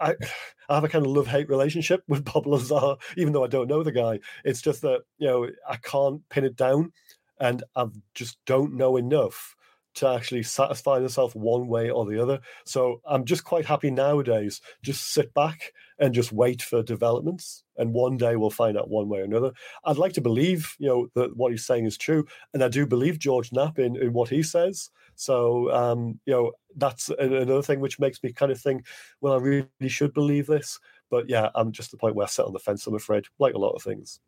I, 0.00 0.14
I 0.68 0.74
have 0.76 0.84
a 0.84 0.88
kind 0.88 1.04
of 1.06 1.12
love 1.12 1.26
hate 1.26 1.48
relationship 1.48 2.02
with 2.08 2.24
Bob 2.24 2.46
Lazar, 2.46 2.96
even 3.16 3.32
though 3.32 3.44
I 3.44 3.48
don't 3.48 3.68
know 3.68 3.82
the 3.82 3.92
guy. 3.92 4.20
It's 4.44 4.62
just 4.62 4.82
that 4.82 5.02
you 5.18 5.28
know 5.28 5.48
I 5.68 5.76
can't 5.76 6.26
pin 6.28 6.44
it 6.44 6.56
down, 6.56 6.92
and 7.40 7.62
I 7.76 7.86
just 8.14 8.38
don't 8.46 8.74
know 8.74 8.96
enough 8.96 9.54
to 9.94 10.08
actually 10.08 10.42
satisfy 10.42 10.98
themselves 10.98 11.34
one 11.34 11.68
way 11.68 11.90
or 11.90 12.06
the 12.06 12.20
other. 12.20 12.40
So 12.64 13.00
I'm 13.06 13.24
just 13.24 13.44
quite 13.44 13.66
happy 13.66 13.90
nowadays. 13.90 14.60
Just 14.82 15.12
sit 15.12 15.32
back 15.34 15.72
and 15.98 16.14
just 16.14 16.32
wait 16.32 16.62
for 16.62 16.82
developments, 16.82 17.64
and 17.76 17.92
one 17.92 18.16
day 18.16 18.36
we'll 18.36 18.50
find 18.50 18.76
out 18.76 18.90
one 18.90 19.08
way 19.08 19.20
or 19.20 19.24
another. 19.24 19.52
I'd 19.84 19.98
like 19.98 20.14
to 20.14 20.20
believe, 20.20 20.74
you 20.78 20.88
know, 20.88 21.08
that 21.14 21.36
what 21.36 21.52
he's 21.52 21.66
saying 21.66 21.84
is 21.84 21.96
true, 21.96 22.26
and 22.54 22.62
I 22.64 22.68
do 22.68 22.86
believe 22.86 23.18
George 23.18 23.52
Knapp 23.52 23.78
in, 23.78 23.96
in 23.96 24.12
what 24.12 24.28
he 24.28 24.42
says. 24.42 24.90
So, 25.14 25.70
um, 25.72 26.18
you 26.24 26.32
know, 26.32 26.52
that's 26.76 27.10
another 27.10 27.62
thing 27.62 27.80
which 27.80 28.00
makes 28.00 28.22
me 28.22 28.32
kind 28.32 28.50
of 28.50 28.60
think, 28.60 28.86
well, 29.20 29.34
I 29.34 29.36
really 29.36 29.68
should 29.88 30.14
believe 30.14 30.46
this. 30.46 30.78
But 31.10 31.28
yeah, 31.28 31.50
I'm 31.54 31.72
just 31.72 31.90
the 31.90 31.98
point 31.98 32.14
where 32.14 32.24
I 32.24 32.28
sit 32.28 32.46
on 32.46 32.54
the 32.54 32.58
fence. 32.58 32.86
I'm 32.86 32.94
afraid, 32.94 33.26
like 33.38 33.54
a 33.54 33.58
lot 33.58 33.72
of 33.72 33.82
things. 33.82 34.20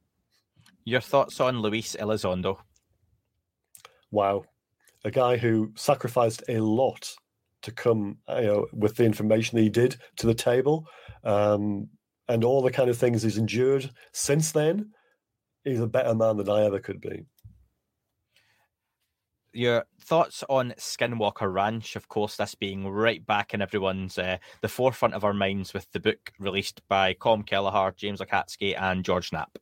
Your 0.85 1.01
thoughts 1.01 1.41
on 1.41 1.61
Luis 1.61 1.97
Elizondo? 1.99 2.59
Wow, 4.11 4.45
a 5.05 5.11
guy 5.11 5.37
who 5.37 5.73
sacrificed 5.77 6.43
a 6.49 6.59
lot 6.61 7.15
to 7.63 7.73
come 7.73 8.19
you 8.29 8.43
know, 8.43 8.67
with 8.73 8.97
the 8.97 9.05
information 9.05 9.59
he 9.59 9.69
did 9.69 9.97
to 10.17 10.27
the 10.27 10.35
table 10.35 10.87
um, 11.25 11.89
and 12.29 12.45
all 12.45 12.63
the 12.63 12.71
kind 12.71 12.91
of 12.91 12.97
things 12.97 13.23
he's 13.23 13.39
endured 13.39 13.91
since 14.13 14.53
then. 14.53 14.91
He's 15.65 15.81
a 15.81 15.87
better 15.87 16.15
man 16.15 16.37
than 16.37 16.49
I 16.49 16.65
ever 16.65 16.79
could 16.79 17.01
be. 17.01 17.25
Your 19.53 19.85
thoughts 20.01 20.43
on 20.49 20.75
Skinwalker 20.77 21.51
Ranch, 21.51 21.97
of 21.97 22.09
course, 22.09 22.37
this 22.37 22.55
being 22.55 22.89
right 22.89 23.25
back 23.25 23.55
in 23.55 23.63
everyone's 23.63 24.19
uh, 24.19 24.39
the 24.63 24.69
forefront 24.69 25.15
of 25.15 25.25
our 25.25 25.33
minds 25.33 25.73
with 25.73 25.91
the 25.93 26.01
book 26.01 26.33
released 26.39 26.83
by 26.89 27.15
Colm 27.15 27.47
Kelleher, 27.47 27.95
James 27.97 28.21
Lacatski, 28.21 28.79
and 28.79 29.05
George 29.05 29.33
Knapp 29.33 29.57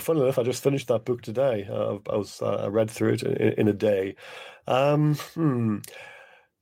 funnily 0.00 0.26
enough, 0.26 0.38
I 0.38 0.42
just 0.42 0.62
finished 0.62 0.88
that 0.88 1.04
book 1.04 1.22
today. 1.22 1.66
Uh, 1.70 1.98
I 2.10 2.16
was 2.16 2.40
uh, 2.42 2.62
I 2.64 2.66
read 2.66 2.90
through 2.90 3.14
it 3.14 3.22
in, 3.22 3.52
in 3.52 3.68
a 3.68 3.72
day. 3.72 4.16
Um, 4.66 5.14
hmm. 5.34 5.78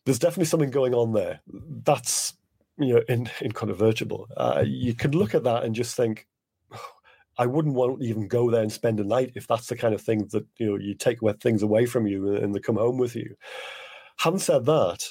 There's 0.05 0.19
definitely 0.19 0.47
something 0.47 0.71
going 0.71 0.95
on 0.95 1.13
there. 1.13 1.41
That's 1.47 2.35
you 2.79 2.95
know 2.95 3.03
in, 3.09 3.31
incontrovertible. 3.41 4.29
Uh, 4.37 4.65
you 4.67 4.95
can 4.95 5.13
look 5.13 5.35
at 5.35 5.45
that 5.45 5.65
and 5.65 5.75
just 5.75 5.97
think, 5.97 6.27
oh, 6.73 6.91
I 7.39 7.47
wouldn't 7.47 7.75
want 7.75 8.01
to 8.01 8.07
even 8.07 8.29
go 8.29 8.51
there 8.51 8.63
and 8.63 8.73
spend 8.73 9.01
a 9.01 9.05
night 9.05 9.33
if 9.35 9.47
that's 9.47 9.67
the 9.69 9.77
kind 9.77 9.95
of 9.95 10.01
thing 10.01 10.29
that 10.33 10.47
you 10.59 10.67
know 10.67 10.77
you 10.77 10.95
take 10.95 11.19
things 11.41 11.63
away 11.63 11.87
from 11.87 12.07
you 12.07 12.35
and 12.35 12.55
they 12.55 12.61
come 12.61 12.77
home 12.77 12.99
with 12.99 13.17
you. 13.17 13.35
Having 14.19 14.41
said 14.41 14.65
that, 14.67 15.05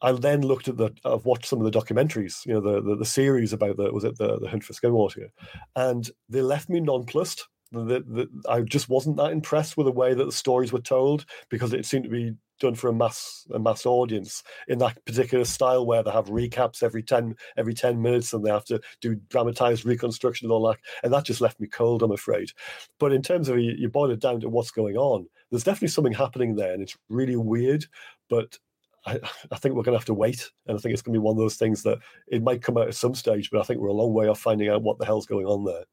I 0.00 0.12
then 0.12 0.42
looked 0.42 0.68
at 0.68 0.76
the 0.76 0.92
I've 1.04 1.24
watched 1.24 1.46
some 1.46 1.60
of 1.60 1.70
the 1.70 1.78
documentaries, 1.78 2.46
you 2.46 2.54
know, 2.54 2.60
the 2.60 2.80
the, 2.80 2.96
the 2.96 3.04
series 3.04 3.52
about 3.52 3.76
the 3.76 3.92
was 3.92 4.04
it 4.04 4.16
the, 4.16 4.38
the 4.38 4.48
hunt 4.48 4.64
for 4.64 4.72
Skinwalker, 4.72 5.28
and 5.74 6.08
they 6.28 6.42
left 6.42 6.68
me 6.68 6.80
nonplussed 6.80 7.48
the, 7.72 8.00
the, 8.00 8.28
I 8.48 8.62
just 8.62 8.88
wasn't 8.88 9.16
that 9.18 9.32
impressed 9.32 9.76
with 9.76 9.86
the 9.86 9.92
way 9.92 10.14
that 10.14 10.24
the 10.24 10.32
stories 10.32 10.72
were 10.72 10.80
told 10.80 11.26
because 11.50 11.72
it 11.72 11.84
seemed 11.84 12.04
to 12.04 12.10
be 12.10 12.34
done 12.58 12.74
for 12.74 12.88
a 12.88 12.92
mass 12.92 13.46
a 13.52 13.58
mass 13.58 13.86
audience 13.86 14.42
in 14.66 14.78
that 14.78 15.04
particular 15.04 15.44
style 15.44 15.86
where 15.86 16.02
they 16.02 16.10
have 16.10 16.26
recaps 16.26 16.82
every 16.82 17.02
10 17.02 17.34
every 17.56 17.74
10 17.74 18.00
minutes 18.00 18.32
and 18.32 18.44
they 18.44 18.50
have 18.50 18.64
to 18.64 18.80
do 19.00 19.14
dramatized 19.28 19.84
reconstruction 19.84 20.46
and 20.46 20.52
all 20.52 20.66
that. 20.66 20.78
And 21.02 21.12
that 21.12 21.24
just 21.24 21.40
left 21.40 21.60
me 21.60 21.68
cold 21.68 22.02
i'm 22.02 22.12
afraid. 22.12 22.50
But 22.98 23.12
in 23.12 23.22
terms 23.22 23.48
of 23.48 23.58
you, 23.58 23.88
boil 23.88 24.10
it 24.10 24.20
down 24.20 24.40
to 24.40 24.48
what's 24.48 24.70
going 24.70 24.96
on 24.96 25.26
there's 25.50 25.64
definitely 25.64 25.88
something 25.88 26.12
happening 26.12 26.56
there 26.56 26.72
and 26.72 26.82
it's 26.82 26.96
really 27.08 27.36
weird 27.36 27.84
but 28.28 28.58
I, 29.06 29.18
I 29.50 29.56
think 29.56 29.74
we're 29.74 29.82
going 29.82 29.94
to 29.94 29.98
have 29.98 30.04
to 30.06 30.14
wait. 30.14 30.50
And 30.66 30.76
i 30.76 30.80
think 30.80 30.92
it's 30.92 31.02
going 31.02 31.14
to 31.14 31.20
be 31.20 31.24
one 31.24 31.32
of 31.32 31.38
those 31.38 31.56
things 31.56 31.82
that 31.84 31.98
it 32.28 32.42
might 32.42 32.62
come 32.62 32.76
out 32.76 32.88
at 32.88 32.94
some 32.94 33.14
stage 33.14 33.50
but 33.50 33.60
i 33.60 33.64
think 33.64 33.80
we're 33.80 33.88
a 33.88 33.92
long 33.92 34.12
way 34.12 34.28
off 34.28 34.40
finding 34.40 34.68
out 34.68 34.82
what 34.82 34.98
the 34.98 35.06
hell's 35.06 35.26
going 35.26 35.46
on 35.46 35.64
there 35.64 35.84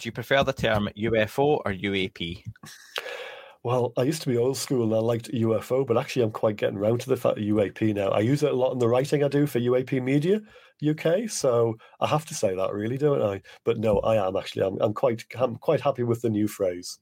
do 0.00 0.08
you 0.08 0.12
prefer 0.12 0.42
the 0.42 0.52
term 0.52 0.88
UFO 0.96 1.60
or 1.64 1.72
UAP? 1.72 2.42
Well, 3.62 3.92
I 3.98 4.04
used 4.04 4.22
to 4.22 4.30
be 4.30 4.38
old 4.38 4.56
school 4.56 4.84
and 4.84 4.94
I 4.94 4.98
liked 4.98 5.30
UFO, 5.32 5.86
but 5.86 5.98
actually 5.98 6.22
I'm 6.22 6.30
quite 6.30 6.56
getting 6.56 6.78
around 6.78 7.02
to 7.02 7.10
the 7.10 7.16
fact 7.16 7.36
of 7.36 7.44
UAP 7.44 7.94
now. 7.94 8.08
I 8.08 8.20
use 8.20 8.42
it 8.42 8.52
a 8.52 8.56
lot 8.56 8.72
in 8.72 8.78
the 8.78 8.88
writing 8.88 9.22
I 9.22 9.28
do 9.28 9.46
for 9.46 9.60
UAP 9.60 10.02
Media 10.02 10.40
UK, 10.88 11.28
so 11.28 11.76
I 12.00 12.06
have 12.06 12.24
to 12.26 12.34
say 12.34 12.54
that 12.54 12.72
really, 12.72 12.96
don't 12.96 13.20
I? 13.20 13.42
But 13.64 13.78
no, 13.78 13.98
I 13.98 14.26
am 14.26 14.36
actually. 14.36 14.62
I'm, 14.62 14.78
I'm 14.80 14.94
quite 14.94 15.22
I'm 15.38 15.56
quite 15.56 15.82
happy 15.82 16.04
with 16.04 16.22
the 16.22 16.30
new 16.30 16.48
phrase. 16.48 16.98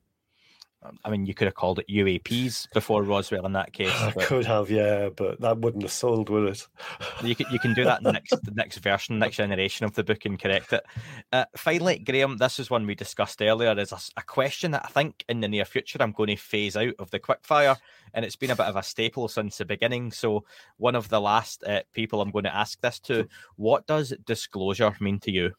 I 1.05 1.11
mean, 1.11 1.27
you 1.27 1.35
could 1.35 1.47
have 1.47 1.57
called 1.57 1.81
it 1.81 1.89
UAPs 1.89 2.73
before 2.73 3.03
Roswell 3.03 3.45
in 3.47 3.53
that 3.55 3.73
case. 3.73 3.93
I 4.01 4.13
could 4.13 4.47
have, 4.47 4.71
yeah, 4.71 5.09
but 5.09 5.41
that 5.41 5.59
wouldn't 5.59 5.83
have 5.83 5.93
sold, 5.93 6.31
would 6.31 6.49
it? 6.49 6.67
You 7.25 7.35
can, 7.35 7.47
you 7.51 7.59
can 7.59 7.75
do 7.75 7.85
that 7.85 7.99
in 7.99 8.05
the 8.05 8.13
next 8.13 8.31
the 8.45 8.53
next 8.53 8.79
version, 8.79 9.19
next 9.19 9.37
generation 9.37 9.85
of 9.85 9.95
the 9.95 10.05
book 10.05 10.25
and 10.25 10.41
correct 10.41 10.73
it. 10.73 10.85
Uh, 11.33 11.47
finally, 11.57 11.99
Graeme, 11.99 12.37
this 12.37 12.61
is 12.61 12.71
one 12.71 12.87
we 12.87 12.95
discussed 12.95 13.43
earlier. 13.43 13.77
Is 13.77 13.93
a, 13.93 13.99
a, 14.17 14.23
question 14.23 14.71
that 14.71 14.85
I 14.85 14.89
think 14.89 15.25
in 15.29 15.41
the 15.41 15.49
near 15.49 15.65
future 15.65 15.99
I'm 16.01 16.13
going 16.13 16.29
to 16.29 16.37
phase 16.37 16.77
out 16.77 16.95
of 17.01 17.11
the 17.11 17.19
quickfire, 17.19 17.77
and 18.15 18.25
it's 18.25 18.37
been 18.37 18.53
a 18.53 18.57
bit 18.57 18.67
of 18.67 18.77
a 18.77 18.83
staple 18.85 19.27
since 19.27 19.59
the 19.59 19.65
beginning. 19.65 20.13
So, 20.13 20.45
one 20.77 20.95
of 20.95 21.09
the 21.09 21.21
last 21.21 21.65
uh, 21.65 21.83
people 21.93 22.21
I'm 22.21 22.31
going 22.31 22.45
to 22.45 22.55
ask 22.55 22.81
this 22.81 23.01
to: 23.01 23.27
What 23.57 23.87
does 23.87 24.15
disclosure 24.25 24.95
mean 25.01 25.19
to 25.21 25.33
you? 25.33 25.55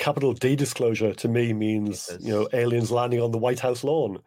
Capital 0.00 0.32
D 0.32 0.56
disclosure 0.56 1.12
to 1.12 1.28
me 1.28 1.52
means 1.52 2.10
you 2.20 2.32
know 2.32 2.48
aliens 2.52 2.90
landing 2.90 3.20
on 3.20 3.30
the 3.30 3.38
White 3.38 3.60
House 3.60 3.84
lawn. 3.84 4.18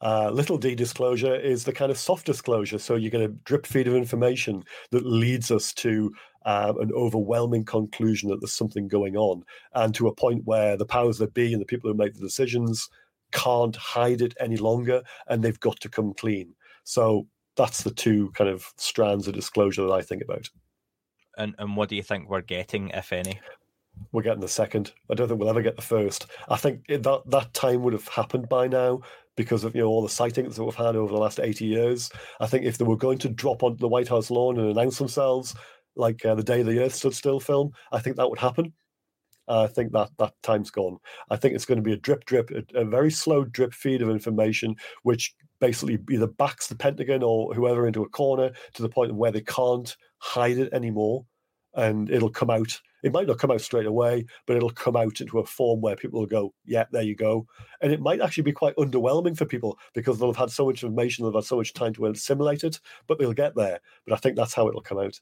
Uh, 0.00 0.30
little 0.30 0.58
d 0.58 0.74
disclosure 0.74 1.34
is 1.34 1.64
the 1.64 1.72
kind 1.72 1.90
of 1.90 1.96
soft 1.96 2.26
disclosure. 2.26 2.78
So 2.78 2.94
you 2.94 3.08
get 3.08 3.22
a 3.22 3.28
drip 3.28 3.66
feed 3.66 3.88
of 3.88 3.94
information 3.94 4.62
that 4.90 5.06
leads 5.06 5.50
us 5.50 5.72
to 5.74 6.12
uh, 6.44 6.74
an 6.78 6.92
overwhelming 6.92 7.64
conclusion 7.64 8.28
that 8.28 8.40
there's 8.40 8.52
something 8.52 8.86
going 8.86 9.16
on, 9.16 9.42
and 9.72 9.94
to 9.94 10.08
a 10.08 10.14
point 10.14 10.42
where 10.44 10.76
the 10.76 10.84
powers 10.84 11.16
that 11.18 11.32
be 11.32 11.52
and 11.54 11.62
the 11.62 11.66
people 11.66 11.90
who 11.90 11.96
make 11.96 12.12
the 12.14 12.20
decisions 12.20 12.88
can't 13.32 13.76
hide 13.76 14.20
it 14.20 14.34
any 14.38 14.58
longer, 14.58 15.02
and 15.26 15.42
they've 15.42 15.60
got 15.60 15.80
to 15.80 15.88
come 15.88 16.12
clean. 16.12 16.54
So 16.84 17.26
that's 17.56 17.82
the 17.82 17.90
two 17.90 18.30
kind 18.32 18.50
of 18.50 18.74
strands 18.76 19.26
of 19.26 19.34
disclosure 19.34 19.86
that 19.86 19.92
I 19.92 20.02
think 20.02 20.22
about. 20.22 20.50
And 21.38 21.54
and 21.58 21.76
what 21.76 21.88
do 21.88 21.96
you 21.96 22.02
think 22.02 22.28
we're 22.28 22.42
getting, 22.42 22.90
if 22.90 23.10
any? 23.10 23.40
We're 24.12 24.22
getting 24.22 24.40
the 24.40 24.48
second. 24.48 24.92
I 25.10 25.14
don't 25.14 25.28
think 25.28 25.40
we'll 25.40 25.48
ever 25.48 25.62
get 25.62 25.76
the 25.76 25.82
first. 25.82 26.26
I 26.48 26.56
think 26.56 26.86
that 26.86 27.22
that 27.26 27.52
time 27.52 27.82
would 27.82 27.92
have 27.92 28.08
happened 28.08 28.48
by 28.48 28.68
now 28.68 29.00
because 29.36 29.64
of 29.64 29.74
you 29.74 29.82
know 29.82 29.88
all 29.88 30.02
the 30.02 30.08
sightings 30.08 30.56
that 30.56 30.64
we've 30.64 30.74
had 30.74 30.96
over 30.96 31.12
the 31.12 31.18
last 31.18 31.40
eighty 31.40 31.66
years. 31.66 32.10
I 32.40 32.46
think 32.46 32.64
if 32.64 32.78
they 32.78 32.84
were 32.84 32.96
going 32.96 33.18
to 33.18 33.28
drop 33.28 33.62
onto 33.62 33.78
the 33.78 33.88
White 33.88 34.08
House 34.08 34.30
lawn 34.30 34.58
and 34.58 34.70
announce 34.70 34.98
themselves, 34.98 35.54
like 35.96 36.24
uh, 36.24 36.34
the 36.34 36.42
Day 36.42 36.62
the 36.62 36.82
Earth 36.82 36.94
Stood 36.94 37.14
Still 37.14 37.40
film, 37.40 37.72
I 37.92 37.98
think 37.98 38.16
that 38.16 38.28
would 38.28 38.38
happen. 38.38 38.72
I 39.46 39.66
think 39.66 39.92
that 39.92 40.10
that 40.18 40.32
time's 40.42 40.70
gone. 40.70 40.98
I 41.30 41.36
think 41.36 41.54
it's 41.54 41.66
going 41.66 41.76
to 41.76 41.82
be 41.82 41.92
a 41.92 41.98
drip, 41.98 42.24
drip, 42.24 42.50
a, 42.50 42.80
a 42.80 42.84
very 42.84 43.10
slow 43.10 43.44
drip 43.44 43.74
feed 43.74 44.00
of 44.00 44.08
information, 44.08 44.74
which 45.02 45.34
basically 45.60 45.98
either 46.10 46.26
backs 46.26 46.66
the 46.66 46.76
Pentagon 46.76 47.22
or 47.22 47.52
whoever 47.54 47.86
into 47.86 48.02
a 48.02 48.08
corner 48.08 48.52
to 48.72 48.82
the 48.82 48.88
point 48.88 49.14
where 49.14 49.30
they 49.30 49.42
can't 49.42 49.96
hide 50.18 50.58
it 50.58 50.72
anymore, 50.72 51.26
and 51.76 52.10
it'll 52.10 52.30
come 52.30 52.50
out 52.50 52.80
it 53.04 53.12
might 53.12 53.26
not 53.26 53.38
come 53.38 53.50
out 53.50 53.60
straight 53.60 53.84
away, 53.84 54.24
but 54.46 54.56
it'll 54.56 54.70
come 54.70 54.96
out 54.96 55.20
into 55.20 55.38
a 55.38 55.44
form 55.44 55.82
where 55.82 55.94
people 55.94 56.20
will 56.20 56.26
go, 56.26 56.54
yeah, 56.64 56.86
there 56.90 57.02
you 57.02 57.14
go. 57.14 57.46
And 57.82 57.92
it 57.92 58.00
might 58.00 58.22
actually 58.22 58.44
be 58.44 58.52
quite 58.52 58.74
underwhelming 58.76 59.36
for 59.36 59.44
people 59.44 59.78
because 59.92 60.18
they'll 60.18 60.32
have 60.32 60.38
had 60.38 60.50
so 60.50 60.64
much 60.64 60.82
information, 60.82 61.22
they'll 61.22 61.32
have 61.32 61.44
had 61.44 61.46
so 61.46 61.58
much 61.58 61.74
time 61.74 61.92
to 61.94 62.06
assimilate 62.06 62.64
it, 62.64 62.80
but 63.06 63.18
they'll 63.18 63.34
get 63.34 63.54
there. 63.54 63.80
But 64.06 64.14
I 64.14 64.16
think 64.16 64.36
that's 64.36 64.54
how 64.54 64.68
it'll 64.68 64.80
come 64.80 64.98
out. 64.98 65.20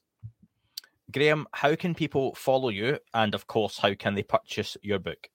Graeme, 1.11 1.45
how 1.51 1.75
can 1.75 1.93
people 1.93 2.33
follow 2.35 2.69
you? 2.69 2.99
And 3.13 3.35
of 3.35 3.47
course, 3.47 3.77
how 3.77 3.93
can 3.95 4.15
they 4.15 4.23
purchase 4.23 4.77
your 4.81 4.99
book? 4.99 5.27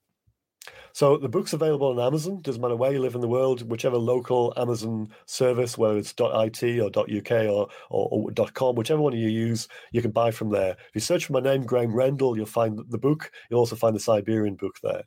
So 0.92 1.16
the 1.16 1.28
book's 1.28 1.52
available 1.52 1.88
on 1.88 2.00
Amazon. 2.00 2.40
Doesn't 2.42 2.60
matter 2.60 2.76
where 2.76 2.92
you 2.92 3.00
live 3.00 3.14
in 3.14 3.20
the 3.20 3.28
world, 3.28 3.68
whichever 3.68 3.96
local 3.96 4.52
Amazon 4.56 5.10
service, 5.26 5.78
whether 5.78 5.96
it's 5.96 6.12
.it 6.12 6.80
or 6.80 6.90
.uk 6.98 7.30
or, 7.30 7.68
or, 7.90 8.30
or 8.30 8.46
.com, 8.54 8.76
whichever 8.76 9.00
one 9.00 9.16
you 9.16 9.28
use, 9.28 9.68
you 9.92 10.02
can 10.02 10.10
buy 10.10 10.30
from 10.30 10.50
there. 10.50 10.72
If 10.72 10.94
you 10.94 11.00
search 11.00 11.26
for 11.26 11.32
my 11.32 11.40
name, 11.40 11.64
Graeme 11.64 11.92
Rendall, 11.92 12.36
you'll 12.36 12.46
find 12.46 12.80
the 12.88 12.98
book. 12.98 13.30
You'll 13.50 13.60
also 13.60 13.76
find 13.76 13.94
the 13.94 14.00
Siberian 14.00 14.56
book 14.56 14.76
there. 14.82 15.04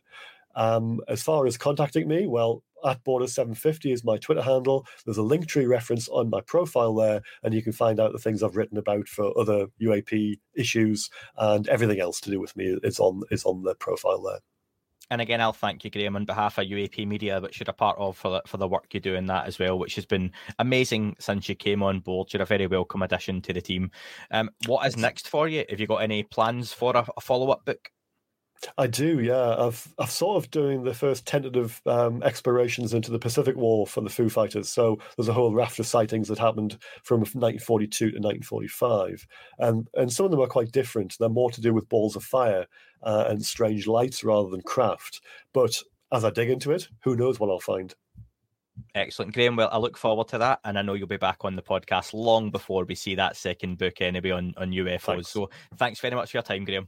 Um, 0.55 0.99
as 1.07 1.24
far 1.24 1.45
as 1.45 1.57
contacting 1.57 2.07
me, 2.07 2.28
well, 2.28 2.64
at 2.86 3.03
Border750 3.03 3.93
is 3.93 4.03
my 4.03 4.18
Twitter 4.18 4.41
handle. 4.41 4.86
There's 5.05 5.18
a 5.18 5.22
Linktree 5.22 5.68
reference 5.68 6.07
on 6.09 6.30
my 6.30 6.41
profile 6.41 6.95
there, 6.95 7.22
and 7.43 7.53
you 7.53 7.62
can 7.62 7.74
find 7.74 7.99
out 7.99 8.12
the 8.12 8.20
things 8.20 8.43
I've 8.43 8.55
written 8.55 8.78
about 8.78 9.07
for 9.07 9.38
other 9.38 9.68
UAP 9.82 10.39
issues 10.55 11.09
and 11.38 11.68
everything 11.68 11.99
else 11.99 12.20
to 12.22 12.32
do 12.32 12.39
with 12.39 12.55
me 12.55 12.78
is 12.84 12.99
on 12.99 13.22
is 13.32 13.43
on 13.45 13.64
the 13.64 13.76
profile 13.76 14.22
there. 14.22 14.39
And 15.12 15.20
again, 15.20 15.41
I'll 15.41 15.51
thank 15.51 15.84
you, 15.84 15.91
Graeme, 15.91 16.16
on 16.16 16.24
behalf 16.24 16.57
of 16.57 16.66
UAP 16.66 17.05
Media, 17.05 17.41
which 17.41 17.59
you're 17.59 17.70
a 17.70 17.74
part 17.74 17.97
of 17.99 18.18
for 18.18 18.32
the, 18.32 18.41
for 18.47 18.55
the 18.55 18.68
work 18.68 18.93
you 18.93 19.01
do 19.01 19.16
in 19.16 19.26
that 19.26 19.45
as 19.45 19.59
well, 19.59 19.78
which 19.78 19.95
has 19.95 20.05
been 20.05 20.32
amazing 20.57 21.18
since 21.20 21.49
you 21.49 21.55
came 21.55 21.84
on 21.84 21.99
board. 21.99 22.32
You're 22.32 22.43
a 22.43 22.45
very 22.45 22.66
welcome 22.66 23.01
addition 23.01 23.41
to 23.41 23.51
the 23.51 23.59
team. 23.59 23.91
Um, 24.32 24.49
what 24.68 24.88
is 24.88 24.95
next 24.95 25.28
for 25.28 25.49
you? 25.49 25.66
Have 25.70 25.82
you 25.82 25.86
got 25.86 25.97
any 25.97 26.24
plans 26.24 26.72
for 26.72 26.95
a, 26.95 27.05
a 27.18 27.20
follow 27.20 27.49
up 27.49 27.66
book? 27.66 27.91
I 28.78 28.88
do, 28.88 29.20
yeah. 29.20 29.55
I've 29.57 29.93
I've 29.97 30.12
sort 30.12 30.43
of 30.43 30.51
doing 30.51 30.84
the 30.84 30.93
first 30.93 31.26
tentative 31.26 31.82
um, 31.86 32.22
explorations 32.24 32.93
into 32.93 33.12
the 33.12 33.20
Pacific 33.20 33.55
War 33.55 33.88
for 33.88 34.01
the 34.01 34.09
Foo 34.09 34.30
Fighters. 34.30 34.70
So 34.70 34.99
there's 35.16 35.28
a 35.28 35.34
whole 35.34 35.53
raft 35.53 35.80
of 35.80 35.88
sightings 35.88 36.28
that 36.28 36.38
happened 36.38 36.78
from 37.03 37.20
1942 37.20 38.12
to 38.12 38.18
1945, 38.18 39.28
and 39.59 39.88
and 39.95 40.12
some 40.12 40.26
of 40.26 40.32
them 40.32 40.41
are 40.41 40.47
quite 40.47 40.72
different. 40.72 41.16
They're 41.20 41.30
more 41.30 41.51
to 41.51 41.62
do 41.62 41.74
with 41.74 41.89
balls 41.89 42.16
of 42.16 42.24
fire 42.24 42.68
uh, 43.03 43.26
and 43.28 43.43
strange 43.43 43.88
lights 43.88 44.24
rather 44.24 44.49
than 44.49 44.62
craft. 44.62 45.22
But 45.53 45.82
as 46.12 46.24
I 46.24 46.30
dig 46.30 46.49
into 46.49 46.72
it, 46.72 46.88
who 47.03 47.16
knows 47.16 47.39
what 47.39 47.49
I'll 47.49 47.59
find. 47.59 47.93
Excellent, 48.95 49.34
Graeme. 49.34 49.55
Well, 49.55 49.70
I 49.72 49.78
look 49.78 49.97
forward 49.97 50.28
to 50.30 50.38
that, 50.39 50.59
and 50.64 50.78
I 50.78 50.82
know 50.82 50.93
you'll 50.93 51.07
be 51.07 51.18
back 51.18 51.39
on 51.41 51.55
the 51.55 51.62
podcast 51.62 52.14
long 52.14 52.51
before 52.51 52.86
we 52.86 52.95
see 52.95 53.16
that 53.16 53.36
second 53.36 53.78
book 53.78 54.01
anyway 54.01 54.32
on, 54.32 54.53
on 54.57 54.72
UFOs. 54.72 55.01
Thanks. 55.01 55.28
So 55.30 55.49
thanks 55.78 55.99
very 55.99 56.16
much 56.16 56.32
for 56.32 56.38
your 56.38 56.43
time, 56.43 56.66
Graeme. 56.66 56.88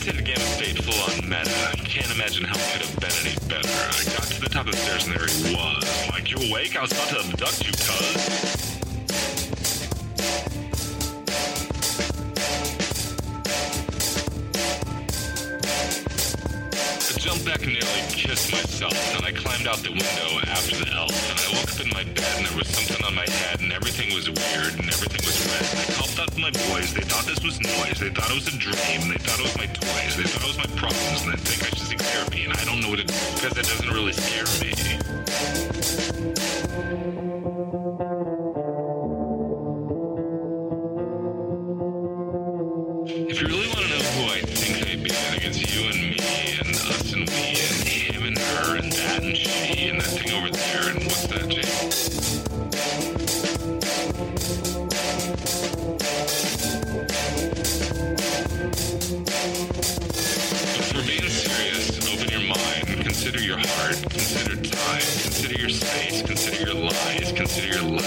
Game 0.00 0.34
of 0.34 0.42
state 0.42 0.82
full 0.82 0.94
on 1.12 1.28
meta. 1.28 1.74
Can't 1.84 2.10
imagine 2.10 2.44
how 2.44 2.58
it 2.58 2.72
could 2.72 2.86
have 2.86 3.00
been 3.00 3.12
any 3.20 3.36
better. 3.48 3.68
I 3.68 4.16
got 4.16 4.24
to 4.28 4.40
the 4.40 4.48
top 4.48 4.66
of 4.66 4.72
the 4.72 4.78
stairs 4.78 5.06
and 5.06 5.14
there 5.14 5.26
he 5.26 5.54
was. 5.54 6.08
Like, 6.10 6.30
you 6.30 6.50
awake? 6.50 6.74
I 6.74 6.80
was 6.80 6.92
about 6.92 7.08
to 7.10 7.18
abduct 7.18 7.66
you, 7.66 7.72
cuz. 7.72 8.69
I 17.00 17.16
jumped 17.18 17.44
back 17.44 17.62
and 17.62 17.72
nearly 17.72 18.02
kissed 18.12 18.52
myself, 18.52 18.92
and 19.16 19.24
I 19.24 19.32
climbed 19.32 19.66
out 19.66 19.78
the 19.78 19.90
window 19.90 20.40
after 20.52 20.76
the 20.76 20.92
elf, 20.92 21.16
and 21.30 21.40
I 21.40 21.48
woke 21.56 21.72
up 21.72 21.80
in 21.80 21.88
my 21.88 22.04
bed 22.04 22.34
and 22.36 22.46
there 22.46 22.56
was 22.58 22.68
something 22.68 23.04
on 23.04 23.14
my 23.14 23.24
head, 23.24 23.60
and 23.60 23.72
everything 23.72 24.14
was 24.14 24.28
weird, 24.28 24.76
and 24.78 24.84
everything 24.84 25.24
was 25.24 25.40
red. 25.48 25.64
And 25.72 25.80
I 25.80 25.86
called 25.96 26.20
out 26.20 26.36
my 26.36 26.52
boys, 26.68 26.92
they 26.92 27.00
thought 27.02 27.24
this 27.24 27.42
was 27.42 27.60
noise, 27.60 27.98
they 27.98 28.10
thought 28.10 28.30
it 28.30 28.36
was 28.36 28.48
a 28.52 28.56
dream, 28.56 29.08
they 29.08 29.16
thought 29.16 29.40
it 29.40 29.48
was 29.48 29.56
my 29.56 29.66
toys, 29.72 30.16
they 30.16 30.28
thought 30.28 30.44
it 30.44 30.50
was 30.52 30.60
my 30.60 30.70
problems, 30.76 31.24
and 31.24 31.32
they 31.32 31.40
think 31.40 31.64
I 31.64 31.72
should 31.72 31.88
seek 31.88 32.00
therapy, 32.00 32.44
and 32.44 32.52
I 32.52 32.64
don't 32.64 32.80
know 32.80 32.90
what 32.90 33.00
it 33.00 33.10
is, 33.10 33.16
because 33.34 33.56
it 33.56 33.64
doesn't 33.64 33.90
really 33.90 34.12
scare 34.12 34.44
me. 34.60 34.70
Think 45.40 45.56
it's 45.56 45.74
you 45.74 45.88
and 45.88 45.96
me 45.96 46.18
and 46.60 46.76
us 46.76 47.12
and 47.14 47.26
we 47.26 47.34
and 47.56 47.88
him 47.88 48.24
and 48.26 48.36
her 48.36 48.76
and 48.76 48.92
that 48.92 49.22
and 49.22 49.34
she 49.34 49.88
and 49.88 49.98
that 49.98 50.06
thing 50.06 50.32
over 50.32 50.50
there 50.50 50.90
and 50.90 51.04
what's 51.04 51.26
that, 51.28 51.48
Jake? 51.48 51.64
Serious, 61.30 62.12
open 62.12 62.28
your 62.28 62.40
mind, 62.40 63.04
consider 63.04 63.40
your 63.40 63.58
heart, 63.58 63.96
consider 64.10 64.56
time, 64.56 65.00
consider 65.00 65.58
your 65.58 65.70
space, 65.70 66.22
consider 66.22 66.70
your 66.70 66.74
lies, 66.74 67.32
consider 67.32 67.66
your 67.78 67.82
life, 67.82 67.99